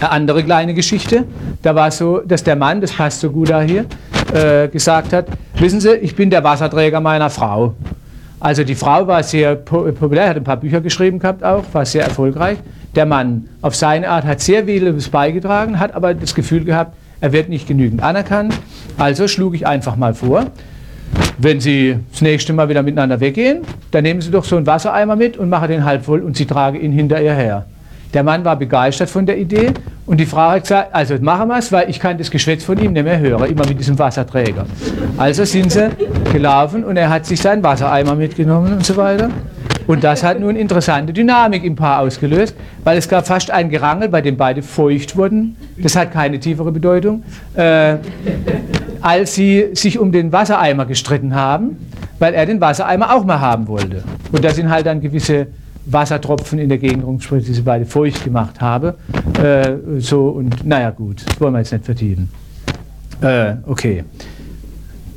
Eine 0.00 0.10
andere 0.10 0.44
kleine 0.44 0.74
Geschichte, 0.74 1.24
da 1.62 1.74
war 1.74 1.88
es 1.88 1.98
so, 1.98 2.20
dass 2.20 2.44
der 2.44 2.56
Mann, 2.56 2.80
das 2.80 2.92
passt 2.92 3.20
so 3.20 3.30
gut 3.30 3.50
da 3.50 3.62
hier, 3.62 3.84
äh, 4.32 4.68
gesagt 4.68 5.12
hat, 5.12 5.26
wissen 5.58 5.80
Sie, 5.80 5.94
ich 5.94 6.14
bin 6.14 6.30
der 6.30 6.44
Wasserträger 6.44 7.00
meiner 7.00 7.30
Frau. 7.30 7.74
Also 8.40 8.62
die 8.62 8.74
Frau 8.74 9.06
war 9.06 9.22
sehr 9.22 9.56
populär, 9.56 10.28
hat 10.28 10.36
ein 10.36 10.44
paar 10.44 10.58
Bücher 10.58 10.80
geschrieben 10.80 11.18
gehabt 11.18 11.42
auch, 11.42 11.64
war 11.72 11.84
sehr 11.84 12.04
erfolgreich. 12.04 12.58
Der 12.94 13.04
Mann 13.04 13.48
auf 13.62 13.74
seine 13.74 14.08
Art 14.08 14.24
hat 14.24 14.40
sehr 14.40 14.64
vieles 14.64 15.08
beigetragen, 15.08 15.78
hat 15.80 15.94
aber 15.94 16.14
das 16.14 16.34
Gefühl 16.34 16.64
gehabt, 16.64 16.94
er 17.20 17.32
wird 17.32 17.48
nicht 17.48 17.66
genügend 17.66 18.02
anerkannt. 18.02 18.54
Also 18.96 19.26
schlug 19.26 19.54
ich 19.54 19.66
einfach 19.66 19.96
mal 19.96 20.14
vor, 20.14 20.46
wenn 21.38 21.60
Sie 21.60 21.98
das 22.12 22.20
nächste 22.20 22.52
Mal 22.52 22.68
wieder 22.68 22.82
miteinander 22.82 23.18
weggehen, 23.20 23.62
dann 23.90 24.04
nehmen 24.04 24.20
Sie 24.20 24.30
doch 24.30 24.44
so 24.44 24.56
einen 24.56 24.66
Wassereimer 24.66 25.16
mit 25.16 25.36
und 25.36 25.48
machen 25.48 25.68
den 25.68 25.84
halb 25.84 26.04
voll 26.04 26.20
und 26.20 26.36
Sie 26.36 26.46
tragen 26.46 26.80
ihn 26.80 26.92
hinter 26.92 27.20
ihr 27.20 27.34
her. 27.34 27.66
Der 28.14 28.22
Mann 28.22 28.44
war 28.44 28.56
begeistert 28.56 29.10
von 29.10 29.26
der 29.26 29.38
Idee 29.38 29.72
und 30.08 30.18
die 30.18 30.24
Frau 30.24 30.52
hat 30.52 30.62
gesagt, 30.62 30.94
also 30.94 31.16
machen 31.20 31.48
wir 31.48 31.58
es, 31.58 31.70
weil 31.70 31.90
ich 31.90 32.00
kann 32.00 32.16
das 32.16 32.30
Geschwätz 32.30 32.64
von 32.64 32.78
ihm 32.78 32.94
nicht 32.94 33.04
mehr 33.04 33.18
hören, 33.18 33.44
immer 33.44 33.66
mit 33.66 33.78
diesem 33.78 33.98
Wasserträger. 33.98 34.64
Also 35.18 35.44
sind 35.44 35.70
sie 35.70 35.90
gelaufen 36.32 36.82
und 36.82 36.96
er 36.96 37.10
hat 37.10 37.26
sich 37.26 37.42
seinen 37.42 37.62
Wassereimer 37.62 38.14
mitgenommen 38.14 38.72
und 38.72 38.86
so 38.86 38.96
weiter. 38.96 39.28
Und 39.86 40.02
das 40.02 40.22
hat 40.22 40.40
nun 40.40 40.56
interessante 40.56 41.12
Dynamik 41.12 41.62
im 41.62 41.76
Paar 41.76 42.00
ausgelöst, 42.00 42.56
weil 42.84 42.96
es 42.96 43.06
gab 43.06 43.26
fast 43.26 43.50
ein 43.50 43.68
Gerangel, 43.68 44.08
bei 44.08 44.22
dem 44.22 44.38
beide 44.38 44.62
feucht 44.62 45.14
wurden. 45.14 45.56
Das 45.76 45.94
hat 45.94 46.12
keine 46.12 46.40
tiefere 46.40 46.72
Bedeutung. 46.72 47.22
Äh, 47.54 47.96
als 49.02 49.34
sie 49.34 49.68
sich 49.74 49.98
um 49.98 50.10
den 50.10 50.32
Wassereimer 50.32 50.86
gestritten 50.86 51.34
haben, 51.34 51.76
weil 52.18 52.32
er 52.32 52.46
den 52.46 52.62
Wassereimer 52.62 53.14
auch 53.14 53.26
mal 53.26 53.40
haben 53.40 53.68
wollte. 53.68 54.02
Und 54.32 54.42
da 54.42 54.50
sind 54.54 54.70
halt 54.70 54.86
dann 54.86 55.02
gewisse 55.02 55.48
Wassertropfen 55.90 56.58
in 56.58 56.68
der 56.68 56.78
Gegend 56.78 57.04
rumgesprüht, 57.04 57.46
die 57.46 57.54
sie 57.54 57.62
beide 57.62 57.86
feucht 57.86 58.24
gemacht 58.24 58.60
habe. 58.60 58.94
Äh, 59.42 60.00
so 60.00 60.28
und 60.28 60.66
naja 60.66 60.90
gut, 60.90 61.24
wollen 61.40 61.54
wir 61.54 61.60
jetzt 61.60 61.72
nicht 61.72 61.84
vertiefen. 61.84 62.28
Äh, 63.20 63.54
okay. 63.66 64.04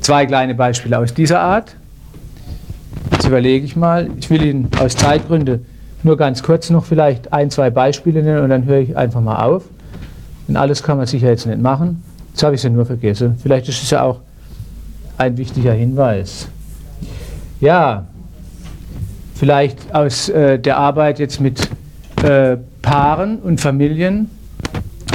Zwei 0.00 0.26
kleine 0.26 0.54
Beispiele 0.54 0.98
aus 0.98 1.14
dieser 1.14 1.40
Art. 1.40 1.76
Jetzt 3.12 3.26
überlege 3.26 3.64
ich 3.64 3.76
mal. 3.76 4.10
Ich 4.18 4.30
will 4.30 4.42
Ihnen 4.42 4.68
aus 4.80 4.96
Zeitgründen 4.96 5.64
nur 6.02 6.16
ganz 6.16 6.42
kurz 6.42 6.70
noch 6.70 6.84
vielleicht 6.84 7.32
ein, 7.32 7.50
zwei 7.50 7.70
Beispiele 7.70 8.22
nennen 8.22 8.42
und 8.42 8.50
dann 8.50 8.64
höre 8.64 8.80
ich 8.80 8.96
einfach 8.96 9.20
mal 9.20 9.44
auf. 9.44 9.64
Denn 10.48 10.56
alles 10.56 10.82
kann 10.82 10.96
man 10.96 11.06
sicher 11.06 11.28
jetzt 11.28 11.46
nicht 11.46 11.60
machen. 11.60 12.02
Jetzt 12.30 12.42
habe 12.42 12.54
ich 12.54 12.60
sie 12.60 12.70
nur 12.70 12.86
vergessen. 12.86 13.36
Vielleicht 13.40 13.68
ist 13.68 13.82
es 13.82 13.90
ja 13.90 14.02
auch 14.02 14.20
ein 15.18 15.36
wichtiger 15.36 15.72
Hinweis. 15.72 16.48
Ja, 17.60 18.06
vielleicht 19.42 19.92
aus 19.92 20.28
äh, 20.28 20.56
der 20.56 20.76
Arbeit 20.76 21.18
jetzt 21.18 21.40
mit 21.40 21.68
äh, 22.22 22.56
Paaren 22.80 23.40
und 23.40 23.60
Familien, 23.60 24.30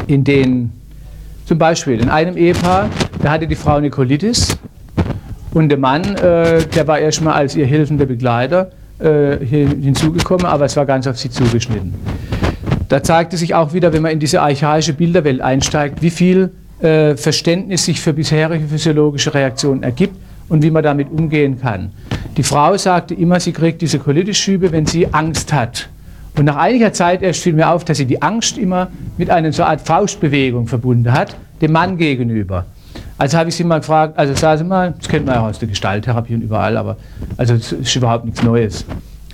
in 0.08 0.26
denen 0.26 0.74
zum 1.46 1.58
Beispiel 1.58 2.02
in 2.02 2.10
einem 2.10 2.36
Ehepaar, 2.36 2.90
da 3.24 3.32
hatte 3.32 3.48
die 3.48 3.56
Frau 3.56 3.78
eine 3.78 3.90
Colitis 3.90 4.58
und 5.54 5.70
der 5.70 5.78
Mann, 5.78 6.04
äh, 6.18 6.62
der 6.62 6.88
war 6.90 7.00
erstmal 7.00 7.36
als 7.36 7.56
ihr 7.56 7.66
hilfender 7.66 8.06
Begleiter 8.06 8.74
äh, 9.00 9.38
hinzugekommen, 9.46 10.46
aber 10.46 10.66
es 10.66 10.76
war 10.76 10.86
ganz 10.86 11.08
auf 11.08 11.18
sie 11.18 11.30
zugeschnitten. 11.30 11.94
Da 12.90 13.02
zeigte 13.02 13.38
sich 13.38 13.56
auch 13.56 13.72
wieder, 13.72 13.94
wenn 13.94 14.02
man 14.02 14.12
in 14.12 14.20
diese 14.20 14.42
archaische 14.42 14.92
Bilderwelt 14.92 15.40
einsteigt, 15.40 16.02
wie 16.02 16.10
viel 16.10 16.52
äh, 16.82 17.16
Verständnis 17.16 17.86
sich 17.86 18.02
für 18.02 18.12
bisherige 18.12 18.68
physiologische 18.68 19.34
Reaktionen 19.34 19.84
ergibt 19.84 20.18
und 20.50 20.64
wie 20.64 20.72
man 20.72 20.84
damit 20.84 21.10
umgehen 21.10 21.62
kann. 21.62 21.94
Die 22.38 22.44
Frau 22.44 22.78
sagte 22.78 23.16
immer, 23.16 23.40
sie 23.40 23.52
kriegt 23.52 23.82
diese 23.82 23.98
Colitis-Schübe, 23.98 24.72
wenn 24.72 24.86
sie 24.86 25.12
Angst 25.12 25.52
hat. 25.52 25.90
Und 26.38 26.46
nach 26.46 26.56
einiger 26.56 26.94
Zeit 26.94 27.24
erst 27.24 27.42
fiel 27.42 27.54
mir 27.54 27.72
auf, 27.72 27.84
dass 27.84 27.98
sie 27.98 28.06
die 28.06 28.22
Angst 28.22 28.60
immer 28.60 28.90
mit 29.18 29.32
einer 29.32 29.52
so 29.52 29.64
Art 29.64 29.82
Faustbewegung 29.82 30.68
verbunden 30.68 31.12
hat, 31.12 31.36
dem 31.62 31.72
Mann 31.72 31.98
gegenüber. 31.98 32.66
Also 33.18 33.40
habe 33.40 33.50
ich 33.50 33.56
sie 33.56 33.64
mal 33.64 33.80
gefragt, 33.80 34.20
also 34.20 34.36
sagen 34.36 34.60
Sie 34.60 34.64
mal, 34.64 34.94
das 34.96 35.10
kennt 35.10 35.26
man 35.26 35.36
ja 35.36 35.48
aus 35.48 35.58
der 35.58 35.68
Gestalttherapie 35.68 36.36
und 36.36 36.42
überall, 36.42 36.78
aber 36.78 36.98
also 37.38 37.56
das 37.56 37.72
ist 37.72 37.96
überhaupt 37.96 38.26
nichts 38.26 38.44
Neues. 38.44 38.86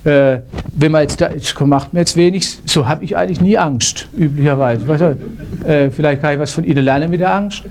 Äh, 0.04 0.38
wenn 0.74 0.92
man 0.92 1.02
jetzt 1.02 1.20
da, 1.20 1.30
ich 1.30 1.58
macht 1.60 1.92
mir 1.92 2.00
jetzt 2.00 2.16
wenig, 2.16 2.58
so 2.64 2.88
habe 2.88 3.04
ich 3.04 3.16
eigentlich 3.16 3.42
nie 3.42 3.58
Angst, 3.58 4.08
üblicherweise. 4.16 4.84
Du, 4.84 5.68
äh, 5.68 5.90
vielleicht 5.90 6.22
kann 6.22 6.34
ich 6.34 6.38
was 6.38 6.52
von 6.52 6.64
Ihnen 6.64 6.84
lernen 6.84 7.10
mit 7.10 7.20
der 7.20 7.34
Angst. 7.34 7.64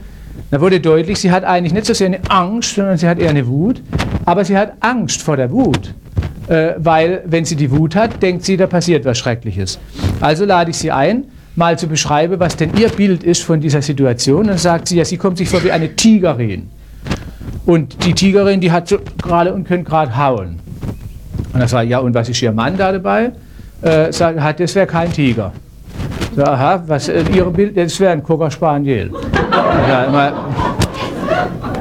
Da 0.52 0.62
wurde 0.62 0.80
deutlich, 0.80 1.20
sie 1.20 1.32
hat 1.32 1.44
eigentlich 1.44 1.74
nicht 1.74 1.86
so 1.86 1.94
sehr 1.94 2.08
eine 2.08 2.20
Angst, 2.30 2.76
sondern 2.76 2.98
sie 2.98 3.08
hat 3.08 3.20
eher 3.20 3.30
eine 3.30 3.48
Wut. 3.48 3.82
Aber 4.26 4.46
sie 4.46 4.58
hat 4.58 4.74
Angst 4.80 5.22
vor 5.22 5.38
der 5.38 5.52
Wut. 5.52 5.94
Äh, 6.48 6.74
weil, 6.78 7.24
wenn 7.26 7.46
sie 7.46 7.56
die 7.56 7.72
Wut 7.72 7.96
hat, 7.96 8.22
denkt 8.22 8.44
sie, 8.44 8.58
da 8.58 8.68
passiert 8.68 9.06
was 9.06 9.18
Schreckliches. 9.18 9.80
Also 10.20 10.46
lade 10.46 10.72
ich 10.72 10.78
sie 10.78 10.92
ein, 10.92 11.26
mal 11.56 11.78
zu 11.78 11.88
beschreiben, 11.88 12.40
was 12.40 12.56
denn 12.56 12.76
ihr 12.78 12.90
Bild 12.90 13.24
ist 13.24 13.44
von 13.44 13.62
dieser 13.62 13.82
Situation. 13.82 14.48
Dann 14.48 14.58
sagt 14.58 14.88
sie, 14.88 14.98
ja, 14.98 15.06
sie 15.06 15.18
kommt 15.18 15.38
sich 15.38 15.50
vor 15.50 15.64
wie 15.64 15.72
eine 15.72 15.96
Tigerin. 15.96 16.70
Und 17.66 18.06
die 18.06 18.14
Tigerin, 18.14 18.60
die 18.60 18.72
hat 18.72 18.88
so 18.90 18.98
gerade 19.22 19.54
und 19.54 19.66
könnte 19.68 19.90
gerade 19.90 20.18
hauen. 20.18 20.60
Und 21.54 21.60
dann 21.60 21.68
sage 21.68 21.86
ich, 21.86 21.92
ja, 21.92 22.00
und 22.00 22.14
was 22.14 22.28
ist 22.28 22.42
ihr 22.42 22.52
Mann 22.52 22.76
da 22.78 22.92
dabei? 22.92 23.32
Äh, 23.82 24.12
sagt, 24.12 24.60
das 24.60 24.76
wäre 24.76 24.88
kein 24.88 25.12
Tiger. 25.12 25.54
Aha, 26.38 26.84
was 26.88 27.10
äh, 27.10 27.24
Ihr 27.34 27.46
Bild, 27.46 27.78
das 27.78 28.00
wäre 28.00 28.12
ein 28.12 28.24
Cocker 28.24 28.50
Spaniel. 28.50 29.12
Ja, 29.88 30.06
immer, 30.06 30.34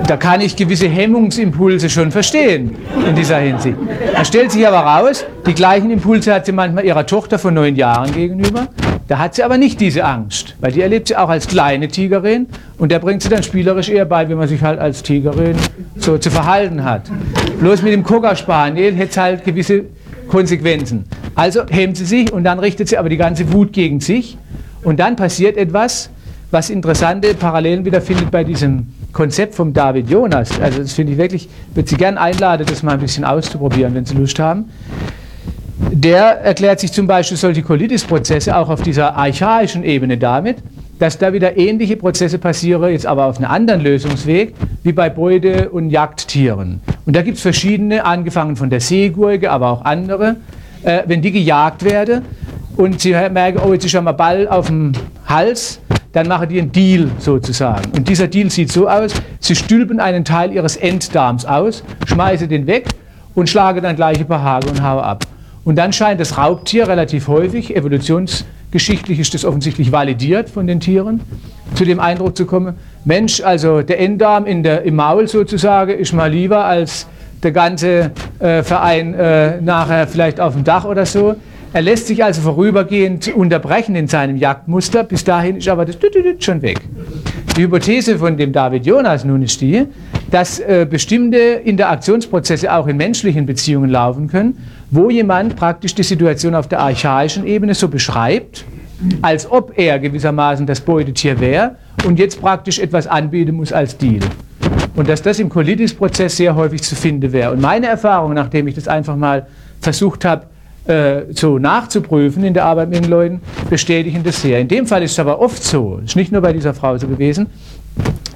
da 0.07 0.17
kann 0.17 0.41
ich 0.41 0.57
gewisse 0.57 0.89
Hemmungsimpulse 0.89 1.89
schon 1.89 2.11
verstehen 2.11 2.77
in 3.09 3.17
dieser 3.17 3.39
Hinsicht. 3.39 3.77
Da 4.15 4.25
stellt 4.25 4.51
sich 4.51 4.67
aber 4.67 4.81
raus, 4.81 5.25
die 5.47 5.55
gleichen 5.55 5.91
Impulse 5.91 6.35
hat 6.35 6.47
sie 6.47 6.53
manchmal 6.53 6.85
ihrer 6.85 7.07
Tochter 7.07 7.39
von 7.39 7.55
neun 7.55 7.77
Jahren 7.77 8.13
gegenüber. 8.13 8.69
Da 9.09 9.19
hat 9.19 9.35
sie 9.35 9.43
aber 9.43 9.59
nicht 9.59 9.81
diese 9.81 10.05
Angst, 10.05 10.55
weil 10.61 10.73
die 10.73 10.83
erlebt 10.83 11.09
sie 11.09 11.17
auch 11.17 11.29
als 11.29 11.47
kleine 11.47 11.89
Tigerin 11.89 12.47
und 12.79 12.93
der 12.93 12.99
bringt 12.99 13.23
sie 13.23 13.29
dann 13.29 13.43
spielerisch 13.43 13.89
eher 13.89 14.05
bei, 14.05 14.29
wie 14.29 14.35
man 14.35 14.49
sich 14.49 14.63
halt 14.63 14.79
als 14.79 15.03
Tigerin 15.03 15.57
so 15.97 16.19
zu 16.19 16.31
verhalten 16.31 16.85
hat. 16.85 17.03
Bloß 17.59 17.83
mit 17.83 17.93
dem 17.93 18.03
Cocker 18.03 18.37
Spaniel 18.37 18.95
hätte 18.95 19.11
es 19.11 19.17
halt 19.17 19.45
gewisse 19.45 19.85
Konsequenzen. 20.29 21.05
Also 21.35 21.63
hemmt 21.69 21.97
sie 21.97 22.05
sich 22.05 22.33
und 22.33 22.45
dann 22.45 22.59
richtet 22.59 22.89
sie 22.89 22.99
aber 22.99 23.09
die 23.09 23.17
ganze 23.17 23.53
Wut 23.53 23.73
gegen 23.73 24.01
sich 24.01 24.37
und 24.83 24.99
dann 25.01 25.17
passiert 25.17 25.57
etwas, 25.57 26.11
was 26.51 26.71
interessante 26.71 27.35
Parallelen 27.35 27.85
wiederfindet 27.85 28.31
bei 28.31 28.45
diesem 28.45 28.89
Konzept 29.13 29.55
vom 29.55 29.73
David 29.73 30.11
Jonas. 30.11 30.61
Also 30.61 30.81
das 30.81 30.93
finde 30.93 31.13
ich 31.13 31.19
wirklich, 31.19 31.49
würde 31.75 31.89
Sie 31.89 31.97
gerne 31.97 32.21
einladen, 32.21 32.67
das 32.67 32.83
mal 32.83 32.93
ein 32.93 33.01
bisschen 33.01 33.25
auszuprobieren, 33.25 33.95
wenn 33.95 34.05
Sie 34.05 34.15
Lust 34.15 34.39
haben. 34.39 34.67
der 35.91 36.41
erklärt 36.43 36.81
sich 36.81 36.93
zum 36.93 37.07
Beispiel 37.07 37.37
solche 37.37 37.63
Colitis-Prozesse 37.63 38.57
auch 38.57 38.69
auf 38.69 38.83
dieser 38.83 39.17
archaischen 39.17 39.83
Ebene 39.83 40.17
damit, 40.17 40.59
dass 40.99 41.19
da 41.19 41.33
wieder 41.33 41.57
ähnliche 41.57 41.97
Prozesse 41.97 42.39
passieren, 42.39 42.93
jetzt 42.93 43.07
aber 43.07 43.27
auf 43.27 43.39
einem 43.39 43.51
anderen 43.51 43.81
Lösungsweg, 43.81 44.55
wie 44.85 44.93
bei 44.93 45.11
Beute- 45.11 45.71
und 45.71 45.91
Jagdtieren. 45.91 46.81
Und 47.05 47.17
da 47.17 47.23
gibt 47.23 47.39
es 47.39 47.43
verschiedene, 47.43 48.05
angefangen 48.05 48.57
von 48.57 48.71
der 48.71 48.81
Seegurke, 48.81 49.51
aber 49.51 49.69
auch 49.69 49.85
andere. 49.85 50.37
Äh, 50.85 51.03
wenn 51.07 51.23
die 51.23 51.33
gejagt 51.33 51.85
werden 51.85 52.23
und 52.77 53.01
sie 53.01 53.13
merken, 53.13 53.61
oh, 53.65 53.73
jetzt 53.73 53.85
ist 53.85 53.93
ja 53.93 54.01
mal 54.01 54.13
Ball 54.13 54.49
auf 54.49 54.67
dem 54.67 54.93
Hals, 55.27 55.81
dann 56.13 56.29
machen 56.29 56.49
die 56.49 56.61
einen 56.61 56.73
Deal 56.73 57.11
sozusagen. 57.19 57.91
Und 57.93 58.09
dieser 58.09 58.29
Deal 58.29 58.51
sieht 58.51 58.71
so 58.71 58.89
aus, 58.89 59.13
sie 59.41 59.55
stülpen 59.55 60.01
einen 60.01 60.25
Teil 60.25 60.53
ihres 60.53 60.77
Enddarms 60.77 61.45
aus, 61.45 61.83
schmeißen 62.07 62.49
den 62.49 62.67
weg 62.67 62.89
und 63.35 63.49
schlagen 63.49 63.83
dann 63.83 63.97
gleich 63.97 64.19
ein 64.19 64.27
paar 64.27 64.43
Haare 64.43 64.69
und 64.69 64.83
hauen 64.83 65.03
ab. 65.03 65.25
Und 65.65 65.77
dann 65.77 65.93
scheint 65.93 66.21
das 66.21 66.37
Raubtier 66.39 66.89
relativ 66.89 67.29
häufig, 67.29 67.75
evolutionsgeschichtlich 67.77 69.21
ist 69.21 69.33
das 69.33 69.45
offensichtlich 69.45 69.93
validiert 69.93 70.51
von 70.51 70.67
den 70.67 70.81
Tieren, 70.81 71.21
zu 71.75 71.85
dem 71.85 72.01
Eindruck 72.01 72.37
zu 72.37 72.47
kommen, 72.47 72.75
Mensch, 73.05 73.41
also 73.41 73.83
der 73.83 74.01
Enddarm 74.01 74.47
in 74.47 74.63
der, 74.63 74.83
im 74.83 74.97
Maul 74.97 75.27
sozusagen 75.29 75.93
ist 75.99 76.13
mal 76.13 76.31
lieber 76.31 76.65
als 76.65 77.07
der 77.43 77.51
ganze 77.51 78.13
äh, 78.39 78.63
Verein 78.63 79.15
äh, 79.15 79.61
nachher 79.61 80.07
vielleicht 80.07 80.41
auf 80.41 80.55
dem 80.55 80.63
Dach 80.63 80.85
oder 80.85 81.07
so. 81.07 81.35
Er 81.75 81.81
lässt 81.81 82.07
sich 82.07 82.23
also 82.23 82.43
vorübergehend 82.43 83.35
unterbrechen 83.35 83.97
in 83.97 84.07
seinem 84.07 84.37
Jagdmuster, 84.37 85.05
bis 85.05 85.25
dahin 85.25 85.57
ist 85.57 85.69
aber 85.69 85.87
das 85.87 85.97
schon 86.39 86.61
weg. 86.61 86.81
Die 87.57 87.63
Hypothese 87.63 88.19
von 88.19 88.37
dem 88.37 88.53
David 88.53 88.85
Jonas 88.85 89.25
nun 89.25 89.43
ist 89.43 89.59
die, 89.63 89.87
dass 90.31 90.61
äh, 90.61 90.87
bestimmte 90.89 91.39
Interaktionsprozesse 91.39 92.71
auch 92.71 92.87
in 92.89 92.99
menschlichen 92.99 93.47
Beziehungen 93.47 93.89
laufen 93.89 94.29
können, 94.29 94.59
wo 94.91 95.09
jemand 95.09 95.57
praktisch 95.57 95.95
die 95.95 96.03
Situation 96.03 96.55
auf 96.55 96.69
der 96.69 96.81
archaischen 96.81 97.47
Ebene 97.47 97.75
so 97.75 97.89
beschreibt, 97.89 98.67
als 99.23 99.51
ob 99.51 99.73
er 99.79 99.99
gewissermaßen 99.99 100.67
das 100.67 100.83
Beutetier 100.83 101.41
wäre 101.41 101.77
und 102.05 102.19
jetzt 102.19 102.41
praktisch 102.41 102.81
etwas 102.81 103.07
anbieten 103.07 103.57
muss 103.57 103.73
als 103.73 103.97
Deal. 103.97 104.21
Und 104.95 105.09
dass 105.09 105.23
das 105.23 105.39
im 105.39 105.49
Colitis-Prozess 105.49 106.37
sehr 106.37 106.55
häufig 106.55 106.83
zu 106.83 106.95
finden 106.95 107.33
wäre. 107.33 107.53
Und 107.53 107.63
meine 107.63 107.87
Erfahrung, 107.87 108.35
nachdem 108.35 108.69
ich 108.69 108.75
das 108.75 108.89
einfach 108.89 109.17
mal 109.17 109.47
versucht 109.81 110.27
habe, 110.27 110.47
äh, 110.87 111.23
so 111.31 111.59
nachzuprüfen 111.59 112.45
in 112.45 112.55
der 112.55 112.65
Arbeit 112.65 112.91
mit 112.91 113.05
den 113.05 113.11
Leuten, 113.11 113.41
bestätigen 113.71 114.23
das 114.25 114.43
sehr. 114.43 114.59
In 114.61 114.69
dem 114.69 114.87
Fall 114.87 115.03
ist 115.03 115.13
es 115.13 115.19
aber 115.19 115.41
oft 115.41 115.63
so, 115.63 116.01
ist 116.05 116.17
nicht 116.17 116.33
nur 116.33 116.41
bei 116.41 116.53
dieser 116.53 116.75
Frau 116.75 116.97
so 116.99 117.07
gewesen, 117.07 117.47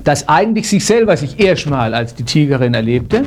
dass 0.05 0.28
eigentlich 0.28 0.68
sich 0.68 0.84
selber 0.84 1.16
sich 1.16 1.40
erstmal 1.40 1.94
als 1.94 2.14
die 2.14 2.22
Tigerin 2.22 2.74
erlebte, 2.74 3.24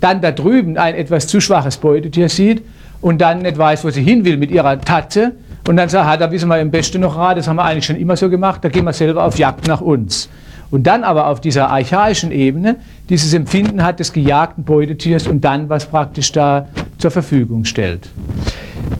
dann 0.00 0.20
da 0.20 0.32
drüben 0.32 0.78
ein 0.78 0.94
etwas 0.94 1.26
zu 1.26 1.40
schwaches 1.40 1.76
Beutetier 1.76 2.28
sieht 2.28 2.62
und 3.00 3.20
dann 3.20 3.42
nicht 3.42 3.58
weiß, 3.58 3.84
wo 3.84 3.90
sie 3.90 4.02
hin 4.02 4.24
will 4.24 4.36
mit 4.36 4.50
ihrer 4.50 4.80
Tatze 4.80 5.32
und 5.68 5.76
dann 5.76 5.88
sagt, 5.88 6.20
da 6.20 6.30
wissen 6.30 6.48
wir 6.48 6.58
im 6.60 6.70
Besten 6.70 7.02
noch 7.02 7.16
Rat, 7.16 7.36
das 7.36 7.48
haben 7.48 7.56
wir 7.56 7.64
eigentlich 7.64 7.84
schon 7.84 7.96
immer 7.96 8.16
so 8.16 8.28
gemacht, 8.28 8.64
da 8.64 8.68
gehen 8.68 8.84
wir 8.84 8.92
selber 8.92 9.24
auf 9.24 9.38
Jagd 9.38 9.68
nach 9.68 9.80
uns. 9.80 10.28
Und 10.72 10.86
dann 10.86 11.04
aber 11.04 11.28
auf 11.28 11.40
dieser 11.40 11.68
archaischen 11.68 12.32
Ebene 12.32 12.76
dieses 13.10 13.34
Empfinden 13.34 13.84
hat 13.84 14.00
des 14.00 14.12
gejagten 14.12 14.64
Beutetiers 14.64 15.26
und 15.26 15.44
dann 15.44 15.68
was 15.68 15.84
praktisch 15.84 16.32
da 16.32 16.66
zur 16.96 17.10
Verfügung 17.10 17.66
stellt. 17.66 18.08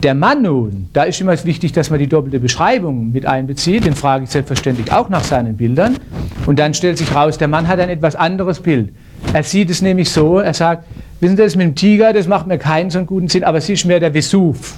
Der 0.02 0.14
Mann 0.14 0.42
nun, 0.42 0.90
da 0.92 1.04
ist 1.04 1.20
immer 1.22 1.32
wichtig, 1.44 1.72
dass 1.72 1.88
man 1.88 1.98
die 1.98 2.08
doppelte 2.08 2.40
Beschreibung 2.40 3.10
mit 3.10 3.24
einbezieht, 3.24 3.86
den 3.86 3.94
frage 3.94 4.24
ich 4.24 4.30
selbstverständlich 4.30 4.92
auch 4.92 5.08
nach 5.08 5.24
seinen 5.24 5.56
Bildern. 5.56 5.96
Und 6.44 6.58
dann 6.58 6.74
stellt 6.74 6.98
sich 6.98 7.14
raus, 7.14 7.38
der 7.38 7.48
Mann 7.48 7.66
hat 7.66 7.80
ein 7.80 7.88
etwas 7.88 8.16
anderes 8.16 8.60
Bild. 8.60 8.90
Er 9.32 9.42
sieht 9.42 9.70
es 9.70 9.80
nämlich 9.80 10.10
so, 10.10 10.40
er 10.40 10.52
sagt, 10.52 10.84
wissen 11.20 11.36
Sie, 11.36 11.42
das 11.42 11.56
mit 11.56 11.66
dem 11.66 11.74
Tiger, 11.74 12.12
das 12.12 12.28
macht 12.28 12.46
mir 12.46 12.58
keinen 12.58 12.90
so 12.90 12.98
einen 12.98 13.06
guten 13.06 13.28
Sinn, 13.28 13.44
aber 13.44 13.58
es 13.58 13.68
ist 13.70 13.86
mehr 13.86 13.98
der 13.98 14.12
Vesuv. 14.12 14.74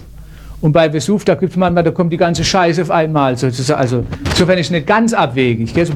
Und 0.61 0.73
bei 0.73 0.93
Vesuv, 0.93 1.25
da 1.25 1.35
gibt 1.35 1.57
manchmal, 1.57 1.83
da 1.83 1.91
kommt 1.91 2.13
die 2.13 2.19
ganze 2.19 2.45
Scheiße 2.45 2.83
auf 2.83 2.91
einmal, 2.93 3.37
sozusagen. 3.37 3.81
Also, 3.81 4.05
insofern 4.25 4.59
ist 4.59 4.67
es 4.67 4.71
nicht 4.71 4.87
ganz 4.87 5.13
abwegig. 5.13 5.75
Gell? 5.75 5.87
So, 5.87 5.95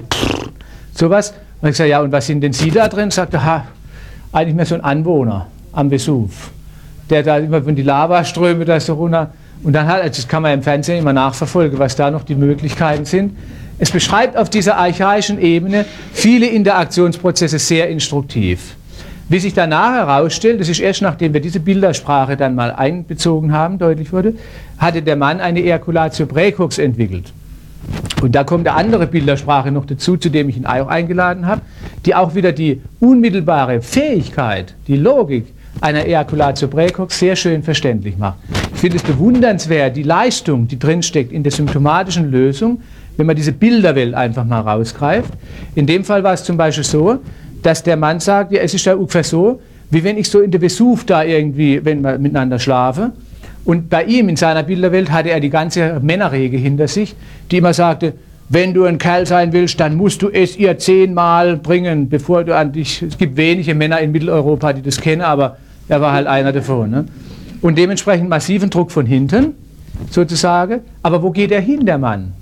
sowas. 0.99 1.35
Und 1.61 1.71
ich 1.71 1.77
sage, 1.77 1.91
ja, 1.91 2.01
und 2.01 2.13
was 2.13 2.27
sind 2.27 2.41
denn 2.41 2.53
Sie 2.53 2.71
da 2.71 2.89
drin? 2.89 3.11
Sagt 3.11 3.35
er, 3.35 3.45
ha, 3.45 3.67
eigentlich 4.33 4.55
mehr 4.55 4.67
so 4.67 4.75
ein 4.75 4.83
Anwohner 4.83 5.47
am 5.73 5.91
Vesuv, 5.91 6.51
der 7.11 7.23
da 7.23 7.39
immer 7.39 7.63
von 7.63 7.75
die 7.75 7.83
Lavaströme 7.83 8.65
da 8.65 8.79
so 8.79 8.95
runter. 8.95 9.33
Und 9.63 9.73
dann 9.73 9.87
hat, 9.87 10.07
das 10.07 10.29
kann 10.29 10.43
man 10.43 10.55
im 10.55 10.63
Fernsehen 10.63 10.99
immer 10.99 11.13
nachverfolgen, 11.13 11.79
was 11.79 11.97
da 11.97 12.11
noch 12.11 12.23
die 12.23 12.35
Möglichkeiten 12.35 13.05
sind. 13.05 13.37
Es 13.81 13.91
beschreibt 13.91 14.37
auf 14.37 14.51
dieser 14.51 14.77
archaischen 14.77 15.41
Ebene 15.41 15.85
viele 16.13 16.47
Interaktionsprozesse 16.47 17.59
sehr 17.59 17.89
instruktiv. 17.89 18.77
Wie 19.29 19.39
sich 19.39 19.53
danach 19.53 19.93
herausstellt, 19.93 20.61
das 20.61 20.69
ist 20.69 20.81
erst 20.81 21.03
nachdem 21.03 21.35
wir 21.35 21.41
diese 21.41 21.61
Bildersprache 21.61 22.37
dann 22.37 22.55
mal 22.55 22.73
einbezogen 22.73 23.53
haben, 23.53 23.79
deutlich 23.79 24.13
wurde, 24.13 24.35
hatte 24.79 25.03
der 25.03 25.17
Mann 25.17 25.41
eine 25.41 25.61
Ejaculatio 25.61 26.27
praecox 26.27 26.79
entwickelt. 26.79 27.33
Und 28.21 28.35
da 28.35 28.45
kommt 28.45 28.67
eine 28.67 28.77
andere 28.77 29.07
Bildersprache 29.07 29.71
noch 29.71 29.85
dazu, 29.85 30.17
zu 30.17 30.29
dem 30.29 30.49
ich 30.49 30.57
ihn 30.57 30.67
auch 30.67 30.89
eingeladen 30.89 31.47
habe, 31.47 31.61
die 32.05 32.15
auch 32.15 32.35
wieder 32.35 32.53
die 32.53 32.81
unmittelbare 33.01 33.81
Fähigkeit, 33.81 34.75
die 34.89 34.97
Logik 34.97 35.47
einer 35.81 36.05
Ejaculatio 36.05 36.69
praecox 36.69 37.19
sehr 37.19 37.37
schön 37.37 37.63
verständlich 37.63 38.19
macht. 38.19 38.39
Ich 38.75 38.81
finde 38.81 38.97
es 38.97 39.03
bewundernswert, 39.03 39.97
die 39.97 40.03
Leistung, 40.03 40.67
die 40.67 40.79
drinsteckt 40.79 41.31
in 41.31 41.43
der 41.43 41.53
symptomatischen 41.53 42.31
Lösung, 42.31 42.81
wenn 43.17 43.27
man 43.27 43.37
diese 43.37 43.53
Bilderwelt 43.53 44.15
einfach 44.15 44.45
mal 44.45 44.61
rausgreift. 44.61 45.33
In 45.75 45.87
dem 45.87 46.05
Fall 46.05 46.25
war 46.25 46.35
es 46.35 46.45
zum 46.45 46.57
Beispiel 46.57 46.85
so, 46.85 47.19
dass 47.63 47.83
der 47.83 47.97
Mann 47.97 48.21
sagt, 48.21 48.53
ja, 48.53 48.61
es 48.61 48.75
ist 48.75 48.85
ja 48.85 48.95
ungefähr 48.95 49.25
so, 49.25 49.61
wie 49.91 50.05
wenn 50.05 50.19
ich 50.19 50.29
so 50.29 50.41
in 50.41 50.51
der 50.51 50.61
Vesuv 50.61 51.05
da 51.05 51.23
irgendwie, 51.23 51.85
wenn 51.85 52.03
wir 52.03 52.19
miteinander 52.19 52.59
schlafe. 52.59 53.13
Und 53.65 53.91
bei 53.91 54.05
ihm 54.05 54.29
in 54.29 54.37
seiner 54.37 54.63
Bilderwelt 54.63 55.11
hatte 55.11 55.31
er 55.31 55.41
die 55.41 55.51
ganze 55.51 56.01
Männerrege 56.01 56.57
hinter 56.57 56.89
sich, 56.89 57.15
die 57.51 57.59
immer 57.59 57.75
sagte, 57.75 58.15
wenn 58.49 58.73
du 58.73 58.85
ein 58.85 58.97
Kerl 58.97 59.27
sein 59.27 59.53
willst, 59.53 59.79
dann 59.79 59.95
musst 59.97 60.23
du 60.23 60.31
es 60.31 60.57
ihr 60.57 60.79
zehnmal 60.79 61.57
bringen, 61.57 62.09
bevor 62.09 62.45
du 62.45 62.57
an 62.57 62.73
dich. 62.73 63.03
Es 63.03 63.19
gibt 63.19 63.37
wenige 63.37 63.75
Männer 63.75 64.01
in 64.01 64.11
Mitteleuropa, 64.11 64.73
die 64.73 64.81
das 64.81 65.01
kennen, 65.01 65.21
aber 65.21 65.59
er 65.89 66.01
war 66.01 66.13
halt 66.13 66.27
einer 66.27 66.53
davon. 66.53 66.91
Ne? 66.91 67.05
Und 67.61 67.77
dementsprechend 67.77 68.31
massiven 68.31 68.71
Druck 68.71 68.91
von 68.91 69.05
hinten, 69.05 69.55
sozusagen. 70.11 70.81
Aber 71.03 71.23
wo 71.23 71.31
geht 71.31 71.51
er 71.51 71.61
hin, 71.61 71.85
der 71.85 71.99
Mann? 71.99 72.33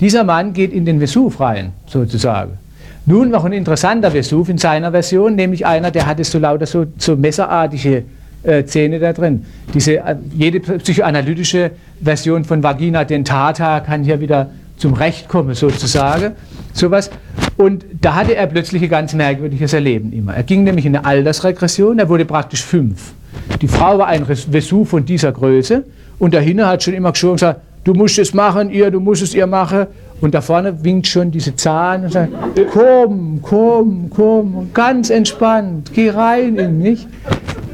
Dieser 0.00 0.24
Mann 0.24 0.52
geht 0.52 0.72
in 0.72 0.84
den 0.84 0.98
Vesuv 0.98 1.38
rein, 1.38 1.72
sozusagen. 1.86 2.58
Nun 3.06 3.30
noch 3.30 3.44
ein 3.44 3.52
interessanter 3.52 4.12
Vesuv 4.12 4.48
in 4.48 4.58
seiner 4.58 4.90
Version, 4.90 5.36
nämlich 5.36 5.64
einer, 5.64 5.92
der 5.92 6.06
hatte 6.06 6.24
so 6.24 6.38
lauter 6.38 6.66
so, 6.66 6.86
so 6.98 7.16
messerartige 7.16 8.04
äh, 8.42 8.64
Zähne 8.64 8.98
da 8.98 9.12
drin. 9.12 9.44
Diese, 9.74 9.98
äh, 9.98 10.16
jede 10.34 10.60
psychoanalytische 10.60 11.72
Version 12.02 12.44
von 12.44 12.62
Vagina 12.62 13.04
dentata 13.04 13.80
kann 13.80 14.04
hier 14.04 14.20
wieder 14.20 14.50
zum 14.76 14.94
Recht 14.94 15.28
kommen, 15.28 15.54
sozusagen. 15.54 16.32
Sowas. 16.72 17.10
Und 17.56 17.84
da 18.00 18.14
hatte 18.14 18.34
er 18.34 18.46
plötzlich 18.46 18.82
ein 18.82 18.88
ganz 18.88 19.14
merkwürdiges 19.14 19.72
Erleben 19.72 20.12
immer. 20.12 20.34
Er 20.34 20.42
ging 20.42 20.64
nämlich 20.64 20.86
in 20.86 20.96
eine 20.96 21.04
Altersregression, 21.04 21.98
er 21.98 22.08
wurde 22.08 22.24
praktisch 22.24 22.64
fünf. 22.64 23.12
Die 23.60 23.68
Frau 23.68 23.98
war 23.98 24.08
ein 24.08 24.26
Vesuv 24.26 24.88
von 24.88 25.04
dieser 25.04 25.32
Größe 25.32 25.84
und 26.18 26.34
dahinter 26.34 26.66
hat 26.66 26.82
schon 26.82 26.94
immer 26.94 27.12
geschoren 27.12 27.32
und 27.32 27.36
gesagt, 27.36 27.60
du 27.84 27.94
musst 27.94 28.18
es 28.18 28.34
machen, 28.34 28.70
ihr, 28.70 28.90
du 28.90 29.00
musst 29.00 29.22
es 29.22 29.34
ihr 29.34 29.46
machen. 29.46 29.86
Und 30.20 30.34
da 30.34 30.40
vorne 30.40 30.84
winkt 30.84 31.08
schon 31.08 31.32
diese 31.32 31.56
Zahn 31.56 32.04
und 32.04 32.12
sagt, 32.12 32.32
komm, 32.72 33.40
komm, 33.42 34.08
komm, 34.08 34.70
ganz 34.72 35.10
entspannt, 35.10 35.90
geh 35.92 36.10
rein 36.10 36.56
in 36.56 36.78
mich. 36.78 37.08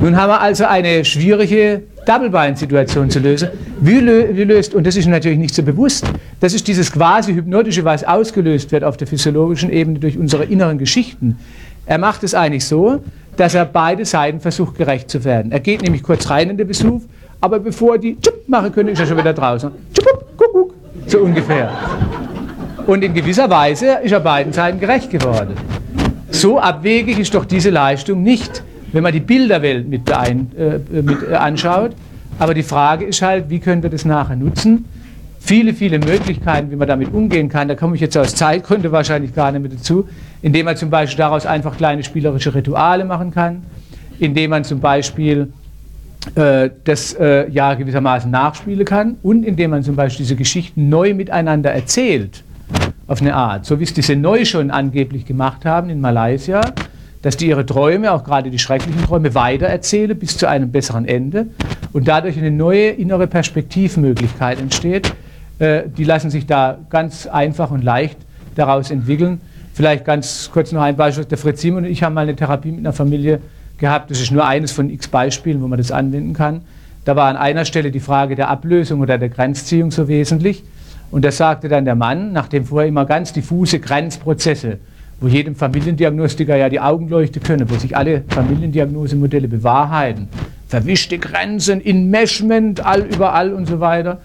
Nun 0.01 0.16
haben 0.16 0.30
wir 0.30 0.40
also 0.40 0.64
eine 0.64 1.05
schwierige 1.05 1.82
Double-Bind-Situation 2.07 3.11
zu 3.11 3.18
lösen. 3.18 3.49
Wie, 3.80 3.99
lö 3.99 4.28
wie, 4.32 4.44
löst, 4.44 4.74
und 4.74 4.86
das 4.86 4.97
ist 4.97 5.06
natürlich 5.06 5.39
nicht 5.39 5.55
so 5.55 5.62
bewusst, 5.62 6.06
das 6.40 6.55
ist 6.55 6.68
dieses 6.68 6.93
quasi 6.93 7.35
hypnotische, 7.35 7.85
was 7.85 8.05
ausgelöst 8.05 8.70
wird 8.70 8.85
auf 8.85 8.97
der 8.97 9.06
physiologischen 9.09 9.70
Ebene 9.70 9.98
durch 9.98 10.16
unsere 10.16 10.44
inneren 10.44 10.78
Geschichten. 10.78 11.36
Er 11.85 11.98
macht 11.98 12.23
es 12.23 12.35
eigentlich 12.35 12.64
so, 12.64 13.02
dass 13.36 13.55
er 13.55 13.64
beide 13.64 14.05
Seiten 14.05 14.40
versucht, 14.40 14.77
gerecht 14.77 15.10
zu 15.10 15.24
werden. 15.24 15.51
Er 15.52 15.60
geht 15.60 15.82
nämlich 15.82 16.02
kurz 16.02 16.31
rein 16.31 16.51
in 16.51 16.56
den 16.56 16.68
Besuch, 16.68 17.02
aber 17.40 17.59
bevor 17.59 17.98
die 17.98 18.16
Tschub 18.20 18.48
machen 18.48 18.73
können, 18.73 18.90
ist 18.90 19.01
er 19.01 19.06
schon 19.06 19.18
wieder 19.18 19.32
draußen. 19.32 19.70
Tschub, 19.94 20.24
guck, 20.36 20.74
so 21.06 21.18
ungefähr. 21.18 21.70
Und 22.86 23.02
in 23.02 23.14
gewisser 23.14 23.51
Weise 23.51 23.98
ist 24.02 24.12
er 24.12 24.20
beiden 24.20 24.52
Seiten 24.52 24.81
gerecht 24.81 25.10
geworden. 25.10 25.55
So 26.31 26.59
abwegig 26.59 27.18
ist 27.18 27.35
doch 27.35 27.44
diese 27.44 27.70
Leistung 27.70 28.23
nicht, 28.23 28.62
wenn 28.93 29.02
man 29.02 29.12
die 29.12 29.20
Bilderwelt 29.20 29.89
mit, 29.89 30.05
beein, 30.05 30.51
äh, 30.56 31.02
mit 31.02 31.23
äh, 31.28 31.35
anschaut. 31.35 31.93
Aber 32.39 32.55
die 32.55 32.62
Frage 32.62 33.05
ist 33.05 33.23
halt, 33.23 33.51
wie 33.51 33.59
können 33.59 33.82
wir 33.82 33.90
das 33.90 34.05
nachher 34.05 34.36
nutzen? 34.36 34.85
Viele, 35.40 35.73
viele 35.73 35.98
Möglichkeiten, 35.98 36.70
wie 36.70 36.77
man 36.77 36.89
damit 36.89 37.12
umgehen 37.12 37.48
kann. 37.48 37.69
Da 37.69 37.74
komme 37.74 37.94
ich 37.94 38.01
jetzt 38.01 38.16
aus 38.16 38.35
Zeitgründen 38.35 38.93
wahrscheinlich 38.93 39.35
gar 39.35 39.51
nicht 39.52 39.62
mehr 39.62 39.70
dazu. 39.70 40.09
Indem 40.43 40.66
man 40.66 40.77
zum 40.77 40.90
Beispiel 40.90 41.19
daraus 41.19 41.47
einfach 41.47 41.77
kleine 41.77 42.02
spielerische 42.02 42.55
Rituale 42.55 43.05
machen 43.05 43.31
kann. 43.31 43.62
Indem 44.19 44.51
man 44.51 44.65
zum 44.65 44.81
Beispiel 44.81 45.52
äh, 46.35 46.70
das 46.85 47.15
äh, 47.15 47.48
ja 47.51 47.74
gewissermaßen 47.74 48.31
nachspielen 48.31 48.85
kann. 48.85 49.16
Und 49.23 49.44
indem 49.44 49.70
man 49.70 49.82
zum 49.82 49.97
Beispiel 49.97 50.24
diese 50.24 50.36
Geschichten 50.36 50.89
neu 50.89 51.15
miteinander 51.15 51.73
erzählt 51.73 52.44
auf 53.06 53.23
eine 53.23 53.35
Art, 53.35 53.65
so 53.65 53.81
wie 53.81 53.85
es 53.85 53.94
diese 53.94 54.15
Neu 54.15 54.44
schon 54.44 54.70
angeblich 54.70 55.24
gemacht 55.24 55.65
haben 55.65 55.89
in 55.89 56.01
Malaysia, 56.01 56.60
dass 57.28 57.36
die 57.36 57.48
ihre 57.48 57.66
Träume, 57.66 58.10
auch 58.12 58.24
gerade 58.24 58.50
die 58.50 58.59
schrecklichen 58.59 59.05
Träume, 59.05 59.34
weitererzähle 59.34 60.14
bis 60.14 60.38
zu 60.38 60.48
einem 60.48 60.72
besseren 60.72 61.05
Ende 61.05 61.48
und 61.92 62.09
dadurch 62.09 62.38
eine 62.38 62.50
neue 62.50 62.88
innere 62.88 63.26
Perspektivmöglichkeit 63.26 64.59
entsteht. 64.59 65.12
Äh, 65.59 65.82
die 65.94 66.05
lassen 66.05 66.30
sich 66.30 66.46
da 66.46 66.78
ganz 66.88 67.26
einfach 67.26 67.70
und 67.70 67.84
leicht 67.84 68.16
daraus 68.55 68.90
entwickeln. 68.90 69.42
Vielleicht 69.74 70.06
ganz 70.06 70.48
kurz 70.50 70.72
noch 70.72 70.80
ein 70.80 70.96
Beispiel. 70.96 71.26
Der 71.26 71.36
Fritz 71.36 71.60
Simon 71.60 71.84
und 71.84 71.90
ich 71.90 72.02
haben 72.02 72.14
mal 72.14 72.22
eine 72.22 72.34
Therapie 72.34 72.70
mit 72.70 72.78
einer 72.78 72.94
Familie 72.94 73.42
gehabt. 73.76 74.10
Das 74.10 74.22
ist 74.22 74.30
nur 74.30 74.46
eines 74.46 74.72
von 74.72 74.88
x 74.88 75.06
Beispielen, 75.09 75.60
wo 75.60 75.68
man 75.68 75.76
das 75.76 75.92
anwenden 75.92 76.32
kann. 76.32 76.62
Da 77.05 77.14
war 77.14 77.28
an 77.28 77.36
einer 77.36 77.66
Stelle 77.66 77.90
die 77.90 78.00
Frage 78.00 78.36
der 78.36 78.48
Ablösung 78.48 79.00
oder 79.00 79.18
der 79.18 79.28
Grenzziehung 79.28 79.90
so 79.90 80.09
wesentlich. 80.09 80.64
Und 81.10 81.26
da 81.26 81.30
sagte 81.30 81.68
dann 81.68 81.84
der 81.84 81.94
Mann, 81.94 82.32
nachdem 82.32 82.64
vorher 82.64 82.88
immer 82.88 83.05
ganz 83.05 83.34
diffuse 83.34 83.80
Grenzprozesse 83.80 84.78
wo 85.20 85.28
jedem 85.28 85.55
Familiendiagnostiker 85.55 86.57
ja 86.57 86.69
die 86.69 86.81
Augen 86.81 87.09
leuchten 87.09 87.43
können, 87.43 87.69
wo 87.69 87.74
sich 87.77 87.97
alle 87.97 88.23
Familiendiagnosemodelle 88.28 89.49
bewahrheiten. 89.49 90.28
Verwischte 90.69 91.19
Grenzen, 91.19 91.85
Enmeshment, 91.85 92.85
all 92.85 93.03
überall 93.03 93.53
und 93.53 93.66
so 93.66 93.81
weiter. 93.81 94.20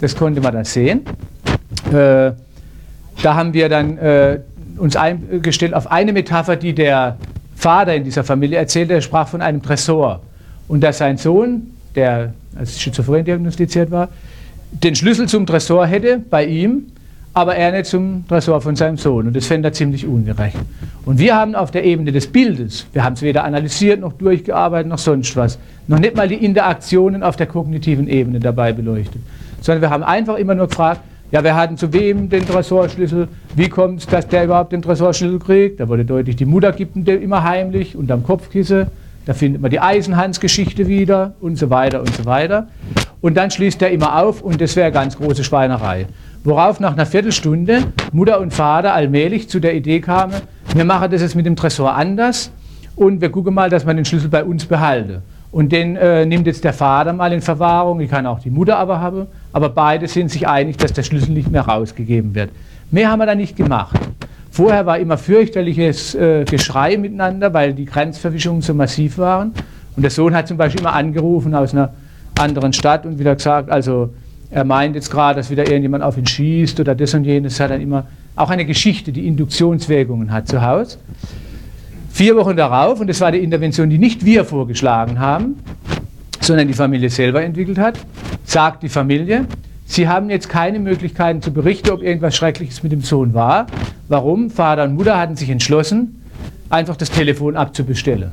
Das 0.00 0.16
konnte 0.16 0.40
man 0.40 0.54
da 0.54 0.64
sehen. 0.64 1.02
Äh, 1.92 2.32
da 3.22 3.34
haben 3.34 3.52
wir 3.52 3.68
dann 3.68 3.98
äh, 3.98 4.40
uns 4.76 4.96
eingestellt 4.96 5.74
auf 5.74 5.90
eine 5.90 6.12
Metapher, 6.12 6.56
die 6.56 6.72
der 6.72 7.16
Vater 7.56 7.96
in 7.96 8.04
dieser 8.04 8.22
Familie 8.22 8.58
erzählte. 8.58 8.94
Er 8.94 9.00
sprach 9.00 9.28
von 9.28 9.42
einem 9.42 9.60
Tresor. 9.60 10.20
Und 10.68 10.82
dass 10.82 10.98
sein 10.98 11.16
Sohn, 11.16 11.74
der 11.94 12.32
als 12.56 12.80
schizophren 12.80 13.24
diagnostiziert 13.24 13.90
war, 13.90 14.08
den 14.70 14.94
Schlüssel 14.94 15.28
zum 15.28 15.46
Tresor 15.46 15.86
hätte 15.86 16.18
bei 16.18 16.44
ihm 16.46 16.86
aber 17.34 17.56
er 17.56 17.72
nicht 17.72 17.86
zum 17.86 18.26
Tresor 18.26 18.60
von 18.60 18.76
seinem 18.76 18.96
Sohn. 18.96 19.26
Und 19.28 19.36
das 19.36 19.46
fände 19.46 19.68
er 19.68 19.72
ziemlich 19.72 20.06
ungerecht. 20.06 20.56
Und 21.04 21.18
wir 21.18 21.34
haben 21.36 21.54
auf 21.54 21.70
der 21.70 21.84
Ebene 21.84 22.12
des 22.12 22.26
Bildes, 22.26 22.86
wir 22.92 23.04
haben 23.04 23.14
es 23.14 23.22
weder 23.22 23.44
analysiert 23.44 24.00
noch 24.00 24.12
durchgearbeitet 24.14 24.88
noch 24.88 24.98
sonst 24.98 25.36
was, 25.36 25.58
noch 25.86 25.98
nicht 25.98 26.16
mal 26.16 26.28
die 26.28 26.44
Interaktionen 26.44 27.22
auf 27.22 27.36
der 27.36 27.46
kognitiven 27.46 28.08
Ebene 28.08 28.40
dabei 28.40 28.72
beleuchtet, 28.72 29.22
sondern 29.60 29.82
wir 29.82 29.90
haben 29.90 30.02
einfach 30.02 30.36
immer 30.36 30.54
nur 30.54 30.66
gefragt, 30.68 31.00
ja, 31.30 31.44
wer 31.44 31.56
hat 31.56 31.78
zu 31.78 31.92
wem 31.92 32.30
den 32.30 32.46
Tresorschlüssel? 32.46 33.28
Wie 33.54 33.68
kommt 33.68 34.00
es, 34.00 34.06
dass 34.06 34.26
der 34.26 34.44
überhaupt 34.44 34.72
den 34.72 34.80
Tresorschlüssel 34.80 35.38
kriegt? 35.38 35.78
Da 35.78 35.86
wurde 35.86 36.06
deutlich, 36.06 36.36
die 36.36 36.46
Mutter 36.46 36.72
gibt 36.72 36.96
ihn 36.96 37.04
immer 37.04 37.44
heimlich 37.44 37.96
unterm 37.96 38.22
Kopfkissen. 38.22 38.86
Da 39.26 39.34
findet 39.34 39.60
man 39.60 39.70
die 39.70 39.78
Eisenhans-Geschichte 39.78 40.88
wieder 40.88 41.34
und 41.40 41.58
so 41.58 41.68
weiter 41.68 42.00
und 42.00 42.14
so 42.14 42.24
weiter. 42.24 42.68
Und 43.20 43.36
dann 43.36 43.50
schließt 43.50 43.82
er 43.82 43.90
immer 43.90 44.22
auf 44.22 44.40
und 44.40 44.58
das 44.58 44.74
wäre 44.74 44.90
ganz 44.90 45.18
große 45.18 45.44
Schweinerei. 45.44 46.06
Worauf 46.48 46.80
nach 46.80 46.94
einer 46.94 47.04
Viertelstunde 47.04 47.92
Mutter 48.10 48.40
und 48.40 48.54
Vater 48.54 48.94
allmählich 48.94 49.50
zu 49.50 49.60
der 49.60 49.74
Idee 49.74 50.00
kamen, 50.00 50.32
wir 50.74 50.86
machen 50.86 51.10
das 51.10 51.20
jetzt 51.20 51.34
mit 51.34 51.44
dem 51.44 51.56
Tresor 51.56 51.94
anders 51.94 52.50
und 52.96 53.20
wir 53.20 53.28
gucken 53.28 53.52
mal, 53.52 53.68
dass 53.68 53.86
wir 53.86 53.92
den 53.92 54.06
Schlüssel 54.06 54.30
bei 54.30 54.42
uns 54.42 54.64
behalten. 54.64 55.20
Und 55.52 55.72
den 55.72 55.96
äh, 55.96 56.24
nimmt 56.24 56.46
jetzt 56.46 56.64
der 56.64 56.72
Vater 56.72 57.12
mal 57.12 57.34
in 57.34 57.42
Verwahrung, 57.42 57.98
die 57.98 58.06
kann 58.06 58.24
auch 58.24 58.40
die 58.40 58.48
Mutter 58.48 58.78
aber 58.78 58.98
haben, 58.98 59.26
aber 59.52 59.68
beide 59.68 60.08
sind 60.08 60.30
sich 60.30 60.48
einig, 60.48 60.78
dass 60.78 60.94
der 60.94 61.02
Schlüssel 61.02 61.32
nicht 61.32 61.50
mehr 61.50 61.68
rausgegeben 61.68 62.34
wird. 62.34 62.48
Mehr 62.90 63.10
haben 63.10 63.18
wir 63.18 63.26
da 63.26 63.34
nicht 63.34 63.54
gemacht. 63.54 64.00
Vorher 64.50 64.86
war 64.86 64.98
immer 64.98 65.18
fürchterliches 65.18 66.14
äh, 66.14 66.46
Geschrei 66.46 66.96
miteinander, 66.96 67.52
weil 67.52 67.74
die 67.74 67.84
Grenzverwischungen 67.84 68.62
so 68.62 68.72
massiv 68.72 69.18
waren. 69.18 69.52
Und 69.96 70.02
der 70.02 70.10
Sohn 70.10 70.34
hat 70.34 70.48
zum 70.48 70.56
Beispiel 70.56 70.80
immer 70.80 70.94
angerufen 70.94 71.54
aus 71.54 71.74
einer 71.74 71.92
anderen 72.38 72.72
Stadt 72.72 73.04
und 73.04 73.18
wieder 73.18 73.34
gesagt, 73.34 73.70
also 73.70 74.08
er 74.50 74.64
meint 74.64 74.94
jetzt 74.94 75.10
gerade, 75.10 75.38
dass 75.38 75.50
wieder 75.50 75.64
irgendjemand 75.64 76.02
auf 76.02 76.16
ihn 76.16 76.26
schießt 76.26 76.80
oder 76.80 76.94
das 76.94 77.14
und 77.14 77.24
jenes. 77.24 77.60
Hat 77.60 77.70
dann 77.70 77.80
immer 77.80 78.06
auch 78.34 78.50
eine 78.50 78.64
Geschichte, 78.64 79.12
die 79.12 79.26
Induktionswirkungen 79.26 80.32
hat 80.32 80.48
zu 80.48 80.62
Hause. 80.62 80.98
Vier 82.10 82.36
Wochen 82.36 82.56
darauf, 82.56 83.00
und 83.00 83.08
das 83.08 83.20
war 83.20 83.30
die 83.30 83.38
Intervention, 83.38 83.90
die 83.90 83.98
nicht 83.98 84.24
wir 84.24 84.44
vorgeschlagen 84.44 85.18
haben, 85.18 85.56
sondern 86.40 86.66
die 86.66 86.74
Familie 86.74 87.10
selber 87.10 87.42
entwickelt 87.42 87.78
hat, 87.78 87.98
sagt 88.44 88.82
die 88.82 88.88
Familie, 88.88 89.46
Sie 89.90 90.06
haben 90.06 90.28
jetzt 90.28 90.50
keine 90.50 90.78
Möglichkeiten 90.80 91.40
zu 91.40 91.50
berichten, 91.50 91.90
ob 91.90 92.02
irgendwas 92.02 92.36
Schreckliches 92.36 92.82
mit 92.82 92.92
dem 92.92 93.00
Sohn 93.00 93.32
war. 93.32 93.66
Warum? 94.08 94.50
Vater 94.50 94.84
und 94.84 94.94
Mutter 94.94 95.18
hatten 95.18 95.34
sich 95.34 95.48
entschlossen, 95.48 96.22
einfach 96.68 96.96
das 96.96 97.10
Telefon 97.10 97.56
abzubestellen. 97.56 98.32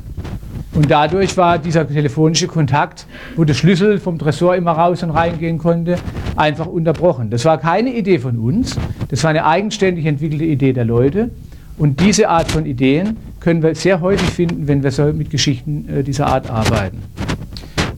Und 0.76 0.91
dadurch 0.91 1.38
war 1.38 1.57
dieser 1.57 1.88
telefonische 1.88 2.47
Kontakt, 2.47 3.07
wo 3.38 3.45
der 3.45 3.53
Schlüssel 3.53 3.97
vom 3.97 4.19
Tresor 4.19 4.57
immer 4.57 4.73
raus 4.73 5.03
und 5.03 5.11
reingehen 5.11 5.57
konnte, 5.57 5.95
einfach 6.35 6.65
unterbrochen. 6.65 7.30
Das 7.30 7.45
war 7.45 7.57
keine 7.57 7.93
Idee 7.93 8.19
von 8.19 8.38
uns, 8.38 8.76
das 9.07 9.23
war 9.23 9.30
eine 9.30 9.45
eigenständig 9.45 10.06
entwickelte 10.06 10.43
Idee 10.43 10.73
der 10.73 10.84
Leute. 10.84 11.31
Und 11.77 12.02
diese 12.02 12.30
Art 12.30 12.52
von 12.52 12.65
Ideen 12.65 13.18
können 13.39 13.64
wir 13.64 13.73
sehr 13.76 14.02
häufig 14.02 14.30
finden, 14.30 14.68
wenn 14.68 14.84
wir 14.84 14.91
so 14.91 15.06
mit 15.06 15.30
Geschichten 15.30 15.88
äh, 15.89 16.03
dieser 16.03 16.27
Art 16.27 16.49
arbeiten. 16.49 17.02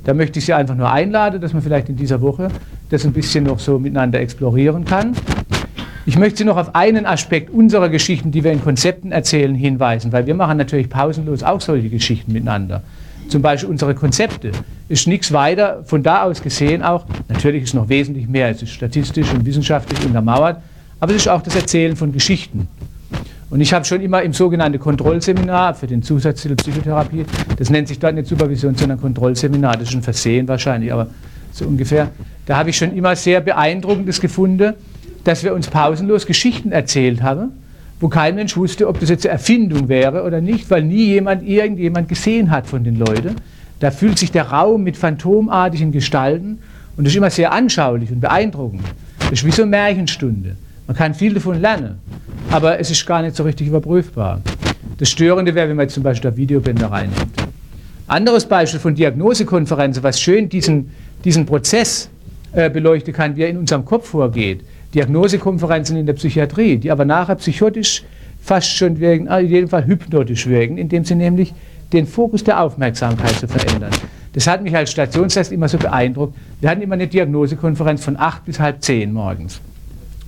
Da 0.04 0.14
möchte 0.14 0.40
ich 0.40 0.46
Sie 0.46 0.54
einfach 0.54 0.76
nur 0.76 0.92
einladen, 0.92 1.42
dass 1.42 1.54
man 1.54 1.62
vielleicht 1.62 1.90
in 1.90 1.96
dieser 1.96 2.22
Woche 2.22 2.50
das 2.90 3.06
ein 3.06 3.12
bisschen 3.12 3.44
noch 3.44 3.60
so 3.60 3.78
miteinander 3.78 4.20
explorieren 4.20 4.86
kann. 4.86 5.14
Ich 6.08 6.18
möchte 6.18 6.38
Sie 6.38 6.46
noch 6.46 6.56
auf 6.56 6.74
einen 6.74 7.06
Aspekt 7.06 7.50
unserer 7.50 7.90
Geschichten, 7.90 8.32
die 8.32 8.42
wir 8.42 8.54
in 8.54 8.64
Konzepten 8.64 9.12
erzählen, 9.12 9.54
hinweisen, 9.54 10.14
weil 10.14 10.26
wir 10.26 10.36
machen 10.36 10.58
natürlich 10.58 10.88
pausenlos 10.90 11.44
auch 11.44 11.60
solche 11.60 11.90
Geschichten 11.90 12.32
miteinander. 12.32 12.82
Zum 13.28 13.42
Beispiel 13.42 13.70
unsere 13.70 13.94
Konzepte 13.94 14.54
ist 14.88 15.06
nichts 15.06 15.34
weiter 15.34 15.84
von 15.84 16.04
da 16.04 16.24
aus 16.24 16.42
gesehen 16.42 16.82
auch, 16.82 17.06
natürlich 17.28 17.64
ist 17.64 17.74
noch 17.74 17.90
wesentlich 17.90 18.30
mehr, 18.30 18.50
es 18.50 18.62
ist 18.62 18.70
statistisch 18.70 19.34
und 19.34 19.46
wissenschaftlich 19.46 20.00
untermauert, 20.06 20.62
aber 21.02 21.12
es 21.12 21.24
ist 21.24 21.28
auch 21.28 21.42
das 21.42 21.58
Erzählen 21.58 21.98
von 21.98 22.14
Geschichten. 22.14 22.70
Und 23.50 23.60
ich 23.60 23.74
habe 23.74 23.84
schon 23.84 24.00
immer 24.00 24.22
im 24.22 24.32
sogenannten 24.32 24.80
Kontrollseminar 24.80 25.74
für 25.74 25.88
den 25.88 26.04
Zusatztitel 26.04 26.56
Psychotherapie, 26.56 27.26
das 27.58 27.70
nennt 27.70 27.90
sich 27.90 28.00
dort 28.00 28.16
nicht 28.16 28.28
Supervision, 28.28 28.76
sondern 28.76 29.02
Kontrollseminar, 29.02 29.74
das 29.74 29.90
ist 29.90 29.96
ein 29.96 30.04
Versehen 30.04 30.48
wahrscheinlich, 30.48 30.94
aber 30.94 31.08
so 31.52 31.66
ungefähr, 31.66 32.12
da 32.46 32.56
habe 32.56 32.70
ich 32.70 32.78
schon 32.78 32.96
immer 32.96 33.14
sehr 33.18 33.42
beeindruckendes 33.42 34.22
gefunden, 34.22 34.74
dass 35.24 35.44
wir 35.44 35.54
uns 35.54 35.68
pausenlos 35.68 36.26
Geschichten 36.26 36.72
erzählt 36.72 37.22
haben, 37.22 37.52
wo 38.00 38.10
kein 38.10 38.36
Mensch 38.36 38.56
wusste, 38.56 38.88
ob 38.88 39.00
das 39.00 39.10
jetzt 39.10 39.26
eine 39.26 39.34
Erfindung 39.34 39.90
wäre 39.90 40.24
oder 40.24 40.42
nicht, 40.42 40.70
weil 40.70 40.84
nie 40.84 41.06
jemand 41.06 41.48
irgendjemand 41.48 42.10
gesehen 42.10 42.52
hat 42.52 42.68
von 42.68 42.84
den 42.84 42.96
Leuten. 42.96 43.36
Da 43.80 43.92
fühlt 43.92 44.18
sich 44.20 44.32
der 44.32 44.50
Raum 44.50 44.84
mit 44.84 44.98
phantomartigen 44.98 45.92
Gestalten 45.92 46.60
und 46.96 47.04
das 47.04 47.14
ist 47.14 47.18
immer 47.18 47.30
sehr 47.30 47.52
anschaulich 47.52 48.12
und 48.12 48.20
beeindruckend. 48.20 48.84
Das 49.20 49.32
ist 49.32 49.46
wie 49.46 49.52
so 49.52 49.64
eine 49.64 49.72
Märchenstunde. 49.72 50.56
Man 50.88 50.96
kann 50.96 51.14
viel 51.14 51.34
davon 51.34 51.60
lernen, 51.60 52.00
aber 52.50 52.80
es 52.80 52.90
ist 52.90 53.06
gar 53.06 53.22
nicht 53.22 53.36
so 53.36 53.44
richtig 53.44 53.68
überprüfbar. 53.68 54.42
Das 54.98 55.10
Störende 55.10 55.54
wäre, 55.54 55.70
wenn 55.70 55.76
man 55.76 55.86
jetzt 55.86 55.94
zum 55.94 56.04
Beispiel 56.04 56.32
da 56.32 56.38
Videobänder 56.38 56.90
reinnimmt. 56.90 57.34
Anderes 58.08 58.46
Beispiel 58.46 58.80
von 58.80 58.96
Diagnosekonferenzen, 58.96 60.02
was 60.02 60.22
schön 60.22 60.48
diesen, 60.48 60.92
diesen 61.26 61.46
Prozess 61.46 62.10
äh, 62.54 62.70
beleuchten 62.70 63.14
kann, 63.14 63.36
wie 63.36 63.44
er 63.44 63.50
in 63.50 63.58
unserem 63.58 63.84
Kopf 63.84 64.08
vorgeht. 64.08 64.62
Diagnosekonferenzen 64.94 65.98
in 65.98 66.06
der 66.06 66.14
Psychiatrie, 66.14 66.78
die 66.78 66.92
aber 66.92 67.06
nachher 67.06 67.36
psychotisch 67.36 68.04
fast 68.42 68.70
schon 68.76 69.00
wirken, 69.00 69.28
ah, 69.28 69.40
in 69.40 69.50
jedem 69.50 69.70
Fall 69.70 69.86
hypnotisch 69.86 70.48
wirken, 70.48 70.78
indem 70.78 71.04
sie 71.04 71.16
nämlich 71.16 71.54
den 71.94 72.08
Fokus 72.08 72.44
der 72.44 72.62
Aufmerksamkeit 72.62 73.36
zu 73.36 73.48
verändern. 73.48 73.92
Das 74.34 74.48
hat 74.48 74.62
mich 74.62 74.76
als 74.76 74.92
Stationsarzt 74.92 75.52
immer 75.52 75.68
so 75.68 75.78
beeindruckt. 75.78 76.36
Wir 76.62 76.70
hatten 76.70 76.82
immer 76.82 76.94
eine 76.94 77.08
Diagnosekonferenz 77.08 78.04
von 78.04 78.18
acht 78.18 78.46
bis 78.46 78.60
halb 78.60 78.82
zehn 78.84 79.12
morgens. 79.12 79.60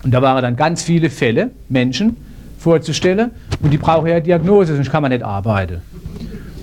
Und 0.04 0.14
da 0.14 0.22
waren 0.22 0.42
dann 0.42 0.56
ganz 0.56 0.84
viele 0.84 1.10
Fälle, 1.10 1.52
Menschen 1.68 2.18
vorzustellen, 2.58 3.32
und 3.62 3.72
die 3.72 3.78
brauchen 3.78 4.08
ja 4.08 4.20
Diagnose, 4.20 4.76
sonst 4.76 4.92
kann 4.92 5.02
man 5.02 5.12
nicht 5.12 5.24
arbeiten. 5.24 5.82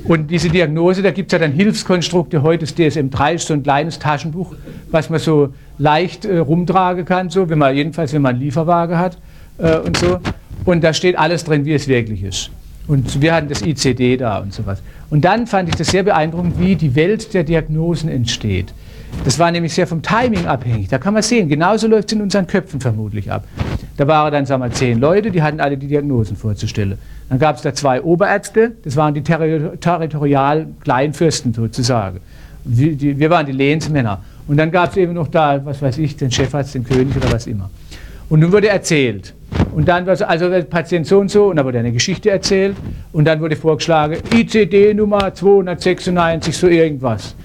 Und 0.05 0.31
diese 0.31 0.48
Diagnose, 0.48 1.02
da 1.02 1.10
gibt 1.10 1.32
es 1.32 1.32
ja 1.32 1.39
dann 1.39 1.52
Hilfskonstrukte. 1.52 2.43
Heute 2.43 2.64
ist 2.64 2.78
DSM-3 2.78 3.35
ist 3.35 3.48
so 3.48 3.55
ein 3.55 3.62
kleines 3.62 3.98
Taschenbuch, 3.98 4.55
was 4.90 5.10
man 5.10 5.18
so 5.18 5.52
leicht 5.78 6.24
äh, 6.24 6.39
rumtragen 6.39 7.05
kann, 7.05 7.31
so, 7.31 7.48
wenn 7.48 7.59
man, 7.59 7.74
jedenfalls 7.74 8.12
wenn 8.12 8.23
man 8.23 8.35
einen 8.35 8.44
Lieferwagen 8.44 8.98
hat 8.98 9.19
äh, 9.59 9.77
und 9.78 9.97
so. 9.97 10.20
Und 10.65 10.82
da 10.82 10.93
steht 10.93 11.19
alles 11.19 11.44
drin, 11.44 11.65
wie 11.65 11.74
es 11.74 11.86
wirklich 11.89 12.23
ist. 12.23 12.51
Und 12.89 13.20
wir 13.20 13.35
hatten 13.35 13.48
das 13.48 13.62
ICD 13.62 14.16
da 14.16 14.39
und 14.39 14.53
sowas. 14.53 14.82
Und 15.11 15.24
dann 15.24 15.47
fand 15.47 15.69
ich 15.69 15.74
das 15.74 15.89
sehr 15.89 16.03
beeindruckend, 16.03 16.59
wie 16.59 16.77
die 16.77 16.94
Welt 16.94 17.35
der 17.35 17.44
Diagnosen 17.44 18.09
entsteht. 18.09 18.73
Das 19.24 19.39
war 19.39 19.51
nämlich 19.51 19.73
sehr 19.73 19.86
vom 19.86 20.03
Timing 20.03 20.47
abhängig. 20.47 20.89
Da 20.89 20.98
kann 20.98 21.15
man 21.15 21.23
sehen, 21.23 21.48
genauso 21.48 21.89
läuft 21.89 22.09
es 22.09 22.12
in 22.12 22.23
unseren 22.23 22.47
Köpfen 22.47 22.81
vermutlich 22.81 23.31
ab. 23.31 23.44
Da 23.97 24.07
waren 24.07 24.32
dann, 24.32 24.47
sagen 24.47 24.62
wir, 24.62 24.70
zehn 24.70 25.01
Leute, 25.01 25.31
die 25.31 25.43
hatten 25.43 25.61
alle 25.61 25.77
die 25.77 25.86
Diagnosen 25.86 26.36
vorzustellen. 26.36 26.98
Dann 27.28 27.39
gab 27.39 27.57
es 27.57 27.62
da 27.62 27.74
zwei 27.74 28.03
Oberärzte, 28.03 28.73
das 28.85 28.97
waren 28.97 29.15
die 29.15 29.23
Terri 29.23 29.77
territorial 29.78 30.66
Kleinfürsten 30.81 31.55
sozusagen. 31.55 32.20
Wir, 32.66 32.94
die, 32.94 33.18
wir 33.18 33.30
waren 33.30 33.47
die 33.47 33.52
Lehnsmänner. 33.52 34.22
Und 34.48 34.56
dann 34.56 34.70
gab 34.70 34.90
es 34.90 34.97
eben 34.97 35.12
noch 35.12 35.28
da, 35.28 35.64
was 35.64 35.80
weiß 35.82 35.98
ich, 35.98 36.16
den 36.16 36.30
Chefarzt, 36.30 36.74
den 36.74 36.84
König 36.84 37.16
oder 37.16 37.32
was 37.32 37.47
immer. 37.47 37.70
Und 38.28 38.40
nun 38.40 38.52
wurde 38.52 38.68
erzählt. 38.68 39.34
Und 39.74 39.88
dann 39.88 40.06
war 40.06 40.20
also 40.28 40.48
der 40.48 40.62
Patient 40.62 41.06
so 41.06 41.20
und 41.20 41.30
so, 41.30 41.47
und 41.47 41.56
dann 41.56 41.64
wurde 41.64 41.78
eine 41.78 41.93
Geschichte 41.93 42.30
erzählt. 42.30 42.76
Und 43.12 43.24
dann 43.26 43.40
wurde 43.40 43.56
vorgeschlagen, 43.56 44.16
ICD 44.34 44.94
Nummer 44.94 45.32
296, 45.32 46.56
so 46.56 46.66
irgendwas. 46.66 47.36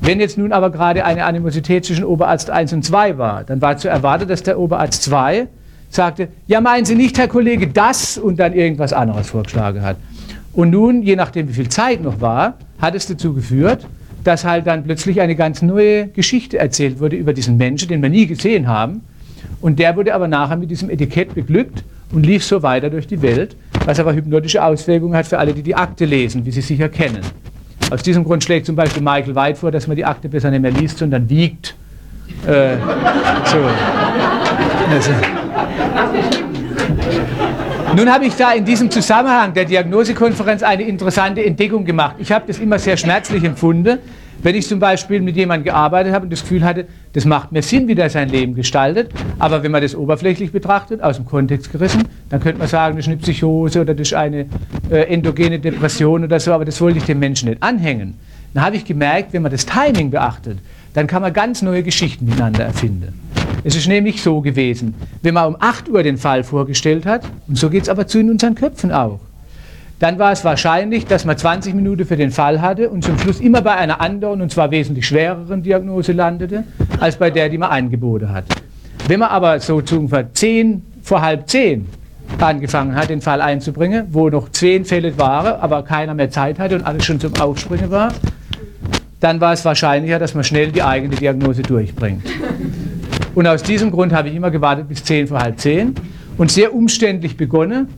Wenn 0.00 0.20
jetzt 0.20 0.36
nun 0.36 0.52
aber 0.52 0.70
gerade 0.70 1.04
eine 1.04 1.24
Animosität 1.24 1.86
zwischen 1.86 2.04
Oberarzt 2.04 2.50
1 2.50 2.72
und 2.74 2.84
2 2.84 3.16
war, 3.16 3.44
dann 3.44 3.62
war 3.62 3.78
zu 3.78 3.88
erwarten, 3.88 4.28
dass 4.28 4.42
der 4.42 4.58
Oberarzt 4.58 5.02
2 5.04 5.48
sagte, 5.88 6.28
ja 6.46 6.60
meinen 6.60 6.84
Sie 6.84 6.94
nicht, 6.94 7.16
Herr 7.18 7.28
Kollege, 7.28 7.68
das 7.68 8.18
und 8.18 8.38
dann 8.38 8.52
irgendwas 8.52 8.92
anderes 8.92 9.30
vorgeschlagen 9.30 9.82
hat. 9.82 9.96
Und 10.52 10.70
nun, 10.70 11.02
je 11.02 11.16
nachdem 11.16 11.48
wie 11.48 11.52
viel 11.52 11.68
Zeit 11.68 12.02
noch 12.02 12.20
war, 12.20 12.54
hat 12.78 12.94
es 12.94 13.06
dazu 13.06 13.32
geführt, 13.32 13.86
dass 14.26 14.44
halt 14.44 14.66
dann 14.66 14.84
plötzlich 14.84 15.20
eine 15.20 15.36
ganz 15.36 15.62
neue 15.62 16.08
Geschichte 16.08 16.58
erzählt 16.58 16.98
wurde 16.98 17.16
über 17.16 17.32
diesen 17.32 17.56
Menschen, 17.56 17.88
den 17.88 18.02
wir 18.02 18.08
nie 18.08 18.26
gesehen 18.26 18.66
haben. 18.66 19.02
Und 19.60 19.78
der 19.78 19.96
wurde 19.96 20.14
aber 20.14 20.26
nachher 20.26 20.56
mit 20.56 20.70
diesem 20.70 20.90
Etikett 20.90 21.34
beglückt 21.34 21.84
und 22.12 22.26
lief 22.26 22.44
so 22.44 22.62
weiter 22.62 22.90
durch 22.90 23.06
die 23.06 23.22
Welt, 23.22 23.56
was 23.84 24.00
aber 24.00 24.14
hypnotische 24.14 24.64
Auswirkungen 24.64 25.14
hat 25.14 25.26
für 25.26 25.38
alle, 25.38 25.54
die 25.54 25.62
die 25.62 25.74
Akte 25.74 26.04
lesen, 26.04 26.44
wie 26.44 26.50
sie 26.50 26.60
sicher 26.60 26.88
kennen. 26.88 27.20
Aus 27.90 28.02
diesem 28.02 28.24
Grund 28.24 28.42
schlägt 28.42 28.66
zum 28.66 28.74
Beispiel 28.74 29.02
Michael 29.02 29.36
White 29.36 29.60
vor, 29.60 29.70
dass 29.70 29.86
man 29.86 29.96
die 29.96 30.04
Akte 30.04 30.28
besser 30.28 30.50
nicht 30.50 30.60
mehr 30.62 30.72
liest, 30.72 30.98
sondern 30.98 31.30
wiegt. 31.30 31.76
Äh, 32.46 32.76
so. 33.44 33.58
Also. 34.90 35.10
Nun 37.96 38.12
habe 38.12 38.26
ich 38.26 38.34
da 38.34 38.52
in 38.52 38.62
diesem 38.62 38.90
Zusammenhang 38.90 39.54
der 39.54 39.64
Diagnosekonferenz 39.64 40.62
eine 40.62 40.82
interessante 40.82 41.42
Entdeckung 41.42 41.86
gemacht. 41.86 42.16
Ich 42.18 42.30
habe 42.30 42.44
das 42.46 42.58
immer 42.58 42.78
sehr 42.78 42.98
schmerzlich 42.98 43.42
empfunden, 43.42 44.00
wenn 44.42 44.54
ich 44.54 44.68
zum 44.68 44.78
Beispiel 44.78 45.22
mit 45.22 45.34
jemandem 45.34 45.64
gearbeitet 45.64 46.12
habe 46.12 46.24
und 46.24 46.30
das 46.30 46.42
Gefühl 46.42 46.62
hatte, 46.62 46.84
das 47.14 47.24
macht 47.24 47.52
mir 47.52 47.62
Sinn, 47.62 47.88
wie 47.88 47.94
der 47.94 48.10
sein 48.10 48.28
Leben 48.28 48.54
gestaltet, 48.54 49.12
aber 49.38 49.62
wenn 49.62 49.72
man 49.72 49.80
das 49.80 49.94
oberflächlich 49.94 50.52
betrachtet, 50.52 51.02
aus 51.02 51.16
dem 51.16 51.24
Kontext 51.24 51.72
gerissen, 51.72 52.04
dann 52.28 52.40
könnte 52.40 52.58
man 52.58 52.68
sagen, 52.68 52.96
das 52.96 53.06
ist 53.06 53.12
eine 53.12 53.16
Psychose 53.16 53.80
oder 53.80 53.94
das 53.94 54.08
ist 54.08 54.14
eine 54.14 54.44
äh, 54.90 55.04
endogene 55.04 55.58
Depression 55.58 56.22
oder 56.22 56.38
so, 56.38 56.52
aber 56.52 56.66
das 56.66 56.78
wollte 56.82 56.98
ich 56.98 57.04
dem 57.04 57.18
Menschen 57.18 57.48
nicht 57.48 57.62
anhängen. 57.62 58.18
Dann 58.52 58.62
habe 58.62 58.76
ich 58.76 58.84
gemerkt, 58.84 59.32
wenn 59.32 59.40
man 59.40 59.52
das 59.52 59.64
Timing 59.64 60.10
beachtet, 60.10 60.58
dann 60.92 61.06
kann 61.06 61.22
man 61.22 61.32
ganz 61.32 61.62
neue 61.62 61.82
Geschichten 61.82 62.26
miteinander 62.26 62.66
erfinden. 62.66 63.18
Es 63.66 63.74
ist 63.74 63.88
nämlich 63.88 64.22
so 64.22 64.40
gewesen, 64.42 64.94
wenn 65.22 65.34
man 65.34 65.48
um 65.48 65.56
8 65.58 65.88
Uhr 65.88 66.04
den 66.04 66.18
Fall 66.18 66.44
vorgestellt 66.44 67.04
hat, 67.04 67.22
und 67.48 67.58
so 67.58 67.68
geht 67.68 67.82
es 67.82 67.88
aber 67.88 68.06
zu 68.06 68.20
in 68.20 68.30
unseren 68.30 68.54
Köpfen 68.54 68.92
auch, 68.92 69.18
dann 69.98 70.20
war 70.20 70.30
es 70.30 70.44
wahrscheinlich, 70.44 71.04
dass 71.06 71.24
man 71.24 71.36
20 71.36 71.74
Minuten 71.74 72.06
für 72.06 72.16
den 72.16 72.30
Fall 72.30 72.60
hatte 72.60 72.88
und 72.88 73.02
zum 73.02 73.18
Schluss 73.18 73.40
immer 73.40 73.62
bei 73.62 73.74
einer 73.74 74.00
anderen, 74.00 74.40
und 74.40 74.52
zwar 74.52 74.70
wesentlich 74.70 75.08
schwereren 75.08 75.64
Diagnose 75.64 76.12
landete, 76.12 76.62
als 77.00 77.16
bei 77.16 77.28
der, 77.30 77.48
die 77.48 77.58
man 77.58 77.70
angeboten 77.70 78.28
hat. 78.28 78.44
Wenn 79.08 79.18
man 79.18 79.30
aber 79.30 79.58
so 79.58 79.82
ungefähr 79.90 80.32
10 80.32 80.84
vor 81.02 81.20
halb 81.22 81.48
10 81.48 81.88
angefangen 82.38 82.94
hat, 82.94 83.10
den 83.10 83.20
Fall 83.20 83.40
einzubringen, 83.40 84.06
wo 84.12 84.30
noch 84.30 84.48
10 84.48 84.84
Fälle 84.84 85.18
waren, 85.18 85.60
aber 85.60 85.82
keiner 85.82 86.14
mehr 86.14 86.30
Zeit 86.30 86.60
hatte 86.60 86.76
und 86.76 86.86
alles 86.86 87.04
schon 87.04 87.18
zum 87.18 87.34
Aufspringen 87.34 87.90
war, 87.90 88.12
dann 89.18 89.40
war 89.40 89.54
es 89.54 89.64
wahrscheinlicher, 89.64 90.20
dass 90.20 90.34
man 90.34 90.44
schnell 90.44 90.70
die 90.70 90.84
eigene 90.84 91.16
Diagnose 91.16 91.62
durchbringt. 91.62 92.22
Und 93.36 93.46
aus 93.46 93.62
diesem 93.62 93.90
Grund 93.90 94.14
habe 94.14 94.30
ich 94.30 94.34
immer 94.34 94.50
gewartet 94.50 94.88
bis 94.88 95.04
10 95.04 95.26
vor 95.26 95.38
halb 95.38 95.60
10 95.60 95.94
und 96.38 96.50
sehr 96.50 96.74
umständlich 96.74 97.36
begonnen, 97.36 97.88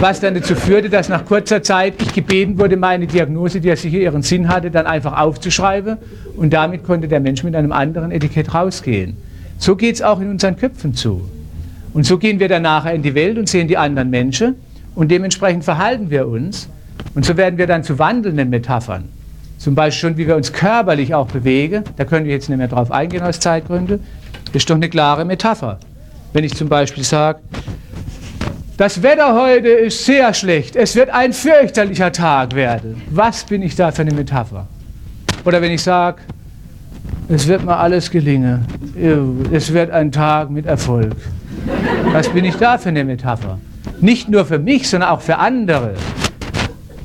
was 0.00 0.20
dann 0.20 0.34
dazu 0.34 0.54
führte, 0.54 0.90
dass 0.90 1.08
nach 1.08 1.24
kurzer 1.24 1.62
Zeit 1.62 1.94
ich 2.02 2.12
gebeten 2.12 2.58
wurde, 2.58 2.76
meine 2.76 3.06
Diagnose, 3.06 3.62
die 3.62 3.68
ja 3.68 3.76
sicher 3.76 3.96
ihren 3.96 4.20
Sinn 4.20 4.48
hatte, 4.48 4.70
dann 4.70 4.84
einfach 4.84 5.18
aufzuschreiben 5.18 5.96
und 6.36 6.52
damit 6.52 6.84
konnte 6.84 7.08
der 7.08 7.20
Mensch 7.20 7.42
mit 7.42 7.56
einem 7.56 7.72
anderen 7.72 8.10
Etikett 8.10 8.52
rausgehen. 8.52 9.16
So 9.56 9.76
geht 9.76 9.94
es 9.94 10.02
auch 10.02 10.20
in 10.20 10.28
unseren 10.28 10.56
Köpfen 10.56 10.92
zu. 10.92 11.22
Und 11.94 12.04
so 12.04 12.18
gehen 12.18 12.38
wir 12.38 12.48
dann 12.48 12.62
nachher 12.62 12.92
in 12.92 13.00
die 13.00 13.14
Welt 13.14 13.38
und 13.38 13.48
sehen 13.48 13.68
die 13.68 13.78
anderen 13.78 14.10
Menschen 14.10 14.56
und 14.94 15.10
dementsprechend 15.10 15.64
verhalten 15.64 16.10
wir 16.10 16.28
uns 16.28 16.68
und 17.14 17.24
so 17.24 17.38
werden 17.38 17.56
wir 17.56 17.66
dann 17.66 17.82
zu 17.82 17.98
wandelnden 17.98 18.50
Metaphern. 18.50 19.04
Zum 19.62 19.76
Beispiel 19.76 20.00
schon, 20.00 20.16
wie 20.16 20.26
wir 20.26 20.34
uns 20.34 20.52
körperlich 20.52 21.14
auch 21.14 21.28
bewegen, 21.28 21.84
da 21.96 22.04
können 22.04 22.26
wir 22.26 22.32
jetzt 22.32 22.48
nicht 22.48 22.58
mehr 22.58 22.66
drauf 22.66 22.90
eingehen 22.90 23.22
aus 23.22 23.38
Zeitgründen, 23.38 24.04
ist 24.52 24.68
doch 24.68 24.74
eine 24.74 24.88
klare 24.88 25.24
Metapher. 25.24 25.78
Wenn 26.32 26.42
ich 26.42 26.56
zum 26.56 26.68
Beispiel 26.68 27.04
sage, 27.04 27.38
das 28.76 29.04
Wetter 29.04 29.40
heute 29.40 29.68
ist 29.68 30.04
sehr 30.04 30.34
schlecht. 30.34 30.74
Es 30.74 30.96
wird 30.96 31.10
ein 31.10 31.32
fürchterlicher 31.32 32.10
Tag 32.10 32.56
werden. 32.56 33.02
Was 33.10 33.44
bin 33.44 33.62
ich 33.62 33.76
da 33.76 33.92
für 33.92 34.02
eine 34.02 34.12
Metapher? 34.12 34.66
Oder 35.44 35.62
wenn 35.62 35.70
ich 35.70 35.84
sage, 35.84 36.22
es 37.28 37.46
wird 37.46 37.64
mal 37.64 37.76
alles 37.76 38.10
gelingen. 38.10 38.66
Es 39.52 39.72
wird 39.72 39.92
ein 39.92 40.10
Tag 40.10 40.50
mit 40.50 40.66
Erfolg. 40.66 41.14
Was 42.10 42.28
bin 42.30 42.44
ich 42.44 42.56
da 42.56 42.78
für 42.78 42.88
eine 42.88 43.04
Metapher? 43.04 43.60
Nicht 44.00 44.28
nur 44.28 44.44
für 44.44 44.58
mich, 44.58 44.90
sondern 44.90 45.10
auch 45.10 45.20
für 45.20 45.38
andere. 45.38 45.94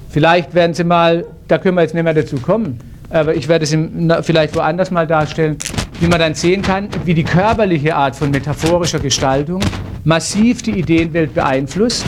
Vielleicht 0.09 0.55
werden 0.55 0.73
Sie 0.73 0.83
mal, 0.83 1.23
da 1.47 1.57
können 1.57 1.75
wir 1.75 1.81
jetzt 1.81 1.93
nicht 1.93 2.03
mehr 2.03 2.13
dazu 2.13 2.37
kommen, 2.37 2.79
aber 3.09 3.35
ich 3.35 3.47
werde 3.47 3.63
es 3.63 4.25
vielleicht 4.25 4.55
woanders 4.55 4.91
mal 4.91 5.07
darstellen, 5.07 5.57
wie 5.99 6.07
man 6.07 6.19
dann 6.19 6.33
sehen 6.33 6.61
kann, 6.61 6.89
wie 7.05 7.13
die 7.13 7.23
körperliche 7.23 7.95
Art 7.95 8.15
von 8.15 8.31
metaphorischer 8.31 8.99
Gestaltung 8.99 9.61
massiv 10.03 10.61
die 10.61 10.79
Ideenwelt 10.79 11.33
beeinflusst 11.33 12.05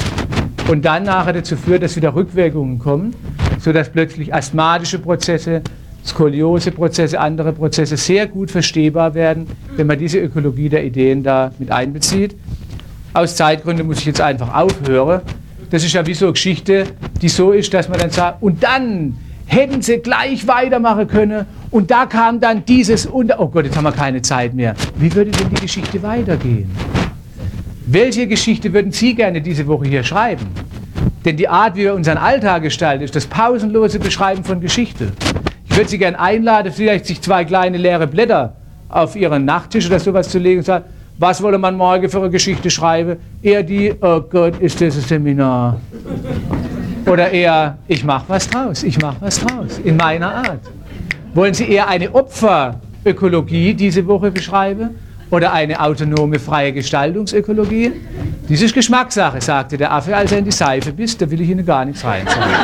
und 0.67 0.85
dann 0.85 1.03
nachher 1.03 1.33
dazu 1.33 1.55
führt, 1.57 1.83
dass 1.83 1.95
wieder 1.95 2.13
Rückwirkungen 2.13 2.79
kommen, 2.79 3.15
sodass 3.59 3.89
plötzlich 3.89 4.33
asthmatische 4.33 4.99
Prozesse, 4.99 5.61
Skolioseprozesse, 6.05 7.19
andere 7.19 7.51
Prozesse 7.53 7.97
sehr 7.97 8.27
gut 8.27 8.51
verstehbar 8.51 9.13
werden, 9.15 9.47
wenn 9.75 9.87
man 9.87 9.97
diese 9.97 10.19
Ökologie 10.19 10.69
der 10.69 10.85
Ideen 10.85 11.23
da 11.23 11.51
mit 11.59 11.71
einbezieht. 11.71 12.35
Aus 13.13 13.35
Zeitgründen 13.35 13.87
muss 13.87 13.99
ich 13.99 14.05
jetzt 14.05 14.21
einfach 14.21 14.53
aufhören. 14.53 15.21
Das 15.71 15.83
ist 15.83 15.93
ja 15.93 16.05
wie 16.05 16.13
so 16.13 16.25
eine 16.25 16.33
Geschichte, 16.33 16.85
die 17.21 17.29
so 17.29 17.51
ist, 17.51 17.73
dass 17.73 17.89
man 17.89 17.99
dann 17.99 18.11
sagt, 18.11 18.41
und 18.41 18.63
dann 18.63 19.17
hätten 19.49 19.81
sie 19.81 19.97
gleich 19.97 20.47
weitermachen 20.47 21.07
können 21.07 21.45
und 21.71 21.89
da 21.89 22.05
kam 22.05 22.39
dann 22.39 22.63
dieses 22.65 23.05
und 23.07 23.33
oh 23.37 23.47
Gott, 23.47 23.65
jetzt 23.65 23.75
haben 23.75 23.83
wir 23.83 23.91
keine 23.91 24.21
Zeit 24.21 24.53
mehr. 24.53 24.75
Wie 24.95 25.13
würde 25.13 25.31
denn 25.31 25.49
die 25.49 25.61
Geschichte 25.61 26.01
weitergehen? 26.03 26.69
Welche 27.87 28.27
Geschichte 28.27 28.71
würden 28.71 28.91
Sie 28.91 29.15
gerne 29.15 29.41
diese 29.41 29.65
Woche 29.65 29.87
hier 29.87 30.03
schreiben? 30.03 30.45
Denn 31.25 31.35
die 31.35 31.49
Art, 31.49 31.75
wie 31.75 31.81
wir 31.81 31.95
unseren 31.95 32.19
Alltag 32.19 32.61
gestalten, 32.61 33.03
ist 33.03 33.15
das 33.15 33.25
pausenlose 33.25 33.97
Beschreiben 33.97 34.43
von 34.43 34.61
Geschichte. 34.61 35.11
Ich 35.67 35.75
würde 35.75 35.89
Sie 35.89 35.97
gerne 35.97 36.19
einladen, 36.19 36.71
vielleicht 36.71 37.07
sich 37.07 37.19
zwei 37.19 37.43
kleine 37.43 37.77
leere 37.77 38.05
Blätter 38.05 38.55
auf 38.87 39.15
Ihren 39.15 39.45
Nachttisch 39.45 39.87
oder 39.87 39.99
sowas 39.99 40.29
zu 40.29 40.37
legen 40.37 40.59
und 40.59 40.65
sagen, 40.65 40.85
was 41.17 41.41
wolle 41.41 41.57
man 41.57 41.75
morgen 41.75 42.07
für 42.07 42.19
eine 42.19 42.29
Geschichte 42.29 42.69
schreiben? 42.69 43.17
Eher 43.41 43.63
die, 43.63 43.93
oh 43.99 44.21
Gott, 44.21 44.59
ist 44.59 44.79
das 44.79 44.95
ein 44.95 45.01
Seminar? 45.01 45.81
Oder 47.05 47.31
eher, 47.31 47.77
ich 47.87 48.03
mache 48.03 48.25
was 48.27 48.47
draus, 48.47 48.83
ich 48.83 48.99
mache 49.01 49.17
was 49.19 49.39
draus, 49.39 49.79
in 49.83 49.97
meiner 49.97 50.33
Art. 50.35 50.61
Wollen 51.33 51.53
Sie 51.53 51.69
eher 51.69 51.87
eine 51.87 52.13
Opferökologie 52.13 53.73
diese 53.73 54.05
Woche 54.05 54.31
beschreiben? 54.31 54.91
oder 55.31 55.53
eine 55.53 55.79
autonome 55.79 56.39
freie 56.39 56.73
Gestaltungsökologie? 56.73 57.91
Dies 58.47 58.61
ist 58.61 58.73
Geschmackssache, 58.73 59.41
sagte 59.41 59.77
der 59.77 59.91
Affe, 59.91 60.15
als 60.15 60.31
er 60.31 60.39
in 60.39 60.45
die 60.45 60.51
Seife 60.51 60.91
biss, 60.91 61.17
da 61.17 61.29
will 61.29 61.41
ich 61.41 61.49
Ihnen 61.49 61.65
gar 61.65 61.85
nichts 61.85 62.03
reinzahlen. 62.03 62.55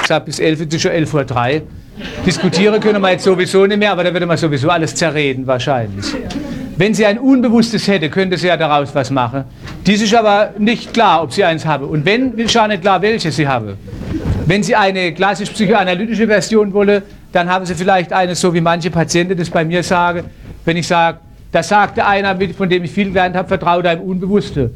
Ich 0.00 0.08
sage, 0.08 0.24
bis 0.26 0.38
11 0.38 0.60
ist 0.60 0.82
schon 0.82 0.90
11 0.90 1.14
Uhr 1.14 1.24
3. 1.24 1.62
Diskutieren 2.26 2.80
können 2.80 3.00
wir 3.00 3.12
jetzt 3.12 3.24
sowieso 3.24 3.64
nicht 3.66 3.78
mehr, 3.78 3.92
aber 3.92 4.04
da 4.04 4.12
würde 4.12 4.26
man 4.26 4.36
sowieso 4.36 4.68
alles 4.68 4.94
zerreden 4.94 5.46
wahrscheinlich. 5.46 6.14
Wenn 6.76 6.92
sie 6.92 7.06
ein 7.06 7.18
Unbewusstes 7.18 7.86
hätte, 7.86 8.10
könnte 8.10 8.36
sie 8.36 8.48
ja 8.48 8.56
daraus 8.56 8.94
was 8.94 9.10
machen. 9.10 9.44
Dies 9.86 10.02
ist 10.02 10.14
aber 10.14 10.54
nicht 10.58 10.92
klar, 10.92 11.22
ob 11.22 11.32
sie 11.32 11.44
eins 11.44 11.64
habe. 11.64 11.86
Und 11.86 12.04
wenn, 12.04 12.32
ist 12.36 12.56
auch 12.56 12.66
nicht 12.66 12.82
klar, 12.82 13.00
welche 13.00 13.30
sie 13.30 13.46
habe. 13.46 13.76
Wenn 14.46 14.62
Sie 14.62 14.76
eine 14.76 15.14
klassisch 15.14 15.48
psychoanalytische 15.50 16.26
Version 16.26 16.72
wollen, 16.74 17.02
dann 17.32 17.48
haben 17.48 17.64
Sie 17.64 17.74
vielleicht 17.74 18.12
eine, 18.12 18.34
so 18.34 18.52
wie 18.52 18.60
manche 18.60 18.90
Patienten 18.90 19.38
das 19.38 19.48
bei 19.48 19.64
mir 19.64 19.82
sagen, 19.82 20.24
wenn 20.66 20.76
ich 20.76 20.86
sage, 20.86 21.18
da 21.50 21.62
sagte 21.62 22.04
einer, 22.04 22.36
von 22.54 22.68
dem 22.68 22.84
ich 22.84 22.90
viel 22.90 23.08
gelernt 23.08 23.36
habe, 23.36 23.48
vertraue 23.48 23.82
deinem 23.82 24.02
Unbewusste. 24.02 24.70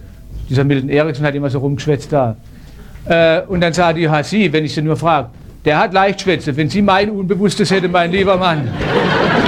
Dieser 0.48 0.64
Milton 0.64 0.88
Erickson 0.88 1.26
hat 1.26 1.34
immer 1.34 1.50
so 1.50 1.58
rumgeschwätzt 1.58 2.10
da. 2.10 2.36
Äh, 3.04 3.42
und 3.42 3.60
dann 3.60 3.74
sagt 3.74 3.98
die, 3.98 4.02
ja, 4.02 4.22
Sie, 4.22 4.50
wenn 4.50 4.64
ich 4.64 4.72
Sie 4.74 4.80
nur 4.80 4.96
frage, 4.96 5.28
der 5.68 5.78
hat 5.78 5.92
leicht 5.92 6.22
schwätze. 6.22 6.56
Wenn 6.56 6.70
Sie 6.70 6.80
mein 6.80 7.10
Unbewusstes 7.10 7.70
hätten, 7.70 7.92
mein 7.92 8.10
lieber 8.10 8.38
Mann, 8.38 8.70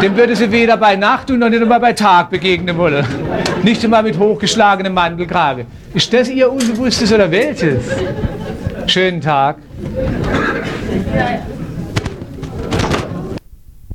dem 0.03 0.15
würde 0.19 0.37
Sie 0.37 0.53
weder 0.53 0.77
bei 0.77 0.95
Nacht 0.95 1.31
und 1.31 1.39
noch 1.39 1.49
nicht 1.49 1.63
einmal 1.63 1.81
bei 1.81 1.95
Tag 1.95 2.29
begegnen 2.29 2.77
wollen. 2.77 3.07
Nicht 3.63 3.83
einmal 3.83 4.03
mit 4.03 4.19
hochgeschlagenem 4.19 4.93
Mandelkrage. 4.93 5.65
Ist 5.95 6.13
das 6.13 6.29
Ihr 6.29 6.53
Unbewusstes 6.53 7.11
oder 7.11 7.31
welches? 7.31 7.85
Schönen 8.87 9.23
Tag. 9.23 9.57